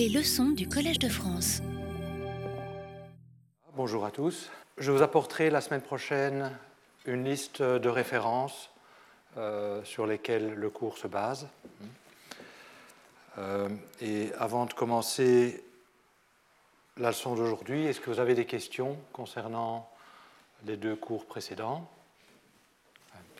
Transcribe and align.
Les 0.00 0.08
leçons 0.08 0.48
du 0.48 0.66
Collège 0.66 0.98
de 0.98 1.10
France. 1.10 1.60
Bonjour 3.76 4.06
à 4.06 4.10
tous. 4.10 4.48
Je 4.78 4.90
vous 4.92 5.02
apporterai 5.02 5.50
la 5.50 5.60
semaine 5.60 5.82
prochaine 5.82 6.56
une 7.04 7.22
liste 7.22 7.60
de 7.60 7.88
références 7.90 8.70
euh, 9.36 9.84
sur 9.84 10.06
lesquelles 10.06 10.54
le 10.54 10.70
cours 10.70 10.96
se 10.96 11.06
base. 11.06 11.48
Euh, 13.36 13.68
et 14.00 14.32
avant 14.38 14.64
de 14.64 14.72
commencer 14.72 15.62
la 16.96 17.08
leçon 17.08 17.34
d'aujourd'hui, 17.34 17.84
est-ce 17.84 18.00
que 18.00 18.08
vous 18.08 18.20
avez 18.20 18.34
des 18.34 18.46
questions 18.46 18.96
concernant 19.12 19.86
les 20.64 20.78
deux 20.78 20.96
cours 20.96 21.26
précédents? 21.26 21.86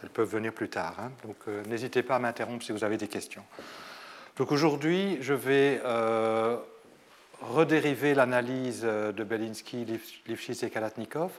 Elles 0.02 0.10
peuvent 0.10 0.28
venir 0.28 0.52
plus 0.52 0.68
tard, 0.68 1.00
hein. 1.00 1.10
donc 1.24 1.36
euh, 1.48 1.64
n'hésitez 1.64 2.02
pas 2.02 2.16
à 2.16 2.18
m'interrompre 2.18 2.62
si 2.62 2.72
vous 2.72 2.84
avez 2.84 2.98
des 2.98 3.08
questions. 3.08 3.44
Donc 4.40 4.52
aujourd'hui, 4.52 5.18
je 5.20 5.34
vais 5.34 5.82
euh, 5.84 6.56
redériver 7.42 8.14
l'analyse 8.14 8.84
de 8.84 9.22
Belinsky, 9.22 9.84
Lifshitz 10.26 10.62
et 10.62 10.70
Kalatnikov, 10.70 11.30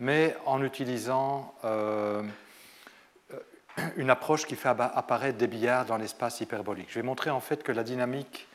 mais 0.00 0.36
en 0.44 0.60
utilisant 0.60 1.54
euh, 1.64 2.24
une 3.96 4.10
approche 4.10 4.44
qui 4.44 4.56
fait 4.56 4.70
apparaître 4.70 5.38
des 5.38 5.46
billards 5.46 5.84
dans 5.84 5.98
l'espace 5.98 6.40
hyperbolique. 6.40 6.88
Je 6.88 6.96
vais 6.96 7.06
montrer 7.06 7.30
en 7.30 7.38
fait 7.38 7.62
que 7.62 7.70
la 7.70 7.84
dynamique 7.84 8.48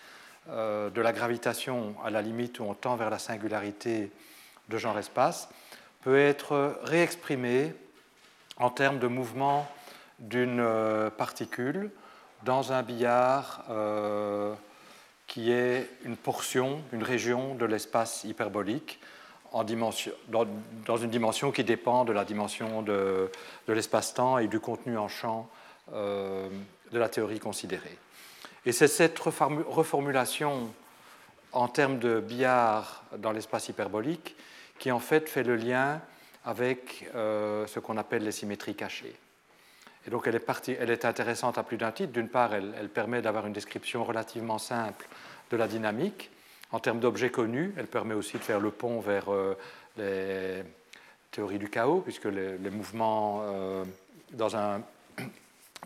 euh, 0.50 0.90
de 0.90 1.00
la 1.00 1.14
gravitation, 1.14 1.96
à 2.04 2.10
la 2.10 2.22
limite 2.22 2.60
où 2.60 2.64
on 2.64 2.74
tend 2.74 2.98
vers 2.98 3.10
la 3.10 3.20
singularité 3.20 4.12
de 4.68 4.78
genre-espace, 4.78 5.48
peut 6.02 6.20
être 6.20 6.78
réexprimée 6.84 7.74
en 8.58 8.70
termes 8.70 9.00
de 9.00 9.08
mouvement 9.08 9.66
d'une 10.20 10.60
euh, 10.60 11.10
particule 11.10 11.90
dans 12.44 12.72
un 12.72 12.84
billard 12.84 13.66
euh, 13.70 14.54
qui 15.28 15.52
est 15.52 15.90
une 16.04 16.18
portion, 16.18 16.82
une 16.92 17.04
région 17.04 17.56
de 17.56 17.66
l'espace 17.66 18.24
hyperbolique 18.24 19.00
en 19.52 19.64
dimension, 19.64 20.12
dans, 20.30 20.98
une 20.98 21.10
dimension 21.10 21.52
qui 21.52 21.64
dépend 21.64 22.06
de 22.06 22.14
la 22.14 22.26
dimension 22.26 22.82
de, 22.82 23.30
l'espace-temps 23.68 24.38
et 24.38 24.48
du 24.48 24.60
contenu 24.60 24.98
en 24.98 25.08
champ 25.08 25.50
euh, 25.94 26.50
de 26.92 27.00
la 27.00 27.10
théorie 27.10 27.40
considérée. 27.40 27.98
Et 28.66 28.72
c'est 28.72 28.88
cette 28.88 29.20
reformulation 29.20 30.72
en 31.52 31.68
termes 31.68 32.00
de 32.00 32.20
billard 32.20 33.04
dans 33.18 33.32
l'espace 33.32 33.68
hyperbolique 33.70 34.36
qui 34.80 34.92
en 34.92 35.00
fait 35.00 35.28
fait 35.28 35.44
le 35.44 35.56
lien 35.56 36.02
avec 36.46 37.10
euh, 37.14 37.68
ce 37.68 37.80
qu'on 37.80 37.98
appelle 37.98 38.24
les 38.24 38.32
symétries 38.32 38.76
cachées. 38.76 39.16
Et 40.08 40.10
donc 40.10 40.28
elle 40.28 40.36
est, 40.36 41.06
intéressante 41.06 41.58
à 41.58 41.64
plus 41.64 41.78
d'un 41.78 41.92
titre. 41.92 42.12
D'une 42.12 42.30
part, 42.30 42.54
elle, 42.54 42.90
permet 42.90 43.22
d'avoir 43.22 43.46
une 43.46 43.54
description 43.54 44.04
relativement 44.04 44.58
simple 44.58 45.08
de 45.52 45.58
la 45.58 45.68
dynamique. 45.68 46.32
En 46.72 46.80
termes 46.80 47.00
d'objets 47.00 47.30
connus, 47.30 47.74
elle 47.78 47.88
permet 47.88 48.14
aussi 48.14 48.38
de 48.38 48.44
faire 48.44 48.60
le 48.60 48.72
pont 48.72 49.00
vers 49.00 49.32
euh, 49.32 49.58
les 49.98 50.64
théories 51.32 51.60
du 51.60 51.70
chaos, 51.70 52.02
puisque 52.02 52.26
les, 52.26 52.70
mouvements 52.70 53.42
euh, 53.44 53.84
dans 54.32 54.56
un 54.56 54.82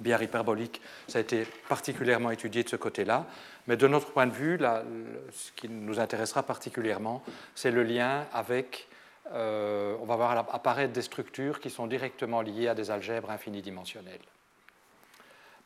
billard 0.02 0.21
hyperbolique, 0.21 0.81
ça 1.08 1.17
a 1.17 1.21
été 1.21 1.47
particulièrement 1.67 2.31
étudié 2.31 2.63
de 2.63 2.69
ce 2.69 2.75
côté-là. 2.75 3.25
Mais 3.67 3.77
de 3.77 3.88
notre 3.88 4.11
point 4.11 4.27
de 4.27 4.33
vue, 4.33 4.59
ce 5.31 5.52
qui 5.55 5.67
nous 5.67 5.99
intéressera 5.99 6.43
particulièrement, 6.43 7.23
c'est 7.55 7.71
le 7.71 7.81
lien 7.81 8.25
avec 8.31 8.88
euh, 9.34 9.95
on 10.00 10.06
va 10.06 10.16
voir 10.16 10.38
apparaître 10.54 10.94
des 10.94 11.02
structures 11.02 11.59
qui 11.59 11.70
sont 11.70 11.88
directement 11.88 12.42
liées 12.42 12.68
à 12.68 12.76
des 12.76 12.92
algèbres 12.92 13.32
infinidimensionnelles. 13.32 14.20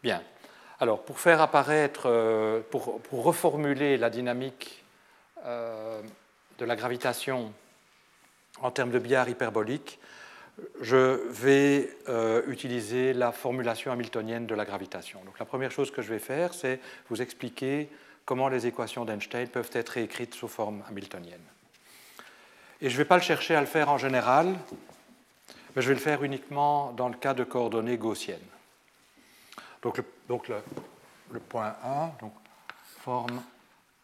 Bien. 0.01 0.23
Alors, 0.79 1.03
pour 1.03 1.19
faire 1.19 1.41
apparaître, 1.41 2.03
euh, 2.05 2.61
pour, 2.69 3.01
reformuler 3.11 3.97
la 3.97 4.09
dynamique 4.09 4.83
euh, 5.45 6.01
de 6.57 6.65
la 6.65 6.77
gravitation 6.77 7.51
en 8.61 8.71
termes 8.71 8.91
de 8.91 8.99
billard 8.99 9.27
hyperbolique, 9.27 9.99
je 10.81 11.21
vais 11.29 11.89
utiliser 12.47 13.13
la 13.13 13.31
formulation 13.31 13.93
hamiltonienne 13.93 14.45
de 14.45 14.55
la 14.55 14.65
gravitation. 14.65 15.21
Donc, 15.23 15.39
la 15.39 15.45
première 15.45 15.71
chose 15.71 15.89
que 15.89 16.01
je 16.01 16.09
vais 16.09 16.19
faire, 16.19 16.53
c'est 16.53 16.81
vous 17.09 17.21
expliquer 17.21 17.89
comment 18.25 18.49
les 18.49 18.67
équations 18.67 19.05
d'Einstein 19.05 19.47
peuvent 19.47 19.69
être 19.71 19.95
écrites 19.95 20.33
sous 20.33 20.49
forme 20.49 20.83
hamiltonienne. 20.89 21.39
Et 22.81 22.89
je 22.89 22.93
ne 22.93 22.97
vais 22.99 23.05
pas 23.05 23.17
le 23.17 23.21
chercher 23.21 23.55
à 23.55 23.61
le 23.61 23.67
faire 23.67 23.89
en 23.89 23.97
général, 23.97 24.55
mais 25.75 25.81
je 25.81 25.87
vais 25.89 25.93
le 25.93 25.99
faire 25.99 26.23
uniquement 26.23 26.93
dans 26.93 27.09
le 27.09 27.15
cas 27.15 27.33
de 27.33 27.43
coordonnées 27.43 27.97
gaussiennes. 27.97 28.39
Donc 29.81 29.97
le, 30.47 31.39
point 31.39 31.75
1, 31.83 32.11
donc 32.21 32.33
forme 33.01 33.41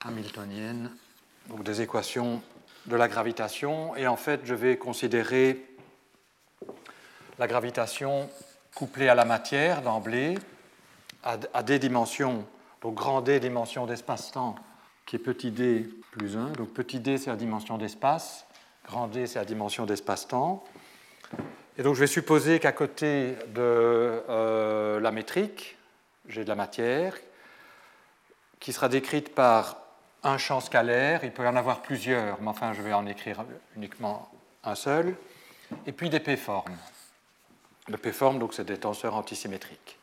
hamiltonienne, 0.06 0.92
donc 1.48 1.64
des 1.64 1.82
équations 1.82 2.42
de 2.86 2.96
la 2.96 3.08
gravitation, 3.08 3.96
et 3.96 4.08
en 4.08 4.16
fait 4.18 4.42
je 4.44 4.54
vais 4.54 4.78
considérer 4.78 5.66
la 7.40 7.48
gravitation 7.48 8.30
couplée 8.74 9.10
à 9.10 9.16
la 9.16 9.26
matière 9.26 9.82
d'emblée 9.82 10.38
à, 11.24 11.38
à 11.54 11.64
des 11.64 11.80
dimensions, 11.80 12.46
donc 12.82 12.96
grand 12.96 13.22
D 13.22 13.40
dimension 13.40 13.86
d'espace-temps 13.86 14.56
qui 15.06 15.16
est 15.16 15.20
petit 15.20 15.52
d 15.52 15.90
plus 16.12 16.38
1. 16.38 16.52
Donc 16.52 16.74
petit 16.74 17.00
d 17.00 17.18
c'est 17.18 17.30
la 17.30 17.36
dimension 17.36 17.78
d'espace, 17.78 18.45
Grand 18.88 19.08
D, 19.08 19.28
c'est 19.28 19.40
la 19.40 19.46
dimension 19.46 19.86
d'espace-temps. 19.86 20.64
Et 21.78 21.84
donc 21.84 21.96
je 21.96 22.00
vais 22.00 22.08
supposer 22.08 22.60
qu'à 22.60 22.72
côté 22.72 23.36
de 23.48 23.60
euh, 23.60 25.00
la 25.00 25.12
métrique, 25.12 25.78
j'ai 26.28 26.44
de 26.44 26.50
la 26.50 26.56
matière 26.56 27.16
qui 28.60 28.74
sera 28.74 28.88
décrite 28.88 29.34
par 29.34 29.78
un 30.24 30.38
champ 30.38 30.60
scalaire. 30.60 31.24
Il 31.24 31.32
peut 31.32 31.44
y 31.44 31.48
en 31.48 31.56
avoir 31.56 31.82
plusieurs, 31.82 32.42
mais 32.42 32.48
enfin 32.48 32.74
je 32.74 32.82
vais 32.82 32.94
en 32.94 33.06
écrire 33.06 33.44
uniquement 33.76 34.30
un 34.64 34.76
seul. 34.76 35.16
Et 35.86 35.92
puis 35.92 36.10
des 36.10 36.20
P-formes. 36.20 36.78
Le 37.88 37.98
P-forme, 37.98 38.40
donc, 38.40 38.54
c'est 38.54 38.64
des 38.66 38.78
tenseurs 38.80 39.16
antisymétriques. 39.16 40.00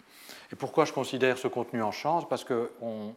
Et 0.52 0.56
pourquoi 0.56 0.84
je 0.84 0.92
considère 0.92 1.38
ce 1.38 1.48
contenu 1.48 1.82
en 1.82 1.90
champ? 1.90 2.22
Parce 2.22 2.44
qu'on 2.44 3.14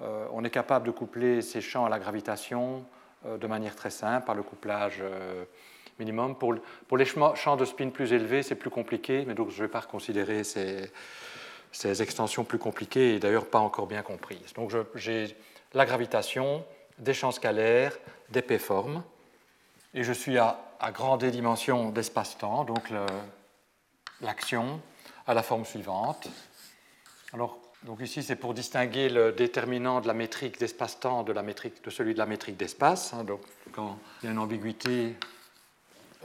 euh, 0.00 0.26
on 0.32 0.44
est 0.44 0.50
capable 0.50 0.86
de 0.86 0.90
coupler 0.90 1.42
ces 1.42 1.60
champs 1.60 1.84
à 1.84 1.88
la 1.88 1.98
gravitation 1.98 2.84
de 3.24 3.46
manière 3.46 3.76
très 3.76 3.90
simple 3.90 4.26
par 4.26 4.34
le 4.34 4.42
couplage 4.42 4.98
euh, 5.00 5.44
minimum. 5.98 6.36
Pour, 6.36 6.54
pour, 6.88 6.96
les 6.96 7.04
champs 7.04 7.56
de 7.56 7.64
spin 7.64 7.90
plus 7.90 8.12
élevés, 8.12 8.42
c'est 8.42 8.54
plus 8.54 8.70
compliqué, 8.70 9.24
mais 9.26 9.34
donc 9.34 9.50
je 9.50 9.56
ne 9.56 9.62
vais 9.62 9.70
pas 9.70 9.80
reconsidérer 9.80 10.44
ces, 10.44 10.90
ces, 11.72 12.02
extensions 12.02 12.44
plus 12.44 12.58
compliquées 12.58 13.14
et 13.14 13.18
d'ailleurs 13.18 13.46
pas 13.46 13.60
encore 13.60 13.86
bien 13.86 14.02
comprises. 14.02 14.52
Donc 14.54 14.72
j'ai 14.94 15.36
la 15.72 15.86
gravitation, 15.86 16.64
des 16.98 17.14
champs 17.14 17.32
scalaires, 17.32 17.96
des 18.30 18.42
p-formes, 18.42 19.02
et 19.94 20.04
je 20.04 20.12
suis 20.12 20.38
à, 20.38 20.58
à 20.80 20.92
grande 20.92 21.24
dimension 21.24 21.90
d'espace-temps, 21.90 22.64
donc 22.64 22.92
l'action 24.20 24.80
à 25.26 25.34
la 25.34 25.42
forme 25.42 25.64
suivante. 25.64 26.28
Alors, 27.32 27.58
donc 27.84 28.00
ici, 28.00 28.22
c'est 28.22 28.36
pour 28.36 28.54
distinguer 28.54 29.10
le 29.10 29.32
déterminant 29.32 30.00
de 30.00 30.06
la 30.06 30.14
métrique 30.14 30.58
d'espace-temps 30.58 31.22
de, 31.22 31.34
celui 31.90 32.14
de 32.14 32.18
la 32.18 32.24
métrique 32.24 32.56
d'espace. 32.56 33.12
Hein. 33.12 33.24
Donc 33.24 33.40
quand 33.72 33.98
il 34.22 34.26
y 34.26 34.28
a 34.28 34.32
une 34.32 34.38
ambiguïté, 34.38 35.14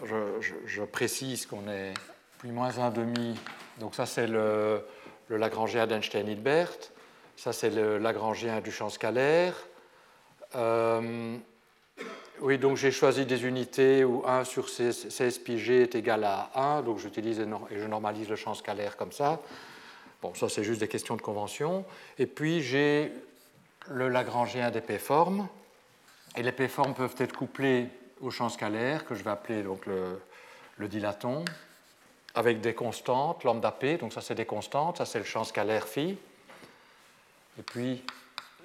je, 0.06 0.84
précise 0.84 1.46
qu'on 1.46 1.69
est 1.69 1.94
plus 2.38 2.52
moins 2.52 2.80
un 2.80 2.92
demi. 2.92 3.38
Donc 3.78 3.94
ça, 3.94 4.06
c'est 4.06 4.28
le, 4.28 4.86
le, 5.28 5.36
Lagrangien 5.36 5.86
d'Einstein-Hilbert. 5.86 6.72
Ça, 7.36 7.52
c'est 7.52 7.69
le 7.69 7.98
Lagrangien 7.98 8.62
du 8.62 8.72
champ 8.72 8.90
scalaire. 8.90 9.53
Euh, 10.56 11.38
oui, 12.40 12.58
donc 12.58 12.78
j'ai 12.78 12.92
choisi 12.92 13.25
des 13.25 13.46
unités 13.46 14.06
où 14.06 14.24
1 14.25 14.46
sur 14.46 14.69
16 14.69 15.40
pi 15.40 15.58
g 15.58 15.81
est 15.81 15.96
égal 15.96 16.24
à 16.24 16.52
1. 16.56 16.84
Donc 16.84 17.00
j'utilise 17.00 17.42
et 17.42 17.48
je 17.78 17.86
normalise 17.86 18.30
le 18.30 18.38
champ 18.38 18.53
scalaire 18.53 18.96
comme 18.96 19.12
ça. 19.12 19.42
Bon, 20.22 20.34
ça 20.35 20.50
c'est 20.50 20.63
juste 20.63 20.80
des 20.80 20.88
questions 20.88 21.16
de 21.16 21.22
convention. 21.22 21.85
Et 22.18 22.25
puis 22.25 22.62
j'ai 22.62 23.12
le 23.90 24.09
Lagrangien 24.09 24.72
des 24.72 24.81
P-formes. 24.81 25.47
Et 26.36 26.44
les 26.44 26.51
P-formes 26.51 26.94
peuvent 26.94 27.16
être 27.18 27.36
couplées 27.36 27.89
au 28.21 28.31
champ 28.31 28.50
scalaire, 28.50 29.06
que 29.06 29.16
je 29.16 29.24
vais 29.24 29.31
appeler 29.31 29.63
donc 29.63 29.86
le, 29.86 30.88
dilaton, 30.88 31.44
avec 32.36 32.62
des 32.62 32.74
constantes, 32.74 33.44
lambda 33.44 33.71
P, 33.71 33.98
donc 33.98 34.13
ça 34.13 34.21
c'est 34.21 34.36
des 34.36 34.45
constantes, 34.45 34.98
ça 34.98 35.06
c'est 35.06 35.19
le 35.19 35.25
champ 35.25 35.44
scalaire 35.44 35.88
phi. 35.88 36.18
Et 37.57 37.63
puis 37.63 38.04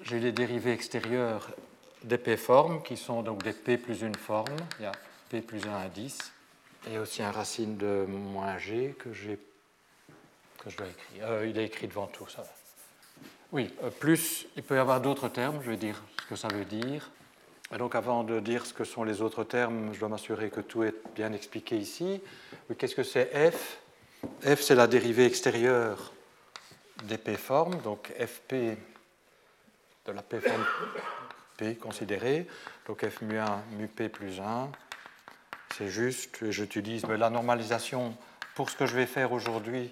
j'ai 0.03 0.19
les 0.19 0.31
dérivés 0.31 0.73
extérieurs 0.73 1.49
des 2.03 2.17
P-formes, 2.17 2.83
qui 2.83 2.97
sont 2.97 3.23
donc 3.23 3.43
des 3.43 3.53
P 3.53 3.77
plus 3.77 4.01
une 4.01 4.15
forme. 4.15 4.55
Il 4.79 4.83
y 4.83 4.85
a 4.85 4.91
P 5.29 5.41
plus 5.41 5.65
1 5.65 5.75
à 5.75 5.87
10. 5.87 6.31
Et 6.91 6.99
aussi 6.99 7.23
un 7.23 7.31
racine 7.31 7.77
de 7.77 8.05
moins 8.07 8.59
G 8.59 8.95
que 8.99 9.11
j'ai 9.11 9.39
Euh, 11.21 11.47
il 11.47 11.57
est 11.57 11.65
écrit 11.65 11.87
devant 11.87 12.07
tout, 12.07 12.27
ça 12.27 12.43
Oui, 13.51 13.73
euh, 13.83 13.89
plus, 13.89 14.47
il 14.55 14.63
peut 14.63 14.75
y 14.75 14.79
avoir 14.79 15.01
d'autres 15.01 15.29
termes, 15.29 15.59
je 15.63 15.69
vais 15.69 15.77
dire 15.77 16.01
ce 16.21 16.25
que 16.27 16.35
ça 16.35 16.47
veut 16.47 16.65
dire. 16.65 17.11
Et 17.73 17.77
donc 17.77 17.95
avant 17.95 18.23
de 18.23 18.39
dire 18.39 18.65
ce 18.65 18.73
que 18.73 18.83
sont 18.83 19.03
les 19.03 19.21
autres 19.21 19.43
termes, 19.43 19.93
je 19.93 19.99
dois 19.99 20.09
m'assurer 20.09 20.49
que 20.49 20.61
tout 20.61 20.83
est 20.83 20.93
bien 21.15 21.33
expliqué 21.33 21.77
ici. 21.77 22.21
Qu'est-ce 22.77 22.95
que 22.95 23.03
c'est 23.03 23.51
F? 23.51 23.79
F, 24.43 24.61
c'est 24.61 24.75
la 24.75 24.87
dérivée 24.87 25.25
extérieure 25.25 26.13
des 27.03 27.17
P-formes, 27.17 27.81
donc 27.81 28.11
FP 28.19 28.77
de 30.05 30.11
la 30.11 30.21
P-forme 30.21 30.65
P 31.57 31.75
considéré. 31.75 32.47
Donc 32.87 33.07
F 33.07 33.21
mu 33.21 33.37
1 33.37 33.63
mu 33.77 33.87
P 33.87 34.09
plus 34.09 34.39
1, 34.39 34.69
c'est 35.75 35.89
juste. 35.89 36.49
J'utilise 36.51 37.05
la 37.05 37.29
normalisation 37.29 38.15
pour 38.53 38.69
ce 38.69 38.75
que 38.75 38.85
je 38.85 38.95
vais 38.95 39.07
faire 39.07 39.31
aujourd'hui 39.31 39.91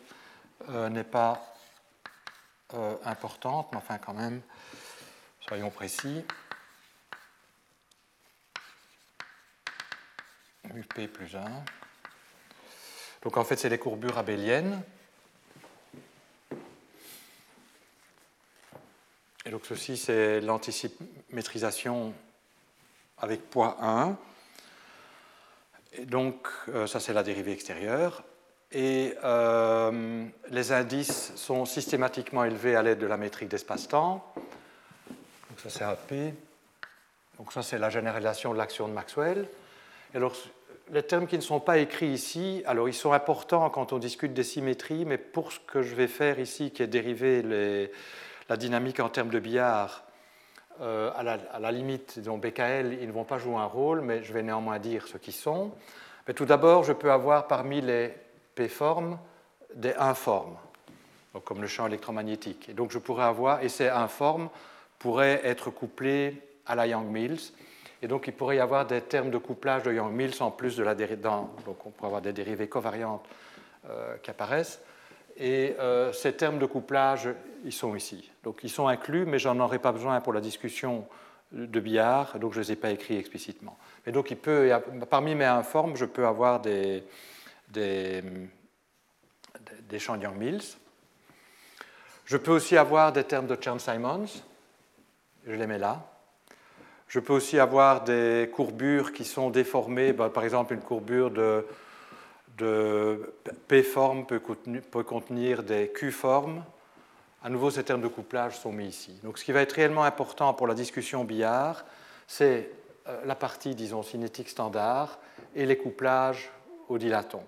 euh, 0.69 0.89
n'est 0.89 1.04
pas 1.04 1.56
euh, 2.74 2.95
importante, 3.04 3.68
mais 3.71 3.77
enfin 3.77 3.98
quand 3.98 4.13
même, 4.13 4.42
soyons 5.42 5.69
précis. 5.69 6.25
Mu 10.74 10.83
P 10.83 11.07
plus 11.07 11.36
1. 11.36 11.44
Donc 13.21 13.38
en 13.38 13.44
fait, 13.44 13.57
c'est 13.57 13.69
les 13.69 13.77
courbures 13.77 14.18
abéliennes. 14.18 14.81
Et 19.45 19.50
donc 19.51 19.65
ceci, 19.65 19.98
c'est 19.98 20.42
l'anticimétrisation 20.42 22.13
avec 23.18 23.50
poids 23.50 23.77
1. 23.81 24.18
Et 25.94 26.06
donc 26.06 26.48
euh, 26.69 26.88
ça, 26.88 27.00
c'est 27.00 27.13
la 27.13 27.24
dérivée 27.24 27.51
extérieure. 27.51 28.24
Et 28.74 29.14
euh, 29.24 30.25
les 30.50 30.72
indices 30.72 31.31
sont 31.36 31.66
systématiquement 31.66 32.44
élevés 32.44 32.75
à 32.75 32.81
l'aide 32.81 32.98
de 32.98 33.06
la 33.06 33.18
métrique 33.18 33.50
d'espace-temps. 33.50 34.25
Donc 34.36 35.60
ça, 35.62 35.70
c'est 35.70 35.84
AP. 35.84 36.34
Donc 37.38 37.54
ça, 37.54 37.62
c'est 37.62 37.78
la 37.78 37.92
généralisation 37.92 38.52
de 38.52 38.58
l'action 38.58 38.88
de 38.88 38.94
Maxwell. 38.94 39.48
Et 40.14 40.18
alors, 40.18 40.34
les 40.92 41.04
termes 41.04 41.28
qui 41.28 41.36
ne 41.36 41.42
sont 41.42 41.60
pas 41.60 41.78
écrits 41.78 42.08
ici, 42.08 42.64
alors 42.66 42.90
ils 42.90 42.94
sont 42.94 43.14
importants 43.14 43.70
quand 43.70 43.94
on 43.94 44.00
discute 44.00 44.34
des 44.34 44.44
symétries, 44.44 45.06
mais 45.06 45.18
pour 45.18 45.52
ce 45.52 45.60
que 45.60 45.84
je 45.84 45.94
vais 45.94 46.08
faire 46.08 46.40
ici, 46.40 46.72
qui 46.72 46.81
est 46.81 46.88
dériver 46.88 47.90
la 48.50 48.58
dynamique 48.58 49.00
en 49.00 49.10
termes 49.10 49.30
de 49.30 49.40
billard, 49.40 50.04
euh, 50.81 51.12
à, 51.16 51.22
la, 51.60 51.72
limite, 51.72 52.20
dont 52.20 52.40
BKL, 52.40 52.98
ils 53.00 53.08
ne 53.08 53.12
vont 53.12 53.24
pas 53.24 53.38
jouer 53.38 53.56
un 53.56 53.66
rôle, 53.66 54.02
mais 54.02 54.24
je 54.24 54.34
vais 54.34 54.42
néanmoins 54.42 54.80
dire 54.80 55.08
ce 55.08 55.20
qu'ils 55.20 55.34
sont. 55.34 55.72
Mais 56.28 56.34
tout 56.34 56.46
d'abord, 56.46 56.84
je 56.84 56.94
peux 56.94 57.12
avoir 57.12 57.48
parmi 57.48 57.80
les 57.80 58.12
P-formes 58.55 59.17
des 59.75 59.94
informes, 59.95 60.55
comme 61.44 61.61
le 61.61 61.67
champ 61.67 61.88
électromagnétique. 61.88 62.69
Et 62.69 62.73
donc 62.73 62.91
je 62.91 63.00
pourrais 63.00 63.25
avoir, 63.25 63.63
et 63.63 63.69
ces 63.69 63.89
informes 63.89 64.50
pourraient 65.00 65.41
être 65.44 65.69
couplés 65.69 66.41
à 66.65 66.75
la 66.75 66.88
Young-Mills. 66.88 67.51
Et 68.01 68.07
donc 68.07 68.27
il 68.27 68.33
pourrait 68.33 68.57
y 68.57 68.59
avoir 68.59 68.85
des 68.85 69.01
termes 69.01 69.31
de 69.31 69.38
couplage 69.38 69.83
de 69.83 69.94
Young-Mills 69.94 70.41
en 70.41 70.51
plus 70.51 70.75
de 70.77 70.83
la 70.83 70.95
dérivée. 70.95 71.21
Donc 71.21 71.85
on 71.85 71.89
pourrait 71.89 72.07
avoir 72.07 72.21
des 72.21 72.33
dérivées 72.33 72.67
covariantes 72.67 73.25
euh, 73.89 74.17
qui 74.21 74.29
apparaissent. 74.29 74.81
Et 75.38 75.75
euh, 75.79 76.13
ces 76.13 76.33
termes 76.33 76.59
de 76.59 76.65
couplage, 76.65 77.29
ils 77.65 77.71
sont 77.71 77.95
ici. 77.95 78.29
Donc 78.44 78.59
ils 78.63 78.69
sont 78.69 78.88
inclus, 78.88 79.25
mais 79.25 79.39
j'en 79.39 79.59
aurai 79.59 79.79
pas 79.79 79.91
besoin 79.91 80.19
pour 80.21 80.33
la 80.33 80.41
discussion 80.41 81.07
de 81.51 81.79
billard, 81.79 82.39
donc 82.39 82.53
je 82.53 82.59
ne 82.59 82.63
les 82.63 82.71
ai 82.71 82.75
pas 82.75 82.89
écrits 82.89 83.15
explicitement. 83.15 83.77
Mais 84.05 84.11
donc 84.11 84.31
il 84.31 84.38
peut, 84.38 84.71
parmi 85.09 85.35
mes 85.35 85.45
informes, 85.45 85.95
je 85.95 86.05
peux 86.05 86.25
avoir 86.25 86.59
des, 86.59 87.03
des, 87.74 88.24
des 89.90 89.98
Young-Mills. 89.98 90.78
Je 92.25 92.38
peux 92.38 92.52
aussi 92.52 92.78
avoir 92.78 93.12
des 93.12 93.24
termes 93.24 93.48
de 93.48 93.58
Chern-Simons, 93.60 94.44
je 95.46 95.52
les 95.52 95.68
mets 95.68 95.78
là. 95.78 96.10
Je 97.08 97.20
peux 97.20 97.34
aussi 97.34 97.60
avoir 97.60 98.04
des 98.04 98.50
courbures 98.54 99.14
qui 99.14 99.25
sont 99.25 99.50
déformées, 99.50 100.14
bah, 100.14 100.30
par 100.30 100.44
exemple 100.44 100.74
une 100.74 100.81
courbure 100.81 101.30
de, 101.31 101.66
P-forme 103.68 104.25
peut, 104.25 104.40
peut 104.40 105.04
contenir 105.04 105.64
des 105.64 105.90
Q-formes. 105.90 106.64
À 107.44 107.50
nouveau, 107.50 107.70
ces 107.72 107.84
termes 107.84 108.02
de 108.02 108.08
couplage 108.08 108.58
sont 108.58 108.72
mis 108.72 108.88
ici. 108.88 109.20
Donc 109.24 109.38
ce 109.38 109.44
qui 109.44 109.52
va 109.52 109.62
être 109.62 109.74
réellement 109.74 110.06
important 110.06 110.54
pour 110.54 110.66
la 110.66 110.74
discussion 110.74 111.25
billard, 111.25 111.84
c'est 112.25 112.70
euh, 113.08 113.22
la 113.25 113.36
partie, 113.36 113.75
disons, 113.75 114.02
cinétique 114.02 114.48
standard 114.48 115.20
et 115.56 115.66
les 115.66 115.78
couplages 115.78 116.50
au 116.88 116.98
dilaton. 116.98 117.44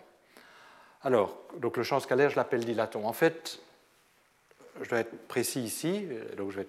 Alors, 1.06 1.38
donc 1.60 1.78
le 1.78 1.84
champ 1.84 2.00
scalaire, 2.00 2.32
je 2.32 2.36
l'appelle 2.36 2.66
dilaton. 2.66 3.06
En 3.06 3.14
fait, 3.14 3.60
je 4.82 4.90
dois 4.90 5.00
être 5.00 5.28
précis 5.28 5.62
ici, 5.62 6.08
donc 6.36 6.50
je 6.50 6.62
vais 6.62 6.68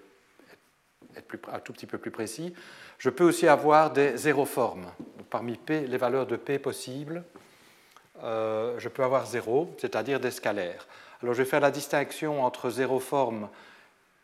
être 1.15 1.49
un 1.51 1.57
tout 1.57 1.73
petit 1.73 1.87
peu 1.87 1.97
plus 1.97 2.11
précis. 2.11 2.53
Je 2.99 3.09
peux 3.09 3.23
aussi 3.23 3.47
avoir 3.47 3.91
des 3.91 4.15
zéroformes. 4.15 4.85
parmi 5.31 5.57
P, 5.57 5.87
les 5.87 5.97
valeurs 5.97 6.27
de 6.27 6.35
P 6.35 6.59
possibles, 6.59 7.23
euh, 8.21 8.77
je 8.77 8.89
peux 8.89 9.03
avoir 9.03 9.25
zéro, 9.25 9.75
c'est-à-dire 9.79 10.19
des 10.19 10.29
scalaires. 10.29 10.87
Alors 11.23 11.33
je 11.33 11.41
vais 11.41 11.49
faire 11.49 11.59
la 11.59 11.71
distinction 11.71 12.43
entre 12.43 12.69
zéroforme 12.69 13.49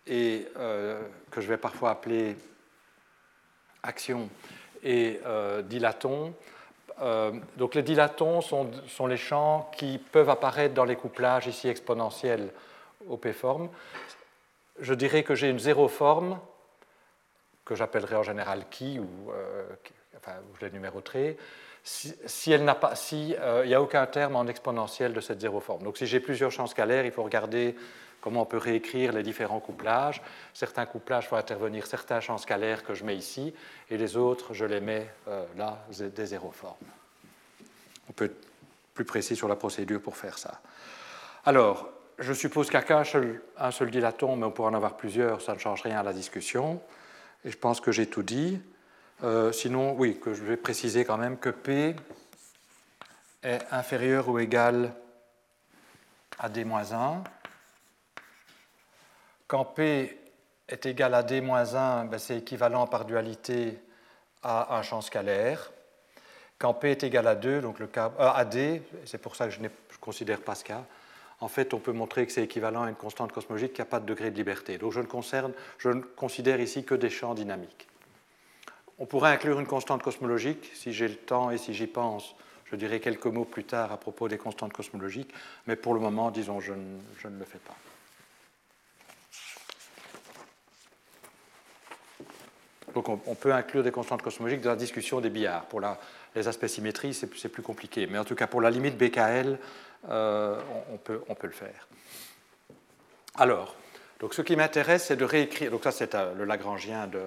et 0.05 0.47
euh, 0.57 1.01
que 1.31 1.41
je 1.41 1.47
vais 1.47 1.57
parfois 1.57 1.89
appeler 1.89 2.35
action 3.81 4.29
et 4.83 5.19
euh, 5.25 5.63
dilaton. 5.63 6.35
Euh, 7.01 7.31
donc 7.57 7.75
les 7.75 7.83
dilatons 7.83 8.41
sont, 8.41 9.07
les 9.07 9.17
champs 9.17 9.69
qui 9.75 9.97
peuvent 9.97 10.29
apparaître 10.29 10.73
dans 10.73 10.85
les 10.85 10.95
couplages 10.95 11.47
ici 11.47 11.67
exponentiels 11.67 12.49
au 13.09 13.17
P-forme. 13.17 13.69
Je 14.79 14.93
dirais 14.93 15.23
que 15.23 15.35
j'ai 15.35 15.49
une 15.49 15.59
zéro 15.59 15.87
forme, 15.87 16.39
que 17.65 17.75
j'appellerai 17.75 18.15
en 18.15 18.23
général 18.23 18.65
qui, 18.69 18.99
ou 18.99 19.31
euh, 19.31 19.65
enfin, 20.17 20.33
je 20.59 20.65
l'ai 20.65 20.71
numéroterai, 20.71 21.37
si, 21.83 22.15
si 22.25 22.51
il 22.51 22.61
n'y 22.61 23.73
a 23.73 23.81
aucun 23.81 24.05
terme 24.05 24.35
en 24.35 24.47
exponentiel 24.47 25.13
de 25.13 25.19
cette 25.19 25.41
zéro 25.41 25.59
forme. 25.59 25.83
Donc 25.83 25.97
si 25.97 26.07
j'ai 26.07 26.19
plusieurs 26.19 26.51
champs 26.51 26.67
scalaires, 26.67 27.05
il 27.05 27.11
faut 27.11 27.23
regarder 27.23 27.75
comment 28.23 28.43
on 28.43 28.45
peut 28.45 28.57
réécrire 28.57 29.11
les 29.11 29.21
différents 29.21 29.59
couplages. 29.59 30.21
Certains 30.53 30.85
couplages 30.85 31.27
font 31.27 31.35
intervenir 31.35 31.85
certains 31.85 32.21
champs 32.21 32.37
scalaires 32.37 32.85
que 32.85 32.93
je 32.93 33.03
mets 33.03 33.17
ici, 33.17 33.53
et 33.89 33.97
les 33.97 34.15
autres, 34.15 34.53
je 34.53 34.63
les 34.63 34.79
mets 34.79 35.09
euh, 35.27 35.43
là, 35.57 35.85
des 35.99 36.25
zéroformes. 36.25 36.77
On 38.09 38.13
peut 38.13 38.25
être 38.25 38.47
plus 38.93 39.03
précis 39.03 39.35
sur 39.35 39.49
la 39.49 39.57
procédure 39.57 40.01
pour 40.01 40.15
faire 40.15 40.37
ça. 40.37 40.61
Alors, 41.43 41.89
je 42.17 42.31
suppose 42.31 42.73
a 42.73 42.81
qu'un 42.81 43.03
seul, 43.03 43.41
un 43.57 43.71
seul 43.71 43.91
dilaton, 43.91 44.37
mais 44.37 44.45
on 44.45 44.51
pourrait 44.51 44.69
en 44.69 44.75
avoir 44.75 44.95
plusieurs, 44.95 45.41
ça 45.41 45.53
ne 45.53 45.59
change 45.59 45.81
rien 45.81 45.99
à 45.99 46.03
la 46.03 46.13
discussion. 46.13 46.81
Et 47.43 47.51
je 47.51 47.57
pense 47.57 47.81
que 47.81 47.91
j'ai 47.91 48.07
tout 48.07 48.23
dit. 48.23 48.61
Euh, 49.25 49.51
sinon, 49.51 49.95
oui, 49.97 50.17
que 50.17 50.33
je 50.33 50.43
vais 50.43 50.55
préciser 50.55 51.03
quand 51.03 51.17
même 51.17 51.37
que 51.37 51.49
P 51.49 51.95
est 53.43 53.59
inférieur 53.71 54.29
ou 54.29 54.39
égal 54.39 54.93
à 56.39 56.47
D-1 56.47 57.23
quand 59.53 59.65
P 59.65 60.17
est 60.67 60.83
égal 60.87 61.13
à 61.13 61.21
D-1, 61.21 62.07
ben, 62.09 62.17
c'est 62.17 62.39
équivalent 62.39 62.87
par 62.87 63.05
dualité 63.05 63.77
à 64.41 64.75
un 64.79 64.81
champ 64.81 65.01
scalaire. 65.01 65.71
Quand 66.57 66.73
P 66.73 66.89
est 66.89 67.03
égal 67.03 67.27
à 67.27 67.35
2, 67.35 67.61
donc 67.61 67.77
le 67.77 67.85
cas, 67.85 68.11
euh, 68.19 68.31
à 68.33 68.45
D, 68.45 68.81
c'est 69.05 69.19
pour 69.19 69.35
ça 69.35 69.45
que 69.45 69.51
je 69.51 69.59
ne 69.59 69.67
considère 70.01 70.41
pas 70.41 70.55
ce 70.55 70.63
cas, 70.63 70.83
en 71.39 71.47
fait, 71.47 71.75
on 71.75 71.77
peut 71.77 71.91
montrer 71.91 72.25
que 72.25 72.31
c'est 72.31 72.41
équivalent 72.41 72.81
à 72.81 72.89
une 72.89 72.95
constante 72.95 73.31
cosmologique 73.31 73.73
qui 73.73 73.81
n'a 73.81 73.85
pas 73.85 73.99
de 73.99 74.07
degré 74.07 74.31
de 74.31 74.35
liberté. 74.35 74.79
Donc 74.79 74.91
je 74.91 75.89
ne 75.89 76.01
considère 76.01 76.59
ici 76.59 76.83
que 76.83 76.95
des 76.95 77.11
champs 77.11 77.35
dynamiques. 77.35 77.87
On 78.97 79.05
pourrait 79.05 79.33
inclure 79.33 79.59
une 79.59 79.67
constante 79.67 80.01
cosmologique, 80.01 80.71
si 80.73 80.93
j'ai 80.93 81.07
le 81.07 81.17
temps 81.17 81.51
et 81.51 81.59
si 81.59 81.75
j'y 81.75 81.85
pense, 81.85 82.35
je 82.65 82.75
dirai 82.75 82.99
quelques 82.99 83.27
mots 83.27 83.45
plus 83.45 83.65
tard 83.65 83.91
à 83.91 83.97
propos 83.97 84.27
des 84.27 84.39
constantes 84.39 84.73
cosmologiques, 84.73 85.31
mais 85.67 85.75
pour 85.75 85.93
le 85.93 85.99
moment, 85.99 86.31
disons, 86.31 86.59
je 86.59 86.73
ne 86.73 87.37
le 87.37 87.45
fais 87.45 87.59
pas. 87.59 87.75
Donc 92.93 93.09
on, 93.09 93.35
peut 93.35 93.53
inclure 93.53 93.83
des 93.83 93.91
constantes 93.91 94.21
cosmologiques 94.21 94.61
dans 94.61 94.69
la 94.69 94.75
discussion 94.75 95.19
des 95.19 95.29
billards. 95.29 95.65
Pour 95.65 95.81
les 96.35 96.47
aspects 96.47 96.67
symétrie, 96.67 97.13
c'est 97.13 97.49
plus 97.49 97.63
compliqué. 97.63 98.07
Mais 98.07 98.19
en 98.19 98.23
tout 98.23 98.35
cas, 98.35 98.47
pour 98.47 98.61
la 98.61 98.69
limite 98.69 98.97
BKL, 98.97 99.57
euh, 100.09 100.59
on, 100.91 100.97
peut, 100.97 101.47
le 101.47 101.51
faire. 101.51 101.87
Alors, 103.35 103.75
donc 104.19 104.33
ce 104.33 104.41
qui 104.41 104.55
m'intéresse, 104.55 105.05
c'est 105.05 105.15
de 105.15 105.25
réécrire. 105.25 105.71
Donc 105.71 105.83
ça, 105.83 105.91
c'est 105.91 106.13
euh, 106.13 106.33
le 106.35 106.43
Lagrangien 106.43 107.07
de, 107.07 107.19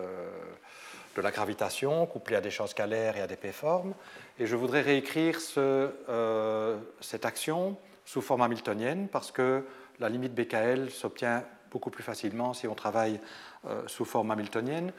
la 1.21 1.31
gravitation, 1.31 2.05
couplé 2.07 2.37
à 2.37 2.43
des 2.43 2.51
champs 2.51 2.67
scalaires 2.67 3.17
et 3.17 3.23
à 3.23 3.27
des 3.27 3.37
P-formes. 3.37 3.95
Et 4.39 4.47
je 4.47 4.55
voudrais 4.55 4.83
réécrire 4.83 5.39
euh, 5.57 6.77
cette 7.01 7.25
action 7.25 7.79
sous 8.05 8.21
forme 8.21 8.43
hamiltonienne, 8.43 9.09
parce 9.09 9.33
que 9.33 9.65
la 9.99 10.11
limite 10.11 10.35
BKL 10.35 10.91
s'obtient 10.91 11.43
beaucoup 11.71 11.91
plus 11.91 12.05
facilement 12.05 12.53
si 12.53 12.69
on 12.69 12.75
travaille 12.75 13.19
sous 13.89 14.05
forme 14.05 14.31
hamiltonienne. 14.31 14.93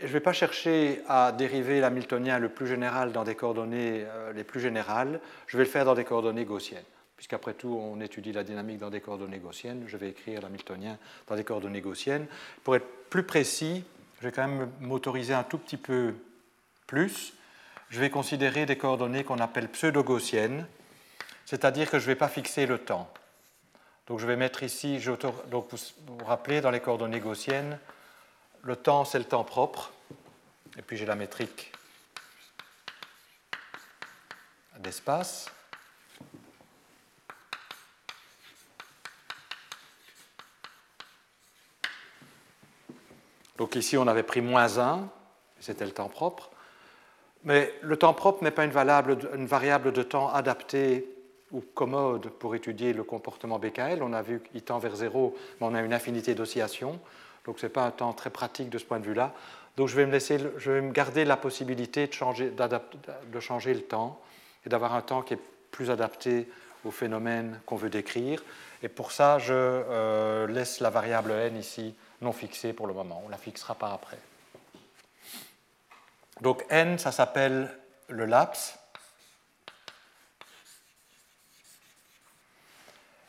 Je 0.00 0.06
ne 0.06 0.12
vais 0.12 0.20
pas 0.20 0.32
chercher 0.32 1.02
à 1.08 1.30
dériver 1.30 1.80
l'hamiltonien 1.80 2.38
le 2.38 2.48
plus 2.48 2.66
général 2.66 3.12
dans 3.12 3.22
des 3.22 3.34
coordonnées 3.34 4.04
euh, 4.06 4.32
les 4.32 4.44
plus 4.44 4.58
générales, 4.60 5.20
je 5.46 5.58
vais 5.58 5.64
le 5.64 5.68
faire 5.68 5.84
dans 5.84 5.94
des 5.94 6.04
coordonnées 6.04 6.46
gaussiennes. 6.46 6.84
Puisqu'après 7.18 7.52
tout, 7.52 7.78
on 7.78 8.00
étudie 8.00 8.32
la 8.32 8.42
dynamique 8.42 8.78
dans 8.78 8.88
des 8.88 9.02
coordonnées 9.02 9.40
gaussiennes, 9.40 9.84
je 9.86 9.98
vais 9.98 10.08
écrire 10.08 10.40
l'hamiltonien 10.40 10.96
dans 11.26 11.36
des 11.36 11.44
coordonnées 11.44 11.82
gaussiennes. 11.82 12.26
Pour 12.64 12.76
être 12.76 12.86
plus 13.10 13.24
précis, 13.24 13.84
je 14.20 14.26
vais 14.26 14.32
quand 14.32 14.48
même 14.48 14.70
m'autoriser 14.80 15.34
un 15.34 15.42
tout 15.42 15.58
petit 15.58 15.76
peu 15.76 16.14
plus. 16.86 17.34
Je 17.90 18.00
vais 18.00 18.08
considérer 18.08 18.64
des 18.64 18.76
coordonnées 18.76 19.22
qu'on 19.24 19.38
appelle 19.38 19.68
pseudo-gaussiennes, 19.68 20.66
c'est-à-dire 21.44 21.90
que 21.90 21.98
je 21.98 22.04
ne 22.04 22.12
vais 22.12 22.16
pas 22.16 22.28
fixer 22.28 22.64
le 22.64 22.78
temps. 22.78 23.12
Donc 24.06 24.18
je 24.18 24.26
vais 24.26 24.36
mettre 24.36 24.62
ici, 24.62 24.98
donc 25.50 25.68
vous 25.72 25.78
vous 26.06 26.24
rappelez, 26.24 26.62
dans 26.62 26.70
les 26.70 26.80
coordonnées 26.80 27.20
gaussiennes, 27.20 27.78
le 28.62 28.76
temps, 28.76 29.04
c'est 29.04 29.18
le 29.18 29.24
temps 29.24 29.44
propre. 29.44 29.92
Et 30.78 30.82
puis 30.82 30.96
j'ai 30.96 31.06
la 31.06 31.16
métrique 31.16 31.72
d'espace. 34.78 35.50
Donc 43.58 43.74
ici, 43.74 43.98
on 43.98 44.06
avait 44.06 44.22
pris 44.22 44.40
moins 44.40 44.78
1, 44.78 45.06
c'était 45.60 45.84
le 45.84 45.90
temps 45.90 46.08
propre. 46.08 46.50
Mais 47.44 47.74
le 47.82 47.96
temps 47.96 48.14
propre 48.14 48.42
n'est 48.42 48.50
pas 48.50 48.64
une, 48.64 48.70
variable 48.70 49.92
de 49.92 50.02
temps 50.02 50.32
adaptée 50.32 51.06
ou 51.52 51.60
commode 51.60 52.30
pour 52.30 52.54
étudier 52.54 52.92
le 52.92 53.02
comportement 53.02 53.58
BKL. 53.58 54.02
On 54.02 54.12
a 54.12 54.22
vu 54.22 54.40
qu'il 54.40 54.62
tend 54.62 54.78
vers 54.78 54.96
0, 54.96 55.36
mais 55.60 55.66
on 55.66 55.74
a 55.74 55.82
une 55.82 55.92
infinité 55.92 56.34
d'oscillations. 56.34 56.98
Donc 57.44 57.58
ce 57.58 57.66
n'est 57.66 57.72
pas 57.72 57.84
un 57.84 57.90
temps 57.90 58.12
très 58.12 58.30
pratique 58.30 58.70
de 58.70 58.78
ce 58.78 58.84
point 58.84 59.00
de 59.00 59.06
vue-là. 59.06 59.32
Donc 59.76 59.88
je 59.88 59.96
vais 59.96 60.06
me, 60.06 60.12
laisser, 60.12 60.38
je 60.58 60.70
vais 60.70 60.80
me 60.80 60.92
garder 60.92 61.24
la 61.24 61.36
possibilité 61.36 62.06
de 62.06 62.12
changer, 62.12 62.50
de 62.50 63.40
changer 63.40 63.72
le 63.74 63.82
temps 63.82 64.20
et 64.66 64.68
d'avoir 64.68 64.94
un 64.94 65.02
temps 65.02 65.22
qui 65.22 65.34
est 65.34 65.40
plus 65.70 65.90
adapté 65.90 66.48
au 66.84 66.90
phénomène 66.90 67.60
qu'on 67.66 67.76
veut 67.76 67.90
décrire. 67.90 68.42
Et 68.82 68.88
pour 68.88 69.12
ça, 69.12 69.38
je 69.38 69.52
euh, 69.54 70.46
laisse 70.46 70.80
la 70.80 70.90
variable 70.90 71.30
n 71.32 71.56
ici 71.56 71.94
non 72.20 72.32
fixée 72.32 72.72
pour 72.72 72.86
le 72.86 72.94
moment. 72.94 73.22
On 73.24 73.28
la 73.28 73.36
fixera 73.36 73.74
par 73.74 73.92
après. 73.92 74.18
Donc 76.40 76.64
n, 76.70 76.98
ça 76.98 77.12
s'appelle 77.12 77.70
le 78.08 78.24
laps. 78.24 78.79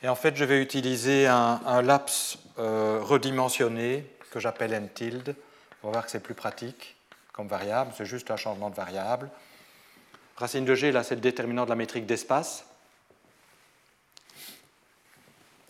Et 0.03 0.09
en 0.09 0.15
fait, 0.15 0.35
je 0.35 0.43
vais 0.43 0.61
utiliser 0.61 1.27
un, 1.27 1.81
laps 1.83 2.39
euh, 2.57 2.99
redimensionné 3.01 4.05
que 4.31 4.39
j'appelle 4.39 4.73
n 4.73 4.89
tilde. 4.89 5.35
On 5.83 5.87
va 5.87 5.91
voir 5.93 6.05
que 6.05 6.11
c'est 6.11 6.23
plus 6.23 6.33
pratique 6.33 6.95
comme 7.33 7.47
variable, 7.47 7.93
c'est 7.95 8.05
juste 8.05 8.29
un 8.31 8.35
changement 8.35 8.69
de 8.69 8.75
variable. 8.75 9.29
Racine 10.35 10.65
de 10.65 10.75
g, 10.75 10.91
là, 10.91 11.03
c'est 11.03 11.15
le 11.15 11.21
déterminant 11.21 11.65
de 11.65 11.69
la 11.69 11.75
métrique 11.75 12.05
d'espace. 12.05 12.65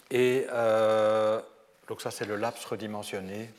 Et 0.10 0.48
euh, 0.50 1.40
donc 1.88 2.02
ça, 2.02 2.10
c'est 2.10 2.26
le 2.26 2.36
laps 2.36 2.64
redimensionné 2.66 3.50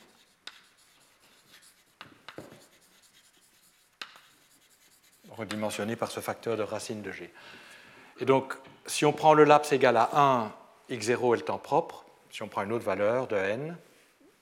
redimensionné 5.30 5.96
par 5.96 6.10
ce 6.10 6.20
facteur 6.20 6.56
de 6.56 6.62
racine 6.62 7.02
de 7.02 7.10
g. 7.10 7.32
Et 8.20 8.24
donc, 8.24 8.54
si 8.86 9.04
on 9.06 9.12
prend 9.12 9.32
le 9.34 9.44
laps 9.44 9.72
égal 9.72 9.96
à 9.96 10.10
1, 10.12 10.52
x0 10.92 11.34
est 11.34 11.38
le 11.38 11.42
temps 11.42 11.58
propre. 11.58 12.04
Si 12.30 12.42
on 12.42 12.48
prend 12.48 12.62
une 12.62 12.72
autre 12.72 12.84
valeur 12.84 13.26
de 13.26 13.36
n, 13.36 13.76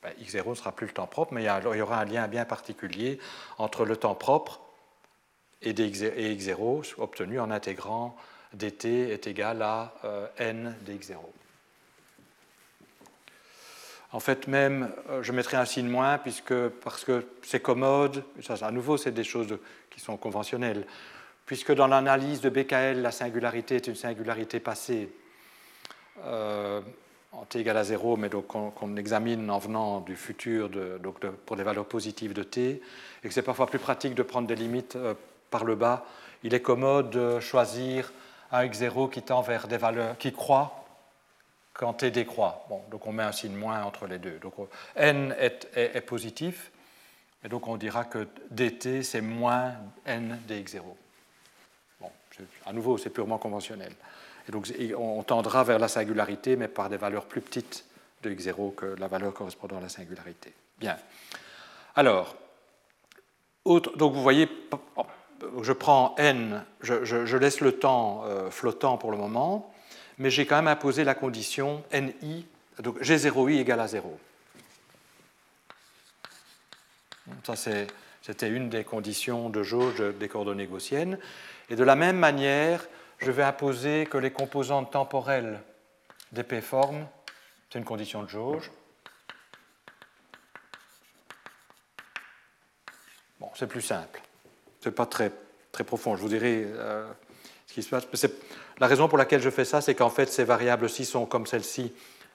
ben, 0.02 0.12
x0 0.22 0.48
ne 0.50 0.54
sera 0.54 0.72
plus 0.72 0.86
le 0.86 0.92
temps 0.92 1.06
propre, 1.06 1.34
mais 1.34 1.42
il 1.42 1.76
y, 1.76 1.80
aura 1.80 2.00
un 2.00 2.04
lien 2.04 2.26
bien 2.28 2.44
particulier 2.44 3.18
entre 3.58 3.84
le 3.84 3.96
temps 3.96 4.14
propre 4.14 4.60
et, 5.62 5.72
x0 5.72 6.94
obtenu 6.98 7.38
en 7.40 7.50
intégrant 7.50 8.16
dt 8.54 9.10
est 9.10 9.26
égal 9.26 9.62
à 9.62 9.94
euh, 10.04 10.26
n 10.38 10.74
dx0. 10.86 11.18
En 14.12 14.18
fait, 14.18 14.48
même, 14.48 14.92
euh, 15.08 15.22
je 15.22 15.30
mettrai 15.30 15.56
un 15.56 15.64
signe 15.64 15.88
moins 15.88 16.18
puisque, 16.18 16.68
parce 16.68 17.04
que 17.04 17.26
c'est 17.42 17.60
commode, 17.60 18.24
ça, 18.42 18.54
à 18.66 18.70
nouveau, 18.72 18.96
c'est 18.96 19.12
des 19.12 19.24
choses 19.24 19.58
qui 19.90 20.00
sont 20.00 20.16
conventionnelles, 20.16 20.86
puisque 21.46 21.72
dans 21.72 21.86
l'analyse 21.86 22.40
de 22.40 22.48
BKL, 22.48 23.02
la 23.02 23.12
singularité 23.12 23.76
est 23.76 23.86
une 23.86 23.94
singularité 23.94 24.58
passée 24.58 25.12
euh, 26.24 26.80
en 27.32 27.44
t 27.44 27.60
égale 27.60 27.76
à 27.76 27.84
0, 27.84 28.16
mais 28.16 28.28
qu'on 28.28 28.96
examine 28.96 29.50
en 29.50 29.58
venant 29.58 30.00
du 30.00 30.16
futur 30.16 30.68
donc 30.98 31.24
pour 31.46 31.56
des 31.56 31.62
valeurs 31.62 31.86
positives 31.86 32.32
de 32.32 32.42
t, 32.42 32.82
et 33.22 33.28
que 33.28 33.32
c'est 33.32 33.42
parfois 33.42 33.66
plus 33.66 33.78
pratique 33.78 34.14
de 34.14 34.22
prendre 34.22 34.48
des 34.48 34.56
limites 34.56 34.96
euh, 34.96 35.14
par 35.50 35.64
le 35.64 35.74
bas, 35.76 36.04
il 36.42 36.54
est 36.54 36.60
commode 36.60 37.10
de 37.10 37.40
choisir 37.40 38.12
un 38.50 38.64
x0 38.66 39.10
qui 39.10 39.22
tend 39.22 39.42
vers 39.42 39.68
des 39.68 39.76
valeurs 39.76 40.18
qui 40.18 40.32
croient 40.32 40.84
quand 41.72 41.94
t 41.94 42.10
décroît. 42.10 42.66
Bon, 42.68 42.82
donc 42.90 43.06
on 43.06 43.12
met 43.12 43.22
un 43.22 43.32
signe 43.32 43.54
moins 43.54 43.82
entre 43.84 44.06
les 44.06 44.18
deux. 44.18 44.38
Donc 44.38 44.54
n 44.96 45.34
est, 45.38 46.00
positif, 46.06 46.72
et 47.44 47.48
donc 47.48 47.68
on 47.68 47.76
dira 47.76 48.04
que 48.04 48.26
dt 48.50 49.02
c'est 49.02 49.20
moins 49.20 49.74
n 50.04 50.38
dx0. 50.48 50.82
Bon, 52.00 52.10
à 52.66 52.72
nouveau, 52.72 52.98
c'est 52.98 53.10
purement 53.10 53.38
conventionnel. 53.38 53.92
Et 54.48 54.52
donc 54.52 54.66
on 54.96 55.22
tendra 55.22 55.64
vers 55.64 55.78
la 55.78 55.88
singularité, 55.88 56.56
mais 56.56 56.68
par 56.68 56.88
des 56.88 56.96
valeurs 56.96 57.26
plus 57.26 57.40
petites 57.40 57.84
de 58.22 58.30
x0 58.30 58.74
que 58.74 58.86
la 58.98 59.08
valeur 59.08 59.32
correspondant 59.32 59.78
à 59.78 59.80
la 59.80 59.88
singularité. 59.88 60.52
Bien. 60.78 60.96
Alors, 61.96 62.36
donc 63.64 64.14
vous 64.14 64.22
voyez, 64.22 64.48
je 65.62 65.72
prends 65.72 66.14
n, 66.18 66.64
je, 66.82 67.36
laisse 67.36 67.60
le 67.60 67.72
temps 67.72 68.24
euh, 68.24 68.50
flottant 68.50 68.98
pour 68.98 69.10
le 69.10 69.16
moment, 69.16 69.72
mais 70.18 70.30
j'ai 70.30 70.46
quand 70.46 70.56
même 70.56 70.68
imposé 70.68 71.04
la 71.04 71.14
condition 71.14 71.82
ni, 72.22 72.46
donc 72.78 73.00
g0i 73.00 73.58
égale 73.58 73.80
à 73.80 73.88
0. 73.88 74.18
Ça, 77.44 77.54
c'était 77.56 78.48
une 78.48 78.68
des 78.68 78.84
conditions 78.84 79.50
de 79.50 79.62
jauge 79.62 80.02
des 80.18 80.28
coordonnées 80.28 80.66
gaussiennes. 80.66 81.18
Et 81.68 81.76
de 81.76 81.84
la 81.84 81.94
même 81.94 82.16
manière, 82.18 82.86
je 83.20 83.30
vais 83.30 83.42
imposer 83.42 84.06
que 84.06 84.18
les 84.18 84.30
composantes 84.30 84.90
temporelles 84.90 85.60
des 86.32 86.42
P-formes, 86.42 87.06
c'est 87.70 87.78
une 87.78 87.84
condition 87.84 88.22
de 88.22 88.28
jauge. 88.28 88.70
Bon, 93.38 93.50
c'est 93.54 93.66
plus 93.66 93.82
simple. 93.82 94.20
Ce 94.80 94.88
n'est 94.88 94.94
pas 94.94 95.06
très, 95.06 95.32
très 95.72 95.84
profond. 95.84 96.16
Je 96.16 96.22
vous 96.22 96.28
dirai 96.28 96.64
euh, 96.66 97.10
ce 97.66 97.74
qui 97.74 97.82
se 97.82 97.88
passe. 97.88 98.06
La 98.78 98.86
raison 98.86 99.08
pour 99.08 99.18
laquelle 99.18 99.40
je 99.40 99.50
fais 99.50 99.64
ça, 99.64 99.80
c'est 99.80 99.94
qu'en 99.94 100.10
fait, 100.10 100.26
ces 100.26 100.44
variables-ci 100.44 101.04
sont 101.04 101.26
comme 101.26 101.46
celles-ci, 101.46 101.92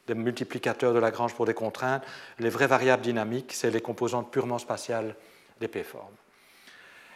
des 0.07 0.13
multiplicateurs 0.13 0.93
de 0.93 0.99
Lagrange 0.99 1.33
pour 1.33 1.45
des 1.45 1.55
contraintes. 1.55 2.03
Les 2.37 2.49
vraies 2.49 2.67
variables 2.67 3.01
dynamiques, 3.01 3.53
c'est 3.53 3.71
les 3.71 3.81
composantes 3.81 4.31
purement 4.31 4.59
spatiales 4.59 5.15
des 5.59 5.67
P-formes. 5.67 6.13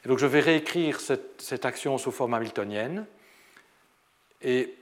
Et 0.03 0.07
donc 0.07 0.17
je 0.17 0.25
vais 0.25 0.39
réécrire 0.39 0.99
cette, 0.99 1.65
action 1.65 1.97
sous 1.97 2.11
forme 2.11 2.33
hamiltonienne. 2.33 3.05
Et 4.41 4.75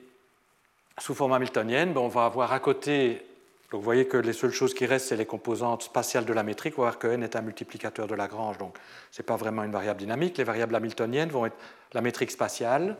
sous 0.99 1.13
forme 1.13 1.33
hamiltonienne, 1.33 1.93
ben, 1.93 2.01
on 2.01 2.07
va 2.07 2.25
avoir 2.25 2.53
à 2.53 2.59
côté, 2.59 3.25
donc 3.71 3.81
vous 3.81 3.85
voyez 3.85 4.07
que 4.07 4.17
les 4.17 4.33
seules 4.33 4.51
choses 4.51 4.73
qui 4.73 4.85
restent, 4.85 5.07
c'est 5.07 5.15
les 5.15 5.25
composantes 5.25 5.83
spatiales 5.83 6.25
de 6.25 6.33
la 6.33 6.43
métrique. 6.43 6.77
On 6.77 6.81
va 6.81 6.89
voir 6.89 6.99
que 6.99 7.07
n 7.07 7.23
est 7.23 7.35
un 7.35 7.41
multiplicateur 7.41 8.07
de 8.07 8.15
Lagrange, 8.15 8.57
donc 8.57 8.77
ce 9.11 9.21
n'est 9.21 9.25
pas 9.25 9.35
vraiment 9.35 9.63
une 9.63 9.71
variable 9.71 9.99
dynamique. 9.99 10.37
Les 10.37 10.43
variables 10.43 10.75
hamiltoniennes 10.75 11.29
vont 11.29 11.45
être 11.45 11.57
la 11.93 12.01
métrique 12.01 12.31
spatiale, 12.31 12.95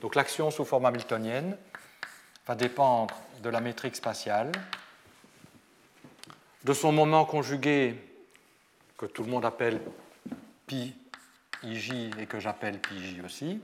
donc 0.00 0.14
l'action 0.14 0.50
sous 0.50 0.64
forme 0.64 0.86
hamiltonienne 0.86 1.56
va 2.46 2.54
dépendre 2.54 3.14
de 3.42 3.48
la 3.48 3.60
métrique 3.60 3.96
spatiale, 3.96 4.52
de 6.64 6.72
son 6.72 6.92
moment 6.92 7.24
conjugué, 7.24 7.96
que 8.98 9.06
tout 9.06 9.22
le 9.22 9.30
monde 9.30 9.44
appelle 9.44 9.80
pi 10.66 10.94
ij 11.64 12.10
et 12.18 12.26
que 12.26 12.38
j'appelle 12.38 12.78
pi 12.78 12.98
j 12.98 13.22
aussi. 13.24 13.60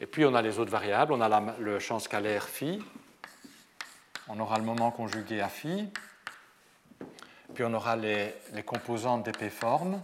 Et 0.00 0.06
puis 0.06 0.24
on 0.24 0.34
a 0.34 0.42
les 0.42 0.58
autres 0.58 0.70
variables, 0.70 1.12
on 1.12 1.20
a 1.20 1.58
le 1.58 1.78
champ 1.78 1.98
scalaire 1.98 2.44
phi, 2.44 2.82
on 4.28 4.38
aura 4.38 4.58
le 4.58 4.64
moment 4.64 4.90
conjugué 4.90 5.40
à 5.40 5.48
phi, 5.48 5.88
puis 7.54 7.64
on 7.64 7.74
aura 7.74 7.96
les, 7.96 8.34
les 8.52 8.62
composantes 8.62 9.24
des 9.24 9.32
p-formes, 9.32 10.00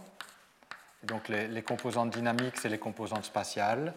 donc 1.05 1.29
les, 1.29 1.61
composantes 1.61 2.09
dynamiques, 2.09 2.57
c'est 2.57 2.69
les 2.69 2.79
composantes 2.79 3.25
spatiales. 3.25 3.93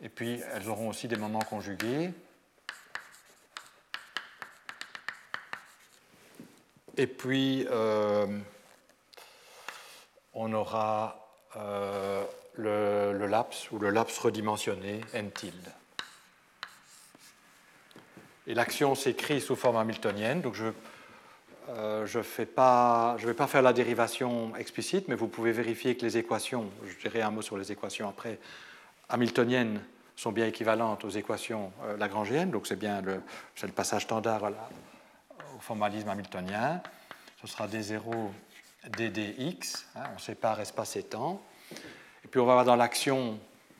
Et 0.00 0.08
puis 0.08 0.40
elles 0.54 0.68
auront 0.68 0.88
aussi 0.88 1.08
des 1.08 1.16
moments 1.16 1.40
conjugués. 1.40 2.12
Et 6.96 7.06
puis 7.08 7.66
euh, 7.70 8.26
on 10.32 10.52
aura 10.52 11.28
euh, 11.56 12.24
le, 12.58 13.26
laps 13.26 13.70
ou 13.70 13.78
le 13.78 13.90
laps 13.90 14.18
redimensionné 14.18 15.00
n 15.14 15.30
tilde. 15.30 15.72
Et 18.46 18.54
l'action 18.54 18.94
s'écrit 18.94 19.40
sous 19.40 19.56
forme 19.56 19.76
hamiltonienne. 19.76 20.40
Donc 20.40 20.54
je 20.54 20.72
euh, 21.70 22.06
je 22.06 22.18
ne 22.18 22.22
vais 22.22 23.34
pas 23.34 23.46
faire 23.46 23.60
la 23.60 23.74
dérivation 23.74 24.56
explicite, 24.56 25.08
mais 25.08 25.14
vous 25.14 25.28
pouvez 25.28 25.52
vérifier 25.52 25.96
que 25.96 26.04
les 26.04 26.16
équations, 26.16 26.70
je 26.86 26.96
dirai 26.96 27.20
un 27.20 27.30
mot 27.30 27.42
sur 27.42 27.58
les 27.58 27.70
équations 27.70 28.08
après, 28.08 28.38
hamiltoniennes 29.10 29.80
sont 30.16 30.32
bien 30.32 30.46
équivalentes 30.46 31.04
aux 31.04 31.10
équations 31.10 31.70
euh, 31.84 31.96
lagrangiennes, 31.98 32.50
donc 32.50 32.66
c'est 32.66 32.78
bien 32.78 33.02
le, 33.02 33.20
le 33.62 33.68
passage 33.68 34.04
standard 34.04 34.44
au 34.44 35.60
formalisme 35.60 36.08
hamiltonien. 36.08 36.80
Ce 37.42 37.46
sera 37.46 37.68
d0 37.68 38.30
ddx, 38.88 39.86
hein, 39.94 40.04
on 40.16 40.18
sépare 40.18 40.60
espace 40.60 40.96
et 40.96 41.02
temps. 41.02 41.42
Et 42.28 42.30
puis 42.30 42.40
on 42.40 42.44
va 42.44 42.52
avoir 42.52 42.66
dans 42.66 42.76
l'action 42.76 43.38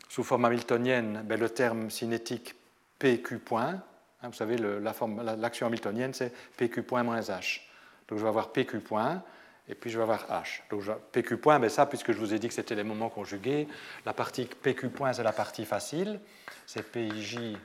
sous 0.09 0.25
forme 0.25 0.47
hamiltonienne 0.47 1.23
ben, 1.25 1.39
le 1.39 1.51
terme 1.51 1.91
cinétique 1.91 2.55
pq 2.99 3.39
point. 3.39 3.83
Hein, 4.23 4.29
vous 4.29 4.33
savez, 4.33 4.57
l'action 4.57 5.67
hamiltonienne, 5.67 6.15
c'est 6.15 6.33
pq 6.57 6.81
point 6.83 7.03
moins 7.03 7.21
h. 7.21 7.61
Donc 8.09 8.19
je 8.19 8.23
vais 8.23 8.29
avoir 8.29 8.53
PQ 8.53 8.81
point, 8.81 9.23
et 9.69 9.75
puis 9.75 9.91
je 9.91 9.99
vais 9.99 10.03
avoir 10.03 10.27
H. 10.31 10.63
Donc 10.71 10.83
PQ 11.13 11.37
point, 11.37 11.61
ben 11.61 11.69
ça, 11.69 11.85
puisque 11.85 12.13
je 12.13 12.19
vous 12.19 12.33
ai 12.33 12.39
dit 12.39 12.49
que 12.49 12.55
c'était 12.55 12.75
les 12.75 12.85
moments 12.85 13.11
conjugués, 13.11 13.69
la 14.07 14.15
partie 14.15 14.47
PQ 14.47 14.89
point, 14.89 15.13
c'est 15.13 15.23
la 15.23 15.33
partie 15.33 15.67
facile, 15.67 16.19
c'est 16.67 16.83
PIJ, 16.91 17.59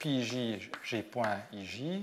PIJ, 0.00 0.70
G 0.82 1.02
point, 1.02 1.38
IJ. 1.52 2.00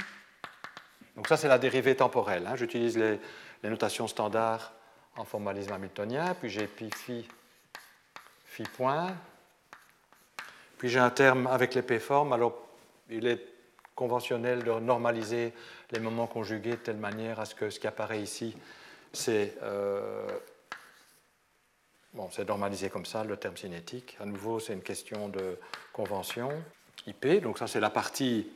Donc 1.18 1.28
ça, 1.28 1.36
c'est 1.36 1.50
la 1.50 1.58
dérivée 1.58 1.96
temporelle. 1.96 2.48
Hein. 2.48 2.56
J'utilise 2.56 2.98
les, 2.98 3.20
notations 3.64 4.08
standards 4.08 4.72
en 5.18 5.26
formalisme 5.26 5.74
hamiltonien, 5.74 6.34
puis 6.40 6.50
j'ai 6.50 6.68
phi, 6.68 7.28
point, 8.64 9.16
puis 10.78 10.90
j'ai 10.90 11.00
un 11.00 11.10
terme 11.10 11.48
avec 11.48 11.76
les 11.76 11.82
p-formes. 11.82 12.34
Alors, 12.34 12.58
il 13.10 13.28
est 13.28 13.46
conventionnel 13.96 14.64
de 14.64 14.72
normaliser 14.80 15.54
les 15.92 16.00
moments 16.00 16.28
conjugués 16.28 16.72
de 16.72 16.76
telle 16.76 16.98
manière 16.98 17.40
à 17.40 17.46
ce 17.46 17.54
que 17.54 17.70
ce 17.70 17.80
qui 17.80 17.88
apparaît 17.88 18.22
ici, 18.22 18.56
c'est 19.14 19.56
euh, 19.62 20.28
normalisé 22.48 22.90
comme 22.90 23.06
ça, 23.06 23.24
le 23.24 23.38
terme 23.38 23.58
cinétique. 23.58 24.18
À 24.20 24.26
nouveau, 24.26 24.60
c'est 24.60 24.74
une 24.74 24.82
question 24.82 25.30
de 25.30 25.58
convention. 25.94 26.50
IP, 27.08 27.42
donc 27.42 27.58
ça 27.58 27.68
c'est 27.68 27.80
la 27.80 27.90
partie 27.90 28.48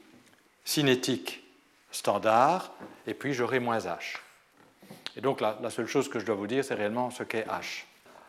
cinétique 0.64 1.44
standard, 1.92 2.74
et 3.08 3.14
puis 3.14 3.34
j'aurai 3.34 3.60
moins 3.60 3.80
H. 3.80 4.18
Et 5.16 5.22
donc 5.22 5.42
la, 5.42 5.70
seule 5.70 5.88
chose 5.88 6.10
que 6.10 6.20
je 6.20 6.26
dois 6.26 6.36
vous 6.36 6.48
dire, 6.48 6.64
c'est 6.64 6.74
réellement 6.74 7.10
ce 7.10 7.24
qu'est 7.24 7.48
H. 7.48 7.86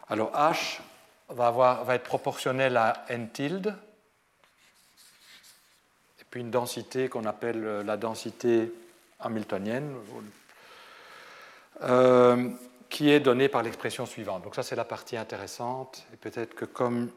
Alors 0.09 0.33
H 0.33 0.81
va, 1.29 1.47
avoir, 1.49 1.85
va 1.85 1.95
être 1.95 2.05
proportionnel 2.05 2.77
à 2.77 3.05
n 3.09 3.29
tilde, 3.31 3.75
et 6.21 6.25
puis 6.31 6.41
une 6.41 6.51
densité 6.51 7.09
qu'on 7.09 7.25
appelle 7.25 7.63
la 7.63 7.97
densité 7.97 8.73
hamiltonienne, 9.21 9.95
euh, 11.83 12.51
qui 12.89 13.11
est 13.11 13.21
donnée 13.21 13.49
par 13.49 13.63
l'expression 13.63 14.07
suivante. 14.07 14.43
Donc 14.43 14.55
ça 14.55 14.63
c'est 14.63 14.77
la 14.77 14.85
partie 14.85 15.17
intéressante, 15.17 16.07
et 16.13 16.17
peut-être 16.17 16.55
que 16.55 16.65
comme 16.65 17.11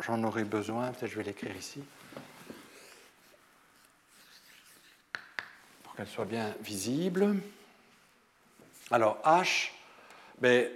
j'en 0.00 0.22
aurai 0.24 0.44
besoin, 0.44 0.92
peut-être 0.92 1.10
je 1.10 1.16
vais 1.16 1.24
l'écrire 1.24 1.56
ici. 1.56 1.82
qu'elle 5.96 6.08
soit 6.08 6.24
bien 6.24 6.52
visible. 6.60 7.36
Alors 8.90 9.18
H, 9.24 9.70
ben, 10.38 10.68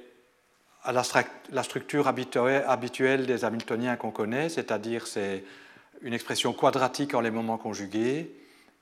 à 0.85 0.93
la, 0.93 1.63
structure 1.63 2.07
habituelle 2.07 3.27
des 3.27 3.45
Hamiltoniens 3.45 3.97
qu'on 3.97 4.11
connaît, 4.11 4.49
c'est-à-dire 4.49 5.07
c'est 5.07 5.45
une 6.03 6.15
expression 6.15 6.53
quadratique 6.53 7.15
en 7.15 7.21
les 7.21 7.31
moments 7.31 7.59
conjugués, 7.59 8.31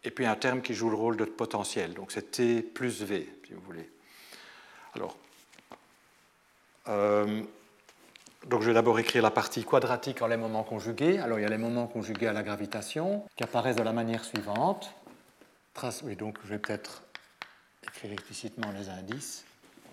et 0.04 0.10
puis 0.10 0.26
un 0.26 0.36
terme 0.36 0.62
qui 0.62 0.74
joue 0.74 0.90
le 0.90 0.96
rôle 0.96 1.16
de 1.16 1.24
potentiel. 1.24 1.94
Donc 1.94 2.12
c'est 2.12 2.30
T 2.30 2.62
plus 2.62 3.02
V, 3.02 3.28
si 3.46 3.54
vous 3.54 3.62
voulez. 3.62 3.90
Alors, 4.94 5.16
euh, 6.88 7.42
donc 8.46 8.62
je 8.62 8.68
vais 8.68 8.74
d'abord 8.74 8.98
écrire 8.98 9.22
la 9.22 9.30
partie 9.30 9.64
quadratique 9.64 10.22
en 10.22 10.28
les 10.28 10.36
moments 10.36 10.62
conjugués. 10.62 11.18
Alors 11.18 11.38
il 11.38 11.42
y 11.42 11.46
a 11.46 11.48
les 11.48 11.58
moments 11.58 11.86
conjugués 11.86 12.28
à 12.28 12.32
la 12.32 12.42
gravitation 12.42 13.24
qui 13.34 13.42
apparaissent 13.42 13.76
de 13.76 13.82
la 13.82 13.92
manière 13.92 14.24
suivante 14.24 14.94
oui, 16.04 16.16
donc 16.16 16.38
je 16.44 16.48
vais 16.48 16.58
peut-être 16.58 17.02
écrire 17.82 18.12
explicitement 18.12 18.72
les 18.72 18.88
indices. 18.88 19.44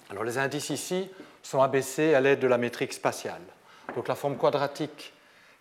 Alors 0.10 0.24
les 0.24 0.38
indices 0.38 0.69
ici 0.69 1.10
sont 1.41 1.62
abaissés 1.62 2.13
à 2.13 2.22
l'aide 2.22 2.39
de 2.39 2.48
la 2.48 2.57
métrique 2.57 2.93
spatiale. 2.93 3.41
Donc 3.95 4.07
la 4.07 4.15
forme 4.15 4.38
quadratique 4.38 5.13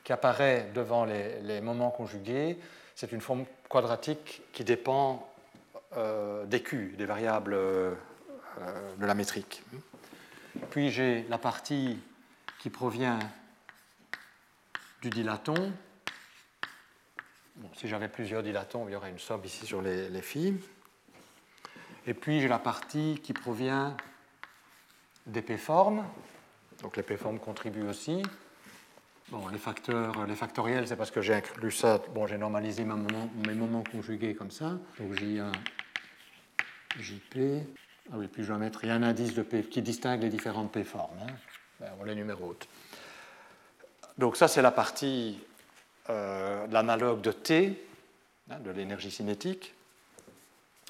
qui 0.04 0.12
apparaît 0.12 0.70
devant 0.74 1.04
les, 1.04 1.60
moments 1.60 1.90
conjugués, 1.90 2.58
c'est 2.94 3.12
une 3.12 3.20
forme 3.20 3.44
quadratique 3.68 4.42
qui 4.52 4.64
dépend 4.64 5.28
euh, 5.96 6.44
des 6.46 6.62
Q, 6.62 6.94
des 6.98 7.06
variables 7.06 7.54
euh, 7.54 7.94
de 8.98 9.06
la 9.06 9.14
métrique. 9.14 9.62
Puis 10.70 10.90
j'ai 10.90 11.24
la 11.28 11.38
partie 11.38 11.98
qui 12.58 12.70
provient 12.70 13.18
du 15.02 15.10
dilaton, 15.10 15.72
si 17.74 17.88
j'avais 17.88 18.08
plusieurs 18.08 18.42
dilatons, 18.42 18.88
il 18.88 18.92
y 18.92 18.96
aurait 18.96 19.10
une 19.10 19.18
somme 19.18 19.44
ici 19.44 19.66
sur 19.66 19.82
les, 19.82 20.08
les 20.08 20.22
phi. 20.22 20.54
Et 22.06 22.14
puis 22.14 22.40
j'ai 22.40 22.48
la 22.48 22.58
partie 22.58 23.20
qui 23.22 23.32
provient 23.32 23.96
des 25.26 25.42
p-formes. 25.42 26.04
Donc 26.82 26.96
les 26.96 27.02
p-formes 27.02 27.38
contribuent 27.38 27.88
aussi. 27.88 28.22
Bon, 29.28 29.48
les 29.48 29.58
facteurs, 29.58 30.26
les 30.26 30.34
factoriels, 30.34 30.86
c'est 30.86 30.96
parce 30.96 31.10
que 31.10 31.22
j'ai 31.22 31.34
inclus 31.34 31.72
ça. 31.72 32.00
Bon, 32.14 32.26
j'ai 32.26 32.38
normalisé 32.38 32.84
mes 32.84 33.54
moments 33.54 33.84
conjugués 33.90 34.34
comme 34.34 34.50
ça. 34.50 34.78
Donc 34.98 35.14
J1, 35.14 35.52
JP. 36.98 37.38
Ah 38.10 38.16
oui, 38.16 38.28
puis 38.28 38.42
je 38.42 38.52
vais 38.52 38.58
mettre, 38.58 38.84
il 38.84 38.88
y 38.88 38.90
a 38.90 38.94
un 38.94 39.02
indice 39.02 39.34
de 39.34 39.42
P 39.42 39.62
qui 39.62 39.80
distingue 39.80 40.22
les 40.22 40.28
différentes 40.28 40.72
P-formes. 40.72 41.16
Hein. 41.22 41.32
Ben, 41.80 41.90
on 42.00 42.04
les 42.04 42.14
numérote. 42.14 42.68
Donc 44.18 44.36
ça, 44.36 44.48
c'est 44.48 44.60
la 44.60 44.72
partie 44.72 45.38
euh, 46.10 46.66
l'analogue 46.68 47.20
de 47.20 47.30
T, 47.30 47.86
hein, 48.50 48.58
de 48.58 48.70
l'énergie 48.70 49.10
cinétique. 49.10 49.72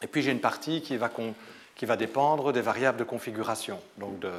Et 0.03 0.07
puis 0.07 0.23
j'ai 0.23 0.33
une 0.33 0.41
partie 0.41 0.81
qui 0.81 0.97
va, 0.97 1.11
qui 1.83 1.87
va, 1.87 1.97
dépendre 1.97 2.53
des 2.53 2.61
variables 2.61 2.97
de 2.97 3.03
configuration, 3.03 3.81
donc 3.99 4.21
de, 4.21 4.33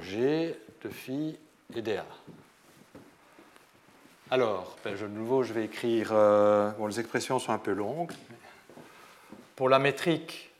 G, 0.00 0.56
de 0.80 0.88
phi 0.88 1.36
et 1.74 1.82
dA. 1.82 2.06
Alors, 4.30 4.76
ben, 4.84 4.96
de 4.96 5.08
nouveau, 5.08 5.42
je 5.42 5.52
vais 5.52 5.64
écrire. 5.64 6.10
Euh, 6.12 6.70
bon, 6.78 6.86
les 6.86 7.00
expressions 7.00 7.40
sont 7.40 7.50
un 7.50 7.58
peu 7.58 7.72
longues. 7.72 8.12
Pour 9.56 9.68
la 9.68 9.80
métrique, 9.80 10.52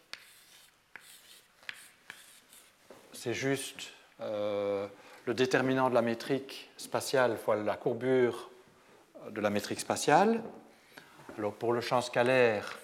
c'est 3.12 3.32
juste 3.32 3.92
euh, 4.20 4.88
le 5.24 5.34
déterminant 5.34 5.88
de 5.88 5.94
la 5.94 6.02
métrique 6.02 6.68
spatiale 6.78 7.36
fois 7.36 7.54
la 7.54 7.76
courbure 7.76 8.50
de 9.30 9.40
la 9.40 9.50
métrique 9.50 9.78
spatiale. 9.78 10.42
Alors 11.38 11.54
pour 11.54 11.72
le 11.72 11.80
champ 11.80 12.00
scalaire, 12.00 12.76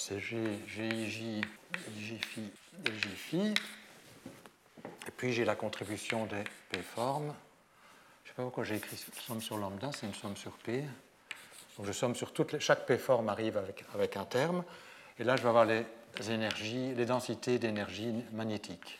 c'est 0.00 0.18
G, 0.18 0.38
GIJ, 0.66 1.42
phi 2.20 2.50
et 2.86 2.90
phi. 2.90 3.54
Et 5.06 5.10
puis 5.16 5.32
j'ai 5.32 5.44
la 5.44 5.54
contribution 5.54 6.24
des 6.24 6.42
P-formes. 6.70 7.34
Je 8.24 8.30
ne 8.30 8.32
sais 8.32 8.34
pas 8.36 8.42
pourquoi 8.44 8.64
j'ai 8.64 8.76
écrit 8.76 8.96
somme 9.26 9.42
sur 9.42 9.58
lambda, 9.58 9.90
c'est 9.92 10.06
une 10.06 10.14
somme 10.14 10.36
sur 10.36 10.52
P. 10.52 10.84
Donc 11.76 11.86
je 11.86 11.92
somme 11.92 12.14
sur 12.14 12.32
toutes 12.32 12.52
les, 12.52 12.60
chaque 12.60 12.86
P-forme 12.86 13.28
arrive 13.28 13.58
avec, 13.58 13.84
avec 13.94 14.16
un 14.16 14.24
terme. 14.24 14.64
Et 15.18 15.24
là, 15.24 15.36
je 15.36 15.42
vais 15.42 15.48
avoir 15.48 15.66
les 15.66 15.84
énergies, 16.30 16.94
les 16.94 17.04
densités 17.04 17.58
d'énergie 17.58 18.14
magnétique. 18.32 18.98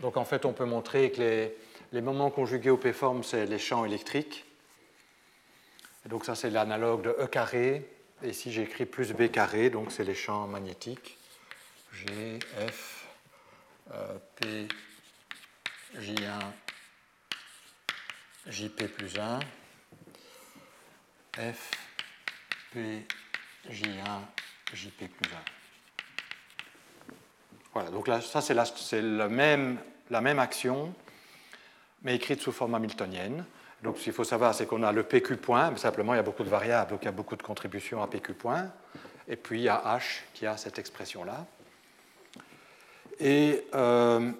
Donc 0.00 0.16
en 0.16 0.24
fait, 0.24 0.44
on 0.44 0.52
peut 0.52 0.64
montrer 0.64 1.12
que 1.12 1.52
les, 1.92 2.00
moments 2.00 2.30
conjugués 2.30 2.70
au 2.70 2.76
P-forme, 2.76 3.22
c'est 3.22 3.46
les 3.46 3.60
champs 3.60 3.84
électriques 3.84 4.44
donc 6.08 6.24
ça, 6.24 6.36
c'est 6.36 6.50
l'analogue 6.50 7.02
de 7.02 7.16
E 7.18 7.26
carré. 7.26 7.95
Et 8.22 8.30
ici, 8.30 8.50
j'ai 8.50 8.62
écrit 8.62 8.86
plus 8.86 9.12
B 9.12 9.30
carré, 9.30 9.68
donc 9.68 9.92
c'est 9.92 10.04
les 10.04 10.14
champs 10.14 10.46
magnétiques. 10.46 11.18
G, 11.92 12.38
F, 12.66 13.06
euh, 13.92 14.18
P, 14.36 14.68
J1, 15.98 16.40
JP 18.46 18.86
plus 18.86 19.18
1, 19.18 19.40
F, 21.36 21.70
P, 22.72 23.06
J1, 23.70 24.20
JP 24.72 24.96
plus 24.96 25.32
1. 25.32 25.36
Voilà, 27.74 27.90
donc 27.90 28.08
là, 28.08 28.22
ça, 28.22 28.40
c'est 28.40 28.54
la, 28.54 29.28
même, 29.28 29.78
la 30.08 30.22
même 30.22 30.38
action, 30.38 30.94
mais 32.02 32.16
écrite 32.16 32.40
sous 32.40 32.52
forme 32.52 32.74
hamiltonienne. 32.74 33.44
Donc, 33.86 33.98
ce 33.98 34.02
qu'il 34.02 34.12
faut 34.12 34.24
savoir, 34.24 34.52
c'est 34.52 34.66
qu'on 34.66 34.82
a 34.82 34.90
le 34.90 35.04
PQ 35.04 35.36
point, 35.36 35.70
mais 35.70 35.78
simplement, 35.78 36.12
il 36.12 36.16
y 36.16 36.18
a 36.18 36.24
beaucoup 36.24 36.42
de 36.42 36.48
variables, 36.48 36.90
donc 36.90 37.02
il 37.02 37.04
y 37.04 37.08
a 37.08 37.12
beaucoup 37.12 37.36
de 37.36 37.42
contributions 37.44 38.02
à 38.02 38.08
PQ 38.08 38.34
point. 38.34 38.68
Et 39.28 39.36
puis, 39.36 39.60
il 39.60 39.62
y 39.62 39.68
a 39.68 39.80
H 39.96 40.22
qui 40.34 40.44
a 40.44 40.56
cette 40.56 40.80
expression-là. 40.80 41.46
Et 43.20 43.64
euh, 43.76 44.32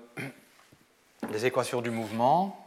les 1.30 1.46
équations 1.46 1.80
du 1.80 1.90
mouvement. 1.90 2.66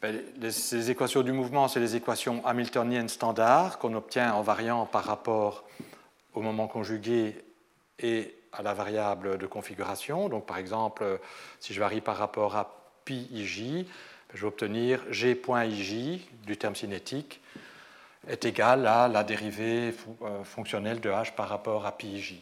Ben, 0.00 0.18
ces 0.50 0.90
équations 0.90 1.20
du 1.20 1.32
mouvement, 1.32 1.68
c'est 1.68 1.78
les 1.78 1.94
équations 1.94 2.42
hamiltoniennes 2.46 3.10
standards 3.10 3.78
qu'on 3.78 3.92
obtient 3.92 4.32
en 4.32 4.40
variant 4.40 4.86
par 4.86 5.04
rapport 5.04 5.64
au 6.32 6.40
moment 6.40 6.68
conjugué 6.68 7.44
et 7.98 8.34
à 8.52 8.62
la 8.62 8.74
variable 8.74 9.38
de 9.38 9.46
configuration. 9.46 10.28
Donc, 10.28 10.46
par 10.46 10.58
exemple, 10.58 11.18
si 11.60 11.74
je 11.74 11.80
varie 11.80 12.00
par 12.00 12.16
rapport 12.16 12.56
à 12.56 12.82
pi 13.04 13.28
ij, 13.32 13.86
je 14.34 14.40
vais 14.40 14.46
obtenir 14.46 15.00
g.ij 15.10 16.20
du 16.46 16.56
terme 16.56 16.74
cinétique 16.74 17.40
est 18.28 18.44
égal 18.44 18.86
à 18.86 19.08
la 19.08 19.24
dérivée 19.24 19.94
euh, 20.22 20.44
fonctionnelle 20.44 21.00
de 21.00 21.10
h 21.10 21.34
par 21.34 21.48
rapport 21.48 21.86
à 21.86 21.92
pi. 21.92 22.40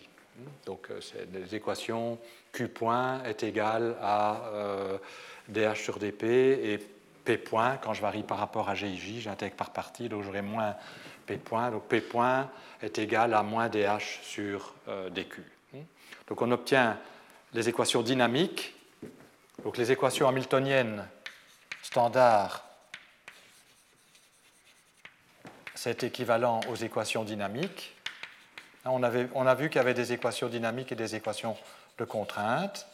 Donc, 0.67 0.89
euh, 0.91 1.01
c'est 1.01 1.27
les 1.33 1.55
équations 1.55 2.19
q 2.53 2.69
point 2.69 3.23
est 3.25 3.43
égal 3.43 3.97
à 4.01 4.43
euh, 4.53 4.99
dh 5.49 5.75
sur 5.75 5.99
dp 5.99 6.25
et 6.25 6.79
P 7.25 7.37
point, 7.37 7.77
quand 7.77 7.93
je 7.93 8.01
varie 8.01 8.23
par 8.23 8.39
rapport 8.39 8.71
à 8.71 8.75
GIJ, 8.75 9.21
j'intègre 9.21 9.55
par 9.55 9.71
partie, 9.71 10.09
donc 10.09 10.23
j'aurai 10.23 10.41
moins 10.41 10.75
P 11.27 11.37
point. 11.37 11.71
Donc 11.71 11.85
P 11.85 12.01
point 12.01 12.51
est 12.81 12.99
égal 12.99 13.35
à 13.35 13.43
moins 13.43 13.69
DH 13.69 14.21
sur 14.23 14.75
DQ. 15.11 15.60
Donc 16.31 16.41
on 16.43 16.51
obtient 16.53 16.99
les 17.53 17.69
équations 17.69 18.03
dynamiques. 18.03 18.75
Donc 19.65 19.77
les 19.77 19.93
équations 19.93 20.29
hamiltoniennes 20.29 21.07
standard, 21.83 22.65
c'est 25.75 26.05
équivalent 26.05 26.61
aux 26.71 26.77
équations 26.77 27.25
dynamiques. 27.25 27.97
On, 28.85 29.03
avait, 29.03 29.29
on 29.35 29.47
a 29.47 29.55
vu 29.55 29.69
qu'il 29.69 29.77
y 29.77 29.81
avait 29.81 29.93
des 29.93 30.13
équations 30.13 30.49
dynamiques 30.49 30.93
et 30.93 30.95
des 30.95 31.17
équations 31.17 31.57
de 31.99 32.05
contrainte. 32.05 32.87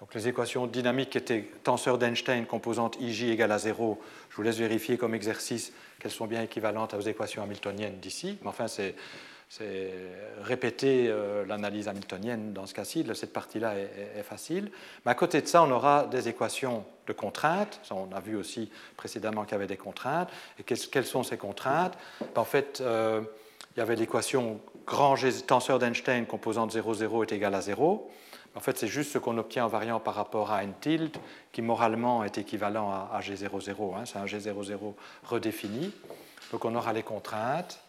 Donc 0.00 0.14
les 0.14 0.28
équations 0.28 0.66
dynamiques 0.66 1.14
étaient 1.16 1.42
tenseur 1.62 1.98
d'Einstein, 1.98 2.46
composante 2.46 2.96
IJ 3.00 3.24
égale 3.24 3.52
à 3.52 3.58
0. 3.58 4.00
Je 4.30 4.36
vous 4.36 4.42
laisse 4.42 4.58
vérifier 4.58 4.98
comme 4.98 5.14
exercice 5.14 5.72
qu'elles 6.00 6.10
sont 6.10 6.26
bien 6.26 6.42
équivalentes 6.42 6.94
aux 6.94 7.00
équations 7.00 7.42
hamiltoniennes 7.42 7.98
d'ici. 8.00 8.38
Mais 8.42 8.48
enfin, 8.48 8.68
c'est 8.68 8.94
c'est 9.48 9.92
répéter 10.42 11.06
euh, 11.08 11.44
l'analyse 11.46 11.88
hamiltonienne 11.88 12.52
dans 12.52 12.66
ce 12.66 12.74
cas-ci. 12.74 13.06
Cette 13.14 13.32
partie-là 13.32 13.74
est, 13.76 14.22
facile. 14.22 14.70
Mais 15.04 15.12
à 15.12 15.14
côté 15.14 15.40
de 15.40 15.46
ça, 15.46 15.62
on 15.62 15.70
aura 15.70 16.04
des 16.04 16.28
équations 16.28 16.84
de 17.06 17.12
contraintes. 17.14 17.80
on 17.90 18.12
a 18.14 18.20
vu 18.20 18.36
aussi 18.36 18.70
précédemment 18.96 19.44
qu'il 19.44 19.52
y 19.52 19.54
avait 19.54 19.66
des 19.66 19.78
contraintes. 19.78 20.28
Et 20.58 20.62
quelles, 20.62 21.06
sont 21.06 21.22
ces 21.22 21.38
contraintes? 21.38 21.94
Ben, 22.20 22.42
En 22.42 22.44
fait, 22.44 22.82
euh, 22.82 23.22
il 23.74 23.78
y 23.78 23.82
avait 23.82 23.96
l'équation 23.96 24.60
grand 24.86 25.16
G, 25.16 25.32
tenseur 25.46 25.78
d'Einstein 25.78 26.26
composante 26.26 26.70
0, 26.72 26.94
0 26.94 27.22
est 27.22 27.32
égal 27.32 27.54
à 27.54 27.62
0. 27.62 28.10
En 28.54 28.60
fait, 28.60 28.76
c'est 28.76 28.88
juste 28.88 29.12
ce 29.12 29.18
qu'on 29.18 29.38
obtient 29.38 29.64
en 29.64 29.68
variant 29.68 30.00
par 30.00 30.14
rapport 30.14 30.50
à 30.50 30.64
n 30.64 30.72
tilde, 30.80 31.16
qui 31.52 31.62
moralement 31.62 32.24
est 32.24 32.38
équivalent 32.38 32.90
à, 32.90 33.20
G00. 33.20 33.94
Hein. 33.94 34.04
c'est 34.04 34.18
un 34.18 34.24
G00 34.24 34.94
redéfini. 35.24 35.92
Donc 36.52 36.64
on 36.64 36.74
aura 36.74 36.92
les 36.92 37.02
contraintes. 37.02 37.80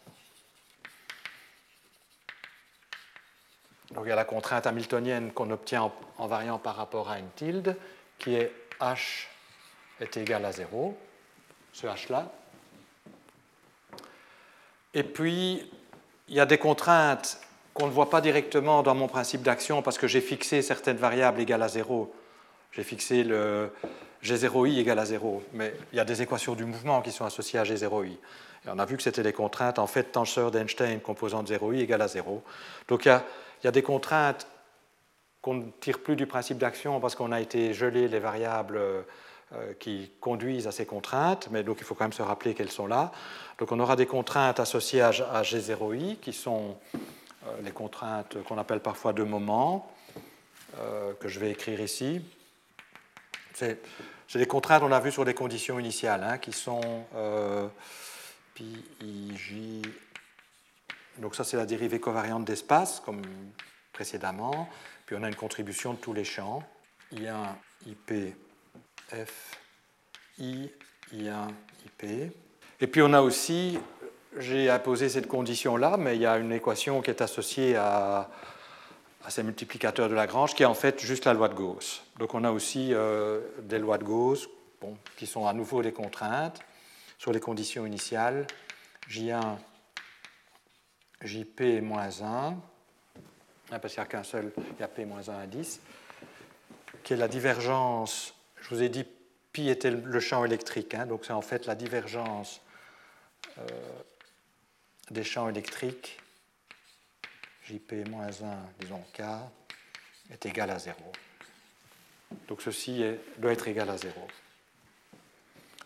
Donc 3.94 4.04
il 4.06 4.10
y 4.10 4.12
a 4.12 4.16
la 4.16 4.26
contrainte 4.26 4.68
hamiltonienne 4.68 5.32
qu'on 5.32 5.50
obtient 5.52 5.92
en, 6.18 6.28
variant 6.28 6.60
par 6.60 6.76
rapport 6.76 7.10
à 7.10 7.20
n 7.20 7.28
tilde, 7.36 7.76
qui 8.18 8.36
est 8.36 8.52
h 8.80 9.26
est 10.00 10.16
égal 10.18 10.46
à 10.46 10.52
0, 10.52 10.98
ce 11.74 11.88
h-là. 11.88 12.32
Et 14.94 15.04
puis, 15.04 15.70
il 16.28 16.36
y 16.36 16.40
a 16.40 16.46
des 16.46 16.58
contraintes 16.58 17.40
qu'on 17.74 17.88
ne 17.88 17.92
voit 17.92 18.10
pas 18.10 18.22
directement 18.22 18.82
dans 18.82 18.96
mon 18.96 19.08
principe 19.08 19.42
d'action 19.42 19.82
parce 19.82 19.98
que 19.98 20.08
j'ai 20.08 20.22
fixé 20.22 20.62
certaines 20.62 20.98
variables 20.98 21.40
égales 21.42 21.62
à 21.62 21.68
0. 21.68 22.14
J'ai 22.72 22.84
fixé 22.84 23.24
le 23.24 23.72
G0i 24.24 24.80
égale 24.80 25.00
à 25.00 25.06
0, 25.06 25.44
mais 25.54 25.74
il 25.92 25.98
y 25.98 26.00
a 26.00 26.06
des 26.06 26.22
équations 26.22 26.56
du 26.56 26.66
mouvement 26.66 27.02
qui 27.02 27.12
sont 27.12 27.26
associées 27.26 27.60
à 27.60 27.64
G0i. 27.64 28.12
Et 28.12 28.18
on 28.68 28.80
a 28.80 28.86
vu 28.86 28.98
que 28.98 29.04
c'était 29.04 29.24
des 29.24 29.34
contraintes, 29.34 29.80
en 29.80 29.88
fait, 29.88 30.04
tenseur 30.12 30.52
d'Einstein 30.52 31.00
composante 31.00 31.50
0i 31.50 31.80
égale 31.80 32.02
à 32.02 32.08
0. 32.08 32.44
Donc 32.88 33.06
il 33.06 33.10
y 33.10 33.12
a 33.12 33.24
il 33.62 33.66
y 33.66 33.68
a 33.68 33.72
des 33.72 33.84
contraintes 33.84 34.48
qu'on 35.42 35.56
ne 35.56 35.64
tire 35.80 36.00
plus 36.00 36.16
du 36.16 36.28
principe 36.28 36.58
d'action 36.58 37.00
parce 37.00 37.16
qu'on 37.16 37.32
a 37.32 37.40
été 37.40 37.74
gelé 37.74 38.08
les 38.08 38.20
variables 38.20 38.78
euh, 38.78 39.74
qui 39.80 40.12
conduisent 40.20 40.68
à 40.68 40.72
ces 40.72 40.86
contraintes, 40.86 41.48
mais 41.50 41.64
donc 41.64 41.78
il 41.80 41.84
faut 41.84 41.96
quand 41.96 42.04
même 42.04 42.14
se 42.14 42.22
rappeler 42.22 42.54
qu'elles 42.54 42.72
sont 42.72 42.86
là. 42.86 43.12
Donc 43.58 43.72
on 43.72 43.80
aura 43.80 43.96
des 43.96 44.06
contraintes 44.06 44.60
associées 44.60 45.02
à 45.02 45.10
G0i, 45.10 46.20
qui 46.20 46.34
sont 46.34 46.78
euh, 47.48 47.50
les 47.64 47.72
contraintes 47.72 48.38
qu'on 48.44 48.60
appelle 48.60 48.80
parfois 48.80 49.12
de 49.12 49.24
moment, 49.24 49.92
euh, 50.78 51.14
que 51.20 51.28
je 51.28 51.40
vais 51.40 51.50
écrire 51.50 51.82
ici. 51.82 52.22
C'est 53.56 53.80
des 54.36 54.46
contraintes, 54.46 54.84
on 54.84 54.92
a 54.92 55.00
vu 55.00 55.12
sur 55.12 55.26
les 55.26 55.34
conditions 55.34 55.80
initiales, 55.80 56.24
hein, 56.24 56.38
qui 56.38 56.52
sont 56.52 57.06
pi, 58.54 58.86
i, 59.02 59.36
j, 59.36 59.82
donc 61.18 61.36
ça, 61.36 61.44
c'est 61.44 61.58
la 61.58 61.66
dérivée 61.66 62.00
covariante 62.00 62.46
d'espace, 62.46 63.02
comme 63.04 63.22
précédemment. 63.92 64.70
Puis 65.06 65.16
on 65.20 65.24
a 65.24 65.28
une 65.28 65.36
contribution 65.36 65.94
de 65.94 65.98
tous 65.98 66.14
les 66.14 66.24
champs. 66.24 66.64
I1, 67.14 67.56
IP, 67.88 68.36
F, 69.10 69.58
I, 70.38 70.70
I1, 71.14 71.50
IP. 71.86 72.32
Et 72.82 72.88
puis 72.88 73.02
on 73.02 73.12
a 73.14 73.22
aussi, 73.22 73.80
j'ai 74.38 74.70
imposé 74.70 75.10
cette 75.10 75.28
condition-là, 75.28 75.98
mais 75.98 76.16
il 76.16 76.22
y 76.22 76.26
a 76.26 76.38
une 76.38 76.52
équation 76.52 77.02
qui 77.02 77.10
est 77.10 77.22
associée 77.22 77.76
à, 77.76 78.30
ces 79.28 79.44
multiplicateurs 79.44 80.10
de 80.10 80.16
Lagrange, 80.16 80.56
qui 80.56 80.64
est 80.64 80.68
en 80.68 80.74
fait 80.74 81.00
juste 81.02 81.26
la 81.26 81.34
loi 81.34 81.50
de 81.50 81.54
Gauss. 81.54 82.04
Donc 82.18 82.34
on 82.34 82.44
a 82.44 82.52
aussi 82.52 82.94
euh, 82.94 83.42
des 83.62 83.78
lois 83.78 83.98
de 83.98 84.04
Gauss, 84.04 84.48
qui 85.18 85.28
sont 85.28 85.46
à 85.46 85.54
nouveau 85.54 85.84
des 85.84 85.92
contraintes 85.92 86.60
sur 87.18 87.32
les 87.32 87.40
conditions 87.40 87.86
initiales. 87.86 88.48
J1 89.10 89.58
JP 91.24 91.82
moins 91.82 92.22
1, 92.22 92.58
parce 93.70 93.94
qu'il 93.94 94.02
n'y 94.02 94.06
a 94.08 94.10
qu'un 94.10 94.24
seul, 94.24 94.52
il 94.58 94.80
y 94.80 94.84
a 94.84 94.88
P 94.88 95.06
moins 95.06 95.28
1 95.28 95.40
à 95.40 95.48
10, 95.48 95.80
qui 97.04 97.14
est 97.14 97.18
la 97.18 97.28
divergence, 97.28 98.34
je 98.62 98.70
vous 98.70 98.82
ai 98.82 98.90
dit 98.90 99.06
pi 99.52 99.70
était 99.70 99.92
le 99.92 100.20
champ 100.20 100.46
électrique, 100.46 100.94
hein, 100.94 101.06
donc 101.06 101.26
c'est 101.26 101.34
en 101.34 101.42
fait 101.42 101.66
la 101.66 101.76
divergence 101.76 102.62
euh, 103.58 103.64
des 105.12 105.24
champs 105.24 105.50
électriques, 105.50 106.20
JP 107.66 108.10
moins 108.10 108.28
1, 108.28 108.32
disons 108.80 109.04
K, 109.14 109.22
est 110.32 110.46
égal 110.46 110.70
à 110.70 110.80
0. 110.80 110.96
Donc 112.48 112.62
ceci 112.62 113.04
doit 113.38 113.52
être 113.52 113.68
égal 113.68 113.90
à 113.90 113.98
0. 113.98 114.14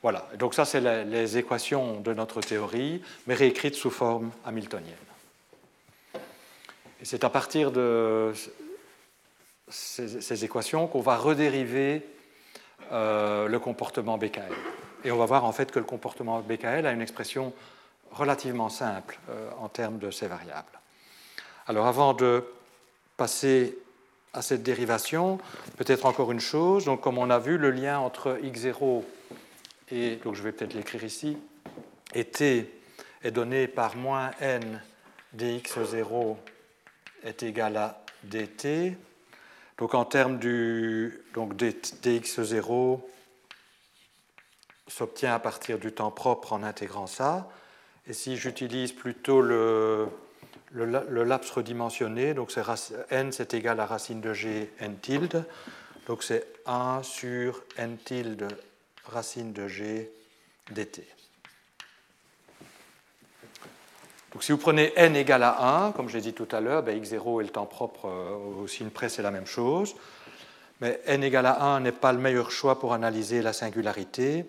Voilà, 0.01 0.29
donc 0.37 0.53
ça 0.53 0.65
c'est 0.65 0.81
les 1.05 1.37
équations 1.37 2.01
de 2.01 2.13
notre 2.13 2.41
théorie, 2.41 3.01
mais 3.25 3.33
réécrites 3.33 3.75
sous 3.75 3.89
forme 3.89 4.31
hamiltonienne. 4.45 4.93
C'est 7.03 7.25
à 7.25 7.29
partir 7.29 7.71
de 7.71 8.31
ces, 9.67 10.45
équations 10.45 10.87
qu'on 10.87 11.01
va 11.01 11.17
redériver 11.17 12.01
euh, 12.91 13.47
le 13.49 13.59
comportement 13.59 14.17
BKL. 14.17 14.53
Et 15.03 15.11
on 15.11 15.17
va 15.17 15.25
voir 15.25 15.43
en 15.43 15.51
fait 15.51 15.69
que 15.69 15.79
le 15.79 15.85
comportement 15.85 16.39
BKL 16.39 16.85
a 16.85 16.91
une 16.91 17.01
expression 17.01 17.53
relativement 18.11 18.69
simple 18.69 19.19
euh, 19.29 19.49
en 19.59 19.67
termes 19.67 19.97
de 19.97 20.11
ces 20.11 20.27
variables. 20.27 20.79
Alors 21.67 21.87
avant 21.87 22.13
de 22.13 22.45
passer 23.17 23.77
à 24.31 24.41
cette 24.41 24.63
dérivation, 24.63 25.39
peut-être 25.77 26.05
encore 26.05 26.31
une 26.31 26.39
chose. 26.39 26.85
Donc 26.85 27.01
comme 27.01 27.17
on 27.17 27.29
a 27.29 27.39
vu, 27.39 27.57
le 27.57 27.71
lien 27.71 27.99
entre 27.99 28.39
x0 28.41 29.03
et, 29.91 30.15
donc 30.23 30.35
je 30.35 30.41
vais 30.41 30.53
peut-être 30.53 30.73
l'écrire 30.73 31.03
ici, 31.03 31.37
et 32.13 32.23
t 32.23 32.73
est 33.23 33.31
donné 33.31 33.67
par 33.67 33.97
moins 33.97 34.31
n 34.39 34.81
dx0 35.35 36.37
est 37.23 37.43
égal 37.43 37.77
à 37.77 38.03
dt. 38.23 38.95
Donc 39.77 39.95
en 39.95 40.05
termes 40.05 40.37
du 40.37 41.21
donc 41.33 41.55
dx0 41.55 43.01
s'obtient 44.87 45.33
à 45.33 45.39
partir 45.39 45.79
du 45.79 45.91
temps 45.91 46.11
propre 46.11 46.53
en 46.53 46.63
intégrant 46.63 47.07
ça. 47.07 47.49
Et 48.05 48.13
si 48.13 48.35
j'utilise 48.35 48.91
plutôt 48.91 49.41
le, 49.41 50.09
le, 50.71 51.23
laps 51.23 51.49
redimensionné, 51.51 52.33
donc 52.33 52.53
n 53.09 53.31
c'est 53.31 53.53
égal 53.53 53.79
à 53.79 53.85
racine 53.85 54.21
de 54.21 54.33
g 54.33 54.71
n 54.79 54.97
tilde, 54.97 55.45
donc 56.07 56.23
c'est 56.23 56.45
1 56.65 57.01
sur 57.03 57.63
n 57.77 57.97
tilde 57.97 58.47
racine 59.05 59.53
de 59.53 59.67
g 59.67 60.11
dt. 60.71 61.01
Donc 64.33 64.43
si 64.43 64.51
vous 64.51 64.57
prenez 64.57 64.91
n 64.95 65.15
égale 65.15 65.43
à 65.43 65.85
1, 65.85 65.91
comme 65.91 66.09
je 66.09 66.15
l'ai 66.15 66.21
dit 66.21 66.33
tout 66.33 66.47
à 66.51 66.59
l'heure, 66.59 66.81
ben 66.81 66.99
x0 66.99 67.41
et 67.41 67.43
le 67.43 67.51
temps 67.51 67.67
propre 67.67 68.07
euh, 68.07 68.63
au 68.63 68.67
signe 68.67 68.89
près, 68.89 69.07
c'est 69.07 69.21
la 69.21 69.29
même 69.29 69.45
chose. 69.45 69.95
Mais 70.81 70.99
n 71.05 71.23
égale 71.23 71.45
à 71.45 71.63
1 71.63 71.81
n'est 71.81 71.91
pas 71.91 72.11
le 72.11 72.17
meilleur 72.17 72.49
choix 72.49 72.79
pour 72.79 72.93
analyser 72.93 73.43
la 73.43 73.53
singularité. 73.53 74.45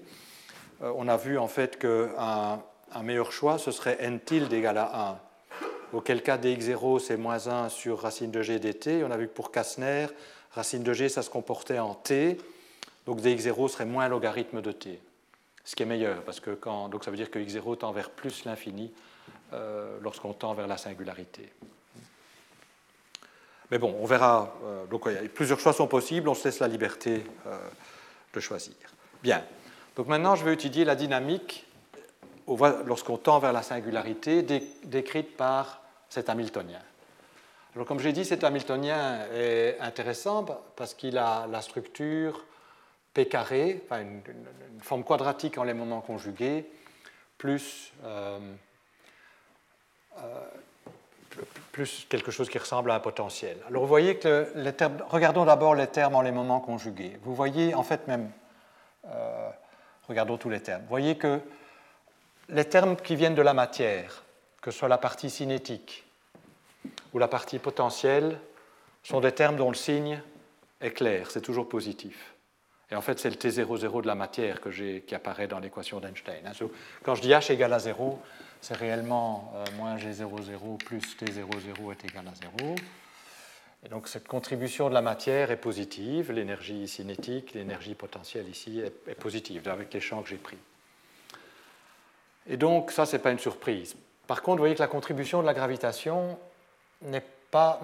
Euh, 0.82 0.90
on 0.96 1.06
a 1.06 1.18
vu 1.18 1.36
en 1.36 1.48
fait 1.48 1.78
qu'un 1.78 2.62
un 2.94 3.02
meilleur 3.02 3.30
choix, 3.30 3.58
ce 3.58 3.70
serait 3.72 3.98
n 4.00 4.20
tilde 4.20 4.50
égale 4.54 4.78
à 4.78 5.20
1. 5.92 5.98
Auquel 5.98 6.22
cas 6.22 6.38
dx0 6.38 6.98
c'est 6.98 7.18
moins 7.18 7.46
1 7.46 7.68
sur 7.68 8.00
racine 8.00 8.30
de 8.30 8.40
g 8.40 8.58
dt. 8.58 9.04
On 9.04 9.10
a 9.10 9.18
vu 9.18 9.28
que 9.28 9.34
pour 9.34 9.52
Kastner, 9.52 10.06
racine 10.52 10.82
de 10.82 10.94
g 10.94 11.10
ça 11.10 11.20
se 11.20 11.28
comportait 11.28 11.78
en 11.78 11.94
t. 11.94 12.38
Donc 13.04 13.20
dx0 13.20 13.68
serait 13.68 13.84
moins 13.84 14.08
logarithme 14.08 14.62
de 14.62 14.72
t. 14.72 14.98
Ce 15.62 15.76
qui 15.76 15.82
est 15.82 15.86
meilleur, 15.86 16.22
parce 16.22 16.40
que 16.40 16.52
quand, 16.52 16.88
donc 16.88 17.04
ça 17.04 17.10
veut 17.10 17.18
dire 17.18 17.30
que 17.30 17.38
x0 17.38 17.78
tend 17.78 17.92
vers 17.92 18.08
plus 18.08 18.46
l'infini 18.46 18.90
euh, 19.54 19.98
lorsqu'on 20.02 20.32
tend 20.32 20.52
vers 20.54 20.66
la 20.66 20.76
singularité. 20.76 21.52
Mais 23.70 23.78
bon, 23.78 23.96
on 24.00 24.04
verra. 24.04 24.52
Euh, 24.64 24.86
donc, 24.86 25.08
plusieurs 25.28 25.60
choix 25.60 25.72
sont 25.72 25.86
possibles, 25.86 26.28
on 26.28 26.34
se 26.34 26.48
laisse 26.48 26.58
la 26.58 26.66
liberté 26.66 27.24
euh, 27.46 27.56
de 28.32 28.40
choisir. 28.40 28.74
Bien. 29.22 29.44
Donc 29.94 30.08
maintenant, 30.08 30.34
je 30.34 30.44
vais 30.44 30.54
étudier 30.54 30.84
la 30.84 30.96
dynamique 30.96 31.66
lorsqu'on 32.48 33.16
tend 33.16 33.38
vers 33.38 33.52
la 33.52 33.62
singularité 33.62 34.42
décrite 34.42 35.36
par 35.36 35.82
cet 36.08 36.28
Hamiltonien. 36.28 36.82
Alors, 37.74 37.86
comme 37.86 38.00
j'ai 38.00 38.12
dit, 38.12 38.24
cet 38.24 38.42
Hamiltonien 38.42 39.26
est 39.32 39.78
intéressant 39.80 40.44
parce 40.74 40.94
qu'il 40.94 41.16
a 41.16 41.46
la 41.46 41.62
structure 41.62 42.44
P 43.14 43.26
carré, 43.26 43.86
une, 43.92 44.20
forme 44.80 45.04
quadratique 45.04 45.58
en 45.58 45.64
les 45.64 45.74
moments 45.74 46.00
conjugués, 46.00 46.68
plus, 47.38 47.92
plus 51.72 52.06
quelque 52.08 52.30
chose 52.30 52.48
qui 52.48 52.58
ressemble 52.58 52.90
à 52.90 52.94
un 52.94 53.00
potentiel. 53.00 53.56
Alors 53.68 53.82
vous 53.82 53.88
voyez 53.88 54.16
que 54.16 54.50
les 54.54 54.72
termes, 54.72 54.98
regardons 55.08 55.44
d'abord 55.44 55.74
les 55.74 55.88
termes 55.88 56.14
en 56.14 56.22
les 56.22 56.30
moments 56.30 56.60
conjugués. 56.60 57.18
Vous 57.22 57.34
voyez 57.34 57.74
en 57.74 57.82
fait 57.82 58.06
même, 58.06 58.30
regardons 60.08 60.36
tous 60.36 60.50
les 60.50 60.60
termes. 60.60 60.82
Vous 60.82 60.88
voyez 60.88 61.16
que 61.16 61.40
les 62.48 62.64
termes 62.64 62.96
qui 62.96 63.16
viennent 63.16 63.34
de 63.34 63.42
la 63.42 63.54
matière, 63.54 64.22
que 64.60 64.70
ce 64.70 64.78
soit 64.78 64.88
la 64.88 64.98
partie 64.98 65.30
cinétique 65.30 66.04
ou 67.12 67.18
la 67.18 67.28
partie 67.28 67.58
potentielle, 67.58 68.38
sont 69.02 69.20
des 69.20 69.32
termes 69.32 69.56
dont 69.56 69.70
le 69.70 69.76
signe 69.76 70.22
est 70.80 70.92
clair, 70.92 71.30
c'est 71.30 71.40
toujours 71.40 71.68
positif. 71.68 72.34
Et 72.90 72.96
en 72.96 73.00
fait, 73.00 73.18
c'est 73.18 73.30
le 73.30 73.36
T00 73.36 74.02
de 74.02 74.06
la 74.06 74.14
matière 74.14 74.60
qui 74.60 75.14
apparaît 75.14 75.46
dans 75.48 75.58
l'équation 75.58 76.00
d'Einstein. 76.00 76.46
Hein. 76.46 76.52
Quand 77.02 77.14
je 77.14 77.22
dis 77.22 77.30
H 77.30 77.50
égale 77.50 77.72
à 77.72 77.78
0, 77.78 78.20
c'est 78.64 78.76
réellement 78.76 79.52
euh, 79.56 79.64
moins 79.76 79.96
G00 79.98 80.78
plus 80.78 81.16
T00 81.18 81.92
est 81.92 82.04
égal 82.06 82.24
à 82.26 82.34
0. 82.34 82.74
Et 83.84 83.88
donc 83.90 84.08
cette 84.08 84.26
contribution 84.26 84.88
de 84.88 84.94
la 84.94 85.02
matière 85.02 85.50
est 85.50 85.58
positive, 85.58 86.32
l'énergie 86.32 86.88
cinétique, 86.88 87.52
l'énergie 87.52 87.94
potentielle 87.94 88.48
ici 88.48 88.80
est, 88.80 89.14
positive, 89.16 89.68
avec 89.68 89.92
les 89.92 90.00
champs 90.00 90.22
que 90.22 90.30
j'ai 90.30 90.38
pris. 90.38 90.56
Et 92.46 92.56
donc 92.56 92.90
ça, 92.90 93.04
ce 93.04 93.16
n'est 93.16 93.22
pas 93.22 93.32
une 93.32 93.38
surprise. 93.38 93.96
Par 94.26 94.40
contre, 94.40 94.56
vous 94.56 94.62
voyez 94.62 94.74
que 94.74 94.80
la 94.80 94.88
contribution 94.88 95.42
de 95.42 95.46
la 95.46 95.52
gravitation 95.52 96.38
n'est 97.02 97.22
pas, 97.50 97.78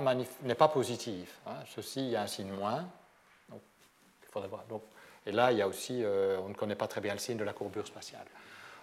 positive. 0.73 1.31
Hein. 1.47 1.57
Ceci, 1.69 2.01
il 2.01 2.11
y 2.13 2.17
a 2.17 2.23
un 2.23 2.27
signe 2.27 2.53
moins. 2.53 2.89
Voir. 4.33 4.65
Et 5.27 5.33
là, 5.33 5.53
il 5.53 5.59
y 5.59 5.63
a 5.63 5.69
aussi, 5.69 6.03
euh, 6.03 6.39
on 6.41 6.49
ne 6.49 6.55
connaît 6.55 6.77
pas 6.77 6.87
très 6.89 7.03
bien 7.03 7.13
le 7.13 7.19
signe 7.19 7.37
de 7.37 7.45
la 7.45 7.53
courbure 7.53 7.87
spatiale. 7.87 8.25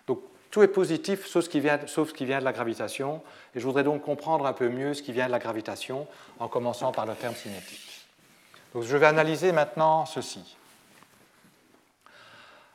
Donc 0.06 0.20
tout 0.52 0.62
est 0.62 0.68
positif 0.68 1.26
sauf 1.26 1.46
ce, 1.46 1.50
qui 1.50 1.60
vient, 1.60 1.78
de 1.78 2.44
la 2.44 2.54
gravitation. 2.54 3.22
Et 3.56 3.60
je 3.60 3.66
voudrais 3.66 3.84
donc 3.84 4.02
comprendre 4.02 4.46
un 4.46 4.54
peu 4.54 4.70
mieux 4.70 4.94
ce 4.94 5.02
qui 5.02 5.12
vient 5.12 5.28
de 5.28 5.32
la 5.32 5.40
gravitation 5.40 6.08
en 6.40 6.48
commençant 6.48 6.92
par 6.92 7.06
le 7.06 7.16
terme 7.16 7.36
cinétique. 7.36 8.06
Donc 8.74 8.84
je 8.84 8.98
vais 8.98 9.06
analyser 9.06 9.52
maintenant 9.52 10.06
ceci. 10.06 10.56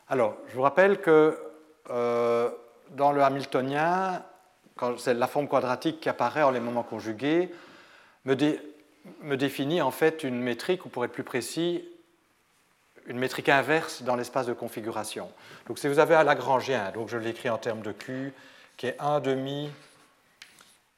Alors, 0.08 0.36
je 0.48 0.56
vous 0.56 0.62
rappelle 0.62 1.00
que 1.00 1.38
euh, 1.90 2.50
dans 2.90 3.12
le 3.12 3.22
Hamiltonien, 3.22 4.22
c'est 4.98 5.14
la 5.14 5.26
forme 5.26 5.48
quadratique 5.48 6.00
qui 6.00 6.08
apparaît 6.08 6.42
en 6.42 6.50
les 6.50 6.60
moments 6.60 6.82
conjugués, 6.82 7.50
me 8.24 9.36
définit 9.36 9.80
en 9.80 9.90
fait 9.90 10.22
une 10.22 10.40
métrique, 10.40 10.84
ou 10.86 10.88
pour 10.88 11.04
être 11.04 11.12
plus 11.12 11.24
précis, 11.24 11.84
une 13.06 13.18
métrique 13.18 13.48
inverse 13.48 14.02
dans 14.02 14.16
l'espace 14.16 14.46
de 14.46 14.52
configuration. 14.52 15.30
Donc 15.66 15.78
si 15.78 15.88
vous 15.88 15.98
avez 15.98 16.14
un 16.14 16.22
Lagrangien, 16.22 16.90
donc 16.92 17.08
je 17.08 17.16
l'écris 17.16 17.50
en 17.50 17.58
termes 17.58 17.82
de 17.82 17.92
Q, 17.92 18.32
qui 18.76 18.86
est 18.86 18.96
1 18.98 19.20
demi, 19.20 19.70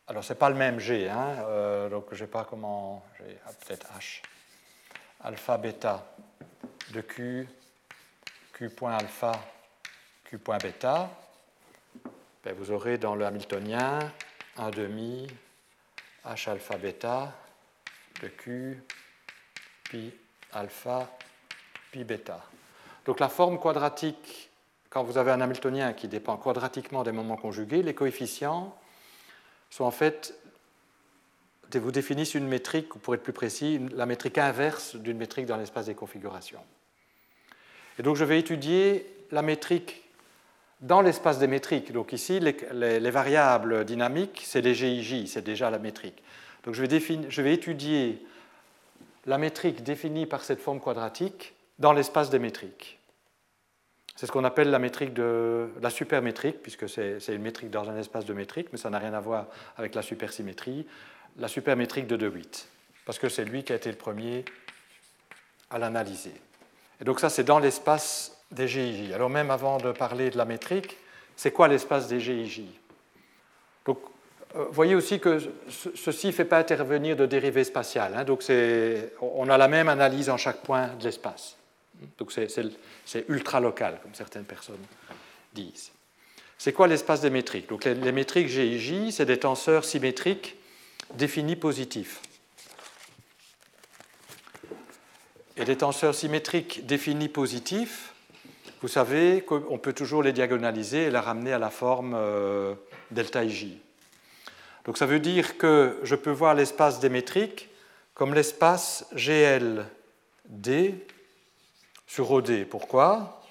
alors 0.07 0.23
ce 0.23 0.33
n'est 0.33 0.39
pas 0.39 0.51
le 0.51 0.55
même 0.55 0.79
G, 0.81 1.09
hein, 1.09 1.37
euh, 1.47 1.89
donc 1.89 2.07
je 2.13 2.19
sais 2.19 2.27
pas 2.27 2.45
comment, 2.45 3.05
ah, 3.47 3.51
peut-être 3.65 3.87
H, 3.99 4.23
alpha 5.23 5.57
bêta 5.57 6.05
de 6.91 7.01
Q, 7.01 7.49
Q 8.53 8.71
point 8.71 8.95
alpha, 8.95 9.33
Q 10.25 10.39
point 10.39 10.59
bêta, 10.59 11.11
ben, 12.45 12.55
vous 12.55 12.71
aurez 12.71 12.99
dans 12.99 13.15
le 13.15 13.25
Hamiltonien 13.25 13.99
1 14.59 14.71
demi 14.71 15.27
H 16.27 16.51
alpha 16.51 16.77
bêta 16.77 17.33
de 18.23 18.29
Q, 18.29 18.83
pi 19.85 20.13
alpha 20.53 21.09
pi 21.95 22.03
bêta. 22.03 22.41
Donc 23.07 23.21
la 23.21 23.29
forme 23.29 23.61
quadratique, 23.61 24.51
quand 24.91 25.05
vous 25.05 25.17
avez 25.17 25.31
un 25.31 25.41
Hamiltonien 25.41 25.93
qui 25.93 26.09
dépend 26.09 26.37
quadratiquement 26.37 27.05
des 27.05 27.13
moments 27.13 27.37
conjugués, 27.37 27.85
les 27.85 27.95
coefficients 27.95 28.77
sont 29.71 29.85
en 29.85 29.93
fait, 29.93 30.35
vous 31.73 31.93
définissent 31.93 32.35
une 32.35 32.49
métrique, 32.49 32.97
ou 32.97 32.99
pour 32.99 33.15
être 33.15 33.23
plus 33.23 33.33
précis, 33.33 33.81
la 33.93 34.07
métrique 34.07 34.39
inverse 34.39 34.97
d'une 34.97 35.19
métrique 35.19 35.47
dans 35.47 35.57
l'espace 35.57 35.87
des 35.87 35.95
configurations. 35.95 36.63
Et 37.99 38.03
donc 38.03 38.17
je 38.17 38.25
vais 38.25 38.41
étudier 38.41 39.07
la 39.31 39.43
métrique 39.43 40.03
dans 40.81 41.01
l'espace 41.01 41.39
des 41.39 41.47
métriques. 41.47 41.93
Donc 41.93 42.13
ici, 42.13 42.41
les, 42.41 43.11
variables 43.11 43.85
dynamiques, 43.85 44.43
c'est 44.45 44.61
les 44.61 44.75
GIJ, 44.75 45.27
c'est 45.27 45.45
déjà 45.45 45.71
la 45.71 45.79
métrique. 45.79 46.23
Donc 46.65 46.75
je 46.75 47.43
vais 47.43 47.55
étudier 47.55 48.25
la 49.27 49.39
métrique 49.39 49.85
définie 49.85 50.27
par 50.27 50.43
cette 50.43 50.61
forme 50.61 50.81
quadratique 50.81 51.55
dans 51.79 51.93
l'espace 51.93 52.31
des 52.31 52.39
métriques. 52.39 52.99
C'est 54.17 54.27
ce 54.27 54.33
qu'on 54.33 54.45
appelle 54.45 54.71
la 54.71 54.79
métrique 54.79 55.13
de 55.13 55.69
la 55.83 55.91
supermétrique, 55.91 56.63
puisque 56.63 56.89
c'est 56.89 57.19
une 57.29 57.43
métrique 57.43 57.71
dans 57.71 57.91
un 57.91 57.97
espace 57.99 58.25
de 58.25 58.33
métrique, 58.33 58.69
mais 58.71 58.79
ça 58.79 58.91
n'a 58.91 58.99
rien 58.99 59.13
à 59.13 59.21
voir 59.21 59.47
avec 59.77 59.95
la 59.95 60.03
supersymétrie, 60.03 60.87
la 61.37 61.49
supermétrique 61.49 62.07
de 62.07 62.17
De 62.17 62.29
Witt, 62.29 62.69
parce 63.07 63.19
que 63.19 63.29
c'est 63.29 63.45
lui 63.45 63.65
qui 63.65 63.73
a 63.73 63.77
été 63.77 63.91
le 63.91 63.97
premier 63.97 64.45
à 65.69 65.79
l'analyser. 65.79 66.35
Et 67.01 67.05
donc 67.05 67.19
ça, 67.19 67.29
c'est 67.29 67.43
dans 67.43 67.59
l'espace 67.59 68.39
des 68.53 68.69
GIJ. 68.69 69.13
Alors 69.13 69.31
même 69.31 69.51
avant 69.51 69.79
de 69.79 69.91
parler 69.91 70.31
de 70.31 70.39
la 70.39 70.45
métrique, 70.45 70.97
c'est 71.35 71.51
quoi 71.51 71.67
l'espace 71.67 72.07
des 72.07 72.21
GIJ 72.21 72.63
Donc, 73.85 73.99
euh, 74.55 74.67
voyez 74.71 74.95
aussi 74.95 75.19
que 75.19 75.41
ceci 75.69 76.29
ne 76.29 76.33
fait 76.33 76.45
pas 76.45 76.59
intervenir 76.59 77.17
de 77.17 77.27
dérivée 77.27 77.65
spatiale. 77.65 78.15
Hein. 78.15 78.23
donc 78.23 78.45
on 79.21 79.49
a 79.49 79.59
la 79.59 79.67
même 79.67 79.89
analyse 79.89 80.31
en 80.31 80.37
chaque 80.37 80.63
point 80.63 80.87
de 81.01 81.03
l'espace. 81.03 81.57
Donc 82.19 82.33
c'est 82.33 83.29
ultra 83.29 83.61
local, 83.61 83.99
comme 84.03 84.15
certaines 84.15 84.45
personnes 84.45 84.85
disent. 85.55 85.91
C'est 86.59 86.73
quoi 86.73 86.87
l'espace 86.87 87.21
des 87.21 87.31
métriques? 87.31 87.69
Donc 87.69 87.85
les, 87.85 88.13
métriques 88.13 88.49
GIJ, 88.49 89.11
c'est 89.11 89.27
des 89.27 89.39
tenseurs 89.39 89.85
symétriques 89.85 90.57
définis 91.15 91.57
positifs. 91.57 92.21
Et 95.57 95.65
des 95.65 95.77
tenseurs 95.77 96.15
symétriques 96.15 96.87
définis 96.87 97.29
positifs, 97.29 98.13
vous 98.83 98.89
savez 98.89 99.43
qu'on 99.43 99.79
peut 99.79 99.93
toujours 99.93 100.23
les 100.23 100.33
diagonaliser 100.33 101.05
et 101.05 101.11
les 101.11 101.19
ramener 101.19 101.53
à 101.53 101.59
la 101.59 101.71
forme 101.71 102.15
euh, 102.15 102.75
delta 103.11 103.45
ij. 103.45 103.79
Donc 104.85 104.99
ça 104.99 105.07
veut 105.07 105.21
dire 105.21 105.57
que 105.57 105.99
je 106.03 106.15
peux 106.15 106.31
voir 106.31 106.55
l'espace 106.55 107.01
des 107.01 107.09
métriques 107.09 107.71
comme 108.15 108.35
l'espace 108.35 109.07
GLD 109.15 110.95
sur 112.07 112.31
OD. 112.31 112.67
Pourquoi? 112.67 113.43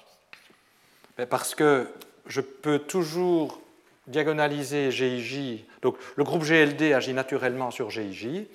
Ben, 1.16 1.26
Parce 1.26 1.54
que 1.54 1.88
je 2.26 2.40
peux 2.40 2.78
toujours 2.78 3.60
diagonaliser 4.06 4.90
GIJ. 4.90 5.64
Donc 5.82 5.96
le 6.16 6.24
groupe 6.24 6.44
GLD 6.44 6.92
agit 6.92 7.14
naturellement 7.14 7.70
sur 7.70 7.90
GIJ. 7.90 8.46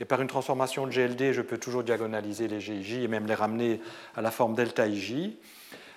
Et 0.00 0.04
par 0.04 0.20
une 0.20 0.28
transformation 0.28 0.86
de 0.86 0.92
GLD, 0.92 1.32
je 1.32 1.42
peux 1.42 1.58
toujours 1.58 1.82
diagonaliser 1.82 2.46
les 2.46 2.60
GIJ 2.60 3.04
et 3.04 3.08
même 3.08 3.26
les 3.26 3.34
ramener 3.34 3.80
à 4.14 4.22
la 4.22 4.30
forme 4.30 4.54
delta 4.54 4.86
IJ. 4.86 5.32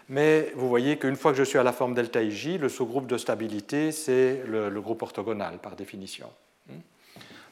Mais 0.10 0.52
vous 0.56 0.68
voyez 0.68 0.98
qu'une 0.98 1.16
fois 1.16 1.32
que 1.32 1.38
je 1.38 1.44
suis 1.44 1.60
à 1.60 1.64
la 1.64 1.72
forme 1.72 1.94
delta 1.94 2.22
IJ, 2.22 2.58
le 2.60 2.68
sous-groupe 2.68 3.06
de 3.06 3.18
stabilité, 3.18 3.92
c'est 3.92 4.42
le, 4.48 4.82
groupe 4.82 5.04
orthogonal 5.04 5.60
par 5.60 5.76
définition. 5.76 6.30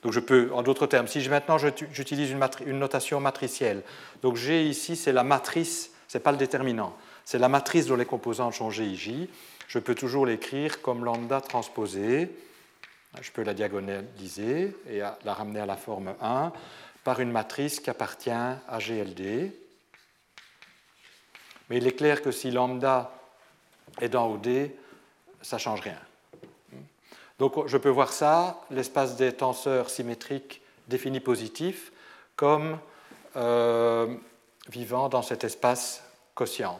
Donc 0.02 0.14
je 0.14 0.20
peux, 0.20 0.50
en 0.54 0.64
d'autres 0.64 0.88
termes, 0.88 1.08
si 1.08 1.28
maintenant 1.30 1.58
j'utilise 1.58 2.32
une, 2.32 2.44
une, 2.66 2.80
notation 2.80 3.20
matricielle, 3.20 3.84
donc 4.22 4.38
G 4.38 4.66
ici 4.66 4.96
c'est 4.96 5.12
la 5.12 5.24
matrice 5.24 5.92
ce 6.10 6.18
n'est 6.18 6.24
pas 6.24 6.32
le 6.32 6.38
déterminant. 6.38 6.98
C'est 7.24 7.38
la 7.38 7.50
matrice 7.50 7.86
dont 7.86 7.96
les 7.96 8.06
composantes 8.06 8.56
sont 8.56 8.72
GIJ. 8.72 9.30
Je 9.68 9.80
peux 9.80 9.94
toujours 9.94 10.26
l'écrire 10.26 10.82
comme 10.82 11.06
lambda 11.06 11.40
transposé. 11.40 12.30
Je 13.22 13.32
peux 13.32 13.44
la 13.44 13.54
diagonaliser 13.54 14.76
et 14.90 15.00
la 15.00 15.34
ramener 15.34 15.60
à 15.60 15.68
la 15.68 15.78
forme 15.78 16.16
1 16.20 16.52
par 17.04 17.20
une 17.20 17.32
matrice 17.32 17.80
qui 17.80 17.92
appartient 17.92 18.32
à 18.32 18.80
GLD. 18.80 19.54
Mais 21.70 21.78
il 21.78 21.86
est 21.86 21.96
clair 21.96 22.24
que 22.24 22.32
si 22.32 22.50
lambda 22.50 23.14
est 24.02 24.10
dans 24.10 24.32
OD, 24.32 24.72
ça 25.44 25.58
ne 25.58 25.62
change 25.62 25.82
rien. 25.82 26.00
Donc 27.38 27.68
je 27.68 27.78
peux 27.78 27.90
voir 27.90 28.12
ça, 28.12 28.62
l'espace 28.72 29.16
des 29.16 29.32
tenseurs 29.34 29.92
symétriques 29.92 30.62
définis 30.88 31.20
positifs, 31.20 31.92
comme 32.36 32.80
euh, 33.36 34.16
vivant 34.70 35.10
dans 35.10 35.22
cet 35.22 35.44
espace 35.44 36.04
quotient. 36.36 36.80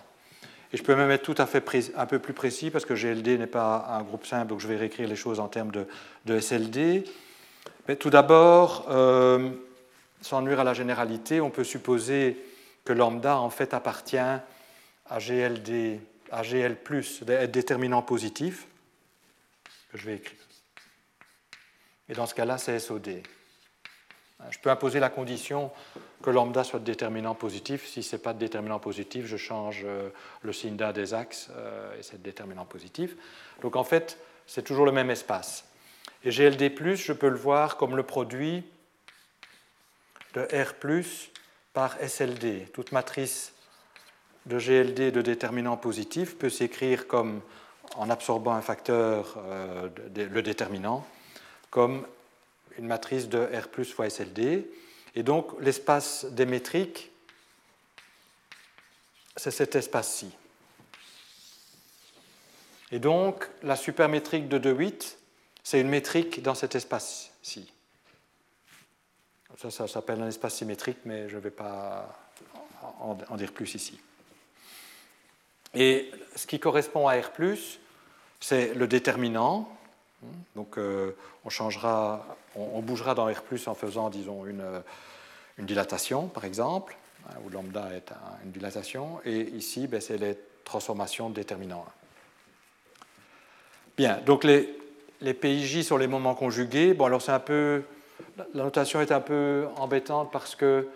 Et 0.72 0.78
je 0.78 0.84
peux 0.84 0.96
même 0.96 1.10
être 1.10 1.24
tout 1.24 1.36
à 1.38 1.48
fait 1.48 1.64
un 1.96 2.06
peu 2.06 2.20
plus 2.20 2.34
précis 2.34 2.70
parce 2.70 2.86
que 2.86 2.94
GLD 2.94 3.40
n'est 3.40 3.48
pas 3.48 3.88
un 3.90 4.04
groupe 4.04 4.26
simple, 4.26 4.48
donc 4.48 4.60
je 4.60 4.68
vais 4.68 4.78
réécrire 4.78 5.08
les 5.08 5.16
choses 5.16 5.40
en 5.40 5.48
termes 5.48 5.72
de, 5.72 6.40
SLD. 6.40 7.06
Mais 7.88 7.96
tout 7.96 8.12
d'abord, 8.12 8.86
euh, 8.90 9.50
sans 10.22 10.42
nuire 10.42 10.60
à 10.60 10.64
la 10.64 10.76
généralité, 10.76 11.42
on 11.42 11.50
peut 11.50 11.64
supposer 11.64 12.38
que 12.86 12.94
lambda 12.94 13.38
en 13.38 13.50
fait 13.50 13.74
appartient 13.74 14.18
à 14.18 14.42
GLD, 15.18 16.00
à 16.32 16.44
GL+, 16.44 16.78
déterminant 17.52 18.04
positif, 18.04 18.68
que 19.92 19.98
je 19.98 20.06
vais 20.06 20.16
écrire. 20.16 20.40
Et 22.10 22.14
dans 22.14 22.28
ce 22.28 22.36
cas-là, 22.36 22.60
c'est 22.60 22.78
SOD. 22.78 23.22
Je 24.50 24.58
peux 24.60 24.70
imposer 24.70 25.00
la 25.00 25.10
condition 25.10 25.72
que 26.24 26.30
lambda 26.30 26.64
soit 26.64 26.80
déterminant 26.80 27.36
positif. 27.36 27.88
Si 27.88 28.04
ce 28.04 28.16
n'est 28.16 28.22
pas 28.22 28.34
de 28.34 28.40
déterminant 28.40 28.80
positif, 28.80 29.26
je 29.26 29.38
change 29.38 29.84
euh, 29.86 30.10
le 30.42 30.54
signe 30.54 30.76
d'un 30.76 30.94
des 30.94 31.14
axes 31.14 31.50
euh, 31.56 31.98
et 32.00 32.04
c'est 32.04 32.22
déterminant 32.22 32.66
positif. 32.66 33.16
Donc 33.62 33.76
en 33.76 33.84
fait, 33.84 34.18
c'est 34.48 34.64
toujours 34.64 34.86
le 34.86 34.92
même 34.92 35.10
espace. 35.10 35.66
Et 36.24 36.32
GLD, 36.32 36.96
je 36.96 37.14
peux 37.14 37.30
le 37.30 37.38
voir 37.38 37.78
comme 37.78 37.96
le 37.96 38.04
produit 38.04 38.64
de 40.34 40.42
R 40.42 40.74
par 41.74 41.98
SLD. 41.98 42.70
Toute 42.74 42.92
matrice 42.92 43.54
de 44.46 44.58
GLD 44.58 45.12
de 45.12 45.22
déterminant 45.22 45.78
positif 45.78 46.38
peut 46.38 46.50
s'écrire 46.50 47.08
comme, 47.08 47.42
en 47.96 48.10
absorbant 48.10 48.54
un 48.54 48.62
facteur, 48.62 49.38
euh, 49.38 49.90
le 50.16 50.42
déterminant, 50.42 51.06
comme 51.70 52.06
une 52.80 52.88
matrice 52.88 53.30
de 53.30 53.40
R 53.40 53.68
plus 53.68 53.92
fois 53.92 54.10
SLD. 54.10 54.70
Et 55.16 55.24
donc 55.24 55.52
l'espace 55.60 56.26
démétrique, 56.26 57.12
c'est 59.36 59.52
cet 59.52 59.76
espace-ci. 59.76 60.32
Et 62.92 63.00
donc 63.00 63.48
la 63.62 63.76
supermétrique 63.76 64.50
de 64.50 64.58
De 64.58 64.72
Witt, 64.72 65.18
c'est 65.64 65.80
une 65.80 65.90
métrique 65.90 66.42
dans 66.42 66.56
cet 66.56 66.76
espace-ci. 66.76 67.72
Ça, 69.58 69.70
ça 69.70 69.88
s'appelle 69.88 70.22
un 70.22 70.28
espace 70.28 70.56
symétrique, 70.56 71.00
mais 71.06 71.28
je 71.28 71.36
ne 71.36 71.42
vais 71.42 71.52
pas 71.52 72.18
en 72.92 73.36
dire 73.36 73.52
plus 73.52 73.76
ici. 73.76 74.00
Et 75.74 76.12
ce 76.36 76.48
qui 76.48 76.60
correspond 76.60 77.08
à 77.08 77.20
R, 77.20 77.32
c'est 78.40 78.74
le 78.74 78.88
déterminant. 78.88 79.70
Donc 80.56 80.78
euh, 80.78 81.16
on 81.46 81.50
changera, 81.50 82.26
on, 82.56 82.82
bougera 82.82 83.16
dans 83.16 83.26
R 83.26 83.42
en 83.68 83.74
faisant, 83.74 84.10
disons, 84.10 84.46
une, 84.46 84.64
dilatation, 85.60 86.28
par 86.28 86.46
exemple, 86.46 86.98
hein, 87.28 87.34
où 87.46 87.50
lambda 87.50 87.90
est 87.94 88.12
une 88.46 88.52
dilatation. 88.52 89.20
Et 89.26 89.42
ici, 89.42 89.88
ben, 89.88 90.02
c'est 90.02 90.18
les 90.18 90.38
transformations 90.64 91.30
déterminant 91.30 91.86
1. 91.88 91.92
Bien, 93.98 94.20
donc 94.26 94.44
les, 94.44 94.78
les 95.22 95.34
PIJ 95.34 95.84
sur 95.84 95.98
les 95.98 96.08
moments 96.08 96.36
conjugués. 96.36 96.94
Bon, 96.94 97.06
alors 97.06 97.22
c'est 97.22 97.32
un 97.32 97.40
peu. 97.40 97.84
La 98.54 98.64
notation 98.64 99.02
est 99.02 99.12
un 99.12 99.20
peu 99.20 99.68
embêtante 99.76 100.32
parce 100.32 100.56
que 100.56 100.88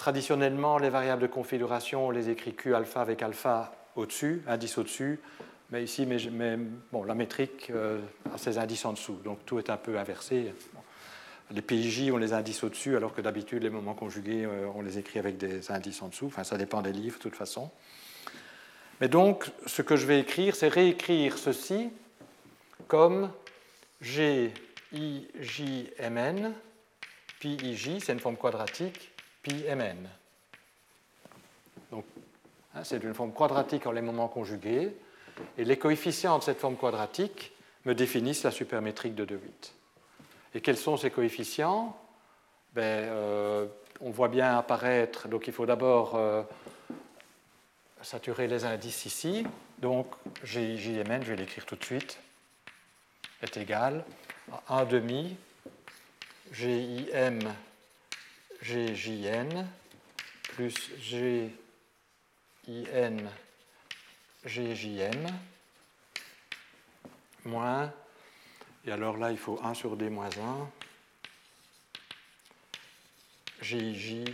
Traditionnellement, 0.00 0.78
les 0.78 0.88
variables 0.88 1.20
de 1.20 1.26
configuration, 1.26 2.06
on 2.06 2.10
les 2.10 2.30
écrit 2.30 2.54
Q 2.54 2.74
alpha 2.74 3.02
avec 3.02 3.22
alpha 3.22 3.70
au-dessus, 3.96 4.42
indice 4.48 4.78
au-dessus, 4.78 5.20
mais 5.70 5.84
ici, 5.84 6.06
mais, 6.06 6.58
bon, 6.92 7.04
la 7.04 7.14
métrique 7.14 7.70
euh, 7.70 8.00
a 8.34 8.38
ses 8.38 8.58
indices 8.58 8.84
en 8.84 8.92
dessous, 8.92 9.20
donc 9.24 9.44
tout 9.46 9.58
est 9.58 9.70
un 9.70 9.76
peu 9.76 9.98
inversé. 9.98 10.52
Les 11.52 11.62
PIJ, 11.62 12.10
on 12.12 12.16
les 12.16 12.32
indices 12.32 12.62
au-dessus, 12.62 12.96
alors 12.96 13.14
que 13.14 13.20
d'habitude, 13.20 13.62
les 13.62 13.70
moments 13.70 13.94
conjugués, 13.94 14.44
euh, 14.44 14.68
on 14.74 14.82
les 14.82 14.98
écrit 14.98 15.18
avec 15.18 15.36
des 15.36 15.70
indices 15.70 16.02
en 16.02 16.08
dessous. 16.08 16.26
Enfin, 16.26 16.44
ça 16.44 16.56
dépend 16.56 16.82
des 16.82 16.92
livres, 16.92 17.18
de 17.18 17.22
toute 17.22 17.36
façon. 17.36 17.70
Mais 19.00 19.08
donc, 19.08 19.50
ce 19.66 19.82
que 19.82 19.96
je 19.96 20.06
vais 20.06 20.20
écrire, 20.20 20.54
c'est 20.54 20.68
réécrire 20.68 21.38
ceci 21.38 21.90
comme 22.86 23.30
G, 24.00 24.52
I, 24.92 25.28
J, 25.38 25.90
M, 25.98 26.18
N, 26.18 26.54
Pi, 27.40 27.56
I, 27.62 27.76
J, 27.76 28.00
c'est 28.00 28.12
une 28.12 28.20
forme 28.20 28.36
quadratique, 28.36 29.12
pi 29.42 29.64
mn. 29.64 30.08
Donc, 31.90 32.04
hein, 32.74 32.84
c'est 32.84 33.02
une 33.02 33.14
forme 33.14 33.32
quadratique 33.32 33.86
en 33.86 33.92
les 33.92 34.02
moments 34.02 34.28
conjugués, 34.28 34.94
et 35.58 35.64
les 35.64 35.78
coefficients 35.78 36.38
de 36.38 36.42
cette 36.42 36.58
forme 36.58 36.76
quadratique 36.76 37.52
me 37.84 37.94
définissent 37.94 38.42
la 38.42 38.50
supermétrique 38.50 39.14
de 39.14 39.24
De 39.24 39.36
Witt. 39.36 39.74
Et 40.54 40.60
quels 40.60 40.76
sont 40.76 40.96
ces 40.96 41.10
coefficients? 41.10 41.96
Ben, 42.74 42.82
euh, 42.82 43.66
On 44.00 44.10
voit 44.10 44.28
bien 44.28 44.56
apparaître, 44.56 45.28
donc 45.28 45.46
il 45.46 45.52
faut 45.52 45.66
d'abord 45.66 46.14
euh, 46.14 46.42
saturer 48.02 48.48
les 48.48 48.64
indices 48.64 49.06
ici. 49.06 49.46
Donc 49.78 50.06
JMN, 50.44 51.22
je 51.22 51.30
vais 51.30 51.36
l'écrire 51.36 51.66
tout 51.66 51.76
de 51.76 51.84
suite, 51.84 52.18
est 53.42 53.56
égal 53.56 54.04
à 54.68 54.80
1 54.80 54.84
demi 54.86 55.36
GIM 56.52 57.38
GJN 58.62 59.66
plus 60.42 60.74
GIN 61.00 61.50
GJM 64.46 65.26
moins, 67.44 67.92
et 68.86 68.92
alors 68.92 69.16
là 69.16 69.30
il 69.30 69.38
faut 69.38 69.58
1 69.62 69.74
sur 69.74 69.96
D 69.96 70.10
moins 70.10 70.28
1, 70.28 70.68
JJ 73.62 74.24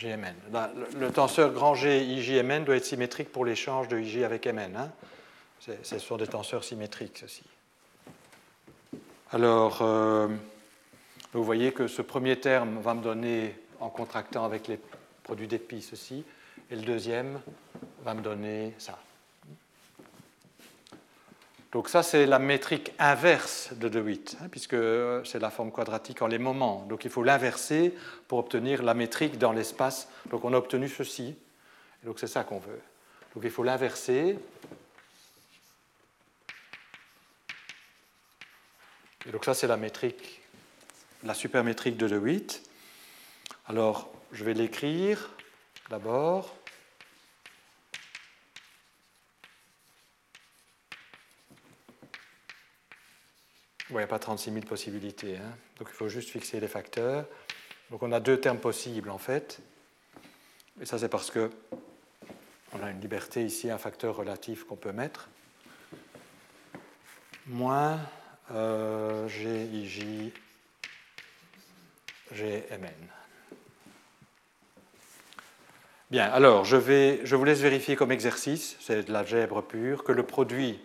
GMN. 0.00 0.34
le, 0.98 1.10
tenseur 1.10 1.52
grand 1.52 1.74
G 1.74 2.42
doit 2.64 2.76
être 2.76 2.84
symétrique 2.84 3.30
pour 3.30 3.44
l'échange 3.44 3.88
de 3.88 3.98
IJ 3.98 4.22
avec 4.22 4.46
MN. 4.46 4.76
Hein. 4.76 4.90
Ce 5.60 6.16
des 6.16 6.26
tenseurs 6.26 6.64
symétriques, 6.64 7.18
ceci. 7.18 7.42
Alors, 9.30 9.82
euh, 9.82 10.28
vous 11.34 11.44
voyez 11.44 11.72
que 11.72 11.86
ce 11.86 12.00
premier 12.00 12.40
terme 12.40 12.80
va 12.80 12.94
me 12.94 13.02
donner, 13.02 13.54
en 13.78 13.90
contractant 13.90 14.44
avec 14.44 14.68
les 14.68 14.80
produits 15.22 15.46
d'épi, 15.46 15.82
ceci, 15.82 16.24
et 16.70 16.76
le 16.76 16.82
deuxième 16.82 17.40
va 18.02 18.14
me 18.14 18.22
donner 18.22 18.74
ça. 18.78 18.98
Donc 21.72 21.88
ça, 21.88 22.02
c'est 22.02 22.26
la 22.26 22.40
métrique 22.40 22.92
inverse 22.98 23.72
de 23.74 23.88
De 23.88 24.00
Witt, 24.00 24.36
hein, 24.40 24.48
puisque 24.50 24.76
c'est 25.24 25.38
la 25.38 25.50
forme 25.50 25.70
quadratique 25.70 26.20
en 26.20 26.26
les 26.26 26.38
moments. 26.38 26.84
Donc 26.88 27.04
il 27.04 27.10
faut 27.10 27.22
l'inverser 27.22 27.94
pour 28.26 28.40
obtenir 28.40 28.82
la 28.82 28.94
métrique 28.94 29.38
dans 29.38 29.52
l'espace. 29.52 30.08
Donc 30.30 30.44
on 30.44 30.52
a 30.52 30.56
obtenu 30.56 30.88
ceci. 30.88 31.36
donc 32.04 32.18
c'est 32.18 32.26
ça 32.26 32.42
qu'on 32.42 32.58
veut. 32.58 32.80
Donc 33.34 33.44
il 33.44 33.50
faut 33.50 33.62
l'inverser. 33.62 34.36
Et 39.26 39.30
donc 39.30 39.44
ça, 39.44 39.54
c'est 39.54 39.68
la 39.68 39.76
métrique 39.76 40.40
la 41.24 41.34
supermétrique 41.34 41.96
de 41.96 42.16
Witt. 42.16 42.62
Alors, 43.66 44.10
je 44.32 44.44
vais 44.44 44.54
l'écrire 44.54 45.30
d'abord. 45.90 46.56
Il 53.90 53.96
n'y 53.96 54.02
a 54.04 54.06
pas 54.06 54.18
36 54.18 54.52
000 54.52 54.64
possibilités. 54.66 55.36
Hein. 55.36 55.56
Donc 55.78 55.88
il 55.90 55.94
faut 55.94 56.08
juste 56.08 56.30
fixer 56.30 56.60
les 56.60 56.68
facteurs. 56.68 57.26
Donc 57.90 58.02
on 58.02 58.12
a 58.12 58.20
deux 58.20 58.38
termes 58.38 58.58
possibles 58.58 59.10
en 59.10 59.18
fait. 59.18 59.60
Et 60.80 60.86
ça 60.86 60.98
c'est 60.98 61.08
parce 61.08 61.30
que 61.30 61.50
on 62.72 62.82
a 62.84 62.90
une 62.90 63.00
liberté 63.00 63.44
ici, 63.44 63.70
un 63.70 63.78
facteur 63.78 64.16
relatif 64.16 64.64
qu'on 64.64 64.76
peut 64.76 64.92
mettre. 64.92 65.28
Moins 67.46 67.98
euh, 68.52 69.26
GIJ 69.28 70.32
GMN. 72.32 73.08
Bien, 76.10 76.24
alors 76.24 76.64
je, 76.64 76.76
vais, 76.76 77.20
je 77.24 77.36
vous 77.36 77.44
laisse 77.44 77.60
vérifier 77.60 77.96
comme 77.96 78.12
exercice, 78.12 78.76
c'est 78.80 79.04
de 79.04 79.12
l'algèbre 79.12 79.62
pure, 79.62 80.02
que 80.04 80.12
le 80.12 80.24
produit 80.24 80.80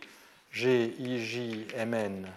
GIJMN, 0.51 2.27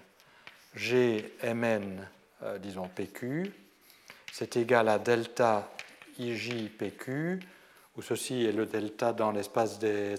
GMN, 0.77 2.07
euh, 2.43 2.59
disons 2.59 2.89
PQ, 2.89 3.51
c'est 4.33 4.57
égal 4.57 4.89
à 4.89 4.99
delta 4.99 5.71
IJPQ, 6.19 7.41
où 7.97 8.03
ceci 8.03 8.45
est 8.45 8.53
le 8.53 8.67
delta 8.67 9.13
dans 9.13 9.33
l'espace 9.33 9.79
des 9.79 10.15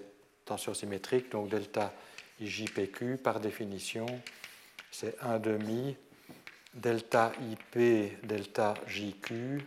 tensions 0.46 0.74
symétriques, 0.74 1.32
donc 1.32 1.50
delta 1.50 1.94
IJPQ, 2.42 3.18
par 3.18 3.40
définition, 3.40 4.06
c'est 4.92 5.16
1 5.22 5.40
demi 5.40 5.96
delta 6.74 7.32
IP 7.42 8.24
delta 8.24 8.74
JQ 8.88 9.60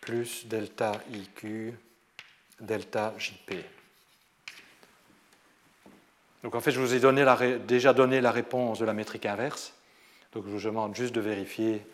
plus 0.00 0.46
delta 0.46 0.92
IQ 1.12 1.74
delta 2.60 3.14
JP. 3.18 3.54
Donc 6.42 6.54
en 6.54 6.60
fait, 6.60 6.72
je 6.72 6.80
vous 6.80 6.94
ai 6.94 7.00
donné 7.00 7.24
déjà 7.66 7.92
donné 7.92 8.20
la 8.20 8.32
réponse 8.32 8.80
de 8.80 8.84
la 8.84 8.94
métrique 8.94 9.26
inverse. 9.26 9.72
Donc 10.32 10.44
je 10.46 10.50
vous 10.50 10.60
demande 10.60 10.94
juste 10.94 11.14
de 11.14 11.20
vérifier, 11.20 11.84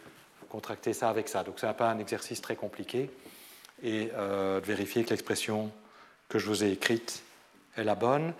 contracter 0.48 0.92
ça 0.92 1.08
avec 1.08 1.28
ça. 1.28 1.42
Donc 1.42 1.58
ce 1.58 1.66
n'est 1.66 1.74
pas 1.74 1.90
un 1.90 1.98
exercice 1.98 2.40
très 2.40 2.56
compliqué. 2.56 3.10
Et 3.82 4.10
euh, 4.14 4.60
de 4.60 4.66
vérifier 4.66 5.04
que 5.04 5.10
l'expression 5.10 5.70
que 6.28 6.38
je 6.38 6.46
vous 6.46 6.64
ai 6.64 6.72
écrite 6.72 7.22
est 7.76 7.84
la 7.84 7.94
bonne. 7.94 8.32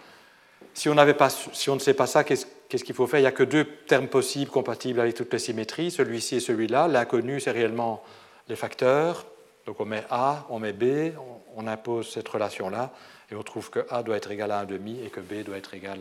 Si 0.75 0.89
on, 0.89 0.95
ne 0.95 1.79
sait 1.79 1.95
pas 1.95 2.07
ça, 2.07 2.25
qu'est-ce 2.25 2.47
qu'est-ce 2.69 2.85
qu'il 2.85 2.95
faut 2.95 3.07
faire? 3.07 3.21
Il 3.21 3.23
n'y 3.23 3.29
a 3.29 3.33
que 3.33 3.45
deux 3.45 3.65
termes 3.65 4.09
possibles 4.09 4.51
compatibles 4.51 5.01
avec 5.01 5.15
toutes 5.15 5.33
les 5.33 5.39
symétries, 5.39 5.91
celui-ci 5.91 6.37
et 6.37 6.41
celui-là. 6.41 6.89
L'inconnu, 6.89 7.41
c'est 7.41 7.51
réellement 7.51 8.03
les 8.49 8.57
facteurs. 8.57 9.27
Donc 9.67 9.81
on 9.81 9.85
met 9.85 10.05
A, 10.11 10.47
on 10.51 10.59
met 10.59 10.73
B, 10.73 11.13
on 11.57 11.67
impose 11.67 12.11
cette 12.11 12.29
relation-là, 12.29 12.91
et 13.31 13.35
on 13.35 13.43
trouve 13.43 13.71
que 13.71 13.81
A 13.91 14.03
doit 14.03 14.17
être 14.17 14.31
égal 14.31 14.51
à 14.51 14.65
1,5 14.65 15.05
et 15.05 15.11
que 15.11 15.21
B 15.21 15.45
doit 15.45 15.57
être 15.57 15.75
égal 15.75 15.99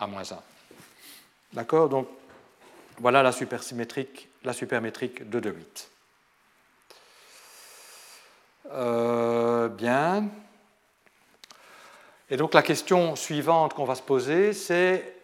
à 0.00 0.06
moins 0.06 0.22
1. 0.22 0.36
D'accord? 1.52 1.88
Donc 1.88 2.08
voilà 2.98 3.22
la 3.22 3.32
la 4.44 4.52
supermétrique 4.52 5.28
de 5.28 5.40
De 5.40 5.50
Witt. 5.50 5.90
Euh, 8.72 9.68
bien. 9.68 10.28
Et 12.30 12.36
donc 12.36 12.54
la 12.54 12.62
question 12.62 13.16
suivante 13.16 13.74
qu'on 13.74 13.84
va 13.84 13.94
se 13.94 14.02
poser, 14.02 14.52
c'est 14.52 15.16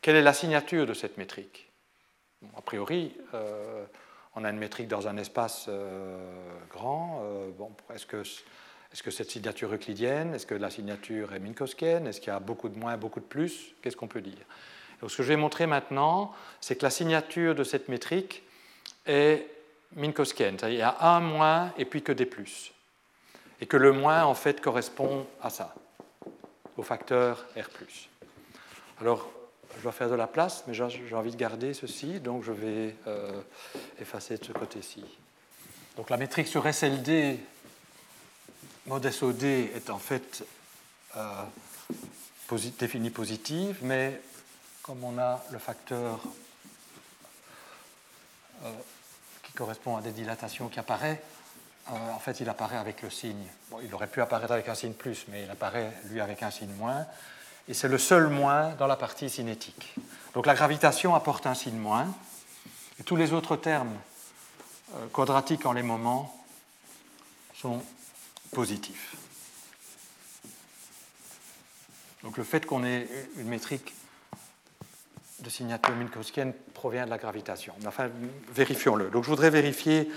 quelle 0.00 0.16
est 0.16 0.22
la 0.22 0.34
signature 0.34 0.86
de 0.86 0.94
cette 0.94 1.16
métrique? 1.16 1.70
A 2.56 2.60
priori, 2.60 3.16
euh, 3.32 3.84
on 4.34 4.44
a 4.44 4.50
une 4.50 4.58
métrique 4.58 4.88
dans 4.88 5.08
un 5.08 5.16
espace 5.16 5.66
euh, 5.68 6.18
grand. 6.70 7.22
bon, 7.56 7.70
est-ce 7.94 8.04
que, 8.04 8.22
est 8.22 9.02
que, 9.02 9.10
cette 9.10 9.30
signature 9.30 9.72
euclidienne 9.72 10.34
Est-ce 10.34 10.46
que 10.46 10.54
la 10.54 10.70
signature 10.70 11.32
est 11.32 11.38
minkowskienne 11.38 12.06
Est-ce 12.06 12.20
qu'il 12.20 12.32
y 12.32 12.36
a 12.36 12.40
beaucoup 12.40 12.68
de 12.68 12.78
moins, 12.78 12.96
beaucoup 12.96 13.20
de 13.20 13.24
plus? 13.24 13.74
Qu'est-ce 13.80 13.96
qu'on 13.96 14.08
peut 14.08 14.20
dire? 14.20 14.44
Donc, 15.00 15.10
Ce 15.10 15.16
que 15.16 15.22
je 15.22 15.28
vais 15.28 15.36
montrer 15.36 15.66
maintenant, 15.66 16.32
c'est 16.60 16.76
que 16.76 16.82
la 16.82 16.90
signature 16.90 17.54
de 17.54 17.64
cette 17.64 17.88
métrique 17.88 18.42
est 19.06 19.46
minkowskienne. 19.96 20.58
Il 20.64 20.74
y 20.74 20.82
a 20.82 20.96
un 21.00 21.20
moins 21.20 21.72
et 21.78 21.84
puis 21.84 22.02
que 22.02 22.12
des 22.12 22.26
plus. 22.26 22.72
Et 23.60 23.66
que 23.66 23.76
le 23.76 23.92
moins, 23.92 24.24
en 24.24 24.34
fait, 24.34 24.60
correspond 24.60 25.26
à 25.42 25.50
ça, 25.50 25.74
au 26.76 26.82
facteur 26.82 27.46
R. 27.56 27.68
Alors, 29.00 29.30
je 29.76 29.82
dois 29.82 29.92
faire 29.92 30.10
de 30.10 30.14
la 30.14 30.26
place, 30.26 30.64
mais 30.66 30.74
j'ai 30.74 31.14
envie 31.14 31.30
de 31.30 31.36
garder 31.36 31.74
ceci, 31.74 32.20
donc 32.20 32.44
je 32.44 32.52
vais 32.52 32.94
euh, 33.06 33.40
effacer 34.00 34.36
de 34.36 34.44
ce 34.44 34.52
côté-ci. 34.52 35.04
Donc 35.96 36.10
la 36.10 36.16
métrique 36.16 36.48
sur 36.48 36.72
SLD, 36.72 37.38
mod 38.86 39.08
SOD, 39.08 39.42
est 39.42 39.90
en 39.90 39.98
fait 39.98 40.44
euh, 41.16 41.42
définie 42.78 43.10
positive, 43.10 43.78
mais 43.82 44.20
comme 44.84 45.02
on 45.02 45.18
a 45.18 45.42
le 45.50 45.58
facteur 45.58 46.20
euh, 48.64 48.72
correspond 49.54 49.96
à 49.96 50.02
des 50.02 50.12
dilatations 50.12 50.68
qui 50.68 50.78
apparaissent, 50.78 51.18
euh, 51.90 52.10
en 52.12 52.18
fait, 52.18 52.40
il 52.40 52.48
apparaît 52.50 52.76
avec 52.76 53.00
le 53.00 53.08
signe. 53.08 53.46
il 53.82 53.94
aurait 53.94 54.08
pu 54.08 54.20
apparaître 54.20 54.52
avec 54.52 54.68
un 54.68 54.74
signe 54.74 54.92
plus, 54.92 55.24
mais 55.28 55.44
il 55.44 55.50
apparaît, 55.50 55.90
lui, 56.10 56.20
avec 56.20 56.42
un 56.42 56.50
signe 56.50 56.72
moins. 56.74 57.06
Et 57.66 57.72
c'est 57.72 57.88
le 57.88 57.96
seul 57.96 58.28
moins 58.28 58.70
dans 58.74 58.86
la 58.86 58.96
partie 58.96 59.30
cinétique. 59.30 59.94
Donc 60.34 60.44
la 60.44 60.54
gravitation 60.54 61.14
apporte 61.14 61.46
un 61.46 61.54
signe 61.54 61.78
moins. 61.78 62.06
Et 63.00 63.04
tous 63.04 63.16
les 63.16 63.32
autres 63.32 63.56
termes 63.56 63.96
euh, 64.96 65.06
quadratiques 65.08 65.64
en 65.64 65.72
les 65.72 65.82
moments 65.82 66.44
sont 67.54 67.82
positifs. 68.52 69.16
Donc 72.22 72.36
le 72.36 72.44
fait 72.44 72.66
qu'on 72.66 72.84
ait 72.84 73.08
une 73.38 73.48
métrique 73.48 73.94
de 75.44 75.50
signature 75.50 75.94
minkowskienne 75.94 76.52
provient 76.72 77.04
de 77.04 77.10
la 77.10 77.18
gravitation. 77.18 77.74
enfin, 77.86 78.08
vérifions-le. 78.52 79.10
Donc 79.10 79.24
je 79.24 79.28
voudrais 79.28 79.50
vérifier 79.50 80.10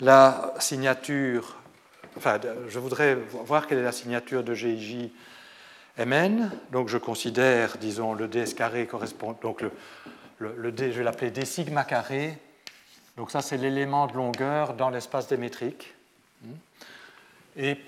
la 0.00 0.52
signature, 0.58 1.56
enfin, 2.16 2.38
je 2.68 2.78
voudrais 2.78 3.14
voir 3.14 3.66
quelle 3.66 3.78
est 3.78 3.82
la 3.82 3.92
signature 3.92 4.44
de 4.44 4.54
GIJ 4.54 5.10
Mn. 5.98 6.50
Donc 6.72 6.88
je 6.88 6.98
considère, 6.98 7.78
disons, 7.78 8.12
le 8.12 8.28
ds 8.28 8.54
carré 8.54 8.86
correspond, 8.86 9.36
donc 9.40 9.62
le, 9.62 9.70
le, 10.38 10.72
d, 10.72 10.92
je 10.92 10.98
vais 10.98 11.04
l'appeler 11.04 11.30
d 11.30 11.44
sigma 11.46 11.84
carré. 11.84 12.38
Donc 13.16 13.30
ça, 13.30 13.40
c'est 13.40 13.56
l'élément 13.56 14.06
de 14.06 14.12
longueur 14.12 14.74
dans 14.74 14.90
l'espace 14.90 15.28
démétrique. 15.28 15.94
Et 17.56 17.78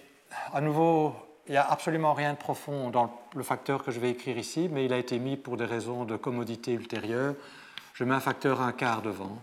à 0.55 0.63
nouveau, 0.63 1.15
il 1.49 1.53
n'y 1.53 1.57
a 1.57 1.67
absolument 1.67 2.13
rien 2.13 2.35
de 2.35 2.39
profond 2.39 2.91
dans 2.91 3.23
le 3.35 3.43
facteur 3.43 3.83
que 3.83 3.91
je 3.91 3.99
vais 3.99 4.11
écrire 4.11 4.37
ici, 4.37 4.69
mais 4.71 4.85
il 4.85 4.93
a 4.93 4.99
été 4.99 5.19
mis 5.19 5.39
pour 5.39 5.57
des 5.57 5.65
raisons 5.65 6.05
de 6.05 6.17
commodité 6.17 6.73
ultérieure. 6.73 7.35
Je 7.95 8.05
mets 8.05 8.15
un 8.15 8.21
facteur 8.21 8.61
un 8.61 8.73
quart 8.73 9.01
devant. 9.01 9.43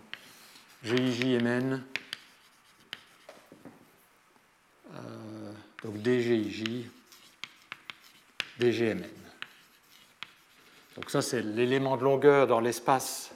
GIJMN. 0.84 1.82
Euh, 4.94 5.52
donc 5.82 5.96
DGIJ, 5.96 6.86
DGMN. 8.60 9.10
Donc 10.94 11.10
ça, 11.10 11.22
c'est 11.22 11.42
l'élément 11.42 11.96
de 11.96 12.04
longueur 12.04 12.46
dans 12.46 12.60
l'espace 12.60 13.32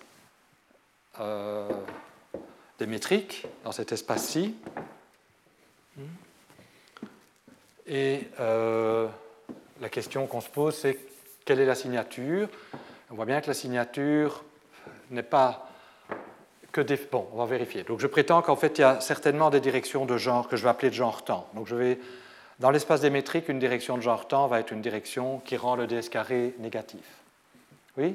euh, 1.19 1.69
démétrique, 2.79 3.47
dans 3.65 3.73
cet 3.73 3.91
espace-ci. 3.91 4.55
Et 7.93 8.29
euh, 8.39 9.09
la 9.81 9.89
question 9.89 10.29
qu'on 10.29 10.41
se 10.41 10.49
pose, 10.49 10.77
c'est 10.77 10.97
quelle 11.45 11.59
est 11.59 11.67
la 11.67 11.75
signature? 11.75 12.49
On 13.11 13.17
voit 13.17 13.25
bien 13.25 13.41
que 13.41 13.49
la 13.49 13.55
signature 13.55 14.45
n'est 15.11 15.25
pas 15.25 15.69
que 16.71 16.81
des... 16.81 16.97
Bon, 16.97 17.29
on 17.33 17.39
va 17.39 17.47
vérifier. 17.47 17.83
Donc 17.83 17.99
je 17.99 18.07
prétends 18.07 18.43
qu'en 18.43 18.55
fait, 18.55 18.79
il 18.79 18.83
y 18.83 18.85
a 18.85 19.01
certainement 19.01 19.51
des 19.51 19.59
directions 19.59 20.07
de 20.07 20.17
genre 20.19 20.47
que 20.47 20.57
je 20.57 20.63
vais 20.63 20.69
appeler 20.69 20.91
de 20.91 20.95
genre 20.95 21.25
temps. 21.25 21.49
Donc 21.55 21.67
je 21.67 21.75
vais... 21.75 21.99
Dans 22.61 22.71
l'espace 22.71 23.01
démétrique, 23.01 23.49
une 23.49 23.59
direction 23.59 23.97
de 23.97 24.03
genre 24.03 24.29
temps 24.29 24.47
va 24.47 24.61
être 24.61 24.71
une 24.71 24.83
direction 24.83 25.41
qui 25.41 25.57
rend 25.57 25.75
le 25.75 25.89
ds 25.89 26.11
carré 26.11 26.55
négatif. 26.61 27.05
Oui? 27.97 28.15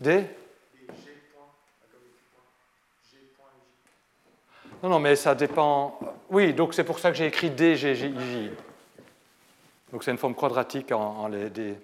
D? 0.00 0.24
Non, 4.86 4.92
non, 4.92 4.98
mais 5.00 5.16
ça 5.16 5.34
dépend. 5.34 5.98
Oui, 6.30 6.54
donc 6.54 6.72
c'est 6.72 6.84
pour 6.84 7.00
ça 7.00 7.10
que 7.10 7.16
j'ai 7.16 7.26
écrit 7.26 7.50
D, 7.50 7.74
G, 7.74 7.96
J, 7.96 8.14
J. 8.16 8.50
Donc 9.90 10.04
c'est 10.04 10.12
une 10.12 10.16
forme 10.16 10.36
quadratique 10.36 10.92
en, 10.92 11.26
les 11.26 11.50
D, 11.50 11.76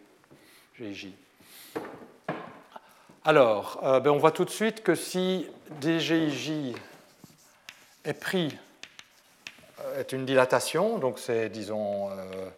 G, 0.79 0.95
J. 0.95 1.15
Alors, 3.25 3.81
euh, 3.83 3.99
ben 3.99 4.13
on 4.13 4.19
voit 4.19 4.31
tout 4.31 4.45
de 4.45 4.51
suite 4.51 4.85
que 4.85 4.95
si 4.95 5.49
DGIJ 5.81 6.77
est 8.05 8.13
pris, 8.13 8.57
euh, 9.81 9.99
est 9.99 10.13
une 10.13 10.25
dilatation, 10.25 10.99
donc 10.99 11.19
c'est, 11.19 11.49
disons, 11.49 12.09
euh, 12.11 12.51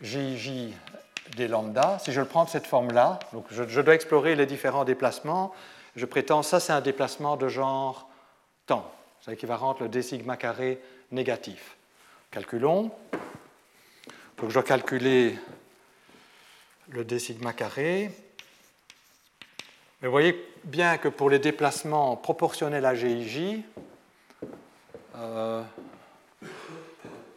GIJ 0.00 0.74
des 1.34 1.48
lambda, 1.48 1.98
si 1.98 2.12
je 2.12 2.20
le 2.20 2.26
prends 2.28 2.44
de 2.44 2.50
cette 2.50 2.68
forme-là, 2.68 3.18
donc 3.32 3.46
je, 3.50 3.66
je, 3.66 3.80
dois 3.80 3.96
explorer 3.96 4.36
les 4.36 4.46
différents 4.46 4.84
déplacements, 4.84 5.52
je 5.96 6.06
prétends 6.06 6.44
ça 6.44 6.60
c'est 6.60 6.72
un 6.72 6.80
déplacement 6.80 7.36
de 7.36 7.48
genre 7.48 8.08
temps. 8.66 8.88
C'est 9.24 9.34
équivalent 9.34 9.76
le 9.78 9.88
d 9.88 10.02
sigma 10.02 10.36
carré 10.36 10.80
négatif. 11.12 11.76
Calculons. 12.32 12.90
Donc 14.36 14.48
je 14.48 14.54
dois 14.54 14.64
calculer 14.64 15.38
le 16.88 17.04
d 17.04 17.20
sigma 17.20 17.52
carré. 17.52 18.10
Mais 20.00 20.08
vous 20.08 20.10
voyez 20.10 20.44
bien 20.64 20.98
que 20.98 21.06
pour 21.06 21.30
les 21.30 21.38
déplacements 21.38 22.16
proportionnels 22.16 22.84
à 22.84 22.96
GIJ, 22.96 23.62
euh, 25.14 25.62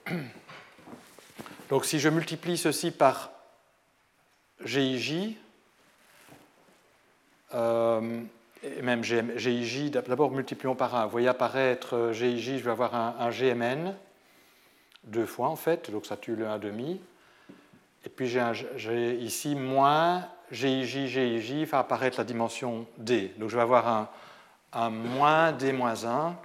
donc 1.69 1.85
si 1.85 1.99
je 1.99 2.09
multiplie 2.09 2.57
ceci 2.57 2.89
par 2.89 3.31
GIJ, 4.63 5.35
euh, 7.53 8.23
et 8.65 8.81
même 8.81 9.03
GIJ, 9.03 9.91
d'abord 9.91 10.31
multiplions 10.31 10.75
par 10.75 10.95
1. 10.95 11.05
Vous 11.05 11.11
voyez 11.11 11.27
apparaître 11.27 11.95
euh, 11.95 12.13
GIJ, 12.13 12.57
je 12.57 12.63
vais 12.63 12.71
avoir 12.71 12.95
un, 12.95 13.29
GMN, 13.29 13.93
deux 15.03 15.25
fois 15.25 15.49
en 15.49 15.55
fait, 15.55 15.91
donc 15.91 16.05
ça 16.05 16.17
tue 16.17 16.35
le 16.35 16.45
1,5. 16.45 16.97
Et 18.05 18.09
puis 18.09 18.27
j'ai 18.27 19.15
ici 19.15 19.55
moins 19.55 20.27
GIJ, 20.51 21.07
GIJ, 21.07 21.65
va 21.65 21.79
apparaître 21.79 22.17
la 22.17 22.23
dimension 22.23 22.87
D. 22.97 23.33
Donc 23.37 23.49
je 23.49 23.55
vais 23.55 23.61
avoir 23.61 24.09
un, 24.73 24.89
moins 24.89 25.51
D 25.51 25.71
moins 25.71 26.05
1. 26.05 26.35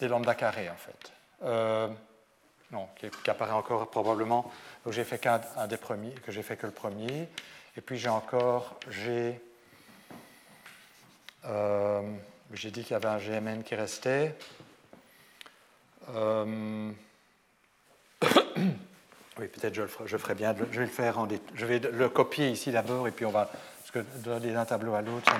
Des 0.00 0.08
lambda 0.08 0.34
carré 0.34 0.70
en 0.70 0.76
fait. 0.76 1.12
Euh, 1.42 1.88
non, 2.70 2.88
qui, 2.96 3.30
apparaît 3.30 3.52
encore 3.52 3.90
probablement. 3.90 4.50
Donc 4.84 4.92
j'ai 4.94 5.04
fait 5.04 5.18
que 5.18 6.32
j'ai 6.32 6.42
fait 6.42 6.56
que 6.56 6.66
le 6.66 6.72
premier. 6.72 7.28
Et 7.76 7.80
puis 7.80 7.98
j'ai 7.98 8.08
encore 8.08 8.78
j'ai 8.88 9.40
euh, 11.44 12.02
j'ai 12.52 12.70
dit 12.70 12.82
qu'il 12.82 12.92
y 12.92 12.94
avait 12.94 13.08
un 13.08 13.18
GMN 13.18 13.62
qui 13.62 13.74
restait. 13.74 14.34
Euh, 16.14 16.90
oui, 18.26 19.46
peut-être 19.48 19.74
je, 19.74 19.82
je 20.04 20.16
ferai 20.16 20.34
bien. 20.34 20.54
Je 20.70 20.80
vais 20.80 20.86
le 20.86 20.90
faire 20.90 21.18
en 21.18 21.28
Je 21.54 21.66
vais 21.66 21.78
le 21.78 22.08
copier 22.08 22.50
ici 22.50 22.72
d'abord 22.72 23.06
et 23.06 23.12
puis 23.12 23.24
on 23.24 23.30
va. 23.30 23.46
Parce 23.46 23.90
que 23.90 23.98
donner 24.20 24.52
d'un 24.52 24.64
tableau 24.64 24.94
à 24.94 25.02
l'autre, 25.02 25.32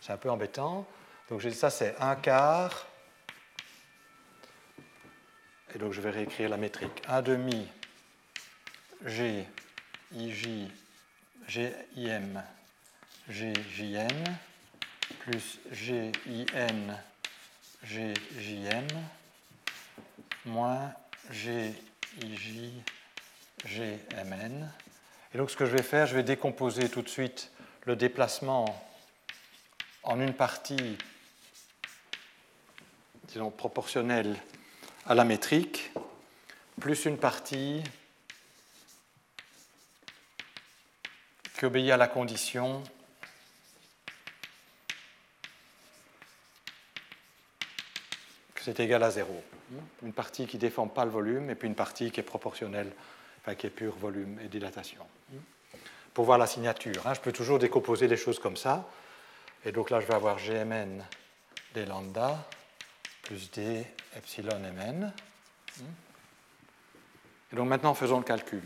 c'est 0.00 0.12
un 0.12 0.16
peu 0.16 0.30
embêtant. 0.30 0.86
Donc 1.28 1.42
ça, 1.42 1.70
c'est 1.70 1.94
un 2.00 2.16
quart 2.16 2.86
et 5.74 5.78
donc 5.78 5.92
je 5.92 6.00
vais 6.00 6.10
réécrire 6.10 6.48
la 6.48 6.56
métrique. 6.56 7.02
1 7.08 7.22
demi 7.22 7.68
G, 9.06 9.46
IJ, 10.12 10.68
GIM, 11.48 12.42
GJM, 13.28 14.24
plus 15.20 15.58
GIN, 15.72 16.98
GJM, 17.82 18.86
moins 20.44 20.92
G, 21.30 21.72
J, 22.20 22.72
G, 23.64 23.98
Mn. 24.26 24.70
Et 25.32 25.38
donc 25.38 25.50
ce 25.50 25.56
que 25.56 25.64
je 25.64 25.72
vais 25.72 25.82
faire, 25.82 26.06
je 26.06 26.14
vais 26.14 26.22
décomposer 26.22 26.90
tout 26.90 27.02
de 27.02 27.08
suite 27.08 27.50
le 27.86 27.96
déplacement 27.96 28.66
en 30.02 30.20
une 30.20 30.34
partie, 30.34 30.98
disons, 33.28 33.50
proportionnelle 33.50 34.36
à 35.06 35.14
la 35.14 35.24
métrique, 35.24 35.90
plus 36.80 37.06
une 37.06 37.16
partie 37.16 37.82
qui 41.60 41.66
obéit 41.66 41.90
à 41.90 41.98
la 41.98 42.08
condition 42.08 42.82
que 48.54 48.62
c'est 48.62 48.80
égal 48.80 49.02
à 49.02 49.10
zéro. 49.10 49.44
Une 50.02 50.14
partie 50.14 50.46
qui 50.46 50.56
ne 50.56 50.62
défend 50.62 50.88
pas 50.88 51.04
le 51.04 51.10
volume 51.10 51.50
et 51.50 51.54
puis 51.54 51.68
une 51.68 51.74
partie 51.74 52.10
qui 52.10 52.18
est 52.18 52.22
proportionnelle, 52.22 52.90
enfin 53.42 53.54
qui 53.56 53.66
est 53.66 53.70
pure 53.70 53.94
volume 53.94 54.40
et 54.40 54.48
dilatation. 54.48 55.06
Pour 56.14 56.24
voir 56.24 56.38
la 56.38 56.46
signature, 56.46 57.06
hein, 57.06 57.12
je 57.12 57.20
peux 57.20 57.30
toujours 57.30 57.58
décomposer 57.58 58.08
les 58.08 58.16
choses 58.16 58.38
comme 58.38 58.56
ça. 58.56 58.88
Et 59.66 59.70
donc 59.70 59.90
là, 59.90 60.00
je 60.00 60.06
vais 60.06 60.14
avoir 60.14 60.38
Gmn 60.38 61.04
des 61.74 61.84
lambda 61.84 62.48
plus 63.20 63.50
d 63.50 63.84
epsilon 64.16 64.58
mn. 64.58 65.12
Et 67.52 67.56
donc 67.56 67.68
maintenant, 67.68 67.92
faisons 67.92 68.16
le 68.16 68.24
calcul. 68.24 68.62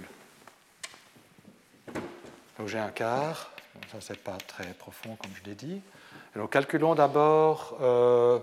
Donc 2.59 2.69
j'ai 2.69 2.79
un 2.79 2.91
quart, 2.91 3.51
ça 3.91 4.01
c'est 4.01 4.19
pas 4.19 4.39
très 4.39 4.73
profond 4.75 5.17
comme 5.17 5.33
je 5.35 5.49
l'ai 5.49 5.57
dit. 5.57 5.81
Donc 6.37 6.53
calculons 6.53 6.95
d'abord, 6.95 7.77
euh, 7.81 8.39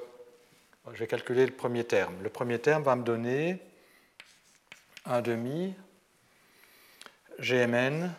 je 0.91 0.97
vais 0.97 1.07
calculer 1.07 1.45
le 1.45 1.53
premier 1.53 1.84
terme. 1.84 2.16
Le 2.22 2.30
premier 2.30 2.59
terme 2.59 2.84
va 2.84 2.95
me 2.95 3.03
donner 3.03 3.59
un 5.05 5.22
demi 5.22 5.74
Gmn 7.39 8.12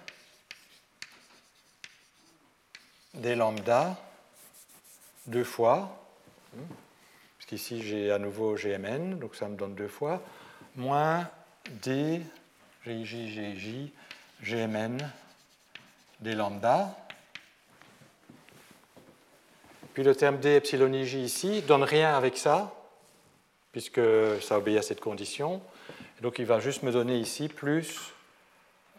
des 3.15 3.35
lambda 3.35 3.97
deux 5.27 5.45
fois, 5.45 6.05
puisqu'ici 7.39 7.83
j'ai 7.83 8.11
à 8.11 8.19
nouveau 8.19 8.55
Gmn, 8.57 9.19
donc 9.19 9.37
ça 9.37 9.49
me 9.49 9.57
donne 9.57 9.75
deux 9.75 9.89
fois, 9.89 10.23
moins 10.75 11.29
d, 11.69 12.23
Gj, 12.87 13.93
Gmn 14.43 14.99
des 16.23 16.35
lambda. 16.35 16.97
Puis 19.93 20.05
le 20.05 20.15
terme 20.15 20.39
d 20.39 20.57
epsilon 20.57 20.93
ij 20.93 21.15
ici 21.17 21.63
donne 21.63 21.83
rien 21.83 22.15
avec 22.15 22.39
ça, 22.39 22.73
puisque 23.73 24.01
ça 24.41 24.59
obéit 24.59 24.79
à 24.79 24.83
cette 24.83 25.01
condition. 25.01 25.61
donc 26.23 26.39
il 26.39 26.47
va 26.47 26.61
juste 26.61 26.85
me 26.85 26.93
donner 26.93 27.19
ici 27.19 27.49
plus, 27.49 27.99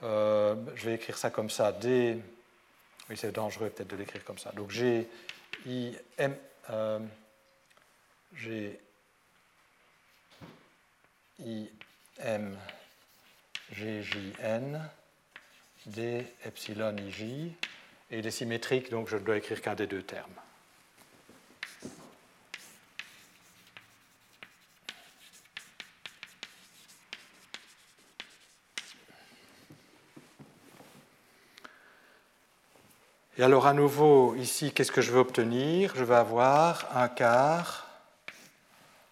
euh, 0.04 0.56
je 0.76 0.86
vais 0.86 0.96
écrire 0.96 1.18
ça 1.18 1.30
comme 1.30 1.50
ça, 1.50 1.72
d, 1.72 2.20
oui 3.10 3.18
c'est 3.18 3.32
dangereux 3.32 3.70
peut-être 3.70 3.90
de 3.90 3.96
l'écrire 3.96 4.24
comme 4.26 4.38
ça, 4.38 4.52
donc 4.52 4.70
g, 4.70 5.08
i, 5.66 5.96
m, 6.18 6.36
euh, 6.70 7.00
i, 11.40 11.70
m, 12.20 12.58
g, 13.72 14.04
j, 14.04 14.34
n, 14.42 14.90
d 15.86 16.26
epsilon 16.46 16.96
ij, 16.98 17.52
et 18.12 18.20
il 18.20 18.28
est 18.28 18.32
symétrique, 18.32 18.90
donc 18.90 19.08
je 19.10 19.18
ne 19.18 19.22
dois 19.22 19.38
écrire 19.38 19.62
qu'un 19.62 19.76
des 19.76 19.88
deux 19.88 20.04
termes. 20.04 20.32
Et 33.36 33.42
alors 33.42 33.66
à 33.66 33.74
nouveau, 33.74 34.36
ici, 34.36 34.72
qu'est-ce 34.72 34.92
que 34.92 35.02
je 35.02 35.12
veux 35.12 35.20
obtenir? 35.20 35.94
Je 35.96 36.04
vais 36.04 36.16
avoir 36.16 36.96
un 36.96 37.08
quart. 37.10 37.90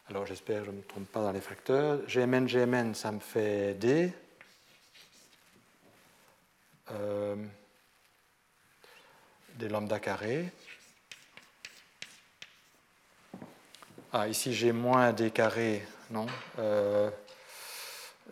Alors 0.10 0.28
j'espère 0.28 0.60
que 0.60 0.66
je 0.66 0.72
ne 0.72 0.78
me 0.78 0.84
trompe 0.84 1.08
pas 1.08 1.22
dans 1.22 1.32
les 1.32 1.42
facteurs. 1.42 1.98
Gmn, 2.08 2.46
Gmn, 2.46 2.94
ça 2.94 3.12
me 3.12 3.20
fait 3.20 3.74
D. 3.74 4.14
Euh, 6.92 7.36
des 9.56 9.70
lambda 9.70 10.00
carrés. 10.00 10.52
Ah, 14.14 14.28
ici 14.28 14.54
j'ai 14.54 14.72
moins 14.72 15.14
des 15.14 15.32
carrés, 15.32 15.86
non 16.10 16.26
euh, 16.60 17.10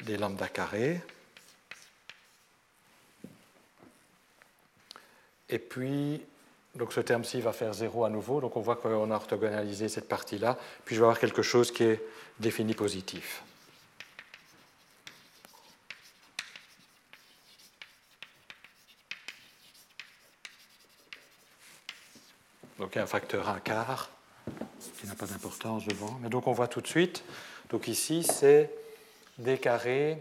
Des 0.04 0.18
lambda 0.18 0.48
carrés. 0.48 1.02
Et 5.48 5.58
puis, 5.58 6.22
donc 6.76 6.94
ce 6.94 7.00
terme-ci 7.00 7.42
va 7.42 7.54
faire 7.54 7.74
0 7.74 8.06
à 8.06 8.10
nouveau. 8.10 8.42
Donc 8.42 8.58
on 8.58 8.62
voit 8.62 8.76
qu'on 8.76 9.12
a 9.12 9.16
orthogonalisé 9.16 9.88
cette 9.88 10.08
partie-là. 10.08 10.58
Puis 10.86 10.96
je 10.96 11.02
vais 11.02 11.06
avoir 11.06 11.20
quelque 11.20 11.42
chose 11.42 11.72
qui 11.72 11.84
est 11.84 12.02
défini 12.40 12.74
positif. 12.74 13.44
Donc 22.80 22.98
un 22.98 23.06
facteur 23.06 23.48
1 23.50 23.60
quart 23.60 24.10
qui 25.00 25.08
n'a 25.08 25.14
pas 25.14 25.28
d'importance 25.28 25.86
devant. 25.86 26.18
Mais 26.22 26.30
donc 26.30 26.48
on 26.48 26.54
voit 26.54 26.68
tout 26.68 26.82
de 26.82 26.88
suite. 26.88 27.24
Donc 27.70 27.88
ici 27.88 28.24
c'est 28.24 28.72
d 29.38 29.58
carré. 29.58 30.18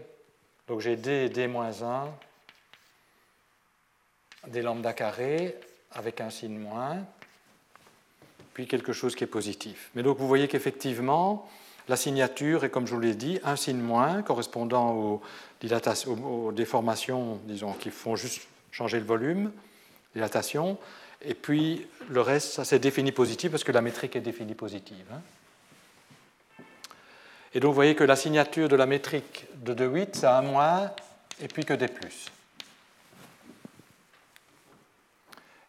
Donc 0.67 0.81
j'ai 0.81 0.97
d 0.97 1.25
et 1.25 1.29
d 1.29 1.47
moins 1.47 1.81
1 1.81 2.09
des 4.47 4.61
lambda 4.61 4.93
carrés 4.93 5.55
avec 5.91 6.21
un 6.21 6.29
signe 6.29 6.57
moins, 6.57 6.97
puis 8.53 8.67
quelque 8.67 8.93
chose 8.93 9.15
qui 9.15 9.23
est 9.23 9.27
positif. 9.27 9.89
Mais 9.95 10.03
donc 10.03 10.17
vous 10.17 10.27
voyez 10.27 10.47
qu'effectivement, 10.47 11.49
la 11.87 11.95
signature 11.95 12.63
est, 12.63 12.69
comme 12.69 12.85
je 12.85 12.93
vous 12.93 12.99
l'ai 12.99 13.15
dit, 13.15 13.39
un 13.43 13.55
signe 13.55 13.81
moins 13.81 14.21
correspondant 14.21 14.93
aux, 14.93 15.21
aux, 16.07 16.51
déformations, 16.51 17.39
disons, 17.45 17.73
qui 17.73 17.89
font 17.89 18.15
juste 18.15 18.47
changer 18.71 18.99
le 18.99 19.05
volume, 19.05 19.51
dilatation, 20.13 20.77
et 21.21 21.33
puis 21.33 21.87
le 22.09 22.21
reste, 22.21 22.53
ça 22.53 22.65
c'est 22.65 22.79
défini 22.79 23.11
positif 23.11 23.51
parce 23.51 23.63
que 23.63 23.71
la 23.71 23.81
métrique 23.81 24.15
est 24.15 24.21
définie 24.21 24.55
positive. 24.55 25.05
Hein. 25.13 25.21
Et 27.53 27.59
donc 27.59 27.69
vous 27.69 27.75
voyez 27.75 27.95
que 27.95 28.03
la 28.03 28.15
signature 28.15 28.69
de 28.69 28.75
la 28.75 28.85
métrique 28.85 29.47
de 29.55 29.73
2,8, 29.73 30.09
c'est 30.13 30.27
un 30.27 30.41
moins 30.41 30.91
et 31.41 31.47
puis 31.47 31.65
que 31.65 31.73
des 31.73 31.87
plus. 31.87 32.31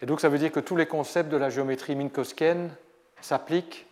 Et 0.03 0.07
donc 0.07 0.21
ça 0.21 0.29
veut 0.29 0.39
dire 0.39 0.53
que 0.53 0.61
tous 0.61 0.77
les 0.77 0.87
concepts 0.87 1.31
de 1.31 1.37
la 1.37 1.51
géométrie 1.51 1.95
minkowskienne 1.95 2.71
s'appliquent, 3.21 3.87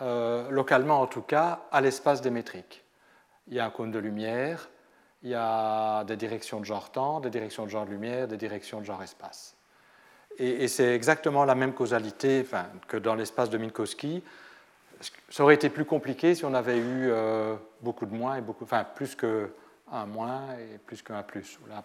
euh, 0.00 0.48
localement 0.50 1.00
en 1.00 1.06
tout 1.06 1.22
cas, 1.22 1.66
à 1.72 1.80
l'espace 1.80 2.20
des 2.20 2.30
métriques. 2.30 2.84
Il 3.48 3.54
y 3.54 3.60
a 3.60 3.66
un 3.66 3.70
cône 3.70 3.90
de 3.90 3.98
lumière, 3.98 4.68
il 5.22 5.30
y 5.30 5.34
a 5.34 6.04
des 6.04 6.16
directions 6.16 6.60
de 6.60 6.64
genre 6.64 6.92
temps, 6.92 7.20
des 7.20 7.30
directions 7.30 7.64
de 7.64 7.70
genre 7.70 7.84
lumière, 7.84 8.28
des 8.28 8.36
directions 8.36 8.80
de 8.80 8.84
genre 8.84 9.02
espace. 9.02 9.57
Et, 10.38 10.68
c'est 10.68 10.94
exactement 10.94 11.44
la 11.44 11.54
même 11.54 11.72
causalité 11.72 12.44
que 12.86 12.96
dans 12.96 13.14
l'espace 13.14 13.50
de 13.50 13.58
Minkowski. 13.58 14.22
Ça 15.30 15.42
aurait 15.42 15.54
été 15.54 15.68
plus 15.68 15.84
compliqué 15.84 16.34
si 16.34 16.44
on 16.44 16.54
avait 16.54 16.78
eu 16.78 17.10
euh, 17.10 17.54
beaucoup 17.80 18.06
de 18.06 18.14
moins, 18.14 18.36
et 18.36 18.40
beaucoup, 18.40 18.64
enfin 18.64 18.84
plus 18.84 19.16
qu'un 19.16 20.06
moins 20.06 20.42
et 20.54 20.78
plus 20.78 21.02
qu'un 21.02 21.22
plus. 21.22 21.58
Là, 21.68 21.84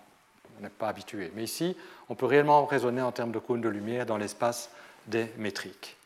on 0.57 0.63
n'est 0.63 0.69
pas 0.69 0.89
habitué. 0.89 1.31
Mais 1.35 1.43
ici, 1.43 1.75
on 2.09 2.15
peut 2.15 2.25
réellement 2.25 2.65
raisonner 2.65 3.01
en 3.01 3.11
termes 3.11 3.31
de 3.31 3.39
cône 3.39 3.61
de 3.61 3.69
lumière 3.69 4.05
dans 4.05 4.17
l'espace 4.17 4.69
des 5.07 5.27
métriques. 5.37 5.97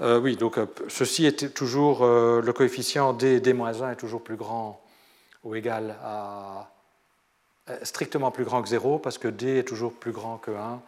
Euh, 0.00 0.20
oui, 0.20 0.36
donc 0.36 0.58
euh, 0.58 0.66
ceci 0.88 1.26
est 1.26 1.54
toujours, 1.54 2.04
le 2.04 2.52
coefficient 2.52 3.12
d, 3.12 3.40
d-1 3.40 3.92
est 3.92 3.96
toujours 3.96 4.22
plus 4.22 4.36
grand 4.36 4.80
ou 5.44 5.54
égal 5.54 5.96
à 6.02 6.73
strictement 7.82 8.30
plus 8.30 8.44
grand 8.44 8.62
que 8.62 8.68
0 8.68 8.98
parce 8.98 9.18
que 9.18 9.28
d 9.28 9.58
est 9.58 9.64
toujours 9.64 9.92
plus 9.92 10.12
grand 10.12 10.38
que 10.38 10.50
1. 10.50 10.82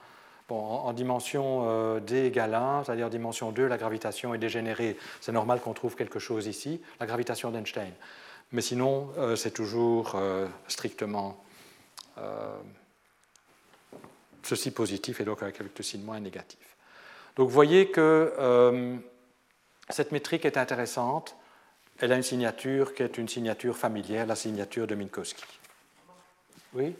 Bon, 0.49 0.57
en, 0.57 0.93
dimension 0.93 1.99
d 2.01 2.27
égale 2.27 2.55
1, 2.55 2.85
c'est-à-dire 2.85 3.07
en 3.07 3.11
dimension 3.11 3.51
2, 3.51 3.67
la 3.67 3.79
gravitation 3.79 4.33
est 4.35 4.39
dégénérée. 4.39 4.97
C'est 5.21 5.33
normal 5.33 5.61
qu'on 5.61 5.73
trouve 5.73 5.97
quelque 5.97 6.19
chose 6.19 6.47
ici, 6.47 6.81
la 7.01 7.07
gravitation 7.07 7.51
d'Einstein. 7.51 7.93
Mais 8.53 8.63
sinon, 8.63 9.09
c'est 9.35 9.51
toujours 9.51 10.15
strictement 10.69 11.43
euh, 12.19 12.57
ceci 14.43 14.71
positif 14.71 15.21
et 15.21 15.25
donc 15.25 15.43
avec 15.43 15.59
le 15.59 15.83
signe 15.83 16.03
moins 16.03 16.21
négatif. 16.21 16.77
Donc 17.35 17.49
vous 17.49 17.55
voyez 17.55 17.91
que 17.91 18.33
euh, 18.39 18.97
cette 19.89 20.13
métrique 20.13 20.45
est 20.45 20.57
intéressante. 20.57 21.37
Elle 21.99 22.13
a 22.13 22.17
une 22.17 22.23
signature 22.23 22.95
qui 22.95 23.03
est 23.03 23.19
une 23.19 23.29
signature 23.29 23.77
familière, 23.77 24.25
la 24.25 24.37
signature 24.37 24.87
de 24.87 24.95
Minkowski. 24.95 25.43
Oui 26.77 26.95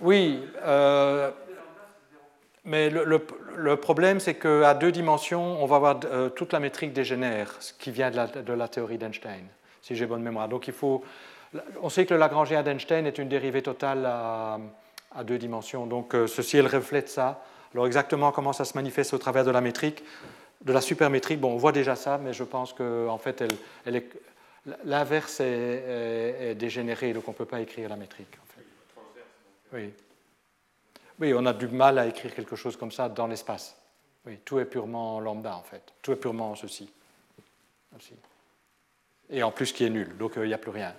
Oui. 0.00 0.42
Euh, 0.64 1.30
mais 2.64 2.90
le, 2.90 3.76
problème, 3.76 4.18
c'est 4.18 4.34
qu'à 4.34 4.74
deux 4.74 4.90
dimensions, 4.90 5.62
on 5.62 5.66
va 5.66 5.76
avoir 5.76 6.00
euh, 6.06 6.28
toute 6.28 6.52
la 6.52 6.58
métrique 6.58 6.92
dégénère, 6.92 7.54
ce 7.60 7.72
qui 7.72 7.92
vient 7.92 8.10
de 8.10 8.16
la, 8.16 8.26
de 8.26 8.52
la 8.52 8.66
théorie 8.66 8.98
d'Einstein, 8.98 9.46
si 9.80 9.94
j'ai 9.94 10.06
bonne 10.06 10.22
mémoire. 10.22 10.48
Donc 10.48 10.66
il 10.66 10.74
faut, 10.74 11.04
on 11.80 11.88
sait 11.88 12.04
que 12.04 12.12
le 12.12 12.18
Lagrangien 12.18 12.64
d'Einstein 12.64 13.06
est 13.06 13.18
une 13.18 13.28
dérivée 13.28 13.62
totale 13.62 14.04
à, 14.06 14.58
à 15.14 15.22
deux 15.22 15.38
dimensions. 15.38 15.86
Donc 15.86 16.16
euh, 16.16 16.26
ceci, 16.26 16.56
elle 16.56 16.66
reflète 16.66 17.08
ça. 17.08 17.44
Alors 17.72 17.86
exactement 17.86 18.32
comment 18.32 18.52
ça 18.52 18.64
se 18.64 18.76
manifeste 18.76 19.14
au 19.14 19.18
travers 19.18 19.44
de 19.44 19.52
la 19.52 19.60
métrique, 19.60 20.02
de 20.62 20.72
la 20.72 20.80
supermétrique, 20.80 21.40
bon, 21.40 21.52
on 21.52 21.56
voit 21.56 21.72
déjà 21.72 21.96
ça, 21.96 22.18
mais 22.18 22.32
je 22.32 22.44
pense 22.44 22.72
qu'en 22.72 23.08
en 23.08 23.18
fait, 23.18 23.42
elle, 23.84 23.96
est, 23.96 24.08
l'inverse 24.84 25.40
est, 25.40 26.54
dégénéré, 26.54 27.12
donc 27.12 27.28
on 27.28 27.32
ne 27.32 27.36
peut 27.36 27.44
pas 27.44 27.60
écrire 27.60 27.88
la 27.88 27.96
métrique. 27.96 28.38
Oui. 29.72 29.92
Oui, 31.18 31.32
on 31.34 31.46
a 31.46 31.52
du 31.52 31.68
mal 31.68 31.98
à 31.98 32.06
écrire 32.06 32.34
quelque 32.34 32.56
chose 32.56 32.76
comme 32.76 32.92
ça 32.92 33.08
dans 33.08 33.26
l'espace. 33.26 33.76
Oui, 34.26 34.38
tout 34.44 34.58
est 34.58 34.64
purement 34.64 35.20
lambda 35.20 35.56
en 35.56 35.62
fait. 35.62 35.82
Tout 36.02 36.12
est 36.12 36.16
purement 36.16 36.54
ceci. 36.54 36.90
Et 39.30 39.42
en 39.42 39.50
plus 39.50 39.72
qui 39.72 39.84
est 39.84 39.90
nul, 39.90 40.16
donc 40.18 40.36
euh, 40.36 40.44
il 40.44 40.48
n'y 40.48 40.54
a 40.54 40.58
plus 40.58 40.70
rien. 40.70 40.94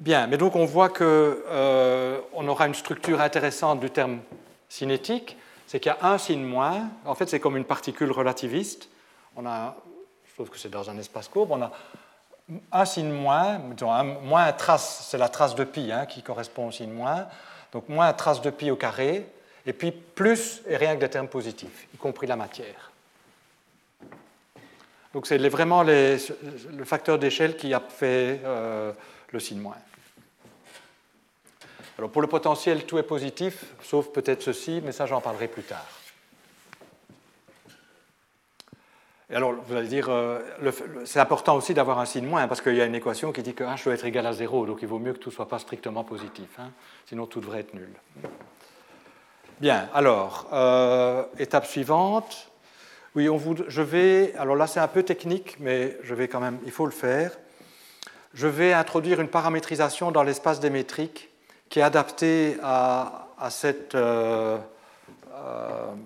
Bien, 0.00 0.26
mais 0.26 0.38
donc 0.38 0.56
on 0.56 0.64
voit 0.64 0.88
qu'on 0.88 1.04
euh, 1.04 2.20
aura 2.34 2.66
une 2.66 2.74
structure 2.74 3.20
intéressante 3.20 3.80
du 3.80 3.90
terme 3.90 4.20
cinétique, 4.66 5.36
c'est 5.66 5.78
qu'il 5.78 5.92
y 5.92 5.94
a 5.94 6.08
un 6.08 6.16
signe 6.16 6.42
moins. 6.42 6.88
En 7.04 7.14
fait, 7.14 7.28
c'est 7.28 7.38
comme 7.38 7.58
une 7.58 7.66
particule 7.66 8.10
relativiste. 8.10 8.88
On 9.36 9.44
a, 9.44 9.76
je 10.26 10.32
trouve 10.32 10.48
que 10.48 10.58
c'est 10.58 10.70
dans 10.70 10.88
un 10.88 10.96
espace 10.96 11.28
courbe, 11.28 11.50
on 11.52 11.60
a 11.60 11.70
un 12.72 12.84
signe 12.86 13.10
moins, 13.10 13.60
moins 14.22 14.50
trace, 14.52 15.06
c'est 15.10 15.18
la 15.18 15.28
trace 15.28 15.54
de 15.54 15.64
pi 15.64 15.92
hein, 15.92 16.06
qui 16.06 16.22
correspond 16.22 16.68
au 16.68 16.72
signe 16.72 16.92
moins, 16.92 17.26
donc 17.70 17.90
moins 17.90 18.10
trace 18.14 18.40
de 18.40 18.48
pi 18.48 18.70
au 18.70 18.76
carré, 18.76 19.26
et 19.66 19.74
puis 19.74 19.92
plus 19.92 20.62
et 20.66 20.78
rien 20.78 20.94
que 20.96 21.00
des 21.00 21.10
termes 21.10 21.28
positifs, 21.28 21.88
y 21.94 21.98
compris 21.98 22.26
la 22.26 22.36
matière. 22.36 22.90
Donc 25.12 25.26
c'est 25.26 25.36
vraiment 25.50 25.82
le 25.82 26.16
facteur 26.86 27.18
d'échelle 27.18 27.58
qui 27.58 27.74
a 27.74 27.80
fait 27.80 28.40
euh, 28.44 28.92
le 29.30 29.40
signe 29.40 29.60
moins. 29.60 29.76
Alors 32.00 32.08
pour 32.08 32.22
le 32.22 32.28
potentiel, 32.28 32.86
tout 32.86 32.96
est 32.96 33.02
positif, 33.02 33.62
sauf 33.82 34.08
peut-être 34.08 34.40
ceci, 34.40 34.80
mais 34.82 34.90
ça 34.90 35.04
j'en 35.04 35.20
parlerai 35.20 35.48
plus 35.48 35.64
tard. 35.64 35.84
Et 39.28 39.34
alors, 39.34 39.52
vous 39.52 39.76
allez 39.76 39.86
dire, 39.86 40.08
euh, 40.08 40.38
c'est 41.04 41.20
important 41.20 41.56
aussi 41.56 41.74
d'avoir 41.74 41.98
un 41.98 42.06
signe 42.06 42.24
moins, 42.24 42.48
parce 42.48 42.62
qu'il 42.62 42.74
y 42.74 42.80
a 42.80 42.86
une 42.86 42.94
équation 42.94 43.32
qui 43.32 43.42
dit 43.42 43.52
que 43.52 43.64
h 43.64 43.84
doit 43.84 43.92
être 43.92 44.06
égal 44.06 44.26
à 44.26 44.32
0, 44.32 44.64
donc 44.64 44.78
il 44.80 44.88
vaut 44.88 44.98
mieux 44.98 45.12
que 45.12 45.18
tout 45.18 45.28
ne 45.28 45.34
soit 45.34 45.46
pas 45.46 45.58
strictement 45.58 46.02
positif, 46.02 46.48
hein, 46.58 46.70
sinon 47.04 47.26
tout 47.26 47.42
devrait 47.42 47.60
être 47.60 47.74
nul. 47.74 47.92
Bien, 49.60 49.90
alors, 49.92 50.48
euh, 50.54 51.24
étape 51.38 51.66
suivante. 51.66 52.50
Oui, 53.14 53.28
je 53.68 53.82
vais, 53.82 54.34
alors 54.38 54.56
là 54.56 54.66
c'est 54.66 54.80
un 54.80 54.88
peu 54.88 55.02
technique, 55.02 55.58
mais 55.60 55.98
je 56.02 56.14
vais 56.14 56.28
quand 56.28 56.40
même, 56.40 56.60
il 56.64 56.72
faut 56.72 56.86
le 56.86 56.92
faire. 56.92 57.36
Je 58.32 58.46
vais 58.46 58.72
introduire 58.72 59.20
une 59.20 59.28
paramétrisation 59.28 60.12
dans 60.12 60.22
l'espace 60.22 60.60
des 60.60 60.70
métriques 60.70 61.29
qui 61.70 61.78
est 61.78 61.82
adaptée 61.82 62.58
à, 62.62 63.28
cette, 63.48 63.94
euh, 63.94 64.58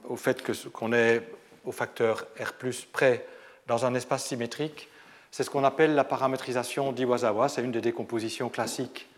au 0.09 0.17
fait 0.17 0.43
qu'on 0.71 0.93
est 0.93 1.23
au 1.65 1.73
facteur 1.73 2.27
R 2.39 2.53
près 2.93 3.27
dans 3.67 3.87
un 3.87 3.95
espace 3.95 4.27
symétrique. 4.27 4.89
C'est 5.33 5.43
ce 5.43 5.51
qu'on 5.51 5.65
appelle 5.65 5.95
la 5.95 6.05
paramétrisation 6.05 6.93
d'Iwasawa. 6.93 7.49
C'est 7.49 7.63
une 7.63 7.73
des 7.73 7.81
décompositions 7.81 8.51
classiques 8.51 9.09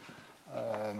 euh, 0.54 0.94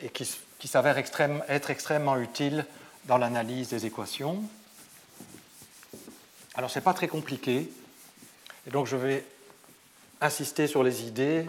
et 0.00 0.08
qui, 0.08 0.68
s'avère 0.68 0.96
être 0.96 1.70
extrêmement 1.70 2.16
utile 2.16 2.64
dans 3.04 3.18
l'analyse 3.18 3.68
des 3.68 3.84
équations. 3.84 4.42
Alors, 6.54 6.70
ce 6.70 6.78
n'est 6.78 6.84
pas 6.84 6.94
très 6.94 7.08
compliqué. 7.08 7.68
Et 8.66 8.70
donc, 8.70 8.86
je 8.86 8.96
vais 8.96 9.24
insister 10.20 10.68
sur 10.68 10.82
les 10.82 11.02
idées. 11.02 11.44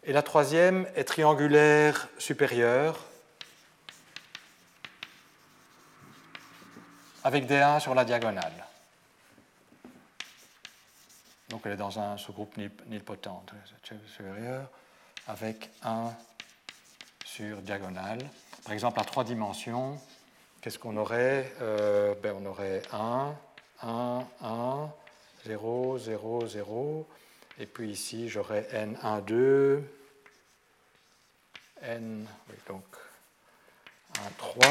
Et 0.04 0.14
la 0.14 0.22
troisième 0.22 0.86
est 0.96 1.06
triangulaire 1.06 2.08
supérieure 2.20 3.04
avec 7.24 7.48
des 7.48 7.58
1 7.58 7.80
sur 7.80 7.96
la 7.96 8.06
diagonale. 8.06 8.64
Donc 11.50 11.64
elle 11.66 11.72
est 11.72 11.78
dans 11.78 12.00
un 12.00 12.16
sous-groupe 12.20 12.56
nilpotent 12.86 13.44
supérieur 14.06 14.70
avec 15.28 15.70
1 15.84 16.14
sur 17.24 17.58
diagonale. 17.62 18.20
Par 18.64 18.74
exemple, 18.74 19.00
à 19.00 19.04
trois 19.04 19.24
dimensions, 19.24 20.00
qu'est-ce 20.62 20.80
qu'on 20.80 20.98
aurait? 20.98 21.52
Euh, 21.62 22.16
ben, 22.22 22.36
On 22.40 22.46
aurait 22.46 22.82
1, 22.92 23.36
1, 23.82 24.28
1, 24.42 24.90
0, 25.46 25.98
0, 25.98 26.48
0. 26.48 27.08
Et 27.60 27.66
puis 27.66 27.92
ici, 27.92 28.30
j'aurais 28.30 28.68
n 28.72 28.98
1, 29.02 29.22
2, 29.22 29.84
n, 31.84 32.28
oui, 32.50 32.56
donc 32.68 32.84
1, 34.18 34.30
3, 34.38 34.66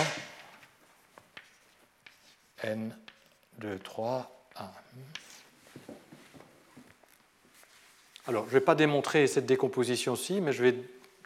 n, 2.65 2.97
2, 3.59 3.79
3, 3.79 4.31
1. 4.57 4.71
Alors, 8.27 8.45
je 8.45 8.49
ne 8.49 8.55
vais 8.55 8.65
pas 8.65 8.75
démontrer 8.75 9.27
cette 9.27 9.45
décomposition-ci, 9.45 10.41
mais 10.41 10.53
je 10.53 10.63
vais 10.63 10.75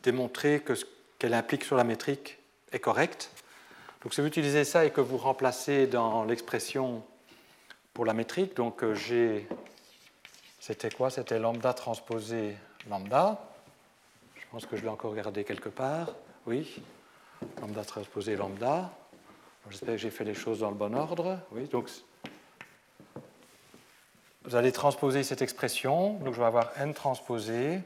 démontrer 0.03 0.61
que 0.61 0.74
ce 0.74 0.84
qu'elle 1.20 1.34
implique 1.34 1.62
sur 1.62 1.76
la 1.76 1.84
métrique 1.84 2.38
est 2.72 2.80
correct. 2.80 3.30
Donc, 4.03 4.14
si 4.14 4.20
vous 4.20 4.26
utilisez 4.26 4.64
ça 4.64 4.84
et 4.84 4.90
que 4.90 5.01
vous 5.01 5.16
remplacez 5.16 5.86
dans 5.86 6.24
l'expression 6.24 7.05
pour 7.94 8.05
la 8.05 8.14
métrique, 8.14 8.57
donc 8.57 8.82
euh, 8.82 8.94
G, 8.94 9.46
c'était 10.59 10.90
quoi? 10.90 11.11
C'était 11.11 11.38
lambda 11.38 11.72
transposé 11.72 12.57
lambda. 12.90 13.49
Je 14.34 14.44
pense 14.51 14.66
que 14.66 14.76
je 14.76 14.82
l'ai 14.82 14.88
encore 14.88 15.14
gardé 15.14 15.44
quelque 15.44 15.68
part. 15.68 16.09
Oui, 16.46 16.82
lambda 17.61 17.84
transposé 17.84 18.34
lambda. 18.34 18.90
J'espère 19.70 19.94
que 19.94 20.01
j'ai 20.01 20.11
fait 20.11 20.24
les 20.24 20.34
choses 20.34 20.61
dans 20.61 20.70
le 20.70 20.76
bon 20.76 20.96
ordre. 20.96 21.38
Oui, 21.53 21.68
donc 21.68 21.90
vous 24.49 24.57
allez 24.57 24.72
transposer 24.72 25.24
cette 25.24 25.42
expression. 25.42 26.14
Donc 26.20 26.32
je 26.32 26.40
vais 26.40 26.46
avoir 26.46 26.70
n 26.78 26.94
transposé 26.94 27.80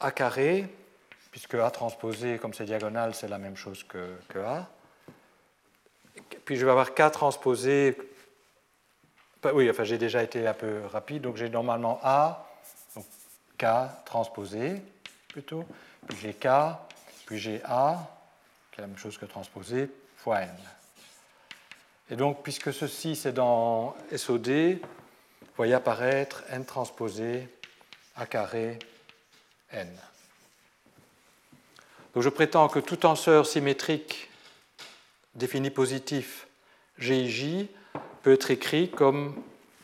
a 0.00 0.10
carré, 0.10 0.68
puisque 1.30 1.54
a 1.54 1.70
transposé, 1.70 2.36
comme 2.36 2.52
c'est 2.52 2.66
diagonal, 2.66 3.14
c'est 3.14 3.28
la 3.28 3.38
même 3.38 3.56
chose 3.56 3.84
que, 3.84 4.38
A, 4.38 4.68
puis 6.44 6.56
je 6.56 6.66
vais 6.66 6.70
avoir 6.70 6.92
K 6.92 7.10
transposé. 7.10 7.96
Oui, 9.54 9.70
enfin 9.70 9.84
j'ai 9.84 9.96
déjà 9.96 10.22
été 10.22 10.46
un 10.46 10.52
peu 10.52 10.82
rapide, 10.92 11.22
donc 11.22 11.36
j'ai 11.36 11.48
normalement 11.48 11.98
A, 12.02 12.46
donc 12.94 13.06
K 13.56 13.64
transposé 14.04 14.82
plutôt, 15.28 15.64
puis 16.06 16.18
j'ai 16.20 16.34
K, 16.34 16.48
puis 17.24 17.38
j'ai 17.38 17.62
A, 17.64 18.06
qui 18.72 18.80
est 18.80 18.82
la 18.82 18.88
même 18.88 18.98
chose 18.98 19.16
que 19.16 19.24
transposé, 19.24 19.90
fois 20.18 20.42
N. 20.42 20.50
Et 22.10 22.16
donc, 22.16 22.42
puisque 22.42 22.72
ceci 22.72 23.16
c'est 23.16 23.32
dans 23.32 23.96
SOD, 24.14 24.78
vous 25.56 25.56
voyez 25.56 25.74
apparaître 25.74 26.44
N 26.50 26.64
transposé 26.64 27.48
A 28.16 28.26
carré 28.26 28.78
N. 29.72 29.88
Donc 32.14 32.22
je 32.22 32.28
prétends 32.28 32.68
que 32.68 32.78
tout 32.78 32.96
tenseur 32.96 33.46
symétrique 33.46 34.30
défini 35.34 35.70
positif 35.70 36.46
GIJ 36.98 37.66
peut 38.22 38.32
être 38.32 38.50
écrit 38.50 38.90
comme, 38.90 39.34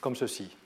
comme 0.00 0.16
ceci. 0.16 0.56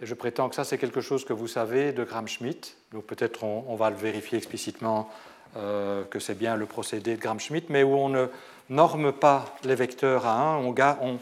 Et 0.00 0.06
je 0.06 0.14
prétends 0.14 0.48
que 0.48 0.54
ça, 0.54 0.64
c'est 0.64 0.78
quelque 0.78 1.00
chose 1.00 1.24
que 1.24 1.32
vous 1.32 1.48
savez 1.48 1.92
de 1.92 2.04
Gram-Schmidt. 2.04 2.74
Donc 2.92 3.04
peut-être 3.04 3.44
on, 3.44 3.74
va 3.76 3.90
le 3.90 3.96
vérifier 3.96 4.38
explicitement 4.38 5.10
euh, 5.56 6.04
que 6.04 6.18
c'est 6.18 6.34
bien 6.34 6.56
le 6.56 6.66
procédé 6.66 7.16
de 7.16 7.20
Gram-Schmidt, 7.20 7.66
mais 7.70 7.82
où 7.82 7.94
on 7.94 8.08
ne 8.08 8.26
norme 8.68 9.12
pas 9.12 9.56
les 9.64 9.74
vecteurs 9.74 10.26
à 10.26 10.56
1, 10.56 10.56
on, 10.58 11.18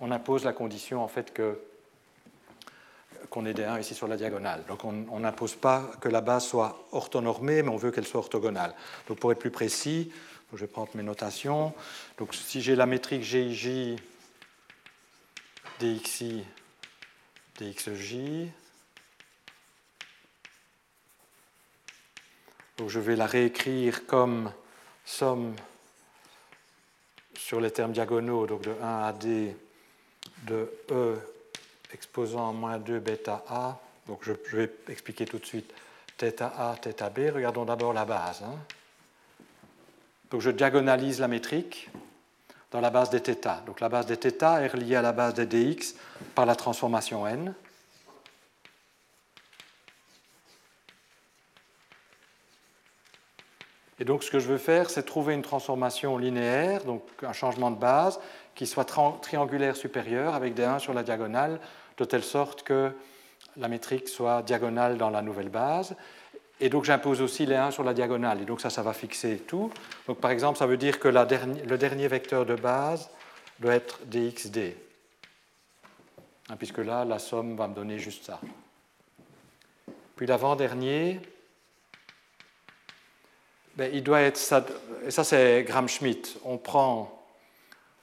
on 0.00 0.10
impose 0.10 0.44
la 0.44 0.52
condition 0.52 1.02
en 1.02 1.08
fait 1.08 1.32
que 1.32 1.58
qu'on 3.30 3.44
ait 3.44 3.54
des 3.54 3.64
1 3.64 3.80
ici 3.80 3.94
sur 3.94 4.06
la 4.08 4.16
diagonale. 4.16 4.64
Donc 4.68 4.84
on 4.84 5.20
n'impose 5.20 5.54
pas 5.54 5.90
que 6.00 6.08
la 6.08 6.20
base 6.20 6.46
soit 6.46 6.86
orthonormée, 6.92 7.62
mais 7.62 7.70
on 7.70 7.76
veut 7.76 7.90
qu'elle 7.90 8.06
soit 8.06 8.20
orthogonale. 8.20 8.74
Donc 9.08 9.18
pour 9.18 9.32
être 9.32 9.38
plus 9.38 9.50
précis, 9.50 10.12
je 10.52 10.58
vais 10.58 10.66
prendre 10.66 10.90
mes 10.94 11.02
notations. 11.02 11.74
Donc 12.18 12.34
si 12.34 12.60
j'ai 12.60 12.76
la 12.76 12.86
métrique 12.86 13.22
GIJ 13.22 13.96
DXI 15.80 16.44
DXJ, 17.58 18.16
donc 22.76 22.88
je 22.88 23.00
vais 23.00 23.16
la 23.16 23.26
réécrire 23.26 24.06
comme 24.06 24.52
somme 25.04 25.54
sur 27.45 27.61
les 27.61 27.71
termes 27.71 27.91
diagonaux, 27.91 28.47
donc 28.47 28.61
de 28.61 28.71
1 28.81 29.03
à 29.03 29.13
D 29.13 29.55
de 30.43 30.71
E 30.89 31.17
exposant 31.93 32.53
moins 32.53 32.77
2 32.77 32.99
bêta 32.99 33.43
A. 33.47 33.79
Donc 34.07 34.19
je, 34.23 34.33
vais 34.55 34.71
expliquer 34.89 35.25
tout 35.25 35.39
de 35.39 35.45
suite 35.45 35.71
θ 36.17 36.41
A, 36.41 36.75
θ 36.81 37.09
B. 37.09 37.33
Regardons 37.33 37.65
d'abord 37.65 37.93
la 37.93 38.05
base. 38.05 38.41
Hein. 38.43 38.55
Donc 40.29 40.41
je 40.41 40.49
diagonalise 40.49 41.19
la 41.19 41.27
métrique 41.27 41.89
dans 42.71 42.81
la 42.81 42.89
base 42.89 43.09
des 43.09 43.19
θ. 43.19 43.63
Donc 43.65 43.79
la 43.79 43.89
base 43.89 44.05
des 44.05 44.15
θ 44.15 44.61
est 44.61 44.67
reliée 44.67 44.95
à 44.95 45.01
la 45.01 45.11
base 45.11 45.33
des 45.33 45.45
dx 45.45 45.95
par 46.35 46.45
la 46.45 46.55
transformation 46.55 47.27
n. 47.27 47.53
Et 53.98 54.04
donc 54.04 54.22
ce 54.22 54.30
que 54.30 54.38
je 54.38 54.48
veux 54.48 54.58
faire, 54.58 54.90
c'est 54.90 55.04
trouver 55.04 55.34
une 55.34 55.42
transformation 55.42 56.18
linéaire, 56.18 56.84
donc 56.84 57.02
un 57.22 57.32
changement 57.32 57.70
de 57.70 57.78
base, 57.78 58.20
qui 58.54 58.66
soit 58.66 58.84
triangulaire 58.84 59.76
supérieur 59.76 60.34
avec 60.34 60.54
des 60.54 60.64
1 60.64 60.78
sur 60.78 60.94
la 60.94 61.02
diagonale, 61.02 61.60
de 61.96 62.04
telle 62.04 62.22
sorte 62.22 62.62
que 62.62 62.92
la 63.56 63.68
métrique 63.68 64.08
soit 64.08 64.42
diagonale 64.42 64.98
dans 64.98 65.10
la 65.10 65.22
nouvelle 65.22 65.48
base. 65.48 65.96
Et 66.60 66.68
donc 66.68 66.84
j'impose 66.84 67.20
aussi 67.22 67.46
les 67.46 67.54
1 67.54 67.70
sur 67.70 67.84
la 67.84 67.94
diagonale. 67.94 68.42
Et 68.42 68.44
donc 68.44 68.60
ça, 68.60 68.70
ça 68.70 68.82
va 68.82 68.92
fixer 68.92 69.38
tout. 69.38 69.70
Donc 70.06 70.18
par 70.20 70.30
exemple, 70.30 70.58
ça 70.58 70.66
veut 70.66 70.76
dire 70.76 70.98
que 70.98 71.08
le 71.08 71.76
dernier 71.76 72.08
vecteur 72.08 72.44
de 72.44 72.54
base 72.54 73.10
doit 73.58 73.74
être 73.74 74.00
dxd. 74.06 74.74
Hein, 76.48 76.56
puisque 76.56 76.78
là, 76.78 77.04
la 77.04 77.18
somme 77.18 77.56
va 77.56 77.66
me 77.66 77.74
donner 77.74 77.98
juste 77.98 78.24
ça. 78.24 78.40
Puis 80.16 80.26
l'avant-dernier, 80.26 81.20
ben, 83.76 83.90
il 83.92 84.02
doit 84.02 84.20
être... 84.20 84.38
Et 85.06 85.10
ça 85.10 85.24
c'est 85.24 85.62
Gram-Schmidt. 85.64 86.38
On 86.44 86.58
prend... 86.58 87.12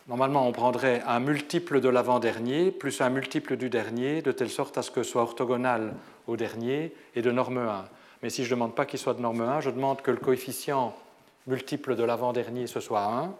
Normalement, 0.08 0.48
on 0.48 0.52
prendrait 0.52 1.02
un 1.08 1.22
multiple 1.22 1.80
de 1.80 1.88
l'avant-dernier 1.88 2.72
plus 2.72 3.00
un 3.00 3.10
multiple 3.10 3.56
du 3.56 3.70
dernier, 3.70 4.22
de 4.22 4.34
telle 4.34 4.50
sorte 4.50 4.78
à 4.78 4.82
ce 4.82 4.92
que 4.92 5.02
soit 5.02 5.22
orthogonal 5.22 5.94
au 6.28 6.36
dernier 6.36 6.94
et 7.16 7.22
de 7.22 7.32
norme 7.32 7.60
1. 7.60 7.86
Mais 8.22 8.30
si 8.30 8.44
je 8.44 8.50
ne 8.50 8.56
demande 8.56 8.76
pas 8.76 8.86
qu'il 8.86 9.00
soit 9.00 9.14
de 9.14 9.22
norme 9.22 9.42
1, 9.42 9.62
je 9.62 9.70
demande 9.70 10.02
que 10.02 10.12
le 10.12 10.18
coefficient 10.18 10.96
multiple 11.48 11.96
de 11.96 12.04
l'avant-dernier, 12.04 12.68
ce 12.68 12.80
soit 12.80 13.04
1. 13.04 13.34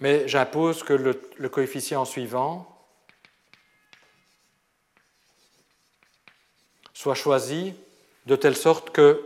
Mais 0.00 0.28
j'impose 0.28 0.82
que 0.82 0.92
le, 0.92 1.48
coefficient 1.48 2.04
suivant 2.04 2.75
soit 7.06 7.14
choisi 7.14 7.72
de 8.26 8.34
telle 8.34 8.56
sorte 8.56 8.90
que 8.90 9.24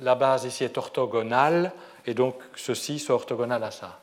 la 0.00 0.16
base 0.16 0.44
ici 0.44 0.64
est 0.64 0.76
orthogonale 0.76 1.72
et 2.06 2.14
donc 2.14 2.34
ceci 2.56 2.98
soit 2.98 3.14
orthogonal 3.14 3.62
à 3.62 3.70
ça. 3.70 4.00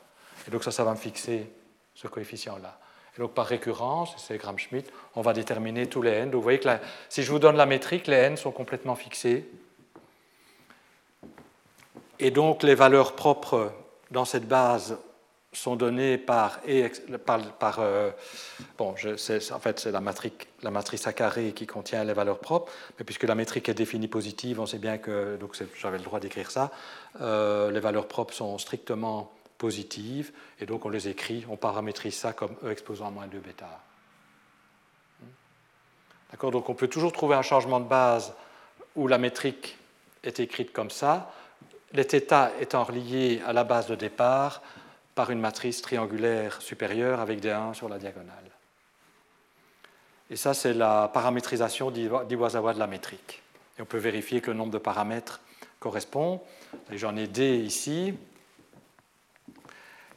Et 0.48 0.50
donc 0.50 0.64
ça, 0.64 0.70
ça 0.70 0.82
va 0.84 0.92
me 0.92 0.96
fixer 0.96 1.50
ce 1.94 2.08
coefficient-là 2.08 2.78
donc 3.20 3.34
par 3.34 3.46
récurrence, 3.46 4.14
c'est 4.16 4.38
Gram-Schmidt, 4.38 4.90
on 5.14 5.20
va 5.20 5.34
déterminer 5.34 5.86
tous 5.86 6.00
les 6.00 6.10
n. 6.10 6.30
Donc 6.30 6.36
vous 6.36 6.42
voyez 6.42 6.58
que 6.58 6.68
si 7.10 7.22
je 7.22 7.30
vous 7.30 7.38
donne 7.38 7.56
la 7.56 7.66
métrique, 7.66 8.06
les 8.06 8.16
n 8.16 8.38
sont 8.38 8.50
complètement 8.50 8.94
fixés. 8.94 9.46
Et 12.18 12.30
donc 12.30 12.62
les 12.62 12.74
valeurs 12.74 13.14
propres 13.14 13.72
dans 14.10 14.24
cette 14.24 14.48
base 14.48 14.96
sont 15.52 15.74
données 15.74 16.16
par, 16.16 16.60
par, 17.58 17.78
euh, 17.80 18.10
bon, 18.78 18.90
en 18.90 19.58
fait 19.58 19.80
c'est 19.80 19.90
la 19.90 20.00
matrice, 20.00 20.32
la 20.62 20.70
matrice 20.70 21.06
à 21.06 21.12
carré 21.12 21.52
qui 21.52 21.66
contient 21.66 22.04
les 22.04 22.12
valeurs 22.12 22.38
propres, 22.38 22.70
mais 22.98 23.04
puisque 23.04 23.24
la 23.24 23.34
métrique 23.34 23.68
est 23.68 23.74
définie 23.74 24.06
positive, 24.06 24.60
on 24.60 24.66
sait 24.66 24.78
bien 24.78 24.98
que, 24.98 25.36
donc 25.36 25.56
j'avais 25.80 25.98
le 25.98 26.04
droit 26.04 26.20
d'écrire 26.20 26.50
ça, 26.50 26.70
euh, 27.20 27.70
les 27.72 27.80
valeurs 27.80 28.06
propres 28.06 28.32
sont 28.32 28.58
strictement 28.58 29.32
positives, 29.58 30.32
et 30.60 30.66
donc 30.66 30.86
on 30.86 30.88
les 30.88 31.08
écrit, 31.08 31.44
on 31.50 31.56
paramétrise 31.56 32.14
ça 32.14 32.32
comme 32.32 32.54
E 32.64 32.70
exposant 32.70 33.08
à 33.08 33.10
moins 33.10 33.26
2 33.26 33.38
bêta. 33.40 33.80
D'accord 36.30 36.52
Donc 36.52 36.68
on 36.68 36.74
peut 36.74 36.88
toujours 36.88 37.12
trouver 37.12 37.34
un 37.34 37.42
changement 37.42 37.80
de 37.80 37.88
base 37.88 38.32
où 38.94 39.08
la 39.08 39.18
métrique 39.18 39.76
est 40.22 40.38
écrite 40.38 40.72
comme 40.72 40.90
ça, 40.90 41.32
les 41.92 42.04
θ 42.04 42.52
étant 42.60 42.84
reliés 42.84 43.42
à 43.44 43.52
la 43.52 43.64
base 43.64 43.88
de 43.88 43.96
départ 43.96 44.62
par 45.20 45.30
une 45.30 45.40
matrice 45.40 45.82
triangulaire 45.82 46.62
supérieure 46.62 47.20
avec 47.20 47.40
des 47.40 47.50
1 47.50 47.74
sur 47.74 47.90
la 47.90 47.98
diagonale. 47.98 48.50
Et 50.30 50.36
ça, 50.36 50.54
c'est 50.54 50.72
la 50.72 51.10
paramétrisation 51.12 51.90
d'Iwasawa 51.90 52.72
de 52.72 52.78
la 52.78 52.86
métrique. 52.86 53.42
Et 53.78 53.82
on 53.82 53.84
peut 53.84 53.98
vérifier 53.98 54.40
que 54.40 54.50
le 54.50 54.56
nombre 54.56 54.72
de 54.72 54.78
paramètres 54.78 55.42
correspond. 55.78 56.40
J'en 56.90 57.16
ai 57.16 57.26
D 57.26 57.58
ici, 57.58 58.14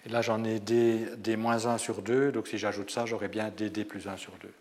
et 0.06 0.10
là, 0.10 0.22
j'en 0.22 0.42
ai 0.46 0.62
d, 0.62 1.36
moins 1.36 1.66
1 1.66 1.78
sur 1.80 2.02
2, 2.02 2.32
donc 2.32 2.48
si 2.48 2.58
j'ajoute 2.58 2.90
ça, 2.90 3.06
j'aurai 3.06 3.28
bien 3.28 3.50
dd 3.50 3.84
plus 3.84 4.08
1 4.08 4.16
sur 4.16 4.32
2, 4.38 4.54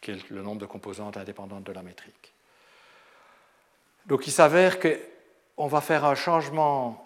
qui 0.00 0.10
est 0.10 0.28
le 0.28 0.42
nombre 0.42 0.60
de 0.60 0.66
composantes 0.66 1.16
indépendantes 1.16 1.62
de 1.62 1.72
la 1.72 1.82
métrique. 1.82 2.32
Donc 4.06 4.26
il 4.26 4.32
s'avère 4.32 4.80
qu'on 4.80 5.68
va 5.68 5.80
faire 5.80 6.04
un 6.04 6.16
changement 6.16 7.04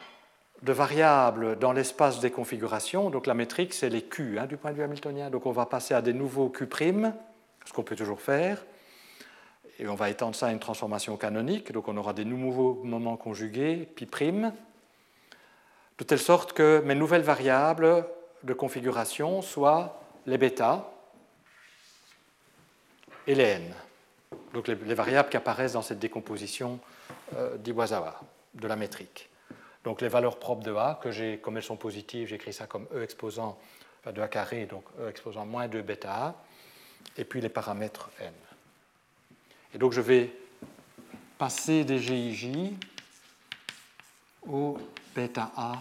de 0.62 0.72
variable 0.72 1.58
dans 1.58 1.72
l'espace 1.72 2.20
des 2.20 2.30
configurations. 2.30 3.10
Donc 3.10 3.26
la 3.26 3.34
métrique, 3.34 3.74
c'est 3.74 3.88
les 3.88 4.02
Q 4.02 4.38
hein, 4.38 4.46
du 4.46 4.56
point 4.56 4.72
de 4.72 4.76
vue 4.76 4.82
hamiltonien. 4.82 5.30
Donc 5.30 5.46
on 5.46 5.52
va 5.52 5.66
passer 5.66 5.94
à 5.94 6.02
des 6.02 6.12
nouveaux 6.12 6.48
Q', 6.48 6.68
ce 7.64 7.72
qu'on 7.72 7.82
peut 7.82 7.96
toujours 7.96 8.20
faire. 8.20 8.64
Et 9.78 9.86
on 9.86 9.94
va 9.94 10.10
étendre 10.10 10.34
ça 10.34 10.48
à 10.48 10.50
une 10.50 10.58
transformation 10.58 11.16
canonique. 11.16 11.70
Donc 11.70 11.88
on 11.88 11.96
aura 11.96 12.12
des 12.12 12.24
nouveaux 12.24 12.80
moments 12.82 13.16
conjugués, 13.16 13.88
pi' 13.94 14.06
de 15.98 16.04
telle 16.04 16.18
sorte 16.18 16.52
que 16.52 16.80
mes 16.84 16.94
nouvelles 16.94 17.22
variables 17.22 18.06
de 18.44 18.52
configuration 18.52 19.42
soient 19.42 20.00
les 20.26 20.38
bêta 20.38 20.92
et 23.26 23.34
les 23.34 23.44
n. 23.44 23.74
Donc 24.54 24.68
les, 24.68 24.74
variables 24.74 25.28
qui 25.28 25.36
apparaissent 25.36 25.72
dans 25.72 25.82
cette 25.82 25.98
décomposition 25.98 26.78
euh, 27.36 27.56
de 27.56 28.68
la 28.68 28.76
métrique. 28.76 29.28
Donc 29.88 30.02
les 30.02 30.08
valeurs 30.08 30.38
propres 30.38 30.62
de 30.62 30.74
A, 30.74 31.00
que 31.02 31.10
j'ai, 31.10 31.38
comme 31.38 31.56
elles 31.56 31.62
sont 31.62 31.78
positives, 31.78 32.28
j'écris 32.28 32.52
ça 32.52 32.66
comme 32.66 32.86
E 32.92 33.02
exposant 33.02 33.58
de 34.04 34.20
A 34.20 34.28
carré, 34.28 34.66
donc 34.66 34.84
E 35.00 35.08
exposant 35.08 35.46
moins 35.46 35.66
2 35.66 35.80
bêta 35.80 36.12
A, 36.12 36.34
et 37.16 37.24
puis 37.24 37.40
les 37.40 37.48
paramètres 37.48 38.10
n. 38.20 38.30
Et 39.72 39.78
donc 39.78 39.92
je 39.92 40.02
vais 40.02 40.30
passer 41.38 41.84
des 41.84 41.98
GIJ 41.98 42.74
au 44.46 44.76
bêta 45.14 45.52
A 45.56 45.78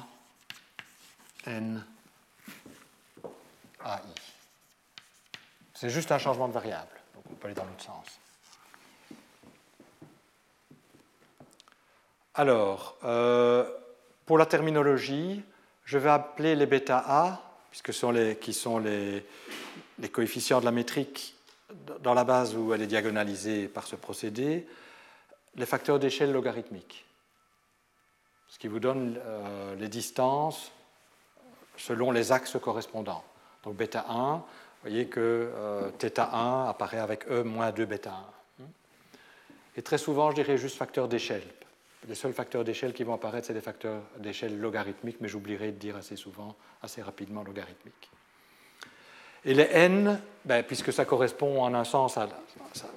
n 1.46 1.86
AI. 3.86 4.00
C'est 5.74 5.90
juste 5.90 6.14
un 6.14 6.18
changement 6.18 6.48
de 6.48 6.54
variable, 6.54 6.96
donc 7.14 7.26
on 7.30 7.34
peut 7.36 7.48
aller 7.48 7.56
dans 7.56 7.66
l'autre 7.66 7.84
sens. 7.84 8.08
Alors, 12.36 12.96
euh, 13.04 13.68
pour 14.28 14.38
la 14.38 14.46
terminologie, 14.46 15.42
je 15.86 15.98
vais 15.98 16.10
appeler 16.10 16.56
les 16.56 16.66
bêta 16.66 17.04
A, 17.08 17.42
puisque 17.72 17.94
ce 17.94 18.02
sont 18.02 18.12
les, 18.12 18.36
qui 18.36 18.54
sont 18.54 18.78
les, 18.78 19.26
coefficients 20.12 20.60
de 20.60 20.66
la 20.66 20.72
métrique 20.72 21.34
dans 22.02 22.14
la 22.14 22.26
base 22.26 22.56
où 22.56 22.74
elle 22.74 22.82
est 22.82 22.88
diagonalisée 22.88 23.70
par 23.70 23.88
ce 23.88 23.96
procédé, 23.96 24.68
les 25.56 25.66
facteurs 25.66 25.98
d'échelle 25.98 26.34
logarithmiques, 26.34 27.06
ce 28.50 28.60
qui 28.60 28.68
vous 28.68 28.82
donne 28.82 29.18
euh, 29.18 29.76
les 29.76 29.88
distances 29.88 30.72
selon 31.78 32.12
les 32.12 32.32
axes 32.34 32.58
correspondants. 32.62 33.24
Donc 33.64 33.76
bêta 33.76 34.06
1, 34.10 34.36
vous 34.36 34.44
voyez 34.82 35.08
que 35.08 35.20
euh, 35.56 35.90
θ 36.00 36.20
1 36.20 36.66
apparaît 36.68 37.00
avec 37.00 37.30
E 37.32 37.44
moins 37.44 37.72
2 37.72 37.86
bêta 37.86 38.12
1. 38.60 38.64
Et 39.78 39.82
très 39.82 39.98
souvent, 39.98 40.32
je 40.32 40.36
dirais 40.36 40.58
juste 40.58 40.76
facteurs 40.76 41.08
d'échelle. 41.08 41.44
Les 42.08 42.16
seuls 42.16 42.34
facteurs 42.34 42.64
d'échelle 42.64 42.94
qui 42.94 43.04
vont 43.04 43.14
apparaître, 43.14 43.48
c'est 43.48 43.54
des 43.54 43.62
facteurs 43.62 44.02
d'échelle 44.18 44.60
logarithmiques, 44.60 45.18
mais 45.20 45.28
j'oublierai 45.28 45.72
de 45.72 45.78
dire 45.78 45.98
assez 45.98 46.16
souvent, 46.16 46.56
assez 46.82 47.02
rapidement 47.02 47.44
logarithmiques. 47.44 48.10
Et 49.46 49.54
les 49.54 49.68
n, 49.72 50.20
ben, 50.46 50.64
puisque 50.64 50.92
ça 50.92 51.06
correspond 51.06 51.62
en 51.64 51.74
un 51.74 51.84
sens 51.84 52.20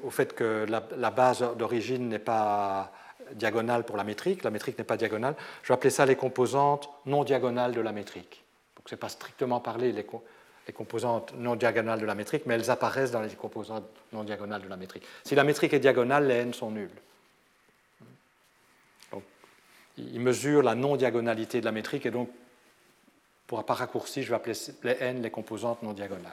au 0.02 0.10
fait 0.10 0.34
que 0.34 0.66
la, 0.68 1.10
base 1.10 1.44
d'origine 1.56 2.08
n'est 2.08 2.18
pas 2.18 2.92
diagonale 3.34 3.84
pour 3.84 3.96
la 3.96 4.04
métrique, 4.04 4.42
la 4.42 4.50
métrique 4.50 4.76
n'est 4.76 4.84
pas 4.84 4.96
diagonale, 4.96 5.34
je 5.62 5.68
vais 5.68 5.74
appeler 5.74 5.90
ça 5.90 6.06
les 6.06 6.16
composantes 6.16 6.90
non 7.06 7.24
diagonales 7.24 7.72
de 7.72 7.80
la 7.80 7.92
métrique. 7.92 8.42
Donc 8.76 8.88
ce 8.88 8.94
n'est 8.94 8.98
pas 8.98 9.08
strictement 9.08 9.60
parler 9.60 9.92
les, 9.92 10.04
les, 10.66 10.72
composantes 10.72 11.34
non 11.36 11.54
diagonales 11.56 12.00
de 12.00 12.06
la 12.06 12.14
métrique, 12.14 12.42
mais 12.46 12.54
elles 12.54 12.70
apparaissent 12.70 13.12
dans 13.12 13.22
les 13.22 13.30
composantes 13.30 13.84
non 14.12 14.24
diagonales 14.24 14.62
de 14.62 14.68
la 14.68 14.76
métrique. 14.76 15.04
Si 15.24 15.34
la 15.34 15.44
métrique 15.44 15.72
est 15.72 15.80
diagonale, 15.80 16.26
les 16.26 16.34
n 16.36 16.54
sont 16.54 16.70
nuls. 16.70 16.90
Il 20.12 20.20
mesure 20.20 20.62
la 20.62 20.74
non-diagonalité 20.74 21.60
de 21.60 21.64
la 21.64 21.72
métrique 21.72 22.06
et 22.06 22.10
donc 22.10 22.30
pour, 23.46 23.64
par 23.64 23.78
raccourci, 23.78 24.22
je 24.22 24.30
vais 24.30 24.36
appeler 24.36 24.54
les 24.84 24.96
n 25.00 25.22
les 25.22 25.30
composantes 25.30 25.82
non 25.82 25.92
diagonales. 25.92 26.32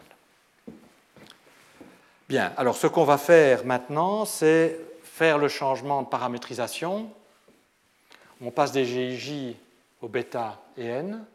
Bien, 2.30 2.54
alors 2.58 2.76
ce 2.76 2.88
qu'on 2.88 3.06
va 3.06 3.18
faire 3.18 3.66
maintenant, 3.66 4.26
c'est 4.26 4.80
faire 5.04 5.38
le 5.38 5.48
changement 5.48 6.04
de 6.04 6.08
paramétrisation. 6.08 7.10
On 8.42 8.52
passe 8.52 8.72
des 8.72 8.86
GIJ 8.86 9.56
au 10.02 10.08
bêta 10.08 10.62
et 10.78 10.86
n. 10.86 11.26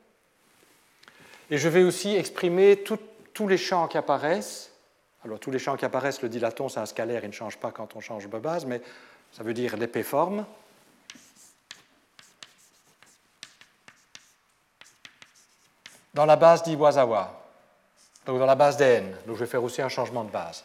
Et 1.51 1.59
je 1.59 1.69
vais 1.69 1.83
aussi 1.83 2.15
exprimer 2.15 2.85
tous 3.35 3.49
les 3.49 3.59
champs 3.59 3.89
qui 3.89 3.99
apparaissent. 3.99 4.71
Alors 5.25 5.41
tous 5.41 5.51
les 5.51 5.59
champs 5.59 5.77
qui 5.77 5.85
apparaissent, 5.85 6.23
le 6.23 6.29
dilaton, 6.29 6.69
c'est 6.69 6.81
un 6.81 6.87
scalaire, 6.87 7.25
il 7.25 7.29
ne 7.29 7.33
change 7.33 7.57
pas 7.59 7.71
quand 7.71 7.97
on 7.97 8.01
change 8.01 8.29
de 8.29 8.39
base, 8.39 8.67
mais 8.67 8.81
ça 9.33 9.43
veut 9.43 9.55
dire 9.55 9.77
l'épée 9.77 10.03
forme. 10.03 10.45
Dans 16.15 16.27
la 16.27 16.37
base 16.37 16.63
d'Iwasawa, 16.63 17.43
donc 18.27 18.39
dans 18.39 18.47
la 18.47 18.55
base 18.55 18.77
d'N. 18.77 19.15
Donc 19.27 19.37
je 19.37 19.41
vais 19.41 19.51
faire 19.51 19.63
aussi 19.63 19.83
un 19.83 19.89
changement 19.89 20.25
de 20.25 20.31
base. 20.31 20.65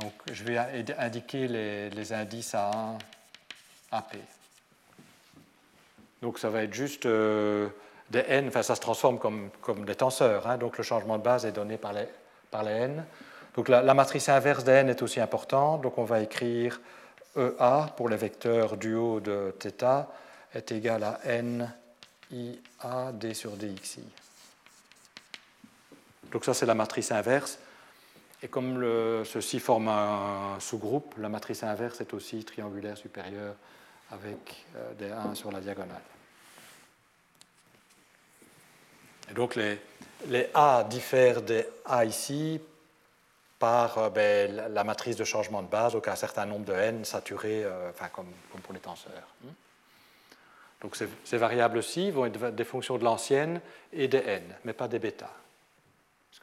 Donc 0.00 0.12
je 0.30 0.44
vais 0.44 0.58
indiquer 0.98 1.46
les, 1.46 2.12
indices 2.12 2.54
A1, 2.54 2.98
AP. 3.92 4.16
Donc 6.22 6.38
ça 6.38 6.48
va 6.48 6.62
être 6.62 6.74
juste 6.74 7.06
euh, 7.06 7.68
des 8.10 8.24
N, 8.28 8.48
enfin 8.48 8.62
ça 8.62 8.74
se 8.74 8.80
transforme 8.80 9.18
comme, 9.18 9.50
comme 9.60 9.84
des 9.84 9.94
tenseurs, 9.94 10.46
hein. 10.46 10.56
donc 10.56 10.78
le 10.78 10.84
changement 10.84 11.18
de 11.18 11.22
base 11.22 11.44
est 11.46 11.52
donné 11.52 11.76
par 11.76 11.92
les, 11.92 12.08
par 12.50 12.62
les 12.62 12.72
N. 12.72 13.04
Donc 13.54 13.68
la, 13.68 13.94
matrice 13.94 14.28
inverse 14.28 14.64
de 14.64 14.72
N 14.72 14.88
est 14.88 15.02
aussi 15.02 15.20
importante, 15.20 15.82
donc 15.82 15.96
on 15.98 16.04
va 16.04 16.20
écrire 16.20 16.80
EA 17.36 17.88
pour 17.96 18.08
les 18.08 18.16
vecteurs 18.16 18.76
du 18.76 18.94
haut 18.94 19.20
de 19.20 19.54
θ 19.60 20.06
est 20.54 20.72
égal 20.72 21.02
à 21.04 21.20
N 21.24 21.72
IA 22.30 23.12
D 23.12 23.34
sur 23.34 23.52
DXI. 23.52 24.02
Donc 26.34 26.44
ça, 26.44 26.52
c'est 26.52 26.66
la 26.66 26.74
matrice 26.74 27.12
inverse. 27.12 27.60
Et 28.42 28.48
comme 28.48 28.84
ceci 29.24 29.60
forme 29.60 29.88
un 29.88 30.58
sous-groupe, 30.58 31.14
la 31.18 31.28
matrice 31.28 31.62
inverse 31.62 32.00
est 32.00 32.12
aussi 32.12 32.44
triangulaire 32.44 32.98
supérieure 32.98 33.54
avec 34.10 34.66
euh, 34.76 34.92
des 34.94 35.10
1 35.10 35.34
sur 35.36 35.52
la 35.52 35.60
diagonale. 35.60 36.02
Et 39.30 39.32
donc 39.32 39.54
les, 39.54 39.78
A 40.52 40.84
diffèrent 40.84 41.40
des 41.40 41.66
A 41.86 42.04
ici 42.04 42.60
par 43.60 43.96
euh, 43.96 44.10
ben, 44.10 44.54
la 44.74 44.84
matrice 44.84 45.16
de 45.16 45.24
changement 45.24 45.62
de 45.62 45.68
base, 45.68 45.92
donc 45.92 46.08
un 46.08 46.16
certain 46.16 46.46
nombre 46.46 46.66
de 46.66 46.72
n 46.72 47.04
saturés, 47.04 47.64
euh, 47.64 47.90
enfin, 47.90 48.08
comme, 48.08 48.32
pour 48.62 48.74
les 48.74 48.80
tenseurs. 48.80 49.34
Donc 50.82 50.96
ces, 50.96 51.08
ces 51.24 51.38
variables-ci 51.38 52.10
vont 52.10 52.26
être 52.26 52.50
des 52.50 52.64
fonctions 52.64 52.98
de 52.98 53.04
l'ancienne 53.04 53.60
et 53.92 54.08
des 54.08 54.18
n, 54.18 54.42
mais 54.64 54.72
pas 54.72 54.88
des 54.88 54.98
bêta 54.98 55.30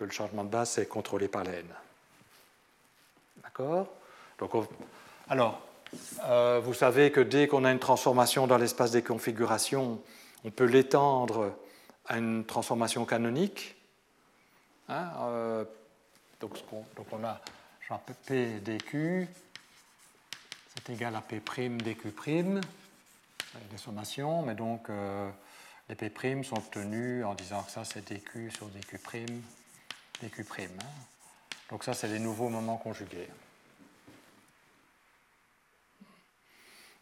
que 0.01 0.05
le 0.05 0.11
changement 0.11 0.43
de 0.43 0.49
base 0.49 0.79
est 0.79 0.87
contrôlé 0.87 1.27
par 1.27 1.43
la 1.43 1.51
n. 1.51 1.65
D'accord? 3.43 3.87
Alors, 5.29 5.61
euh, 6.23 6.59
vous 6.63 6.73
savez 6.73 7.11
que 7.11 7.21
dès 7.21 7.47
qu'on 7.47 7.65
a 7.65 7.71
une 7.71 7.77
transformation 7.77 8.47
dans 8.47 8.57
l'espace 8.57 8.89
des 8.89 9.03
configurations, 9.03 10.01
on 10.43 10.49
peut 10.49 10.65
l'étendre 10.65 11.55
à 12.07 12.17
une 12.17 12.45
transformation 12.45 13.05
canonique. 13.05 13.75
Hein, 14.89 15.11
euh, 15.19 15.65
donc, 16.39 16.57
on 16.71 17.23
a 17.23 17.39
P 18.25 18.59
dq, 18.59 19.27
c'est 20.73 20.93
égal 20.93 21.15
à 21.15 21.21
P' 21.21 21.39
dq', 21.39 22.59
des 23.69 23.77
sommations, 23.77 24.41
mais 24.41 24.55
donc 24.55 24.89
euh, 24.89 25.29
les 25.89 25.95
P' 25.95 26.43
sont 26.43 26.57
obtenus 26.57 27.23
en 27.23 27.35
disant 27.35 27.61
que 27.61 27.69
ça 27.69 27.85
c'est 27.85 28.01
dq 28.11 28.49
sur 28.49 28.65
dq' 28.65 28.97
Donc 31.69 31.83
ça, 31.83 31.93
c'est 31.93 32.07
les 32.07 32.19
nouveaux 32.19 32.49
moments 32.49 32.77
conjugués. 32.77 33.27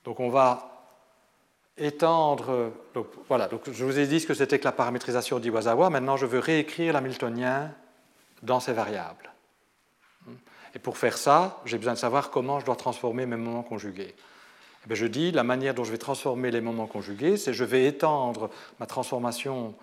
Donc 0.05 0.19
on 0.19 0.29
va 0.29 0.87
étendre. 1.77 2.71
Voilà, 3.27 3.47
donc 3.47 3.69
je 3.71 3.85
vous 3.85 3.99
ai 3.99 4.07
dit 4.07 4.19
ce 4.19 4.27
que 4.27 4.33
c'était 4.33 4.59
que 4.59 4.65
la 4.65 4.71
paramétrisation 4.71 5.39
d'Iwasawa. 5.39 5.89
Maintenant, 5.89 6.17
je 6.17 6.25
veux 6.25 6.39
réécrire 6.39 6.93
l'hamiltonien 6.93 7.71
dans 8.41 8.59
ces 8.59 8.73
variables. 8.73 9.31
Et 10.75 10.79
pour 10.79 10.97
faire 10.97 11.17
ça, 11.17 11.61
j'ai 11.65 11.77
besoin 11.77 11.93
de 11.93 11.99
savoir 11.99 12.29
comment 12.29 12.59
je 12.59 12.65
dois 12.65 12.75
transformer 12.75 13.25
mes 13.25 13.37
moments 13.37 13.63
conjugués. 13.63 14.13
Et 14.83 14.91
eh 14.91 14.95
je 14.95 15.07
dis, 15.07 15.31
la 15.31 15.43
manière 15.43 15.73
dont 15.73 15.83
je 15.83 15.91
vais 15.91 15.97
transformer 15.97 16.51
les 16.51 16.61
moments 16.61 16.87
conjugués, 16.87 17.37
c'est 17.37 17.53
je 17.53 17.63
vais 17.63 17.85
étendre 17.85 18.49
ma 18.79 18.85
transformation 18.85 19.75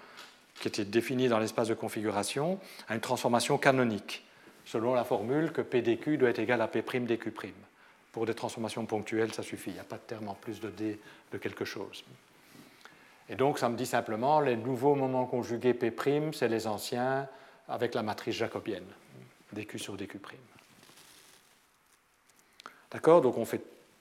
qui 0.61 0.69
était 0.69 0.85
définie 0.85 1.29
dans 1.29 1.39
l'espace 1.39 1.69
de 1.69 1.75
configuration, 1.75 2.59
à 2.89 2.95
une 2.95 3.01
transformation 3.01 3.59
canonique, 3.59 4.25
selon 4.65 4.95
la 4.95 5.05
formule 5.05 5.53
que 5.53 5.61
PDQ 5.61 6.17
doit 6.17 6.31
être 6.31 6.39
égal 6.39 6.61
à 6.61 6.69
P'dQ'. 6.69 7.55
Pour 8.13 8.27
des 8.27 8.35
transformations 8.35 8.87
ponctuelles, 8.87 9.33
ça 9.35 9.43
suffit. 9.43 9.71
Il 9.71 9.75
n'y 9.75 9.81
a 9.81 9.85
pas 9.85 9.97
de 9.97 10.03
terme 10.03 10.29
en 10.29 10.35
plus 10.35 10.61
de 10.61 10.71
D 10.71 10.99
de 11.33 11.39
quelque 11.39 11.65
chose. 11.65 12.05
Et 13.29 13.35
donc, 13.35 13.59
ça 13.59 13.69
me 13.69 13.77
dit 13.77 13.87
simplement, 13.87 14.41
les 14.41 14.57
nouveaux 14.57 14.95
moments 14.95 15.27
conjugués 15.27 15.75
P', 15.75 15.93
c'est 16.33 16.49
les 16.49 16.67
anciens 16.67 17.29
avec 17.69 17.95
la 17.95 18.03
matrice 18.03 18.37
jacobienne, 18.37 18.87
dQ 19.53 19.79
sur 19.79 19.97
dQ'. 19.97 20.19
D'accord? 22.91 23.21
Donc 23.21 23.37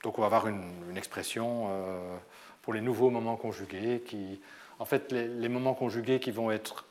donc 0.02 0.18
on 0.18 0.20
va 0.20 0.26
avoir 0.26 0.46
une, 0.46 0.96
expression 0.96 1.66
euh, 1.68 2.16
pour 2.62 2.72
les 2.72 2.80
nouveaux 2.80 3.10
moments 3.10 3.36
conjugués 3.36 4.02
qui, 4.06 4.40
en 4.78 4.84
fait, 4.84 5.12
les, 5.12 5.48
moments 5.48 5.74
conjugués 5.74 6.20
qui 6.20 6.30
vont, 6.30 6.50
être, 6.50 6.84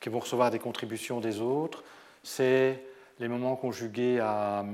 qui 0.00 0.08
vont 0.08 0.20
recevoir 0.20 0.50
des 0.50 0.58
contributions 0.58 1.20
des 1.20 1.40
autres, 1.40 1.84
c'est 2.22 2.82
les 3.18 3.28
moments 3.28 3.56
conjugués 3.56 4.20
à, 4.20 4.64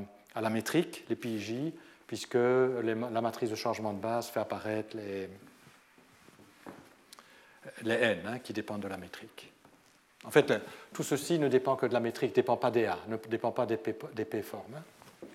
la 0.40 0.51
métrique, 0.51 1.05
les 1.09 1.16
PIJ, 1.16 1.72
puisque 2.07 2.34
la 2.34 3.20
matrice 3.20 3.51
de 3.51 3.57
changement 3.57 3.92
de 3.92 4.01
base 4.01 4.28
fait 4.28 4.40
apparaître 4.40 4.96
les, 4.96 5.28
n 7.84 8.18
hein, 8.26 8.38
qui 8.38 8.53
dépendent 8.53 8.82
de 8.82 8.88
la 8.88 8.96
métrique. 8.96 9.53
En 10.24 10.30
fait, 10.30 10.53
tout 10.92 11.03
ceci 11.03 11.38
ne 11.38 11.49
dépend 11.49 11.76
que 11.76 11.86
de 11.86 11.92
la 11.92 12.01
métrique, 12.01 12.30
ne 12.30 12.34
dépend 12.36 12.57
pas 12.57 12.70
des 12.70 12.86
A, 12.86 12.99
ne 13.09 13.16
dépend 13.16 13.51
pas 13.51 13.66
des 13.66 13.76
P, 13.76 14.42
formes. 14.42 14.74
Hein. 14.76 15.26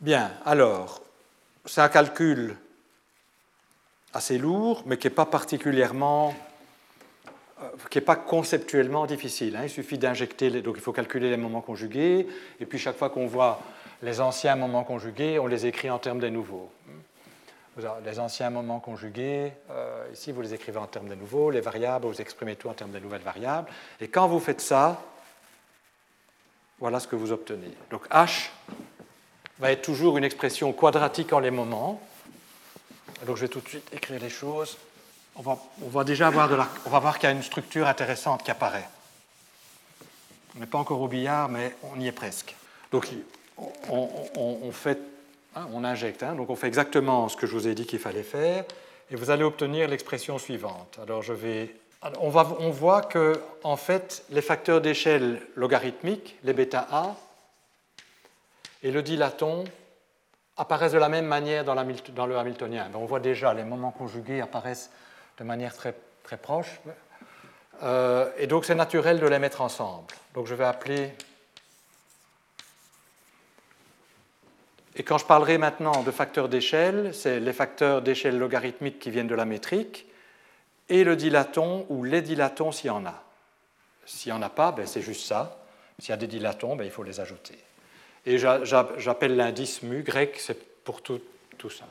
Bien, 0.00 0.32
alors, 0.44 1.02
c'est 1.64 1.80
un 1.80 1.88
calcul 1.88 2.56
assez 4.14 4.38
lourd, 4.38 4.82
mais 4.86 4.96
qui 4.96 5.06
n'est 5.06 5.14
pas 5.14 5.26
particulièrement, 5.26 6.34
euh, 7.60 7.68
qui 7.90 7.98
n'est 7.98 8.04
pas 8.04 8.16
conceptuellement 8.16 9.06
difficile. 9.06 9.56
Hein. 9.56 9.64
Il 9.64 9.70
suffit 9.70 9.98
d'injecter, 9.98 10.50
donc 10.62 10.76
il 10.76 10.82
faut 10.82 10.92
calculer 10.92 11.30
les 11.30 11.36
moments 11.36 11.60
conjugués, 11.60 12.26
et 12.60 12.66
puis 12.66 12.78
chaque 12.78 12.96
fois 12.96 13.10
qu'on 13.10 13.26
voit 13.26 13.60
les 14.02 14.20
anciens 14.20 14.56
moments 14.56 14.84
conjugués, 14.84 15.38
on 15.38 15.46
les 15.46 15.66
écrit 15.66 15.90
en 15.90 15.98
termes 15.98 16.20
des 16.20 16.30
nouveaux. 16.30 16.70
Les 18.04 18.18
anciens 18.18 18.50
moments 18.50 18.80
conjugués, 18.80 19.52
euh, 19.70 20.04
ici 20.12 20.32
vous 20.32 20.42
les 20.42 20.52
écrivez 20.52 20.78
en 20.78 20.86
termes 20.86 21.08
des 21.08 21.14
nouveaux, 21.14 21.50
les 21.50 21.60
variables, 21.60 22.06
vous 22.06 22.20
exprimez 22.20 22.56
tout 22.56 22.68
en 22.68 22.72
termes 22.72 22.90
des 22.90 23.00
nouvelles 23.00 23.22
variables, 23.22 23.70
et 24.00 24.08
quand 24.08 24.26
vous 24.26 24.40
faites 24.40 24.60
ça, 24.60 25.00
voilà 26.80 26.98
ce 26.98 27.06
que 27.06 27.14
vous 27.14 27.30
obtenez. 27.30 27.70
Donc 27.90 28.08
H 28.08 28.50
va 29.60 29.70
être 29.70 29.82
toujours 29.82 30.18
une 30.18 30.24
expression 30.24 30.72
quadratique 30.72 31.32
en 31.32 31.38
les 31.38 31.52
moments, 31.52 32.00
Donc 33.26 33.36
je 33.36 33.42
vais 33.42 33.48
tout 33.48 33.60
de 33.60 33.68
suite 33.68 33.88
écrire 33.92 34.20
les 34.20 34.30
choses. 34.30 34.76
On 35.36 35.88
va, 35.88 36.04
déjà 36.04 36.30
voir, 36.30 36.48
de 36.48 36.56
la, 36.56 36.68
on 36.84 36.90
va 36.90 36.98
voir 36.98 37.18
qu'il 37.18 37.28
y 37.28 37.32
a 37.32 37.34
une 37.34 37.42
structure 37.42 37.86
intéressante 37.86 38.42
qui 38.42 38.50
apparaît. 38.50 38.88
On 40.56 40.60
n'est 40.60 40.66
pas 40.66 40.78
encore 40.78 41.00
au 41.00 41.06
billard, 41.06 41.48
mais 41.48 41.76
on 41.84 42.00
y 42.00 42.08
est 42.08 42.12
presque. 42.12 42.56
Donc 42.90 43.08
on, 43.88 44.72
fait, 44.72 44.98
hein, 45.54 45.68
on 45.72 45.84
injecte, 45.84 46.22
hein. 46.22 46.34
donc 46.34 46.50
on 46.50 46.56
fait 46.56 46.66
exactement 46.66 47.28
ce 47.28 47.36
que 47.36 47.46
je 47.46 47.52
vous 47.52 47.68
ai 47.68 47.74
dit 47.74 47.86
qu'il 47.86 47.98
fallait 47.98 48.22
faire, 48.22 48.64
et 49.10 49.16
vous 49.16 49.30
allez 49.30 49.44
obtenir 49.44 49.88
l'expression 49.88 50.38
suivante. 50.38 50.98
Alors 51.00 51.22
je 51.22 51.32
vais, 51.32 51.74
on, 52.20 52.32
on 52.34 52.70
voit 52.70 53.02
que 53.02 53.40
en 53.62 53.76
fait 53.76 54.24
les 54.30 54.42
facteurs 54.42 54.80
d'échelle 54.80 55.40
logarithmiques, 55.54 56.36
les 56.42 56.52
bêta 56.52 56.88
a 56.90 57.16
et 58.82 58.90
le 58.90 59.02
dilaton 59.02 59.64
apparaissent 60.58 60.92
de 60.92 60.98
la 60.98 61.08
même 61.08 61.26
manière 61.26 61.64
dans, 61.64 61.74
le 61.74 62.36
hamiltonien. 62.36 62.90
on 62.94 63.06
voit 63.06 63.20
déjà 63.20 63.54
les 63.54 63.64
moments 63.64 63.92
conjugués 63.92 64.40
apparaissent 64.40 64.90
de 65.38 65.44
manière 65.44 65.74
très, 65.74 65.94
très 66.24 66.36
proche. 66.36 66.80
Euh, 67.84 68.28
et 68.36 68.48
donc 68.48 68.64
c'est 68.64 68.74
naturel 68.74 69.20
de 69.20 69.26
les 69.26 69.38
mettre 69.38 69.60
ensemble. 69.60 70.12
Donc 70.34 70.46
je 70.46 70.54
vais 70.54 70.64
appeler. 70.64 71.12
Et 74.96 75.04
quand 75.04 75.16
je 75.16 75.24
parlerai 75.24 75.58
maintenant 75.58 76.02
de 76.02 76.10
facteurs 76.10 76.48
d'échelle, 76.48 77.14
c'est 77.14 77.38
les 77.38 77.52
facteurs 77.52 78.02
d'échelle 78.02 78.36
logarithmiques 78.36 78.98
qui 78.98 79.12
viennent 79.12 79.28
de 79.28 79.36
la 79.36 79.44
métrique 79.44 80.06
et 80.88 81.04
le 81.04 81.14
dilaton 81.14 81.86
ou 81.88 82.02
les 82.02 82.20
dilatons 82.20 82.72
s'il 82.72 82.88
y 82.88 82.90
en 82.90 83.06
a. 83.06 83.22
S'il 84.06 84.32
n'y 84.32 84.38
en 84.38 84.42
a 84.42 84.48
pas, 84.48 84.72
ben 84.72 84.88
c'est 84.88 85.02
juste 85.02 85.24
ça. 85.24 85.58
S'il 86.00 86.10
y 86.10 86.12
a 86.12 86.16
des 86.16 86.26
dilatons, 86.26 86.74
ben 86.74 86.84
il 86.84 86.90
faut 86.90 87.04
les 87.04 87.20
ajouter. 87.20 87.58
Et 88.28 88.36
j'appelle 88.36 89.36
l'indice 89.36 89.82
mu 89.82 90.02
grec, 90.02 90.36
c'est 90.38 90.84
pour 90.84 91.00
tout, 91.00 91.18
tout, 91.56 91.70
ça. 91.70 91.86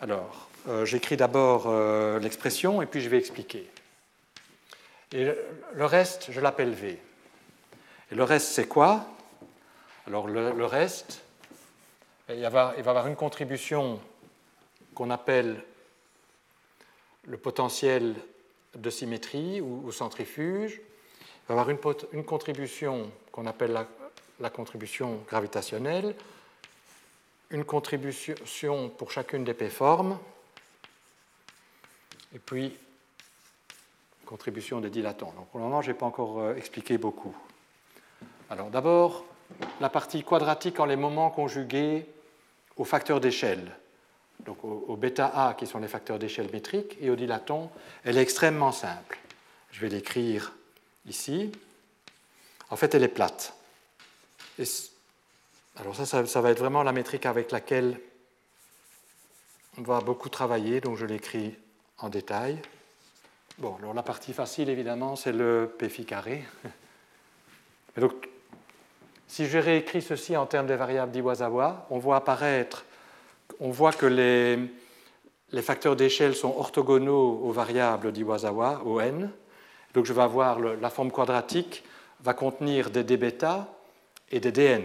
Alors, 0.00 0.48
euh, 0.66 0.86
j'écris 0.86 1.18
d'abord 1.18 1.64
euh, 1.66 2.18
l'expression 2.18 2.80
et 2.80 2.86
puis 2.86 3.02
je 3.02 3.10
vais 3.10 3.18
expliquer. 3.18 3.68
Et 5.12 5.26
le, 5.74 5.84
reste, 5.84 6.28
je 6.32 6.40
l'appelle 6.40 6.70
V. 6.70 6.98
Et 8.10 8.14
le 8.14 8.24
reste, 8.24 8.48
c'est 8.48 8.66
quoi? 8.66 9.04
Alors, 10.06 10.26
le, 10.26 10.64
reste, 10.64 11.22
il 12.30 12.40
va, 12.48 12.72
y 12.74 12.80
avoir 12.80 13.06
une 13.08 13.16
contribution 13.16 14.00
qu'on 14.94 15.10
appelle 15.10 15.62
le 17.26 17.36
potentiel 17.36 18.14
de 18.74 18.88
symétrie 18.88 19.60
ou, 19.60 19.92
centrifuge. 19.92 20.80
Il 20.80 21.48
va 21.48 21.56
y 21.56 21.58
avoir 21.58 21.68
une, 21.68 21.78
une 22.14 22.24
contribution 22.24 23.12
qu'on 23.32 23.44
appelle 23.44 23.72
la 23.72 23.86
la 24.40 24.50
contribution 24.50 25.20
gravitationnelle, 25.28 26.14
une 27.50 27.64
contribution 27.64 28.88
pour 28.90 29.10
chacune 29.10 29.44
des 29.44 29.54
P-formes, 29.54 30.18
et 32.34 32.38
puis 32.38 32.76
contribution 34.26 34.80
des 34.80 34.90
dilatants. 34.90 35.32
Donc 35.36 35.48
pour 35.48 35.58
le 35.58 35.64
moment, 35.64 35.80
je 35.80 35.90
n'ai 35.90 35.96
pas 35.96 36.06
encore 36.06 36.40
euh, 36.40 36.54
expliqué 36.54 36.98
beaucoup. 36.98 37.34
Alors 38.50 38.68
d'abord, 38.68 39.24
la 39.80 39.88
partie 39.88 40.22
quadratique 40.22 40.78
en 40.80 40.84
les 40.84 40.96
moments 40.96 41.30
conjugués 41.30 42.06
aux 42.76 42.84
facteurs 42.84 43.20
d'échelle, 43.20 43.74
donc 44.40 44.62
au, 44.62 44.96
bêta 44.96 45.26
A 45.26 45.54
qui 45.54 45.66
sont 45.66 45.78
les 45.78 45.88
facteurs 45.88 46.18
d'échelle 46.18 46.50
métriques, 46.52 46.96
et 47.00 47.10
au 47.10 47.16
dilaton, 47.16 47.70
elle 48.04 48.18
est 48.18 48.22
extrêmement 48.22 48.72
simple. 48.72 49.18
Je 49.72 49.80
vais 49.80 49.88
l'écrire 49.88 50.52
ici. 51.06 51.50
En 52.70 52.76
fait, 52.76 52.94
elle 52.94 53.02
est 53.02 53.08
plate 53.08 53.57
alors 55.76 55.94
ça, 55.94 56.26
ça, 56.26 56.40
va 56.40 56.50
être 56.50 56.58
vraiment 56.58 56.82
la 56.82 56.92
métrique 56.92 57.26
avec 57.26 57.52
laquelle 57.52 58.00
on 59.78 59.82
va 59.82 60.00
beaucoup 60.00 60.28
travailler, 60.28 60.80
donc 60.80 60.96
je 60.96 61.06
l'écris 61.06 61.54
en 61.98 62.08
détail. 62.08 62.60
Bon, 63.58 63.76
alors 63.76 63.94
la 63.94 64.02
partie 64.02 64.32
facile, 64.32 64.68
évidemment, 64.68 65.16
c'est 65.16 65.32
le 65.32 65.70
phi 65.88 66.04
carré. 66.04 66.44
Donc, 67.96 68.28
si 69.26 69.46
je 69.46 69.58
réécris 69.58 70.00
ceci 70.00 70.36
en 70.36 70.46
termes 70.46 70.66
des 70.66 70.76
variables 70.76 71.10
d'Iwasawa, 71.10 71.86
on 71.90 71.98
voit 71.98 72.16
apparaître, 72.16 72.84
on 73.60 73.70
voit 73.70 73.92
que 73.92 74.06
les, 74.06 75.62
facteurs 75.62 75.96
d'échelle 75.96 76.34
sont 76.34 76.54
orthogonaux 76.56 77.40
aux 77.42 77.52
variables 77.52 78.12
d'Iwasawa, 78.12 78.82
au 78.84 79.00
n. 79.00 79.30
Donc 79.94 80.04
je 80.04 80.12
vais 80.12 80.22
avoir 80.22 80.60
la 80.60 80.90
forme 80.90 81.10
quadratique 81.10 81.82
va 82.20 82.34
contenir 82.34 82.90
des 82.90 83.04
d 83.04 83.16
bêta 83.16 83.68
et 84.30 84.40
des 84.40 84.52
dn, 84.52 84.82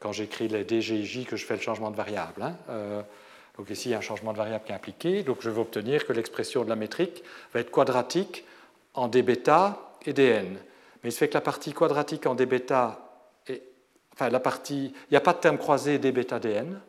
quand 0.00 0.12
j'écris 0.12 0.48
les 0.48 0.64
dgj 0.64 1.24
que 1.26 1.36
je 1.36 1.44
fais 1.44 1.54
le 1.54 1.60
changement 1.60 1.90
de 1.90 1.96
variable. 1.96 2.42
Hein. 2.42 2.56
Euh, 2.68 3.02
donc 3.56 3.70
ici, 3.70 3.88
il 3.88 3.92
y 3.92 3.94
a 3.94 3.98
un 3.98 4.02
changement 4.02 4.32
de 4.32 4.38
variable 4.38 4.64
qui 4.64 4.72
est 4.72 4.74
impliqué, 4.74 5.22
donc 5.22 5.38
je 5.40 5.50
vais 5.50 5.60
obtenir 5.60 6.06
que 6.06 6.12
l'expression 6.12 6.64
de 6.64 6.68
la 6.68 6.76
métrique 6.76 7.24
va 7.54 7.60
être 7.60 7.70
quadratique 7.70 8.44
en 8.94 9.08
d 9.08 9.22
bêta 9.22 9.92
et 10.04 10.12
dn. 10.12 10.58
Mais 11.02 11.10
il 11.10 11.12
se 11.12 11.18
fait 11.18 11.28
que 11.28 11.34
la 11.34 11.40
partie 11.40 11.72
quadratique 11.72 12.26
en 12.26 12.34
d 12.34 12.46
bêta, 12.46 13.00
enfin 14.12 14.28
la 14.28 14.40
partie, 14.40 14.92
il 14.94 15.10
n'y 15.10 15.16
a 15.16 15.20
pas 15.20 15.32
de 15.32 15.38
terme 15.38 15.58
croisé 15.58 15.98
d 15.98 16.12
bêta 16.12 16.38
dn, 16.38 16.80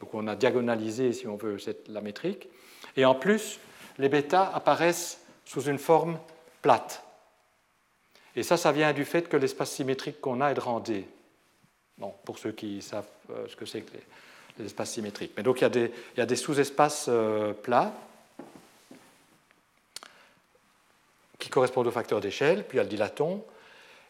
donc 0.00 0.14
on 0.14 0.26
a 0.26 0.36
diagonalisé, 0.36 1.12
si 1.12 1.26
on 1.26 1.36
veut, 1.36 1.58
cette, 1.58 1.88
la 1.88 2.00
métrique. 2.00 2.48
Et 2.96 3.04
en 3.04 3.14
plus, 3.14 3.58
les 3.98 4.08
bêtas 4.08 4.50
apparaissent 4.52 5.20
sous 5.44 5.62
une 5.62 5.78
forme 5.78 6.18
plate. 6.62 7.02
Et 8.34 8.42
ça, 8.42 8.56
ça 8.56 8.72
vient 8.72 8.92
du 8.92 9.04
fait 9.04 9.28
que 9.28 9.36
l'espace 9.36 9.70
symétrique 9.70 10.20
qu'on 10.20 10.40
a 10.40 10.50
est 10.50 10.54
de 10.54 10.80
D 10.80 11.06
pour 12.24 12.38
ceux 12.38 12.52
qui 12.52 12.82
savent 12.82 13.06
euh, 13.30 13.46
ce 13.48 13.56
que 13.56 13.66
c'est 13.66 13.80
que 13.82 13.92
les, 14.58 14.64
espaces 14.64 14.92
symétriques. 14.92 15.32
Mais 15.36 15.42
donc 15.42 15.60
il 15.60 15.90
y 16.16 16.20
a 16.20 16.26
des, 16.26 16.36
sous-espaces 16.36 17.06
euh, 17.08 17.52
plats 17.52 17.92
qui 21.38 21.50
correspondent 21.50 21.86
au 21.86 21.90
facteur 21.90 22.20
d'échelle, 22.20 22.64
puis 22.66 22.76
il 22.76 22.78
y 22.78 22.80
a 22.80 22.84
le 22.84 22.88
dilaton. 22.88 23.44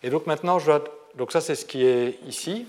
Et 0.04 0.10
donc 0.10 0.26
maintenant, 0.26 0.60
je 0.60 0.70
donc 1.16 1.32
ça 1.32 1.40
c'est 1.40 1.56
ce 1.56 1.64
qui 1.64 1.84
est 1.84 2.20
ici, 2.26 2.66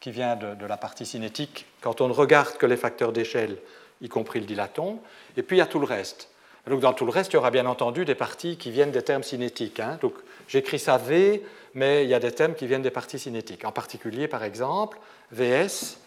qui 0.00 0.10
vient 0.10 0.36
de, 0.36 0.66
la 0.66 0.76
partie 0.76 1.06
cinétique, 1.06 1.66
quand 1.80 2.00
on 2.00 2.08
ne 2.08 2.12
regarde 2.12 2.56
que 2.56 2.66
les 2.66 2.76
facteurs 2.76 3.12
d'échelle, 3.12 3.58
y 4.00 4.08
compris 4.08 4.40
le 4.40 4.46
dilaton, 4.46 5.00
et 5.36 5.42
puis 5.42 5.56
il 5.56 5.60
y 5.60 5.62
a 5.62 5.66
tout 5.66 5.80
le 5.80 5.86
reste. 5.86 6.30
Donc 6.68 6.80
dans 6.80 6.92
tout 6.92 7.04
le 7.04 7.10
reste, 7.10 7.32
il 7.32 7.36
y 7.36 7.38
aura 7.38 7.50
bien 7.50 7.66
entendu 7.66 8.04
des 8.04 8.14
parties 8.14 8.56
qui 8.56 8.70
viennent 8.70 8.90
des 8.90 9.02
termes 9.02 9.22
cinétiques. 9.22 9.80
Hein. 9.80 9.98
Donc 10.00 10.14
j'écris 10.48 10.78
ça 10.78 10.98
V, 10.98 11.42
mais 11.74 12.04
il 12.04 12.10
y 12.10 12.14
a 12.14 12.20
des 12.20 12.32
thèmes 12.32 12.54
qui 12.54 12.66
viennent 12.66 12.82
des 12.82 12.90
parties 12.90 13.18
cinétiques. 13.18 13.64
En 13.64 13.72
particulier, 13.72 14.28
par 14.28 14.44
exemple, 14.44 14.98
VS. 15.32 15.98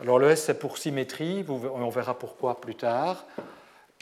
Alors 0.00 0.18
le 0.18 0.30
S, 0.30 0.44
c'est 0.44 0.58
pour 0.58 0.78
symétrie, 0.78 1.44
on 1.48 1.88
verra 1.88 2.18
pourquoi 2.18 2.60
plus 2.60 2.74
tard. 2.74 3.24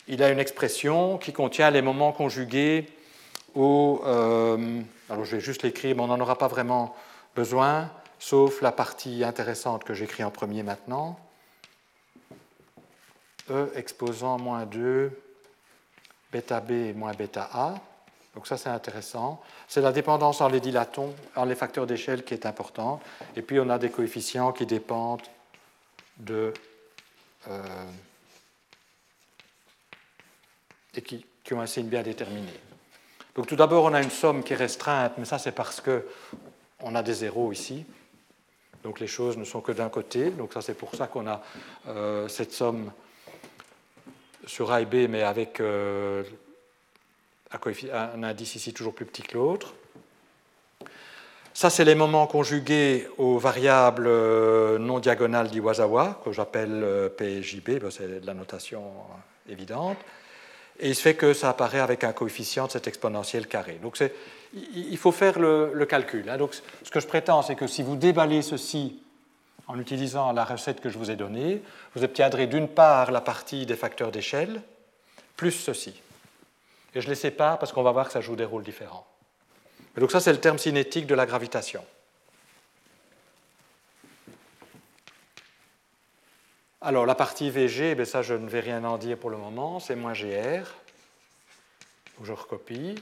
Il 0.09 0.22
a 0.22 0.30
une 0.30 0.38
expression 0.38 1.18
qui 1.18 1.32
contient 1.32 1.70
les 1.70 1.82
moments 1.82 2.12
conjugués 2.12 2.86
au... 3.55 4.03
Euh, 4.05 4.80
alors 5.09 5.24
je 5.24 5.36
vais 5.36 5.42
juste 5.42 5.62
l'écrire, 5.62 5.97
mais 5.97 6.03
on 6.03 6.09
n'en 6.09 6.20
aura 6.20 6.36
pas 6.36 6.49
vraiment 6.49 6.94
besoin, 7.34 7.90
sauf 8.18 8.61
la 8.61 8.72
partie 8.72 9.24
intéressante 9.24 9.84
que 9.84 9.94
j'écris 9.94 10.24
en 10.24 10.30
premier 10.30 10.62
maintenant. 10.62 11.18
E 13.51 13.70
exposant 13.74 14.38
moins 14.38 14.66
2, 14.66 15.12
bêta 16.37 16.61
B 16.61 16.95
moins 16.95 17.14
bêta 17.14 17.49
A. 17.53 17.74
Donc 18.34 18.47
ça, 18.47 18.59
c'est 18.59 18.68
intéressant. 18.68 19.41
C'est 19.66 19.80
la 19.80 19.93
dépendance 19.93 20.43
en 20.43 20.49
les 20.49 20.61
dilatons, 20.61 21.14
en 21.34 21.47
les 21.47 21.55
facteurs 21.55 21.87
d'échelle 21.87 22.22
qui 22.22 22.34
est 22.34 22.45
importante. 22.45 23.01
Et 23.34 23.41
puis, 23.41 23.59
on 23.59 23.70
a 23.70 23.78
des 23.78 23.91
coefficients 23.91 24.53
qui 24.53 24.66
dépendent 24.66 25.22
de... 26.18 26.53
Euh, 27.49 27.62
et 30.95 31.03
qui, 31.03 31.24
ont 31.53 31.61
un 31.61 31.66
signe 31.66 31.87
bien 31.87 32.03
déterminé. 32.03 32.53
Donc 33.34 33.47
tout 33.47 33.57
d'abord, 33.57 33.84
on 33.84 33.95
a 33.95 34.03
une 34.03 34.11
somme 34.11 34.43
qui 34.43 34.55
est 34.55 34.57
restreinte, 34.57 35.12
mais 35.18 35.26
ça, 35.26 35.39
c'est 35.39 35.53
parce 35.53 35.80
qu'on 35.80 36.95
a 36.95 37.03
des 37.03 37.14
zéros 37.14 37.53
ici. 37.53 37.84
Donc 38.82 38.99
les 38.99 39.07
choses 39.07 39.37
ne 39.37 39.45
sont 39.45 39.61
que 39.61 39.72
d'un 39.72 39.91
côté. 39.91 40.30
Donc 40.30 40.53
ça, 40.53 40.61
c'est 40.62 40.74
pour 40.74 40.95
ça 40.95 41.07
qu'on 41.07 41.26
a 41.26 41.43
euh, 41.89 42.28
cette 42.28 42.53
somme 42.53 42.91
sur 44.47 44.72
A 44.72 44.80
et 44.80 44.86
B, 44.86 45.09
mais 45.09 45.22
avec 45.22 45.61
euh, 45.61 46.22
un 47.53 48.22
indice 48.22 48.55
ici 48.55 48.72
toujours 48.72 48.94
plus 48.94 49.05
petit 49.05 49.22
que 49.22 49.36
l'autre. 49.36 49.74
Ça, 51.53 51.70
c'est 51.70 51.84
les 51.84 51.94
moments 51.94 52.26
conjugués 52.26 53.09
aux 53.18 53.38
variables 53.38 54.07
euh, 54.07 54.78
non 54.78 54.99
diagonales 54.99 55.49
d'Iwasawa, 55.49 56.20
que 56.24 56.32
j'appelle 56.32 56.82
euh, 56.82 57.09
PJB, 57.09 57.88
c'est 57.90 58.20
de 58.20 58.26
la 58.26 58.34
notation 58.34 58.82
évidente. 59.49 59.97
Et 60.78 60.90
il 60.90 60.94
se 60.94 61.01
fait 61.01 61.14
que 61.14 61.32
ça 61.32 61.49
apparaît 61.49 61.80
avec 61.80 62.05
un 62.05 62.12
coefficient 62.12 62.66
de 62.66 62.72
cette 62.72 62.86
exponentielle 62.86 63.47
carrée. 63.47 63.78
Donc 63.82 63.99
il 64.53 64.99
faut 64.99 65.12
faire 65.12 65.38
le, 65.38 65.86
calcul. 65.86 66.28
Hein. 66.28 66.36
Donc 66.36 66.55
ce 66.82 66.90
que 66.90 67.01
je 67.01 67.07
prétends, 67.07 67.40
c'est 67.40 67.55
que 67.55 67.66
si 67.66 67.82
vous 67.82 67.97
déballez 67.97 68.42
ceci 68.42 69.01
en 69.68 69.78
utilisant 69.78 70.32
la 70.32 70.44
recette 70.44 70.80
que 70.80 70.88
je 70.88 70.98
vous 70.98 71.10
ai 71.10 71.16
donnée, 71.16 71.62
vous 71.94 72.04
obtiendrez 72.04 72.46
d'une 72.46 72.68
part 72.68 73.10
la 73.10 73.20
partie 73.20 73.66
des 73.66 73.76
facteurs 73.76 74.12
d'échelle, 74.12 74.62
plus 75.36 75.52
ceci. 75.52 76.00
Et 76.94 77.00
je 77.00 77.08
les 77.08 77.14
sépare 77.14 77.58
parce 77.58 77.72
qu'on 77.72 77.82
va 77.82 77.92
voir 77.92 78.06
que 78.06 78.12
ça 78.12 78.20
joue 78.20 78.36
des 78.36 78.44
rôles 78.44 78.62
différents. 78.62 79.06
Donc 79.96 80.10
ça, 80.10 80.20
c'est 80.20 80.32
le 80.32 80.40
terme 80.40 80.58
cinétique 80.58 81.06
de 81.06 81.14
la 81.14 81.26
gravitation. 81.26 81.84
Alors 86.80 87.04
la 87.04 87.14
partie 87.14 87.50
VG, 87.50 87.96
ben 87.96 88.06
ça 88.06 88.22
je 88.22 88.34
ne 88.34 88.48
vais 88.48 88.60
rien 88.60 88.84
en 88.84 88.96
dire 88.96 89.18
pour 89.18 89.30
le 89.30 89.36
moment, 89.36 89.80
c'est 89.80 89.96
moins 89.96 90.12
GR. 90.12 90.66
Je 92.22 92.32
recopie. 92.32 92.94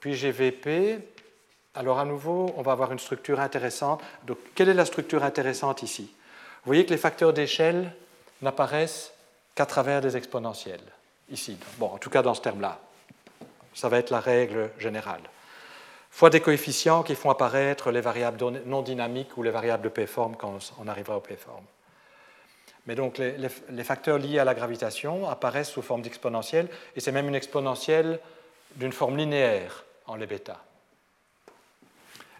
Puis 0.00 0.14
j'ai 0.14 0.30
VP. 0.30 1.00
Alors 1.76 1.98
à 1.98 2.06
nouveau, 2.06 2.54
on 2.56 2.62
va 2.62 2.72
avoir 2.72 2.90
une 2.92 2.98
structure 2.98 3.38
intéressante. 3.38 4.02
Donc 4.26 4.38
quelle 4.54 4.70
est 4.70 4.74
la 4.74 4.86
structure 4.86 5.22
intéressante 5.22 5.82
ici? 5.82 6.04
Vous 6.64 6.70
voyez 6.70 6.86
que 6.86 6.90
les 6.90 6.96
facteurs 6.96 7.34
d'échelle 7.34 7.92
n'apparaissent 8.40 9.12
qu'à 9.54 9.66
travers 9.66 10.00
des 10.00 10.16
exponentielles, 10.16 10.80
ici. 11.30 11.58
Bon, 11.78 11.86
en 11.86 11.98
tout 11.98 12.10
cas 12.10 12.22
dans 12.22 12.34
ce 12.34 12.40
terme-là. 12.40 12.80
Ça 13.74 13.90
va 13.90 13.98
être 13.98 14.10
la 14.10 14.20
règle 14.20 14.70
générale. 14.78 15.20
Fois 16.10 16.30
des 16.30 16.40
coefficients 16.40 17.02
qui 17.02 17.14
font 17.14 17.28
apparaître 17.28 17.90
les 17.90 18.00
variables 18.00 18.38
non 18.64 18.80
dynamiques 18.80 19.36
ou 19.36 19.42
les 19.42 19.50
variables 19.50 19.84
de 19.84 19.90
P-forme 19.90 20.34
quand 20.34 20.58
on 20.80 20.88
arrivera 20.88 21.18
au 21.18 21.20
P-forme. 21.20 21.64
Mais 22.86 22.94
donc 22.94 23.18
les, 23.18 23.84
facteurs 23.84 24.16
liés 24.16 24.38
à 24.38 24.44
la 24.44 24.54
gravitation 24.54 25.28
apparaissent 25.28 25.70
sous 25.70 25.82
forme 25.82 26.02
d'exponentielle, 26.02 26.68
et 26.94 27.00
c'est 27.00 27.12
même 27.12 27.28
une 27.28 27.34
exponentielle 27.34 28.18
d'une 28.76 28.92
forme 28.92 29.18
linéaire 29.18 29.84
en 30.06 30.16
les 30.16 30.26
bêta. 30.26 30.62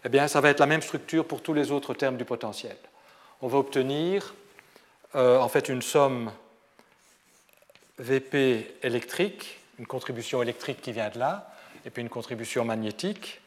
Eh 0.07 0.09
bien, 0.09 0.29
ça 0.29 0.39
va 0.39 0.51
être 0.51 0.61
la 0.61 0.67
même 0.67 0.81
structure 0.81 1.27
pour 1.27 1.41
tous 1.41 1.53
les 1.53 1.69
autres 1.69 1.93
termes 1.93 2.15
du 2.15 2.23
potentiel. 2.23 2.77
On 3.41 3.49
va 3.49 3.57
obtenir 3.57 4.35
euh, 5.15 5.37
en 5.37 5.49
fait 5.49 5.67
une 5.67 5.81
somme 5.81 6.31
VP 7.99 8.73
électrique, 8.83 9.59
une 9.77 9.85
contribution 9.85 10.41
électrique 10.41 10.79
qui 10.79 10.93
vient 10.93 11.09
de 11.09 11.19
là, 11.19 11.53
et 11.85 11.89
puis 11.89 12.01
une 12.01 12.07
contribution 12.07 12.63
magnétique 12.63 13.41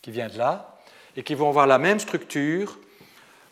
qui 0.00 0.10
vient 0.10 0.30
de 0.30 0.38
là, 0.38 0.78
et 1.18 1.22
qui 1.22 1.34
vont 1.34 1.50
avoir 1.50 1.66
la 1.66 1.76
même 1.76 2.00
structure 2.00 2.78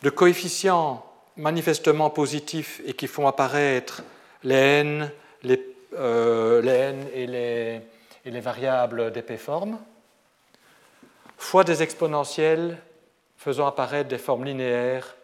de 0.01 0.09
coefficients 0.09 1.05
manifestement 1.37 2.09
positifs 2.09 2.81
et 2.87 2.95
qui 2.95 3.09
font 3.09 3.29
apparaître 3.29 4.03
les 4.43 4.55
n, 4.55 5.13
les, 5.43 5.61
euh, 5.99 6.63
n 6.63 7.07
et, 7.13 7.27
les, 7.27 7.83
et 8.25 8.31
les, 8.31 8.41
variables 8.41 9.13
d'épée 9.13 9.37
forme, 9.37 9.79
fois 11.37 11.65
des 11.65 11.83
exponentielles 11.83 12.79
faisant 13.37 13.67
apparaître 13.67 14.09
des 14.09 14.19
formes 14.19 14.45
linéaires 14.45 15.17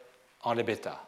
en 0.43 0.53
les 0.53 0.63
bêta. 0.63 1.01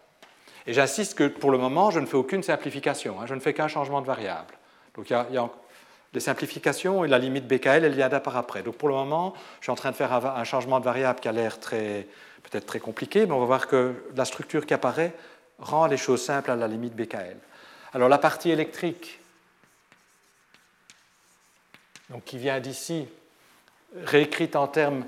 Et 0.66 0.72
j'insiste 0.72 1.14
que 1.14 1.26
pour 1.26 1.50
le 1.50 1.58
moment, 1.58 1.90
je 1.90 2.00
ne 2.00 2.06
fais 2.06 2.16
aucune 2.16 2.42
simplification, 2.42 3.20
hein, 3.20 3.26
je 3.26 3.34
ne 3.34 3.40
fais 3.40 3.52
qu'un 3.52 3.68
changement 3.68 4.00
de 4.00 4.06
variable. 4.06 4.54
Donc 4.94 5.10
il 5.10 5.34
y, 5.34 5.38
a, 5.38 5.50
des 6.12 6.20
simplifications 6.20 7.04
et 7.04 7.08
la 7.08 7.18
limite 7.18 7.46
BKL, 7.46 7.84
elle 7.84 7.94
viendra 7.94 8.20
par 8.20 8.36
après. 8.36 8.62
Donc 8.62 8.76
pour 8.76 8.88
le 8.88 8.94
moment, 8.94 9.34
je 9.60 9.64
suis 9.64 9.72
en 9.72 9.76
train 9.76 9.90
de 9.90 9.96
faire 9.96 10.12
un 10.12 10.44
changement 10.44 10.78
de 10.78 10.84
variable 10.84 11.20
qui 11.20 11.28
a 11.28 11.32
l'air 11.32 11.58
peut-être 11.58 12.66
très 12.66 12.80
compliqué, 12.80 13.26
mais 13.26 13.32
on 13.32 13.40
va 13.40 13.46
voir 13.46 13.66
que 13.66 13.94
la 14.14 14.24
structure 14.24 14.66
qui 14.66 14.74
apparaît 14.74 15.14
rend 15.58 15.86
les 15.86 15.96
choses 15.96 16.22
simples 16.22 16.50
à 16.50 16.56
la 16.56 16.68
limite 16.68 16.94
BKL. 16.94 17.36
Alors 17.94 18.08
la 18.08 18.18
partie 18.18 18.50
électrique, 18.50 19.20
donc 22.12 22.24
qui 22.24 22.38
vient 22.38 22.60
d'ici, 22.60 23.08
réécrite 23.96 24.54
en 24.54 24.68
termes 24.68 25.04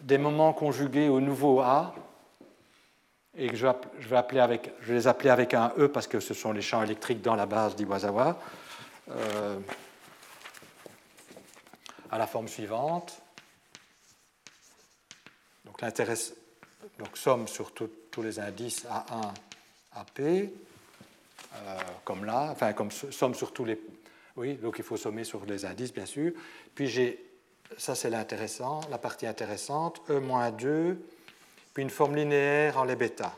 des 0.00 0.18
moments 0.18 0.52
conjugués 0.52 1.08
au 1.08 1.20
nouveau 1.20 1.60
A, 1.60 1.94
et 3.36 3.48
que 3.48 3.56
je 3.56 3.66
vais, 3.66 4.16
appeler 4.16 4.40
avec, 4.40 4.72
je 4.80 4.92
les 4.92 5.06
appeler 5.06 5.30
avec 5.30 5.54
un 5.54 5.72
E 5.78 5.86
parce 5.86 6.08
que 6.08 6.18
ce 6.18 6.34
sont 6.34 6.50
les 6.50 6.62
champs 6.62 6.82
électriques 6.82 7.22
dans 7.22 7.36
la 7.36 7.46
base 7.46 7.76
d'Iwasawa. 7.76 8.36
Euh, 9.10 9.58
à 12.10 12.18
la 12.18 12.26
forme 12.26 12.48
suivante. 12.48 13.20
Donc, 15.64 15.80
donc 16.98 17.16
somme 17.16 17.48
sur 17.48 17.72
tous 17.72 18.22
les 18.22 18.40
indices 18.40 18.86
A1, 18.86 19.32
AP, 19.94 20.20
euh, 20.20 20.48
comme 22.04 22.24
là, 22.24 22.48
enfin 22.50 22.72
comme 22.72 22.90
somme 22.90 23.34
sur 23.34 23.52
tous 23.52 23.64
les... 23.64 23.80
Oui, 24.38 24.54
donc 24.54 24.76
il 24.78 24.84
faut 24.84 24.96
sommer 24.96 25.24
sur 25.24 25.44
les 25.46 25.64
indices, 25.64 25.92
bien 25.92 26.06
sûr. 26.06 26.30
Puis 26.76 26.86
j'ai, 26.86 27.28
ça 27.76 27.96
c'est 27.96 28.08
l'intéressant, 28.08 28.82
la 28.88 28.96
partie 28.96 29.26
intéressante, 29.26 30.00
E-2, 30.08 30.96
puis 31.74 31.82
une 31.82 31.90
forme 31.90 32.14
linéaire 32.14 32.78
en 32.78 32.84
les 32.84 32.94
bêta, 32.94 33.34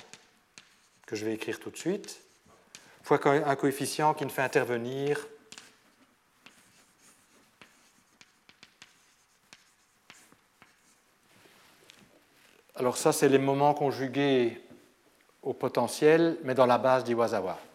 que 1.06 1.16
je 1.16 1.24
vais 1.24 1.32
écrire 1.32 1.58
tout 1.58 1.70
de 1.70 1.78
suite, 1.78 2.20
fois 3.02 3.18
un 3.26 3.56
coefficient 3.56 4.12
qui 4.12 4.26
ne 4.26 4.30
fait 4.30 4.42
intervenir 4.42 5.26
Alors 12.76 12.96
ça, 12.96 13.12
c'est 13.12 13.28
les 13.28 13.38
moments 13.38 13.74
conjugués 13.74 14.58
au 15.42 15.52
potentiel, 15.52 16.38
mais 16.44 16.54
dans 16.54 16.64
la 16.64 16.78
base 16.78 17.04
d'Iwasawa. 17.04 17.69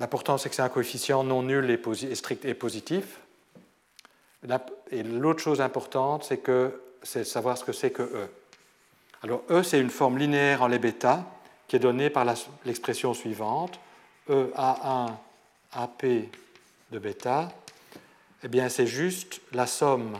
L'important, 0.00 0.38
c'est 0.38 0.48
que 0.48 0.54
c'est 0.54 0.62
un 0.62 0.68
coefficient 0.68 1.24
non 1.24 1.42
nul 1.42 1.70
et, 1.70 2.14
strict 2.14 2.44
et 2.44 2.54
positif. 2.54 3.20
Et 4.90 5.02
l'autre 5.02 5.40
chose 5.40 5.60
importante, 5.60 6.24
c'est 6.24 6.38
que 6.38 6.80
c'est 7.02 7.24
savoir 7.24 7.58
ce 7.58 7.64
que 7.64 7.72
c'est 7.72 7.90
que 7.90 8.02
E. 8.02 8.28
Alors 9.22 9.42
E, 9.50 9.62
c'est 9.62 9.80
une 9.80 9.90
forme 9.90 10.18
linéaire 10.18 10.62
en 10.62 10.68
les 10.68 10.78
bêta 10.78 11.26
qui 11.66 11.76
est 11.76 11.80
donnée 11.80 12.10
par 12.10 12.24
l'expression 12.64 13.14
suivante, 13.14 13.80
E 14.30 14.52
A1 14.56 15.12
AP 15.72 16.02
de 16.92 16.98
bêta. 16.98 17.50
Eh 18.44 18.48
bien, 18.48 18.68
c'est 18.68 18.86
juste 18.86 19.40
la 19.52 19.66
somme 19.66 20.16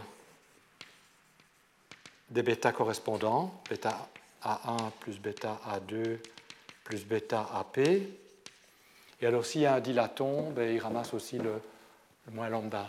des 2.30 2.42
bêta 2.42 2.72
correspondants, 2.72 3.62
bêta 3.70 4.08
A1 4.44 4.90
plus 5.00 5.20
bêta 5.20 5.60
A2 5.70 6.18
plus 6.82 7.06
bêta 7.06 7.48
AP. 7.54 7.78
Et 9.20 9.26
alors 9.26 9.44
s'il 9.44 9.62
y 9.62 9.66
a 9.66 9.74
un 9.74 9.80
dilaton, 9.80 10.50
ben, 10.50 10.74
il 10.74 10.78
ramasse 10.78 11.14
aussi 11.14 11.38
le, 11.38 11.60
moins 12.30 12.48
lambda 12.48 12.86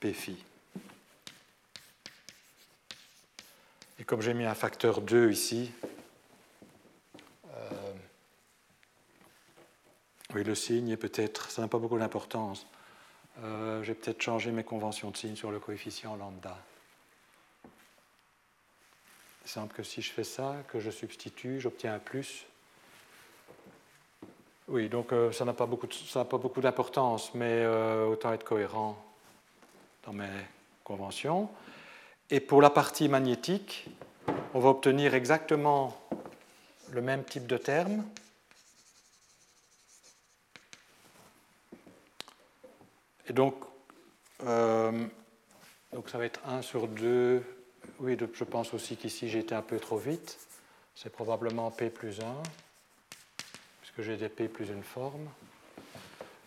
phi. 0.00 0.42
Et 3.98 4.04
comme 4.04 4.22
j'ai 4.22 4.34
mis 4.34 4.44
un 4.44 4.54
facteur 4.54 5.00
2 5.00 5.30
ici, 5.30 5.72
euh, 7.54 7.92
oui, 10.34 10.42
le 10.42 10.54
signe 10.54 10.88
est 10.88 10.96
peut-être, 10.96 11.50
ça 11.50 11.62
n'a 11.62 11.68
pas 11.68 11.78
beaucoup 11.78 11.98
d'importance. 11.98 12.66
Euh, 13.42 13.82
j'ai 13.82 13.94
peut-être 13.94 14.20
changé 14.20 14.52
mes 14.52 14.64
conventions 14.64 15.10
de 15.10 15.16
signe 15.16 15.36
sur 15.36 15.50
le 15.50 15.60
coefficient 15.60 16.16
lambda 16.16 16.56
simple 19.50 19.74
que 19.74 19.82
si 19.82 20.00
je 20.00 20.12
fais 20.12 20.24
ça, 20.24 20.56
que 20.68 20.78
je 20.78 20.90
substitue, 20.90 21.60
j'obtiens 21.60 21.94
un 21.94 21.98
plus. 21.98 22.46
Oui, 24.70 24.88
donc 24.88 25.12
euh, 25.12 25.32
ça 25.32 25.44
n'a 25.44 25.52
pas 25.52 25.66
beaucoup, 25.66 25.88
beaucoup 26.38 26.60
d'importance, 26.60 27.34
mais 27.34 27.64
euh, 27.64 28.06
autant 28.06 28.32
être 28.32 28.44
cohérent 28.44 28.96
dans 30.04 30.12
mes 30.12 30.28
conventions. 30.84 31.50
Et 32.30 32.38
pour 32.38 32.62
la 32.62 32.70
partie 32.70 33.08
magnétique, 33.08 33.88
on 34.54 34.60
va 34.60 34.68
obtenir 34.68 35.14
exactement 35.14 36.00
le 36.92 37.02
même 37.02 37.24
type 37.24 37.48
de 37.48 37.56
terme. 37.56 38.04
Et 43.28 43.32
donc, 43.32 43.56
euh, 44.44 45.04
donc 45.92 46.08
ça 46.08 46.18
va 46.18 46.26
être 46.26 46.40
1 46.46 46.62
sur 46.62 46.86
2 46.86 47.42
oui, 47.98 48.16
je 48.32 48.44
pense 48.44 48.72
aussi 48.72 48.96
qu'ici 48.96 49.28
j'ai 49.28 49.40
été 49.40 49.54
un 49.54 49.62
peu 49.62 49.78
trop 49.80 49.98
vite. 49.98 50.38
C'est 50.94 51.10
probablement 51.10 51.70
P 51.70 51.90
plus 51.90 52.20
1, 52.20 52.24
puisque 54.00 54.12
j'ai 54.12 54.16
des 54.16 54.28
P 54.28 54.48
plus 54.48 54.70
une 54.70 54.82
forme. 54.82 55.28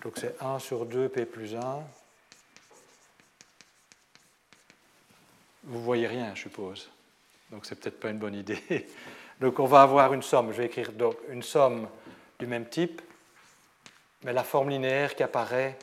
Donc 0.03 0.13
c'est 0.15 0.41
1 0.41 0.59
sur 0.59 0.85
2 0.85 1.09
P 1.09 1.25
plus 1.25 1.55
1. 1.55 1.83
Vous 5.65 5.83
voyez 5.83 6.07
rien, 6.07 6.33
je 6.35 6.41
suppose. 6.41 6.89
Donc 7.51 7.65
c'est 7.65 7.75
peut-être 7.75 7.99
pas 7.99 8.09
une 8.09 8.17
bonne 8.17 8.35
idée. 8.35 8.87
Donc 9.39 9.59
on 9.59 9.65
va 9.65 9.81
avoir 9.81 10.13
une 10.13 10.21
somme. 10.21 10.51
Je 10.51 10.57
vais 10.57 10.65
écrire 10.65 10.91
donc 10.93 11.15
une 11.29 11.43
somme 11.43 11.87
du 12.39 12.47
même 12.47 12.67
type, 12.69 13.01
mais 14.23 14.31
la 14.31 14.43
forme 14.43 14.69
linéaire 14.69 15.15
qui 15.15 15.23
apparaît 15.23 15.77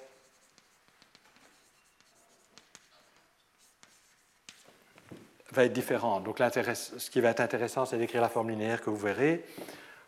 va 5.52 5.64
être 5.64 5.72
différent. 5.72 6.20
Donc 6.20 6.38
ce 6.38 7.10
qui 7.10 7.20
va 7.20 7.30
être 7.30 7.40
intéressant, 7.40 7.84
c'est 7.84 7.98
d'écrire 7.98 8.22
la 8.22 8.28
forme 8.28 8.50
linéaire 8.50 8.80
que 8.80 8.88
vous 8.88 8.96
verrez, 8.96 9.44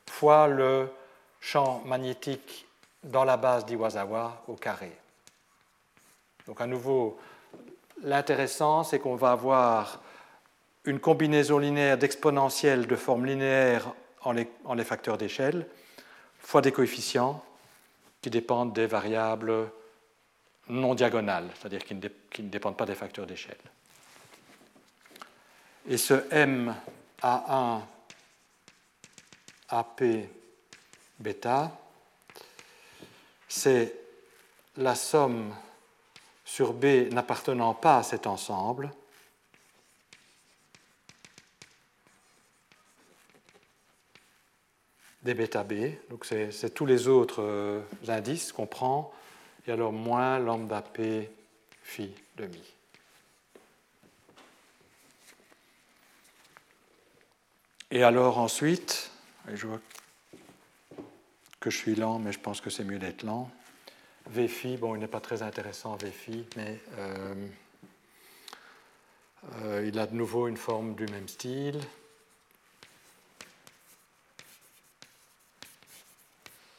fois 0.07 0.47
le 0.49 0.89
champ 1.43 1.83
magnétique 1.85 2.67
dans 3.03 3.25
la 3.25 3.37
base 3.37 3.67
d'Iwasawa 3.67 4.45
au 4.47 4.55
carré. 4.55 4.93
Donc 6.47 6.61
à 6.61 6.67
nouveau, 6.67 7.19
l'intéressant, 8.03 8.85
c'est 8.85 9.01
qu'on 9.01 9.17
va 9.17 9.33
avoir 9.33 10.01
une 10.85 11.01
combinaison 11.01 11.59
linéaire 11.59 11.99
d'exponentielles 11.99 12.87
de 12.87 12.97
forme 12.97 13.27
linéaire 13.27 13.93
en 14.23 14.33
les, 14.33 14.85
facteurs 14.85 15.19
d'échelle, 15.19 15.67
fois 16.39 16.63
des 16.63 16.73
coefficients 16.73 17.45
qui 18.21 18.31
dépendent 18.31 18.73
des 18.73 18.87
variables 18.87 19.69
non 20.69 20.95
diagonales, 20.95 21.51
c'est-à-dire 21.59 21.85
qui, 21.85 21.97
qui 22.31 22.43
ne 22.45 22.49
dépendent 22.49 22.77
pas 22.77 22.87
des 22.87 22.95
facteurs 22.95 23.27
d'échelle. 23.27 23.59
Et 25.89 25.97
ce 25.97 26.25
M 26.31 26.75
A1 27.21 27.81
AP 29.71 30.03
bêta, 31.23 31.79
c'est 33.49 33.95
la 34.77 34.95
somme 34.95 35.55
sur 36.45 36.73
B 36.73 37.11
n'appartenant 37.11 37.75
pas 37.75 37.99
à 37.99 38.03
cet 38.03 38.27
ensemble 38.27 38.93
des 45.23 45.35
bêta 45.35 45.63
B. 45.63 45.93
Donc 46.11 46.25
c'est 46.25 46.75
tous 46.75 46.87
les 46.87 47.09
autres 47.09 47.43
euh, 47.43 47.81
indices 48.09 48.53
qu'on 48.53 48.67
prend, 48.67 49.13
et 49.67 49.73
alors 49.73 49.93
moins 49.93 50.39
lambda 50.39 50.83
P 50.83 51.31
phi 51.83 52.13
demi. 52.37 52.63
Et 57.91 58.03
alors 58.03 58.39
ensuite, 58.39 59.11
je 59.53 59.67
vois 59.67 59.81
que 61.63 61.71
je 61.71 61.79
suis 61.79 61.95
lent, 61.95 62.19
mais 62.19 62.33
je 62.33 62.41
pense 62.41 62.61
que 62.61 62.69
c'est 62.71 62.85
mieux 62.85 62.99
d'être 62.99 63.23
lent. 63.23 63.49
V 64.27 64.49
phi, 64.49 64.77
bon, 64.77 64.97
il 64.97 64.99
n'est 64.99 65.07
pas 65.07 65.21
très 65.21 65.43
intéressant 65.43 65.97
V 65.97 66.11
phi, 66.11 66.45
mais 66.57 66.81
euh, 66.99 67.35
euh, 69.63 69.85
il 69.87 69.99
a 69.99 70.07
de 70.07 70.15
nouveau 70.15 70.49
une 70.49 70.57
forme 70.57 70.95
du 70.95 71.07
même 71.07 71.29
style. 71.29 71.81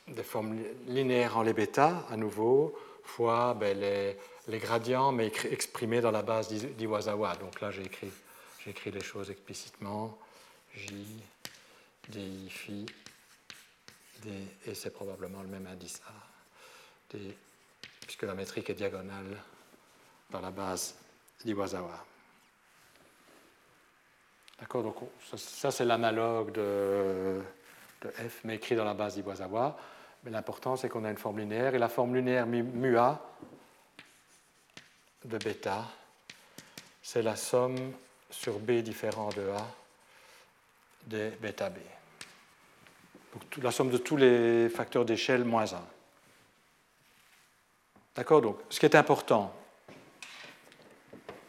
Des 0.10 0.24
formes 0.24 0.60
linéaires 0.88 1.38
en 1.38 1.44
les 1.44 1.54
bêta, 1.54 2.06
à 2.12 2.18
nouveau, 2.18 2.78
fois 3.06 3.54
ben, 3.54 3.80
les, 3.80 4.60
gradients, 4.60 5.14
mais 5.14 5.32
exprimés 5.50 6.02
dans 6.02 6.12
la 6.12 6.24
base 6.24 6.50
d'Iwasawa. 6.50 7.38
Donc 7.38 7.62
là, 7.62 7.72
j'ai 7.72 7.84
écrit, 7.84 8.92
les 8.92 9.04
choses 9.04 9.32
explicitement. 9.32 10.18
J, 10.76 11.06
DI, 12.10 12.50
phi, 12.50 12.86
Et 14.26 14.74
c'est 14.74 14.92
probablement 14.92 15.42
le 15.42 15.48
même 15.48 15.68
indice 15.68 16.02
A, 16.08 17.18
puisque 18.02 18.24
la 18.24 18.34
métrique 18.34 18.70
est 18.70 18.76
diagonale 18.76 19.38
dans 20.30 20.42
la 20.42 20.52
base 20.52 20.96
d'Iwasawa. 21.44 22.06
D'accord 24.60 24.84
Donc 24.84 24.96
ça, 25.36 25.72
c'est 25.72 25.86
l'analogue 25.86 26.52
de, 26.54 27.42
de, 28.02 28.10
F, 28.10 28.42
mais 28.44 28.56
écrit 28.56 28.76
dans 28.76 28.86
la 28.86 28.94
base 28.94 29.16
d'Iwasawa. 29.16 29.78
Mais 30.24 30.32
l'important, 30.32 30.76
c'est 30.78 30.88
qu'on 30.88 31.04
a 31.04 31.12
une 31.12 31.18
forme 31.18 31.40
linéaire, 31.40 31.76
et 31.76 31.80
la 31.80 31.90
forme 31.90 32.16
linéaire 32.16 32.48
mu 32.48 32.98
A 32.98 33.22
de 35.26 35.38
bêta, 35.38 35.86
c'est 37.02 37.22
la 37.22 37.36
somme 37.36 37.94
sur 38.30 38.60
B 38.60 38.82
différent 38.82 39.30
de 39.30 39.50
A 39.50 39.68
des 41.06 41.30
bêta 41.32 41.70
B. 41.70 41.78
Donc, 43.34 43.64
la 43.64 43.72
somme 43.72 43.90
de 43.90 43.98
tous 43.98 44.18
les 44.18 44.70
facteurs 44.70 45.06
d'échelle 45.06 45.44
moins 45.44 45.74
1. 45.74 45.78
D'accord 48.16 48.42
Donc, 48.42 48.58
ce 48.70 48.80
qui 48.80 48.86
est 48.86 48.96
important 48.96 49.54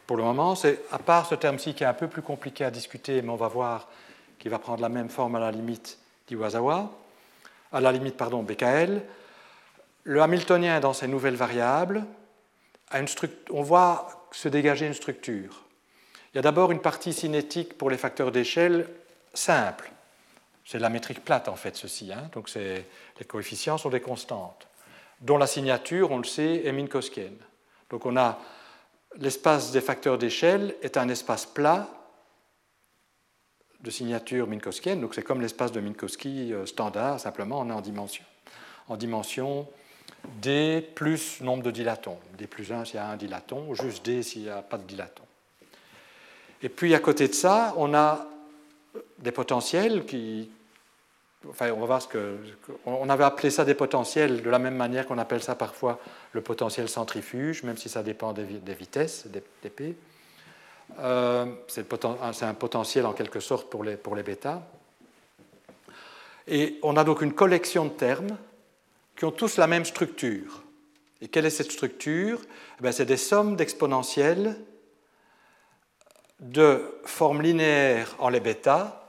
pour 0.06 0.16
le 0.16 0.22
moment, 0.22 0.54
c'est, 0.54 0.80
à 0.90 0.98
part 0.98 1.26
ce 1.26 1.34
terme-ci 1.34 1.74
qui 1.74 1.84
est 1.84 1.86
un 1.86 1.94
peu 1.94 2.08
plus 2.08 2.22
compliqué 2.22 2.64
à 2.64 2.70
discuter, 2.70 3.22
mais 3.22 3.30
on 3.30 3.36
va 3.36 3.48
voir 3.48 3.88
qu'il 4.38 4.50
va 4.50 4.58
prendre 4.58 4.82
la 4.82 4.88
même 4.88 5.08
forme 5.08 5.36
à 5.36 5.40
la 5.40 5.50
limite 5.50 5.98
d'Iwasawa, 6.26 6.90
à 7.72 7.80
la 7.80 7.92
limite, 7.92 8.16
pardon, 8.16 8.42
BKL, 8.42 9.02
le 10.04 10.22
Hamiltonien 10.22 10.80
dans 10.80 10.92
ses 10.92 11.08
nouvelles 11.08 11.36
variables, 11.36 12.04
a 12.90 13.00
une 13.00 13.06
on 13.50 13.62
voit 13.62 14.28
se 14.30 14.48
dégager 14.48 14.86
une 14.86 14.94
structure. 14.94 15.64
Il 16.32 16.36
y 16.36 16.38
a 16.38 16.42
d'abord 16.42 16.72
une 16.72 16.80
partie 16.80 17.12
cinétique 17.12 17.78
pour 17.78 17.90
les 17.90 17.96
facteurs 17.96 18.32
d'échelle 18.32 18.88
simple. 19.32 19.90
C'est 20.64 20.78
la 20.78 20.88
métrique 20.88 21.24
plate, 21.24 21.48
en 21.48 21.56
fait, 21.56 21.76
ceci. 21.76 22.12
Hein. 22.12 22.30
Donc, 22.32 22.52
les 22.54 23.24
coefficients 23.26 23.78
sont 23.78 23.90
des 23.90 24.00
constantes, 24.00 24.66
dont 25.20 25.36
la 25.36 25.46
signature, 25.46 26.10
on 26.10 26.18
le 26.18 26.24
sait, 26.24 26.64
est 26.64 26.72
minkowskienne. 26.72 27.36
Donc, 27.90 28.06
on 28.06 28.16
a 28.16 28.38
l'espace 29.18 29.72
des 29.72 29.80
facteurs 29.80 30.18
d'échelle 30.18 30.74
est 30.82 30.96
un 30.96 31.08
espace 31.08 31.46
plat 31.46 31.88
de 33.80 33.90
signature 33.90 34.46
minkowskienne. 34.46 35.00
Donc, 35.00 35.14
c'est 35.14 35.22
comme 35.22 35.42
l'espace 35.42 35.70
de 35.70 35.80
Minkowski 35.80 36.52
euh, 36.52 36.64
standard, 36.64 37.20
simplement, 37.20 37.60
on 37.60 37.68
est 37.68 37.72
en 37.72 37.82
dimension. 37.82 38.24
En 38.88 38.96
dimension 38.96 39.68
D 40.40 40.86
plus 40.94 41.42
nombre 41.42 41.62
de 41.62 41.70
dilatons. 41.70 42.18
D 42.38 42.46
plus 42.46 42.72
1 42.72 42.86
s'il 42.86 42.96
y 42.96 42.98
a 42.98 43.08
un 43.08 43.16
dilaton, 43.16 43.74
juste 43.74 44.04
D 44.04 44.22
s'il 44.22 44.42
n'y 44.42 44.48
a 44.48 44.62
pas 44.62 44.78
de 44.78 44.84
dilaton. 44.84 45.22
Et 46.62 46.70
puis, 46.70 46.94
à 46.94 46.98
côté 46.98 47.28
de 47.28 47.34
ça, 47.34 47.74
on 47.76 47.92
a 47.94 48.26
des 49.18 49.32
potentiels 49.32 50.04
qui. 50.04 50.50
Enfin, 51.48 51.70
on 51.72 51.80
va 51.80 51.86
voir 51.86 52.02
ce 52.02 52.08
que. 52.08 52.36
On 52.86 53.08
avait 53.08 53.24
appelé 53.24 53.50
ça 53.50 53.64
des 53.64 53.74
potentiels 53.74 54.42
de 54.42 54.50
la 54.50 54.58
même 54.58 54.76
manière 54.76 55.06
qu'on 55.06 55.18
appelle 55.18 55.42
ça 55.42 55.54
parfois 55.54 56.00
le 56.32 56.40
potentiel 56.40 56.88
centrifuge, 56.88 57.62
même 57.62 57.76
si 57.76 57.88
ça 57.88 58.02
dépend 58.02 58.32
des, 58.32 58.44
vitesses, 58.44 59.26
des, 59.26 59.70
P. 59.70 59.94
Euh, 60.98 61.46
c'est 61.68 61.86
un 62.42 62.54
potentiel 62.54 63.06
en 63.06 63.12
quelque 63.12 63.40
sorte 63.40 63.68
pour 63.68 63.84
les, 63.84 63.96
pour 63.96 64.16
les 64.16 64.22
bêtas. 64.22 64.62
Et 66.46 66.78
on 66.82 66.96
a 66.96 67.04
donc 67.04 67.22
une 67.22 67.32
collection 67.32 67.86
de 67.86 67.90
termes 67.90 68.36
qui 69.16 69.24
ont 69.24 69.30
tous 69.30 69.56
la 69.56 69.66
même 69.66 69.84
structure. 69.84 70.62
Et 71.20 71.28
quelle 71.28 71.46
est 71.46 71.50
cette 71.50 71.72
structure? 71.72 72.40
Eh 72.84 72.92
C'est 72.92 73.06
des 73.06 73.16
sommes 73.16 73.56
d'exponentiels 73.56 74.56
de 76.44 76.82
forme 77.04 77.42
linéaire 77.42 78.14
en 78.18 78.28
les 78.28 78.40
bêta, 78.40 79.00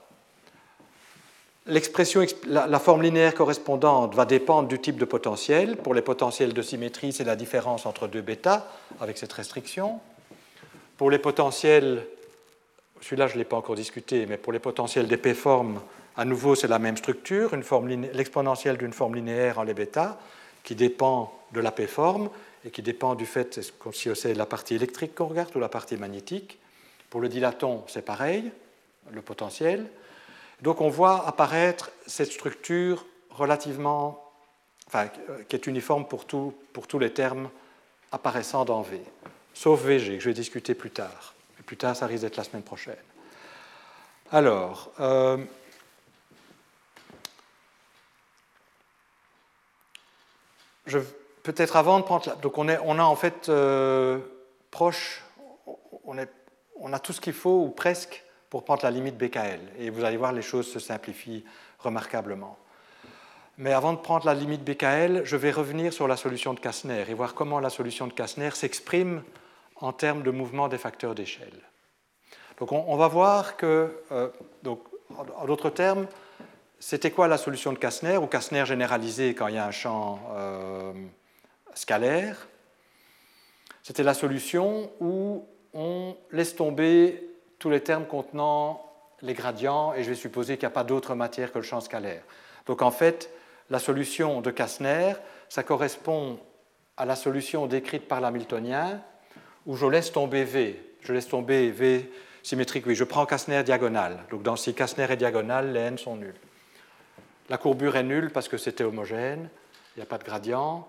L'expression, 1.68 2.24
la, 2.46 2.78
forme 2.78 3.02
linéaire 3.02 3.34
correspondante 3.34 4.14
va 4.14 4.24
dépendre 4.24 4.68
du 4.68 4.78
type 4.78 4.98
de 4.98 5.04
potentiel. 5.04 5.76
Pour 5.76 5.94
les 5.94 6.02
potentiels 6.02 6.52
de 6.52 6.62
symétrie, 6.62 7.12
c'est 7.12 7.24
la 7.24 7.34
différence 7.34 7.86
entre 7.86 8.06
deux 8.06 8.20
bêta 8.20 8.70
avec 9.00 9.18
cette 9.18 9.32
restriction. 9.32 9.98
Pour 10.96 11.10
les 11.10 11.18
potentiels, 11.18 12.06
celui-là 13.00 13.26
je 13.26 13.34
ne 13.34 13.38
l'ai 13.38 13.44
pas 13.44 13.56
encore 13.56 13.74
discuté, 13.74 14.26
mais 14.26 14.36
pour 14.36 14.52
les 14.52 14.60
potentiels 14.60 15.08
d'épée 15.08 15.34
forme, 15.34 15.80
à 16.16 16.24
nouveau 16.24 16.54
c'est 16.54 16.68
la 16.68 16.78
même 16.78 16.96
structure, 16.96 17.50
l'exponentielle 18.12 18.76
d'une 18.76 18.92
forme 18.92 19.16
linéaire 19.16 19.58
en 19.58 19.64
les 19.64 19.74
bêta 19.74 20.20
qui 20.62 20.76
dépend 20.76 21.36
de 21.52 21.58
la 21.58 21.72
P 21.72 21.88
forme 21.88 22.30
et 22.64 22.70
qui 22.70 22.82
dépend 22.82 23.16
du 23.16 23.26
fait 23.26 23.60
si 23.92 24.08
c'est 24.14 24.34
la 24.34 24.46
partie 24.46 24.76
électrique 24.76 25.16
qu'on 25.16 25.26
regarde 25.26 25.50
ou 25.56 25.58
la 25.58 25.68
partie 25.68 25.96
magnétique. 25.96 26.60
Pour 27.10 27.20
le 27.20 27.28
dilaton, 27.28 27.84
c'est 27.86 28.04
pareil, 28.04 28.50
le 29.10 29.22
potentiel. 29.22 29.86
Donc 30.62 30.80
on 30.80 30.88
voit 30.88 31.26
apparaître 31.26 31.90
cette 32.06 32.32
structure 32.32 33.04
relativement, 33.30 34.32
enfin, 34.88 35.08
qui 35.48 35.56
est 35.56 35.66
uniforme 35.66 36.06
pour, 36.06 36.26
pour 36.26 36.86
tous 36.86 36.98
les 36.98 37.12
termes 37.12 37.50
apparaissant 38.12 38.64
dans 38.64 38.82
V, 38.82 39.00
sauf 39.52 39.82
VG, 39.82 40.16
que 40.16 40.22
je 40.22 40.28
vais 40.30 40.34
discuter 40.34 40.74
plus 40.74 40.90
tard. 40.90 41.34
Et 41.60 41.62
plus 41.62 41.76
tard, 41.76 41.94
ça 41.94 42.06
risque 42.06 42.22
d'être 42.22 42.36
la 42.36 42.44
semaine 42.44 42.62
prochaine. 42.62 42.96
Alors, 44.32 44.90
euh, 45.00 45.38
peut-être 51.42 51.76
avant 51.76 52.00
de 52.00 52.04
prendre... 52.04 52.36
donc 52.38 52.58
on, 52.58 52.68
est, 52.68 52.78
on 52.82 52.98
a 52.98 53.02
en 53.02 53.16
fait 53.16 53.48
euh, 53.48 54.18
proche, 54.70 55.22
on, 56.04 56.18
est, 56.18 56.30
on 56.80 56.92
a 56.92 56.98
tout 56.98 57.12
ce 57.12 57.20
qu'il 57.20 57.32
faut, 57.32 57.62
ou 57.62 57.70
presque, 57.70 58.24
pour 58.50 58.64
prendre 58.64 58.84
la 58.84 58.90
limite 58.90 59.16
BKL. 59.16 59.60
Et 59.78 59.90
vous 59.90 60.04
allez 60.04 60.16
voir, 60.16 60.32
les 60.32 60.42
choses 60.42 60.70
se 60.70 60.78
simplifient 60.78 61.44
remarquablement. 61.78 62.56
Mais 63.58 63.72
avant 63.72 63.94
de 63.94 63.98
prendre 63.98 64.26
la 64.26 64.34
limite 64.34 64.62
BKL, 64.62 65.22
je 65.24 65.36
vais 65.36 65.50
revenir 65.50 65.92
sur 65.92 66.06
la 66.06 66.16
solution 66.16 66.52
de 66.52 66.60
Kastner 66.60 67.04
et 67.08 67.14
voir 67.14 67.34
comment 67.34 67.58
la 67.58 67.70
solution 67.70 68.06
de 68.06 68.12
Kastner 68.12 68.50
s'exprime 68.50 69.22
en 69.76 69.92
termes 69.92 70.22
de 70.22 70.30
mouvement 70.30 70.68
des 70.68 70.78
facteurs 70.78 71.14
d'échelle. 71.14 71.60
Donc 72.58 72.72
on, 72.72 72.96
va 72.96 73.08
voir 73.08 73.56
que, 73.56 74.02
euh, 74.12 74.28
donc, 74.62 74.80
en 75.36 75.46
d'autres 75.46 75.70
termes, 75.70 76.06
c'était 76.78 77.10
quoi 77.10 77.28
la 77.28 77.38
solution 77.38 77.72
de 77.72 77.78
Kastner 77.78 78.16
ou 78.18 78.26
Kastner 78.26 78.64
généralisé 78.66 79.34
quand 79.34 79.48
il 79.48 79.54
y 79.54 79.58
a 79.58 79.66
un 79.66 79.70
champ 79.70 80.20
euh, 80.32 80.92
scalaire? 81.74 82.48
C'était 83.82 84.02
la 84.02 84.14
solution 84.14 84.90
où 85.00 85.46
on 85.76 86.16
laisse 86.32 86.56
tomber 86.56 87.22
tous 87.58 87.70
les 87.70 87.80
termes 87.80 88.06
contenant 88.06 88.82
les 89.22 89.34
gradients, 89.34 89.94
et 89.94 90.02
je 90.02 90.10
vais 90.10 90.16
supposer 90.16 90.56
qu'il 90.56 90.66
n'y 90.66 90.72
a 90.72 90.74
pas 90.74 90.84
d'autre 90.84 91.14
matière 91.14 91.52
que 91.52 91.58
le 91.58 91.64
champ 91.64 91.80
scalaire. 91.80 92.22
Donc 92.66 92.82
en 92.82 92.90
fait, 92.90 93.30
la 93.70 93.78
solution 93.78 94.40
de 94.40 94.50
Kastner, 94.50 95.12
ça 95.48 95.62
correspond 95.62 96.38
à 96.96 97.04
la 97.04 97.16
solution 97.16 97.66
décrite 97.66 98.08
par 98.08 98.20
l'Hamiltonien, 98.20 99.00
où 99.66 99.76
je 99.76 99.86
laisse 99.86 100.12
tomber 100.12 100.44
V. 100.44 100.82
Je 101.02 101.12
laisse 101.12 101.28
tomber 101.28 101.70
V 101.70 102.10
symétrique, 102.42 102.86
oui, 102.86 102.94
je 102.94 103.04
prends 103.04 103.26
Kastner 103.26 103.62
diagonale. 103.64 104.20
Donc 104.30 104.42
dans 104.42 104.56
si 104.56 104.72
Kastner 104.72 105.06
est 105.10 105.16
diagonale, 105.16 105.72
les 105.72 105.80
n 105.80 105.98
sont 105.98 106.16
nuls. 106.16 106.36
La 107.48 107.58
courbure 107.58 107.96
est 107.96 108.02
nulle 108.02 108.30
parce 108.30 108.48
que 108.48 108.56
c'était 108.56 108.84
homogène, 108.84 109.48
il 109.94 110.00
n'y 110.00 110.02
a 110.02 110.06
pas 110.06 110.18
de 110.18 110.24
gradient. 110.24 110.86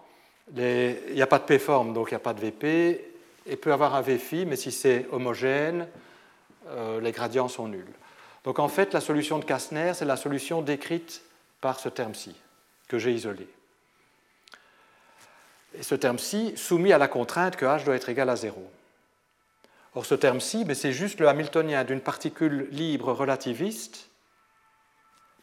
il 0.56 1.14
n'y 1.14 1.22
a 1.22 1.28
pas 1.28 1.40
de 1.40 1.46
P 1.46 1.60
forme, 1.60 1.94
donc 1.94 2.10
il 2.10 2.14
n'y 2.14 2.18
a 2.18 2.20
pas 2.20 2.34
de 2.34 2.42
VP. 2.42 3.17
Et 3.48 3.56
peut 3.56 3.74
avoir 3.74 3.96
un 3.96 4.02
V 4.02 4.18
phi, 4.18 4.46
mais 4.46 4.56
si 4.56 4.72
c'est 4.72 5.08
homogène, 5.12 5.88
euh, 6.68 7.00
les 7.00 7.12
gradients 7.12 7.48
sont 7.48 7.68
nuls. 7.68 7.94
Donc 8.44 8.60
en 8.60 8.68
fait, 8.68 8.94
la 8.94 9.02
solution 9.02 9.40
de 9.40 9.46
Kastner, 9.46 9.94
c'est 9.94 10.06
la 10.06 10.18
solution 10.18 10.62
décrite 10.62 11.22
par 11.62 11.80
ce 11.80 11.90
terme-ci, 11.90 12.36
que 12.88 12.98
j'ai 12.98 13.12
isolé. 13.12 13.48
Et 15.78 15.84
ce 15.84 15.96
terme-ci 15.96 16.54
soumis 16.56 16.94
à 16.94 16.98
la 16.98 17.08
contrainte 17.08 17.56
que 17.56 17.66
h 17.66 17.84
doit 17.84 17.96
être 17.96 18.10
égal 18.10 18.30
à 18.30 18.36
0. 18.36 18.62
Or, 19.96 20.06
ce 20.06 20.16
terme-ci, 20.16 20.66
c'est 20.76 20.92
juste 20.92 21.20
le 21.20 21.28
hamiltonien 21.28 21.84
d'une 21.84 22.02
particule 22.02 22.68
libre 22.72 23.14
relativiste, 23.14 24.10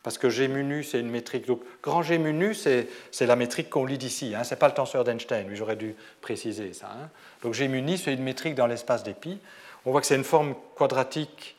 parce 0.05 0.19
que 0.19 0.29
G 0.29 0.49
c'est 0.85 1.01
une 1.01 1.11
métrique. 1.11 1.47
Donc, 1.47 1.63
grand 1.83 2.03
G 2.03 2.19
mu 2.19 2.55
c'est 2.55 2.87
la 3.27 3.35
métrique 3.35 3.71
qu'on 3.71 3.87
lit 3.87 3.99
d'ici. 3.99 4.35
Hein, 4.37 4.45
ce 4.45 4.55
n'est 4.55 4.59
pas 4.59 4.69
le 4.69 4.75
tenseur 4.75 5.03
d'Einstein, 5.03 5.49
j'aurais 5.55 5.77
dû 5.77 5.97
préciser 6.21 6.73
ça. 6.75 6.91
Hein. 6.93 7.09
Donc, 7.43 7.55
G 7.55 7.69
c'est 7.97 8.13
une 8.13 8.23
métrique 8.23 8.55
dans 8.55 8.69
l'espace 8.69 9.03
des 9.03 9.15
pi. 9.15 9.41
On 9.87 9.91
voit 9.91 10.01
que 10.01 10.07
c'est 10.07 10.15
une 10.15 10.25
forme 10.25 10.55
quadratique 10.77 11.57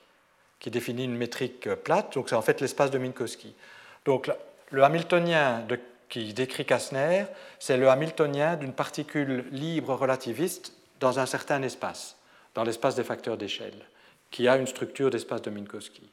qui 0.59 0.69
définit 0.69 1.03
une 1.05 1.17
métrique 1.17 1.67
plate, 1.75 2.13
donc 2.13 2.29
c'est 2.29 2.35
en 2.35 2.41
fait 2.41 2.61
l'espace 2.61 2.91
de 2.91 2.99
Minkowski. 2.99 3.53
Donc, 4.05 4.31
le 4.69 4.83
hamiltonien 4.83 5.65
qui 6.07 6.33
décrit 6.33 6.65
Kastner, 6.65 7.25
c'est 7.59 7.77
le 7.77 7.89
hamiltonien 7.89 8.55
d'une 8.55 8.73
particule 8.73 9.45
libre 9.51 9.95
relativiste 9.95 10.71
dans 10.99 11.19
un 11.19 11.25
certain 11.25 11.61
espace, 11.63 12.15
dans 12.53 12.63
l'espace 12.63 12.95
des 12.95 13.03
facteurs 13.03 13.37
d'échelle, 13.37 13.85
qui 14.29 14.47
a 14.47 14.55
une 14.57 14.67
structure 14.67 15.09
d'espace 15.09 15.41
de 15.41 15.49
Minkowski. 15.49 16.09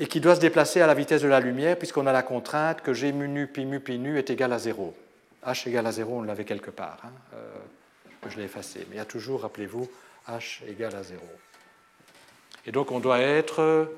Et 0.00 0.06
qui 0.06 0.20
doit 0.20 0.36
se 0.36 0.40
déplacer 0.40 0.80
à 0.80 0.86
la 0.86 0.94
vitesse 0.94 1.22
de 1.22 1.28
la 1.28 1.40
lumière, 1.40 1.76
puisqu'on 1.76 2.06
a 2.06 2.12
la 2.12 2.22
contrainte 2.22 2.82
que 2.82 2.94
G 2.94 3.10
mu 3.12 3.46
pi 3.48 3.64
mu 3.64 3.80
pi 3.80 3.98
nu 3.98 4.16
est 4.16 4.30
égal 4.30 4.52
à 4.52 4.58
0. 4.58 4.94
H 5.44 5.68
égale 5.68 5.86
à 5.86 5.92
0, 5.92 6.18
on 6.18 6.22
l'avait 6.22 6.44
quelque 6.44 6.70
part. 6.70 6.98
Hein. 7.04 7.10
Euh, 7.34 7.56
je 8.28 8.36
l'ai 8.36 8.44
effacé. 8.44 8.86
Mais 8.88 8.96
il 8.96 8.98
y 8.98 9.00
a 9.00 9.04
toujours, 9.04 9.42
rappelez-vous, 9.42 9.88
H 10.28 10.60
égale 10.68 10.94
à 10.94 11.02
0. 11.02 11.20
Et 12.66 12.72
donc 12.72 12.92
on 12.92 13.00
doit 13.00 13.20
être 13.20 13.88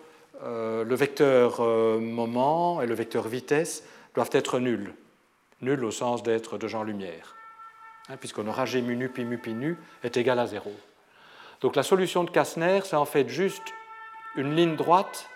euh, 0.42 0.84
le 0.84 0.94
vecteur 0.94 1.60
euh, 1.60 1.98
moment 1.98 2.80
et 2.80 2.86
le 2.86 2.94
vecteur 2.94 3.28
vitesse 3.28 3.82
doivent 4.14 4.30
être 4.32 4.58
nuls. 4.58 4.94
Nuls 5.60 5.84
au 5.84 5.90
sens 5.90 6.22
d'être 6.22 6.56
de 6.56 6.66
genre-lumière, 6.66 7.36
hein, 8.08 8.16
puisqu'on 8.16 8.46
aura 8.46 8.64
G 8.64 8.80
mu 8.80 9.08
pi 9.10 9.24
mu 9.24 9.36
pi 9.36 9.52
nu 9.52 9.76
est 10.02 10.16
égal 10.16 10.38
à 10.38 10.46
0. 10.46 10.72
Donc 11.60 11.76
la 11.76 11.82
solution 11.82 12.24
de 12.24 12.30
Kastner, 12.30 12.80
c'est 12.84 12.96
en 12.96 13.04
fait 13.04 13.28
juste 13.28 13.62
une 14.36 14.56
ligne 14.56 14.76
droite 14.76 15.28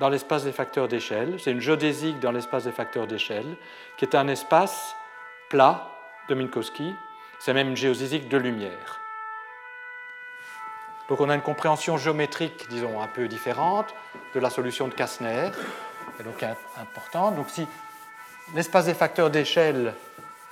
dans 0.00 0.08
l'espace 0.08 0.44
des 0.44 0.52
facteurs 0.52 0.88
d'échelle. 0.88 1.38
C'est 1.40 1.52
une 1.52 1.60
géodésique 1.60 2.20
dans 2.20 2.32
l'espace 2.32 2.64
des 2.64 2.72
facteurs 2.72 3.06
d'échelle, 3.06 3.56
qui 3.96 4.04
est 4.04 4.14
un 4.14 4.28
espace 4.28 4.94
plat 5.50 5.88
de 6.28 6.34
Minkowski. 6.34 6.94
C'est 7.40 7.54
même 7.54 7.68
une 7.68 7.76
géodésique 7.76 8.28
de 8.28 8.36
lumière. 8.36 9.00
Donc 11.08 11.20
on 11.20 11.30
a 11.30 11.34
une 11.34 11.42
compréhension 11.42 11.96
géométrique, 11.96 12.68
disons, 12.68 13.00
un 13.00 13.06
peu 13.06 13.28
différente 13.28 13.94
de 14.34 14.40
la 14.40 14.50
solution 14.50 14.88
de 14.88 14.94
Kastner, 14.94 15.50
et 16.20 16.22
donc 16.22 16.44
importante. 16.76 17.36
Donc 17.36 17.48
si 17.48 17.66
l'espace 18.54 18.86
des 18.86 18.94
facteurs 18.94 19.30
d'échelle, 19.30 19.94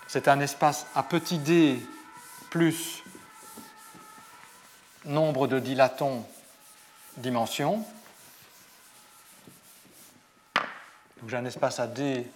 c'est 0.06 0.28
un 0.28 0.40
espace 0.40 0.86
à 0.94 1.02
petit 1.02 1.38
d 1.38 1.78
plus 2.48 3.02
nombre 5.04 5.46
de 5.46 5.58
dilatons 5.58 6.24
dimension. 7.18 7.84
Donc 11.20 11.30
j'ai 11.30 11.36
un 11.36 11.44
espace 11.44 11.80
à 11.80 11.86
d 11.86 12.26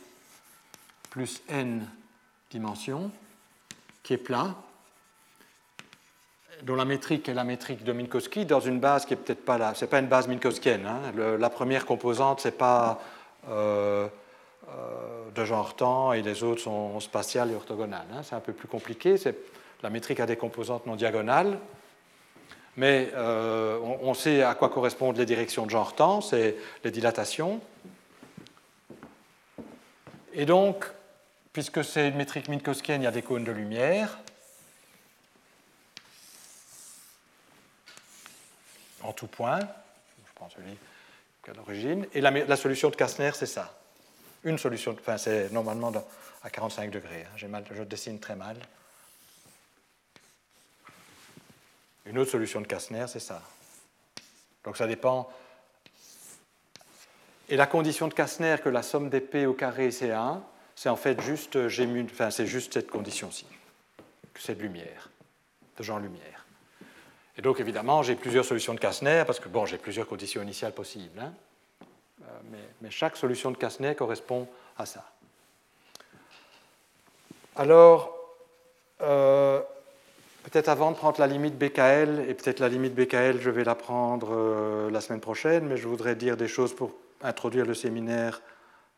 plus 1.11 1.43
n 1.49 1.87
dimensions 2.51 3.11
qui 4.03 4.15
est 4.15 4.19
plat, 4.19 4.55
dont 6.63 6.77
la 6.77 6.85
métrique 6.85 7.29
est 7.29 7.35
la 7.35 7.45
métrique 7.45 7.85
de 7.85 7.93
Minkowski 7.93 8.45
dans 8.47 8.61
une 8.61 8.81
base 8.81 9.07
qui 9.07 9.15
est 9.15 9.17
peut-être 9.17 9.45
pas 9.45 9.59
là. 9.59 9.75
Ce 9.75 9.85
n'est 9.85 9.89
pas 9.89 9.99
une 9.99 10.09
base 10.09 10.29
minkowskienne. 10.29 10.87
Hein. 10.87 11.13
la 11.39 11.51
première 11.51 11.87
composante, 11.87 12.41
ce 12.41 12.49
n'est 12.49 12.53
pas 12.53 13.01
euh, 13.49 14.09
euh, 14.69 15.31
de 15.35 15.45
genre 15.45 15.75
temps 15.75 16.13
et 16.13 16.23
les 16.23 16.43
autres 16.43 16.61
sont 16.61 17.01
spatiales 17.01 17.51
et 17.51 17.55
orthogonales. 17.55 18.07
Hein. 18.13 18.23
C'est 18.23 18.35
un 18.35 18.41
peu 18.41 18.53
plus 18.53 18.69
compliqué. 18.69 19.17
La 19.83 19.91
métrique 19.91 20.21
a 20.21 20.27
des 20.27 20.37
composantes 20.37 20.87
non 20.87 20.97
diagonales, 20.97 21.59
mais 22.77 23.11
euh, 23.15 23.79
on, 24.03 24.15
sait 24.15 24.43
à 24.43 24.55
quoi 24.55 24.69
correspondent 24.69 25.17
les 25.17 25.27
directions 25.27 25.65
de 25.65 25.71
genre 25.71 25.95
temps, 25.95 26.21
c'est 26.21 26.57
les 26.85 26.91
dilatations. 26.91 27.61
Et 30.33 30.47
donc, 30.47 30.85
puisque 31.53 31.85
c'est 31.85 32.09
une 32.09 32.17
métrique 32.17 32.49
minkowskienne, 32.49 33.03
il 33.03 33.05
y 33.05 33.09
a 33.09 33.13
des 33.13 33.23
cônes 33.23 33.45
de 33.45 33.53
lumière. 33.53 34.19
En 39.03 39.13
tout 39.13 39.27
point, 39.27 39.61
je 39.61 40.33
prends 40.35 40.51
celui 40.51 40.77
qui 41.43 41.51
a 41.51 41.55
l'origine. 41.55 42.07
Et 42.15 42.21
la, 42.21 42.57
solution 42.57 42.91
de 42.91 42.97
Kastner, 42.97 43.31
c'est 43.35 43.47
ça 43.47 43.77
une 44.45 44.59
solution, 44.59 44.97
enfin 44.99 45.19
c'est 45.19 45.53
normalement 45.53 45.93
à 46.43 46.51
45 46.51 46.91
degrés, 46.91 47.27
hein. 47.27 47.49
mal, 47.49 47.65
je 47.71 47.83
dessine 47.83 48.19
très 48.19 48.37
mal. 48.37 48.57
Une 52.07 52.19
autre 52.19 52.31
solution 52.31 52.61
de 52.61 52.67
Kastner, 52.67 53.05
c'est 53.09 53.21
ça. 53.21 53.43
Donc 54.65 54.77
ça 54.77 54.87
dépend. 54.87 55.31
Et 57.51 57.57
la 57.57 57.67
condition 57.67 58.07
de 58.07 58.15
Kastner 58.15 58.57
que 58.63 58.69
la 58.69 58.83
somme 58.83 59.11
des 59.11 59.21
P 59.21 59.45
au 59.45 59.53
carré 59.53 59.91
c'est 59.91 60.13
1, 60.13 60.43
c'est 60.77 60.89
en 60.89 60.97
fait 60.97 61.21
juste, 61.21 61.69
juste 61.69 62.73
cette 62.73 62.89
condition-ci, 62.89 63.45
c'est 64.39 64.57
de 64.57 64.63
lumière, 64.63 65.11
de 65.77 65.83
genre 65.83 65.99
lumière. 65.99 66.47
Et 67.37 67.43
donc 67.43 67.59
évidemment, 67.59 68.03
j'ai 68.03 68.15
plusieurs 68.15 68.45
solutions 68.45 68.73
de 68.73 68.79
Kastner 68.79 69.25
parce 69.27 69.41
que 69.41 69.49
bon, 69.49 69.67
j'ai 69.67 69.79
plusieurs 69.79 70.07
conditions 70.07 70.43
initiales 70.43 70.73
possibles. 70.73 71.19
Hein 71.21 71.35
mais, 72.81 72.91
chaque 72.91 73.17
solution 73.17 73.51
de 73.51 73.57
Kastner 73.57 73.95
correspond 73.95 74.47
à 74.79 74.87
ça. 74.87 75.05
Alors, 77.57 78.17
euh, 79.01 79.61
peut-être 80.45 80.69
avant 80.69 80.93
de 80.93 80.97
prendre 80.97 81.19
la 81.21 81.27
limite 81.27 81.59
BKL, 81.59 82.27
et 82.29 82.35
peut-être 82.35 82.61
la 82.61 82.69
limite 82.69 82.95
BKL, 82.95 83.41
je 83.41 83.51
vais 83.51 83.65
la 83.65 83.75
prendre 83.75 84.29
euh, 84.33 84.91
la 84.91 85.01
semaine 85.01 85.21
prochaine, 85.21 85.67
mais 85.67 85.77
je 85.77 85.89
voudrais 85.89 86.15
dire 86.15 86.37
des 86.37 86.49
choses 86.49 86.75
pour 86.75 86.93
introduire 87.23 87.67
le 87.67 87.75
séminaire 87.75 88.43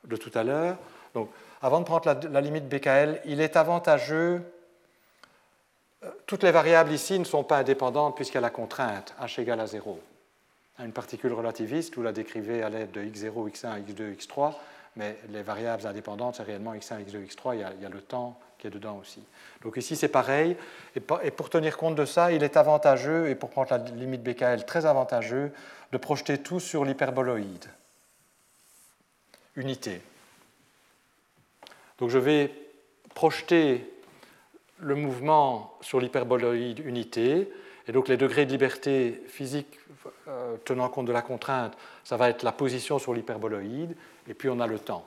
de 0.05 0.17
tout 0.17 0.31
à 0.35 0.45
l'heure. 0.45 0.77
Donc, 1.15 1.31
avant 1.61 1.81
de 1.81 1.85
prendre 1.85 2.13
la, 2.31 2.41
limite 2.41 2.69
BKL, 2.69 3.21
il 3.25 3.41
est 3.41 3.57
avantageux. 3.57 4.43
Euh, 6.03 6.11
toutes 6.27 6.43
les 6.43 6.51
variables 6.51 6.93
ici 6.93 7.19
ne 7.19 7.25
sont 7.25 7.45
pas 7.45 7.59
indépendantes 7.59 8.17
puisqu'il 8.17 8.37
y 8.37 8.39
a 8.39 8.43
la 8.43 8.51
contrainte 8.51 9.15
h 9.21 9.41
égale 9.41 9.61
à 9.61 9.67
0 9.67 10.01
une 10.85 10.93
particule 10.93 11.33
relativiste, 11.33 11.95
vous 11.97 12.03
la 12.03 12.13
décrivez 12.13 12.63
à 12.63 12.69
l'aide 12.69 12.91
de 12.93 13.03
x0, 13.03 13.51
x1, 13.51 13.85
x2, 13.85 14.17
x3, 14.17 14.55
mais 14.97 15.17
les 15.31 15.43
variables 15.43 15.87
indépendantes, 15.87 16.37
c'est 16.37 16.43
réellement 16.43 16.75
x1, 16.75 17.05
x2, 17.05 17.27
x3, 17.29 17.55
il 17.55 17.61
y, 17.61 17.63
a, 17.63 17.73
il 17.77 17.83
y, 17.83 17.87
a, 17.87 17.89
le 17.89 18.01
temps 18.01 18.39
qui 18.59 18.67
est 18.67 18.71
dedans 18.71 18.99
aussi. 19.01 19.23
Donc 19.63 19.77
ici, 19.77 19.97
c'est 19.97 20.09
pareil, 20.09 20.57
et 20.95 21.01
pour 21.01 21.51
tenir 21.51 21.77
compte 21.77 21.95
de 21.95 22.05
ça, 22.05 22.33
il 22.33 22.43
est 22.43 22.57
avantageux, 22.57 23.29
et 23.29 23.35
pour 23.35 23.51
prendre 23.51 23.71
la 23.71 23.79
limite 23.79 24.23
BKL, 24.23 24.65
très 24.65 24.87
avantageux, 24.87 25.53
de 25.93 25.99
projeter 25.99 26.39
tout 26.39 26.61
sur 26.61 26.85
l'hyperboloïde. 26.85 27.67
Unité. 29.57 30.01
Donc 31.99 32.11
je 32.11 32.19
vais 32.19 32.53
projeter 33.15 33.89
le 34.79 34.95
mouvement 34.95 35.79
sur 35.81 36.01
l'hyperboloïde 36.01 36.81
unité, 36.81 37.53
et 37.87 37.93
donc 37.93 38.09
les 38.09 38.17
degrés 38.17 38.47
de 38.47 38.51
liberté 38.51 39.23
physique 39.29 39.79
euh, 40.27 40.57
tenant 40.65 40.89
compte 40.89 41.07
de 41.07 41.13
la 41.13 41.23
contrainte, 41.23 41.77
ça 42.05 42.17
va 42.17 42.29
être 42.29 42.43
la 42.43 42.53
position 42.53 42.99
sur 42.99 43.15
l'hyperboloïde, 43.15 43.97
et 44.29 44.35
puis 44.35 44.49
on 44.49 44.61
a 44.61 44.67
le 44.67 44.79
temps. 44.79 45.07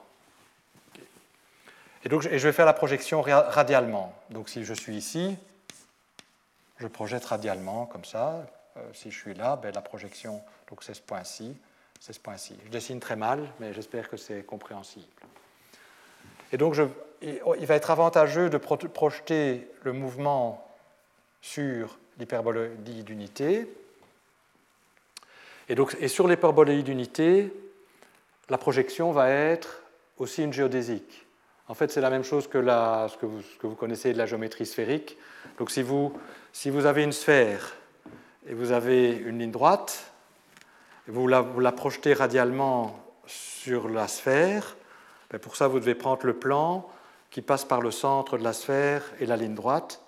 Et 2.03 2.09
donc 2.09 2.21
je 2.21 2.29
vais 2.29 2.53
faire 2.53 2.67
la 2.67 2.73
projection 2.73 3.21
radialement. 3.21 4.13
Donc 4.29 4.47
si 4.47 4.63
je 4.63 4.73
suis 4.73 4.95
ici, 4.95 5.35
je 6.77 6.87
projette 6.87 7.25
radialement 7.25 7.85
comme 7.87 8.05
ça. 8.05 8.45
Euh, 8.77 8.81
si 8.93 9.09
je 9.09 9.17
suis 9.17 9.33
là, 9.33 9.55
ben, 9.55 9.73
la 9.73 9.81
projection, 9.81 10.41
donc 10.69 10.83
c'est 10.83 10.93
ce 10.93 11.01
point-ci, 11.01 11.57
c'est 12.05 12.13
ce 12.13 12.19
point-ci. 12.19 12.55
Je 12.65 12.69
dessine 12.69 12.99
très 12.99 13.15
mal, 13.15 13.51
mais 13.59 13.73
j'espère 13.73 14.09
que 14.09 14.15
c'est 14.15 14.45
compréhensible. 14.45 15.07
Et 16.51 16.57
donc 16.57 16.75
je, 16.75 16.83
il 17.23 17.65
va 17.65 17.73
être 17.73 17.89
avantageux 17.89 18.51
de 18.51 18.57
projeter 18.59 19.67
le 19.81 19.91
mouvement 19.91 20.71
sur 21.41 21.97
l'hyperboloïde 22.19 23.03
d'unité, 23.03 23.67
et, 25.67 25.75
et 25.99 26.07
sur 26.07 26.27
l'hyperboloïde 26.27 26.85
d'unité, 26.85 27.51
la 28.49 28.59
projection 28.59 29.11
va 29.11 29.31
être 29.31 29.81
aussi 30.19 30.43
une 30.43 30.53
géodésique. 30.53 31.25
En 31.67 31.73
fait, 31.73 31.91
c'est 31.91 32.01
la 32.01 32.11
même 32.11 32.23
chose 32.23 32.47
que, 32.47 32.61
ce, 32.61 33.17
que 33.17 33.65
vous, 33.65 33.75
connaissez 33.75 34.13
de 34.13 34.19
la 34.19 34.27
géométrie 34.27 34.67
sphérique. 34.67 35.17
Donc, 35.57 35.71
si 35.71 35.81
vous, 35.81 36.15
si 36.53 36.69
vous 36.69 36.85
avez 36.85 37.01
une 37.01 37.13
sphère 37.13 37.75
et 38.47 38.53
vous 38.53 38.71
avez 38.71 39.09
une 39.09 39.39
ligne 39.39 39.49
droite, 39.49 40.11
vous 41.07 41.27
la, 41.27 41.71
projetez 41.71 42.13
radialement 42.13 42.99
sur 43.27 43.89
la 43.89 44.07
sphère, 44.07 44.75
ben, 45.31 45.39
pour 45.39 45.55
ça, 45.55 45.67
vous 45.67 45.79
devez 45.79 45.95
prendre 45.95 46.25
le 46.25 46.33
plan 46.33 46.89
qui 47.31 47.41
passe 47.41 47.65
par 47.65 47.81
le 47.81 47.91
centre 47.91 48.37
de 48.37 48.43
la 48.43 48.53
sphère 48.53 49.03
et 49.19 49.25
la 49.25 49.35
ligne 49.35 49.55
droite. 49.55 50.01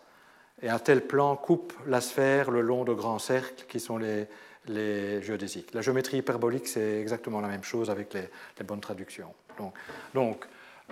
Et 0.62 0.70
un 0.70 0.80
tel 0.80 1.06
plan 1.06 1.36
coupe 1.36 1.74
la 1.86 2.02
sphère 2.02 2.52
le 2.52 2.62
long 2.62 2.84
de 2.84 2.94
grands 2.94 3.20
cercles 3.20 3.66
qui 3.68 3.80
sont 3.80 3.98
les, 3.98 4.28
les 4.70 5.22
géodésiques. 5.22 5.74
La 5.74 5.82
géométrie 5.82 6.18
hyperbolique, 6.18 6.68
c'est 6.68 7.00
exactement 7.00 7.42
la 7.42 7.48
même 7.48 7.64
chose 7.64 7.90
avec 7.90 8.14
les, 8.14 8.64
bonnes 8.64 8.82
traductions. 8.82 9.34
Donc, 9.58 9.74
donc 10.14 10.46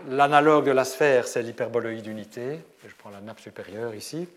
l'analogue 0.08 0.66
de 0.66 0.72
la 0.72 0.86
sphère, 0.86 1.28
c'est 1.28 1.42
l'hyperboloïde 1.42 2.08
unité. 2.08 2.60
Je 2.86 2.94
prends 2.98 3.10
la 3.10 3.22
nappe 3.22 3.40
supérieure 3.40 3.96
ici. 3.96 4.28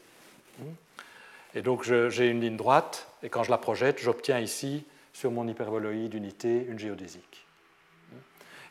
Et 1.54 1.62
donc 1.62 1.82
j'ai 1.84 2.28
une 2.28 2.40
ligne 2.40 2.56
droite, 2.56 3.08
et 3.22 3.28
quand 3.28 3.42
je 3.42 3.50
la 3.50 3.58
projette, 3.58 3.98
j'obtiens 4.00 4.38
ici, 4.38 4.84
sur 5.12 5.30
mon 5.30 5.46
hyperboloïde 5.48 6.14
unité, 6.14 6.66
une 6.68 6.78
géodésique. 6.78 7.46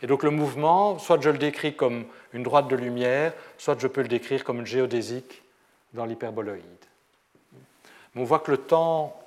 Et 0.02 0.08
donc 0.08 0.24
le 0.24 0.30
mouvement, 0.30 1.00
soit 1.00 1.22
je 1.22 1.30
le 1.30 1.38
décris 1.38 1.76
comme 1.76 2.06
une 2.34 2.44
droite 2.44 2.68
de 2.68 2.76
lumière, 2.76 3.34
soit 3.58 3.80
je 3.80 3.88
peux 3.88 4.02
le 4.02 4.08
décrire 4.08 4.44
comme 4.44 4.60
une 4.60 4.66
géodésique 4.66 5.44
dans 5.94 6.06
l'hyperboloïde. 6.06 6.64
on 8.16 8.24
voit 8.24 8.40
que 8.40 8.52
le 8.52 8.58
temps, 8.58 9.20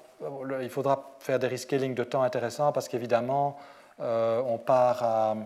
il 0.60 0.70
faudra 0.70 1.16
faire 1.18 1.38
des 1.38 1.48
rescaling 1.48 1.94
de 1.94 2.04
temps 2.04 2.22
intéressants 2.22 2.72
parce 2.72 2.88
qu'évidemment, 2.88 3.58
euh, 4.00 4.40
on 4.46 4.58
part 4.58 5.02
à. 5.02 5.36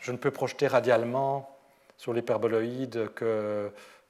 je 0.00 0.12
ne 0.12 0.16
peux 0.16 0.30
projeter 0.30 0.66
radialement 0.66 1.56
sur 1.96 2.12
l'hyperboloïde 2.12 3.10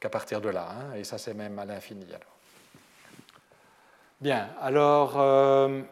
qu'à 0.01 0.09
partir 0.09 0.41
de 0.41 0.49
là, 0.49 0.69
hein, 0.71 0.95
et 0.97 1.05
ça 1.05 1.17
c'est 1.19 1.35
même 1.35 1.59
à 1.59 1.65
l'infini. 1.65 2.07
Bien, 4.21 4.49
alors, 4.61 5.15
euh, 5.17 5.83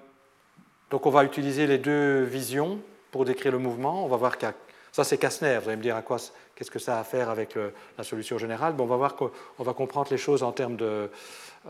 donc 0.91 1.07
on 1.07 1.11
va 1.11 1.25
utiliser 1.25 1.67
les 1.67 1.79
deux 1.79 2.23
visions 2.23 2.79
pour 3.11 3.25
décrire 3.25 3.53
le 3.53 3.59
mouvement. 3.59 4.05
On 4.05 4.09
va 4.09 4.17
voir 4.17 4.39
que 4.39 4.47
ça 4.93 5.05
c'est 5.05 5.19
Kastner. 5.19 5.59
Vous 5.63 5.69
allez 5.69 5.77
me 5.77 5.83
dire 5.83 5.97
à 5.97 6.03
quoi, 6.03 6.19
qu'est-ce 6.55 6.71
que 6.71 6.79
ça 6.79 6.99
a 6.99 7.01
à 7.01 7.05
faire 7.05 7.29
avec 7.29 7.57
la 7.99 8.05
solution 8.05 8.39
générale? 8.39 8.75
Bon, 8.75 8.85
on 8.85 8.87
va 8.87 8.97
voir 8.97 9.17
qu'on 9.17 9.31
va 9.59 9.73
comprendre 9.73 10.09
les 10.11 10.19
choses 10.19 10.43
en 10.43 10.53
termes 10.53 10.77
de, 10.77 11.11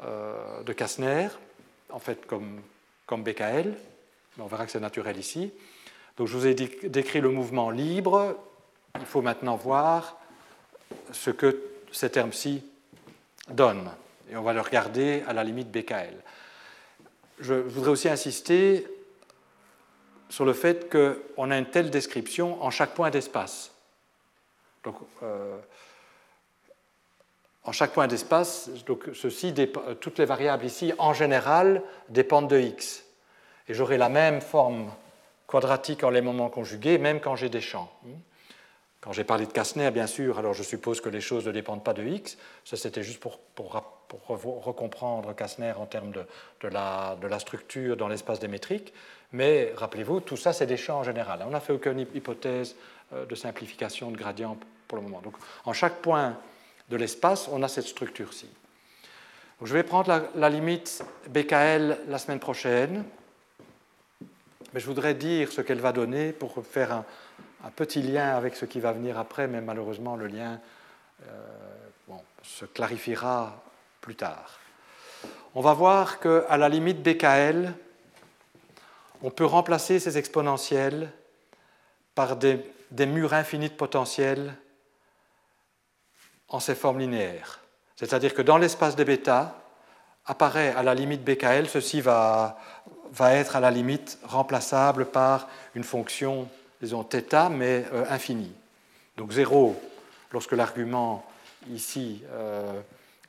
euh, 0.05 0.63
Kastner, 0.77 1.29
en 1.91 1.99
fait 1.99 2.27
comme, 2.27 2.61
comme 3.07 3.23
BKL. 3.23 3.75
On 4.39 4.47
verra 4.47 4.67
que 4.67 4.73
c'est 4.73 4.81
naturel 4.81 5.17
ici. 5.17 5.51
Donc 6.17 6.29
je 6.29 6.37
vous 6.37 6.47
ai 6.47 6.55
décrit 6.55 7.21
le 7.21 7.31
mouvement 7.31 7.71
libre. 7.71 8.37
Il 8.99 9.07
faut 9.07 9.23
maintenant 9.23 9.57
voir 9.57 10.19
ce 11.13 11.31
que 11.31 11.63
ces 11.93 12.11
termes-ci 12.11 12.63
donnent. 13.51 13.91
Et 14.31 14.37
on 14.37 14.43
va 14.43 14.53
le 14.53 14.61
regarder 14.61 15.23
à 15.27 15.33
la 15.33 15.45
limite 15.45 15.71
BKL. 15.71 16.15
Je 17.41 17.55
voudrais 17.55 17.91
aussi 17.91 18.09
insister 18.09 18.87
sur 20.29 20.45
le 20.45 20.53
fait 20.53 20.91
qu'on 20.91 21.51
a 21.51 21.59
une 21.59 21.67
telle 21.67 21.91
description 21.91 22.63
en 22.63 22.71
chaque 22.71 22.95
point 22.95 23.11
d'espace. 23.11 23.73
Donc, 24.85 24.97
euh, 25.23 25.59
en 27.65 27.73
chaque 27.73 27.93
point 27.93 28.07
d'espace, 28.07 28.71
ceci, 29.13 29.53
toutes 30.01 30.19
les 30.19 30.25
variables 30.25 30.65
ici, 30.65 30.93
en 30.99 31.13
général, 31.13 31.83
dépendent 32.09 32.49
de 32.49 32.61
x. 32.61 33.05
Et 33.69 33.75
j'aurai 33.75 33.99
la 33.99 34.09
même 34.09 34.41
forme 34.41 34.93
quadratique 35.49 36.05
en 36.05 36.11
les 36.11 36.21
moments 36.21 36.49
conjugués, 36.49 36.99
même 36.99 37.21
quand 37.21 37.35
j'ai 37.35 37.49
des 37.49 37.61
champs. 37.61 37.91
Quand 39.01 39.13
j'ai 39.13 39.25
parlé 39.25 39.47
de 39.47 39.53
Kastner, 39.53 39.91
bien 39.91 40.07
sûr, 40.07 40.39
alors 40.39 40.55
je 40.55 40.63
suppose 40.63 41.01
que 41.01 41.09
les 41.09 41.21
choses 41.21 41.47
ne 41.47 41.53
dépendent 41.53 41.85
pas 41.85 41.93
de 41.93 42.05
x. 42.05 42.39
Ça, 42.65 42.77
c'était 42.77 43.03
juste 43.03 43.21
pour, 43.21 43.39
pour, 43.39 43.83
pour 44.09 44.21
recomprendre 44.65 45.35
Kastner 45.35 45.73
en 45.73 45.87
termes 45.87 46.13
de, 46.13 46.25
de, 46.61 46.69
la, 46.69 47.17
de 47.21 47.27
la, 47.27 47.39
structure 47.39 47.97
dans 47.97 48.09
l'espace 48.09 48.41
démétrique. 48.41 48.93
Mais 49.33 49.73
rappelez-vous, 49.77 50.21
tout 50.21 50.37
ça, 50.37 50.53
c'est 50.53 50.67
des 50.67 50.77
champs 50.77 50.99
en 50.99 51.03
général. 51.03 51.43
On 51.47 51.51
n'a 51.51 51.61
fait 51.61 51.73
aucune 51.73 52.01
hypothèse 52.15 52.77
euh, 53.13 53.27
de 53.27 53.35
simplification 53.35 54.11
de 54.11 54.17
gradient 54.17 54.57
pour 54.89 54.97
le 54.97 55.05
moment. 55.05 55.21
Donc, 55.21 55.35
en 55.65 55.73
chaque 55.73 55.97
point 55.97 56.39
de 56.89 56.97
l'espace, 56.97 57.49
on 57.53 57.63
a 57.63 57.69
cette 57.69 57.87
structure-ci. 57.87 58.49
je 59.63 59.73
vais 59.73 59.83
prendre 59.83 60.29
la, 60.35 60.51
limite 60.51 61.05
BKL 61.29 61.99
la 62.09 62.19
semaine 62.19 62.39
prochaine, 62.39 63.05
mais 64.73 64.81
je 64.81 64.87
voudrais 64.87 65.15
dire 65.15 65.51
ce 65.51 65.61
qu'elle 65.61 65.81
va 65.81 65.93
donner 65.93 66.33
pour 66.33 66.65
faire 66.65 66.93
un, 66.93 67.05
petit 67.75 68.03
lien 68.03 68.37
avec 68.37 68.55
ce 68.55 68.65
qui 68.65 68.79
va 68.79 68.93
venir 68.93 69.19
après, 69.19 69.49
mais 69.49 69.61
malheureusement, 69.61 70.15
le 70.15 70.29
lien 70.29 70.61
euh, 71.29 72.15
se 72.43 72.65
clarifiera 72.65 73.61
plus 74.07 74.15
tard. 74.15 74.61
On 75.57 75.61
va 75.61 75.73
voir 75.73 76.21
qu'à 76.21 76.57
la 76.57 76.69
limite 76.69 77.03
BKL, 77.03 77.75
on 79.21 79.33
peut 79.33 79.45
remplacer 79.45 79.99
ces 79.99 80.17
exponentielles 80.17 81.11
par 82.15 82.37
des, 82.37 82.63
murs 83.01 83.35
infinis 83.35 83.69
de 83.69 83.75
potentiel 83.75 84.55
en 86.49 86.61
ces 86.61 86.77
formes 86.77 87.01
linéaires. 87.01 87.59
C'est-à-dire 87.97 88.33
que 88.33 88.43
dans 88.43 88.59
l'espace 88.59 88.95
des 88.95 89.05
bêta, 89.05 89.61
apparaît 90.25 90.73
à 90.77 90.85
la 90.85 90.95
limite 90.95 91.25
BKL, 91.25 91.69
ceci 91.69 92.01
va, 92.01 92.61
va, 93.11 93.35
être 93.35 93.57
à 93.57 93.61
la 93.61 93.73
limite 93.73 94.21
remplaçable 94.23 95.07
par 95.07 95.49
une 95.75 95.83
fonction, 95.83 96.49
disons, 96.81 97.03
θ, 97.03 97.51
mais 97.51 97.85
euh, 97.93 98.05
infinie. 98.09 98.55
Donc 99.17 99.33
0, 99.33 99.75
lorsque 100.31 100.53
l'argument 100.53 101.27
ici 101.69 102.23
euh, 102.31 102.81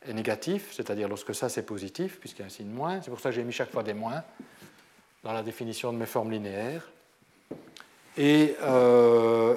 est 0.07 0.13
négatif, 0.13 0.71
c'est-à-dire 0.73 1.07
lorsque 1.07 1.35
ça 1.35 1.49
c'est 1.49 1.63
positif, 1.63 2.19
puisqu'il 2.19 2.41
y 2.41 2.43
a 2.43 2.45
un 2.47 2.49
signe 2.49 2.69
moins, 2.69 3.01
c'est 3.01 3.09
pour 3.09 3.19
ça 3.19 3.29
que 3.29 3.35
j'ai 3.35 3.43
mis 3.43 3.51
chaque 3.51 3.71
fois 3.71 3.83
des 3.83 3.93
moins, 3.93 4.23
dans 5.23 5.33
la 5.33 5.43
définition 5.43 5.91
de 5.91 5.97
mes 5.97 6.05
formes 6.05 6.31
linéaires, 6.31 6.89
et 8.17 8.55
euh, 8.63 9.55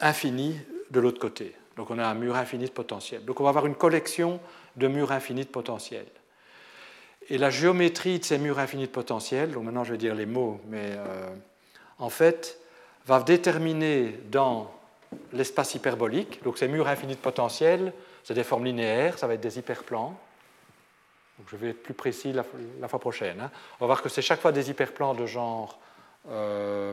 infini 0.00 0.58
de 0.90 1.00
l'autre 1.00 1.20
côté. 1.20 1.54
Donc 1.76 1.90
on 1.90 1.98
a 1.98 2.06
un 2.06 2.14
mur 2.14 2.36
infini 2.36 2.64
de 2.64 2.70
potentiel. 2.70 3.24
Donc 3.24 3.40
on 3.40 3.44
va 3.44 3.50
avoir 3.50 3.66
une 3.66 3.74
collection 3.74 4.40
de 4.76 4.88
murs 4.88 5.12
infinis 5.12 5.44
de 5.44 5.50
potentiel. 5.50 6.06
Et 7.28 7.38
la 7.38 7.50
géométrie 7.50 8.18
de 8.18 8.24
ces 8.24 8.38
murs 8.38 8.58
infinis 8.58 8.86
de 8.86 8.90
potentiel, 8.90 9.52
donc 9.52 9.64
maintenant 9.64 9.84
je 9.84 9.92
vais 9.92 9.98
dire 9.98 10.14
les 10.14 10.26
mots, 10.26 10.60
mais 10.68 10.92
euh, 10.96 11.28
en 11.98 12.10
fait, 12.10 12.58
va 13.06 13.22
déterminer 13.22 14.18
dans 14.30 14.72
l'espace 15.32 15.74
hyperbolique, 15.74 16.42
donc 16.42 16.58
ces 16.58 16.68
murs 16.68 16.88
infinis 16.88 17.14
de 17.14 17.20
potentiel, 17.20 17.92
c'est 18.24 18.34
des 18.34 18.44
formes 18.44 18.64
linéaires, 18.64 19.18
ça 19.18 19.26
va 19.26 19.34
être 19.34 19.40
des 19.40 19.58
hyperplans, 19.58 20.18
je 21.48 21.56
vais 21.56 21.70
être 21.70 21.82
plus 21.82 21.94
précis 21.94 22.32
la, 22.32 22.42
fois 22.88 22.98
prochaine. 22.98 23.40
Hein. 23.40 23.50
On 23.78 23.84
va 23.84 23.86
voir 23.86 24.02
que 24.02 24.08
c'est 24.08 24.22
chaque 24.22 24.40
fois 24.40 24.52
des 24.52 24.70
hyperplans 24.70 25.14
de 25.14 25.26
genre 25.26 25.78
euh, 26.28 26.92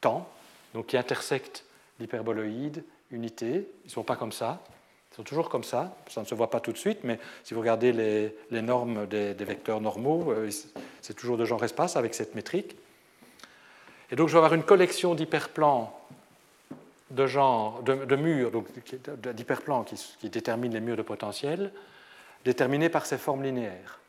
temps, 0.00 0.28
donc 0.74 0.86
qui 0.86 0.96
intersectent 0.96 1.64
l'hyperboloïde, 2.00 2.84
unité. 3.10 3.68
Ils 3.84 3.88
ne 3.88 3.90
sont 3.90 4.02
pas 4.02 4.16
comme 4.16 4.32
ça, 4.32 4.62
ils 5.12 5.16
sont 5.16 5.22
toujours 5.22 5.48
comme 5.48 5.64
ça. 5.64 5.94
Ça 6.08 6.22
ne 6.22 6.26
se 6.26 6.34
voit 6.34 6.50
pas 6.50 6.60
tout 6.60 6.72
de 6.72 6.78
suite, 6.78 7.00
mais 7.04 7.18
si 7.44 7.54
vous 7.54 7.60
regardez 7.60 7.92
les, 7.92 8.62
normes 8.62 9.06
des, 9.06 9.34
vecteurs 9.34 9.80
normaux, 9.80 10.32
euh, 10.32 10.50
c'est 11.00 11.14
toujours 11.14 11.36
de 11.36 11.44
genre 11.44 11.62
espace 11.64 11.96
avec 11.96 12.14
cette 12.14 12.34
métrique. 12.34 12.76
Et 14.10 14.16
donc 14.16 14.28
je 14.28 14.32
vais 14.32 14.38
avoir 14.38 14.54
une 14.54 14.62
collection 14.62 15.14
d'hyperplans 15.14 15.98
de 17.12 17.26
genre, 17.26 17.82
de, 17.82 18.16
murs, 18.16 18.50
d'hyperplans 19.34 19.84
qui, 19.84 20.28
déterminent 20.28 20.74
les 20.74 20.80
murs 20.80 20.96
de 20.96 21.02
potentiel 21.02 21.72
déterminés 22.44 22.88
par 22.88 23.06
ces 23.06 23.18
formes 23.18 23.42
linéaires. 23.42 24.00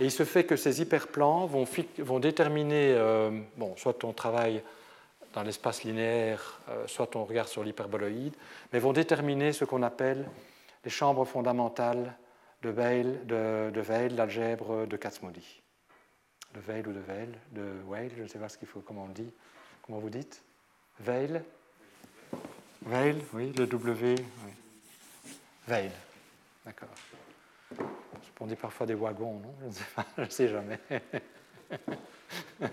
Et 0.00 0.04
il 0.04 0.10
se 0.10 0.24
fait 0.24 0.44
que 0.44 0.56
ces 0.56 0.80
hyperplans 0.80 1.46
vont, 1.46 1.66
vont 1.98 2.20
déterminer, 2.20 2.94
euh, 2.94 3.30
bon, 3.56 3.76
soit 3.76 4.04
on 4.04 4.12
travaille 4.12 4.62
dans 5.34 5.42
l'espace 5.42 5.82
linéaire, 5.82 6.60
euh, 6.68 6.86
soit 6.86 7.16
on 7.16 7.24
regarde 7.24 7.48
sur 7.48 7.64
l'hyperboloïde, 7.64 8.34
mais 8.72 8.78
vont 8.78 8.92
déterminer 8.92 9.52
ce 9.52 9.64
qu'on 9.64 9.82
appelle 9.82 10.28
les 10.84 10.90
chambres 10.90 11.24
fondamentales 11.24 12.16
de 12.62 12.70
Weil, 12.70 13.26
de, 13.26 13.70
de 13.70 14.16
l'algèbre 14.16 14.86
de 14.86 14.96
Kac-Moody. 14.96 15.62
De 16.54 16.60
Weil 16.60 16.88
ou 16.88 16.92
de 16.92 17.00
Weil, 17.00 17.34
de 17.50 17.62
Weil, 17.86 18.10
je 18.16 18.22
ne 18.22 18.28
sais 18.28 18.38
pas 18.38 18.48
ce 18.48 18.64
faut, 18.64 18.80
comment 18.80 19.04
on 19.04 19.12
dit, 19.12 19.32
comment 19.82 19.98
vous 19.98 20.10
dites? 20.10 20.42
Weil? 21.04 21.44
Weil, 22.86 23.16
oui, 23.32 23.52
le 23.56 23.66
W, 23.66 24.14
oui. 24.14 24.52
Weil, 25.66 25.90
d'accord. 26.64 26.88
On 28.40 28.46
dit 28.46 28.56
parfois 28.56 28.86
des 28.86 28.94
wagons, 28.94 29.40
non? 29.40 29.54
Je 29.62 29.66
ne 29.66 29.72
sais 29.72 29.84
pas, 29.94 30.06
je 30.18 30.30
sais 30.30 30.48
jamais. 30.48 30.78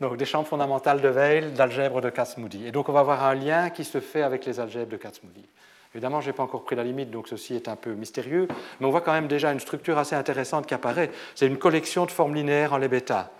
donc 0.00 0.16
des 0.16 0.24
chambres 0.26 0.46
fondamentales 0.48 1.00
de 1.00 1.08
Weil, 1.08 1.54
d'algèbre 1.54 2.00
de 2.00 2.10
Kac-Moody. 2.10 2.66
Et 2.66 2.72
donc 2.72 2.88
on 2.88 2.92
va 2.92 3.00
avoir 3.00 3.24
un 3.24 3.34
lien 3.34 3.70
qui 3.70 3.84
se 3.84 4.00
fait 4.00 4.22
avec 4.22 4.44
les 4.44 4.60
algèbres 4.60 4.92
de 4.92 4.96
Kac-Moody. 4.96 5.46
Évidemment, 5.94 6.20
je 6.20 6.28
n'ai 6.28 6.32
pas 6.32 6.44
encore 6.44 6.64
pris 6.64 6.76
la 6.76 6.84
limite, 6.84 7.10
donc 7.10 7.26
ceci 7.26 7.56
est 7.56 7.66
un 7.66 7.74
peu 7.74 7.92
mystérieux, 7.94 8.46
mais 8.78 8.86
on 8.86 8.90
voit 8.90 9.00
quand 9.00 9.12
même 9.12 9.26
déjà 9.26 9.50
une 9.52 9.58
structure 9.58 9.98
assez 9.98 10.14
intéressante 10.14 10.66
qui 10.66 10.74
apparaît. 10.74 11.10
C'est 11.34 11.46
une 11.46 11.58
collection 11.58 12.06
de 12.06 12.12
formes 12.12 12.34
linéaires 12.34 12.74
en 12.74 12.78
les 12.78 12.86
bêta. 12.86 13.32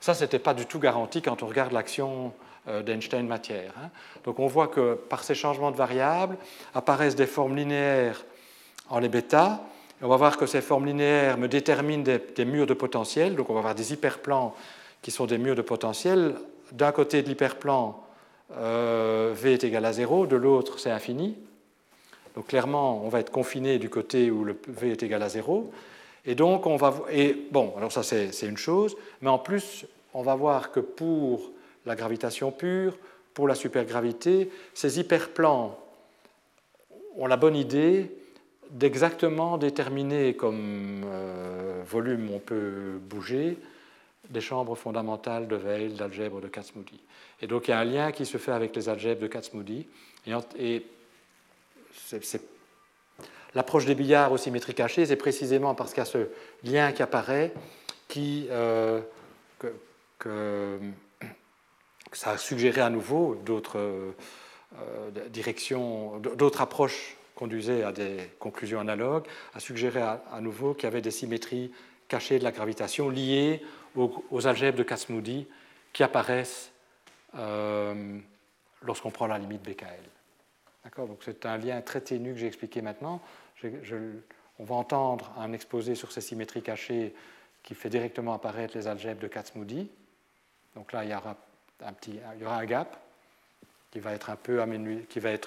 Ça, 0.00 0.12
ce 0.12 0.24
n'était 0.24 0.38
pas 0.38 0.52
du 0.52 0.66
tout 0.66 0.78
garanti 0.78 1.22
quand 1.22 1.42
on 1.42 1.46
regarde 1.46 1.72
l'action 1.72 2.34
d'Einstein-matière. 2.66 3.72
Hein. 3.78 3.90
Donc 4.24 4.38
on 4.38 4.46
voit 4.46 4.68
que 4.68 4.94
par 4.94 5.22
ces 5.22 5.34
changements 5.34 5.70
de 5.70 5.76
variables 5.76 6.36
apparaissent 6.74 7.16
des 7.16 7.26
formes 7.26 7.56
linéaires 7.56 8.24
en 8.88 8.98
les 8.98 9.08
bêta. 9.08 9.62
On 10.02 10.08
va 10.08 10.16
voir 10.16 10.36
que 10.36 10.46
ces 10.46 10.60
formes 10.60 10.86
linéaires 10.86 11.38
me 11.38 11.48
déterminent 11.48 12.02
des, 12.02 12.44
murs 12.44 12.66
de 12.66 12.74
potentiel. 12.74 13.36
Donc 13.36 13.50
on 13.50 13.54
va 13.54 13.60
avoir 13.60 13.74
des 13.74 13.92
hyperplans 13.92 14.54
qui 15.02 15.10
sont 15.10 15.26
des 15.26 15.38
murs 15.38 15.56
de 15.56 15.62
potentiel. 15.62 16.34
D'un 16.72 16.92
côté 16.92 17.22
de 17.22 17.28
l'hyperplan, 17.28 18.02
euh, 18.56 19.32
V 19.34 19.54
est 19.54 19.64
égal 19.64 19.84
à 19.84 19.92
0, 19.92 20.26
de 20.26 20.36
l'autre 20.36 20.78
c'est 20.78 20.90
infini. 20.90 21.36
Donc 22.34 22.48
clairement, 22.48 23.02
on 23.04 23.08
va 23.08 23.20
être 23.20 23.30
confiné 23.30 23.78
du 23.78 23.88
côté 23.88 24.30
où 24.30 24.44
V 24.66 24.90
est 24.90 25.02
égal 25.02 25.22
à 25.22 25.28
0. 25.28 25.70
Et 26.26 26.34
donc, 26.34 26.66
on 26.66 26.76
va. 26.76 26.94
Et 27.10 27.36
bon, 27.50 27.74
alors 27.76 27.92
ça, 27.92 28.02
c'est 28.02 28.46
une 28.46 28.56
chose, 28.56 28.96
mais 29.20 29.28
en 29.28 29.38
plus, 29.38 29.86
on 30.14 30.22
va 30.22 30.34
voir 30.34 30.72
que 30.72 30.80
pour 30.80 31.50
la 31.86 31.96
gravitation 31.96 32.50
pure, 32.50 32.96
pour 33.34 33.48
la 33.48 33.54
supergravité, 33.54 34.50
ces 34.74 35.00
hyperplans 35.00 35.78
ont 37.16 37.26
la 37.26 37.36
bonne 37.36 37.56
idée 37.56 38.10
d'exactement 38.70 39.58
déterminer 39.58 40.34
comme 40.34 41.02
euh, 41.04 41.82
volume 41.86 42.30
on 42.32 42.38
peut 42.38 42.98
bouger 43.00 43.58
des 44.30 44.40
chambres 44.40 44.74
fondamentales 44.74 45.46
de 45.48 45.56
Weil, 45.56 45.94
d'algèbre 45.94 46.40
de 46.40 46.48
Kac-Moody. 46.48 47.00
Et 47.42 47.46
donc 47.46 47.68
il 47.68 47.72
y 47.72 47.74
a 47.74 47.78
un 47.78 47.84
lien 47.84 48.12
qui 48.12 48.24
se 48.24 48.38
fait 48.38 48.52
avec 48.52 48.74
les 48.74 48.88
algèbres 48.88 49.20
de 49.20 49.26
Kac-Moody. 49.26 49.86
Et, 50.58 50.86
l'approche 53.54 53.84
des 53.84 53.94
billards 53.94 54.32
aux 54.32 54.38
symétries 54.38 54.74
cachées, 54.74 55.06
c'est 55.06 55.16
précisément 55.16 55.74
parce 55.74 55.92
qu'il 55.92 56.00
y 56.00 56.02
a 56.02 56.06
ce 56.06 56.28
lien 56.64 56.90
qui 56.92 57.02
apparaît 57.02 57.52
qui, 58.08 58.46
euh, 58.50 59.00
que, 60.18 60.78
ça 62.16 62.30
a 62.30 62.38
suggéré 62.38 62.80
à 62.80 62.90
nouveau 62.90 63.34
d'autres 63.34 63.78
euh, 63.78 65.10
directions, 65.28 66.18
d'autres 66.18 66.60
approches 66.60 67.16
conduisaient 67.34 67.82
à 67.82 67.92
des 67.92 68.30
conclusions 68.38 68.80
analogues, 68.80 69.26
a 69.54 69.60
suggéré 69.60 70.00
à, 70.00 70.40
nouveau 70.40 70.74
qu'il 70.74 70.84
y 70.84 70.86
avait 70.86 71.00
des 71.00 71.10
symétries 71.10 71.72
cachées 72.08 72.38
de 72.38 72.44
la 72.44 72.52
gravitation 72.52 73.08
liées 73.08 73.62
aux, 73.96 74.46
algèbres 74.46 74.78
de 74.78 74.82
Kac-Moody 74.82 75.46
qui 75.92 76.02
apparaissent 76.02 76.72
euh, 77.36 78.18
lorsqu'on 78.82 79.10
prend 79.10 79.26
la 79.26 79.38
limite 79.38 79.62
BKL. 79.62 80.04
D'accord? 80.84 81.06
Donc 81.06 81.18
c'est 81.24 81.46
un 81.46 81.56
lien 81.56 81.80
très 81.80 82.00
ténu 82.00 82.32
que 82.32 82.38
j'ai 82.38 82.46
expliqué 82.46 82.82
maintenant. 82.82 83.20
on 84.58 84.64
va 84.64 84.74
entendre 84.74 85.32
un 85.38 85.52
exposé 85.52 85.94
sur 85.94 86.12
ces 86.12 86.20
symétries 86.20 86.62
cachées 86.62 87.14
qui 87.62 87.74
fait 87.74 87.88
directement 87.88 88.34
apparaître 88.34 88.76
les 88.76 88.86
algèbres 88.86 89.20
de 89.20 89.28
Kac-Moody. 89.28 89.88
Donc 90.76 90.92
là, 90.92 91.04
il 91.04 91.10
y 91.10 91.14
aura 91.14 91.36
il 92.06 92.40
y 92.40 92.44
aura 92.44 92.56
un 92.56 92.64
gap 92.64 92.96
qui 93.90 94.00
va 94.00 94.12
être 94.12 94.32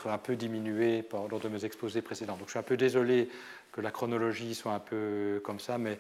un 0.08 0.18
peu, 0.18 0.36
diminué 0.36 1.04
par, 1.04 1.28
lors 1.28 1.40
de 1.40 1.50
mes 1.50 1.66
exposés 1.66 2.02
précédents. 2.02 2.38
Donc 2.38 2.48
je 2.48 2.52
suis 2.52 2.60
un 2.60 2.64
peu 2.64 2.78
désolé 2.78 3.30
que 3.74 3.82
la 3.82 3.92
chronologie 3.92 4.56
soit 4.56 4.74
un 4.74 4.80
peu 4.80 5.42
comme 5.44 5.60
ça, 5.60 5.78
mais 5.78 6.00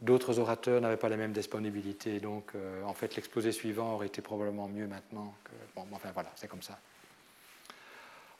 d'autres 0.00 0.38
orateurs 0.38 0.80
n'avaient 0.80 0.96
pas 0.96 1.10
la 1.10 1.18
même 1.18 1.32
disponibilité. 1.32 2.18
Donc 2.18 2.52
euh, 2.54 2.82
en 2.84 2.94
fait, 2.94 3.14
l'exposé 3.14 3.52
suivant 3.52 3.94
aurait 3.94 4.06
été 4.06 4.22
probablement 4.22 4.68
mieux 4.68 4.86
maintenant. 4.86 5.34
Bon, 5.76 5.84
enfin 5.92 6.10
voilà, 6.14 6.30
c'est 6.36 6.48
comme 6.48 6.62
ça. 6.62 6.78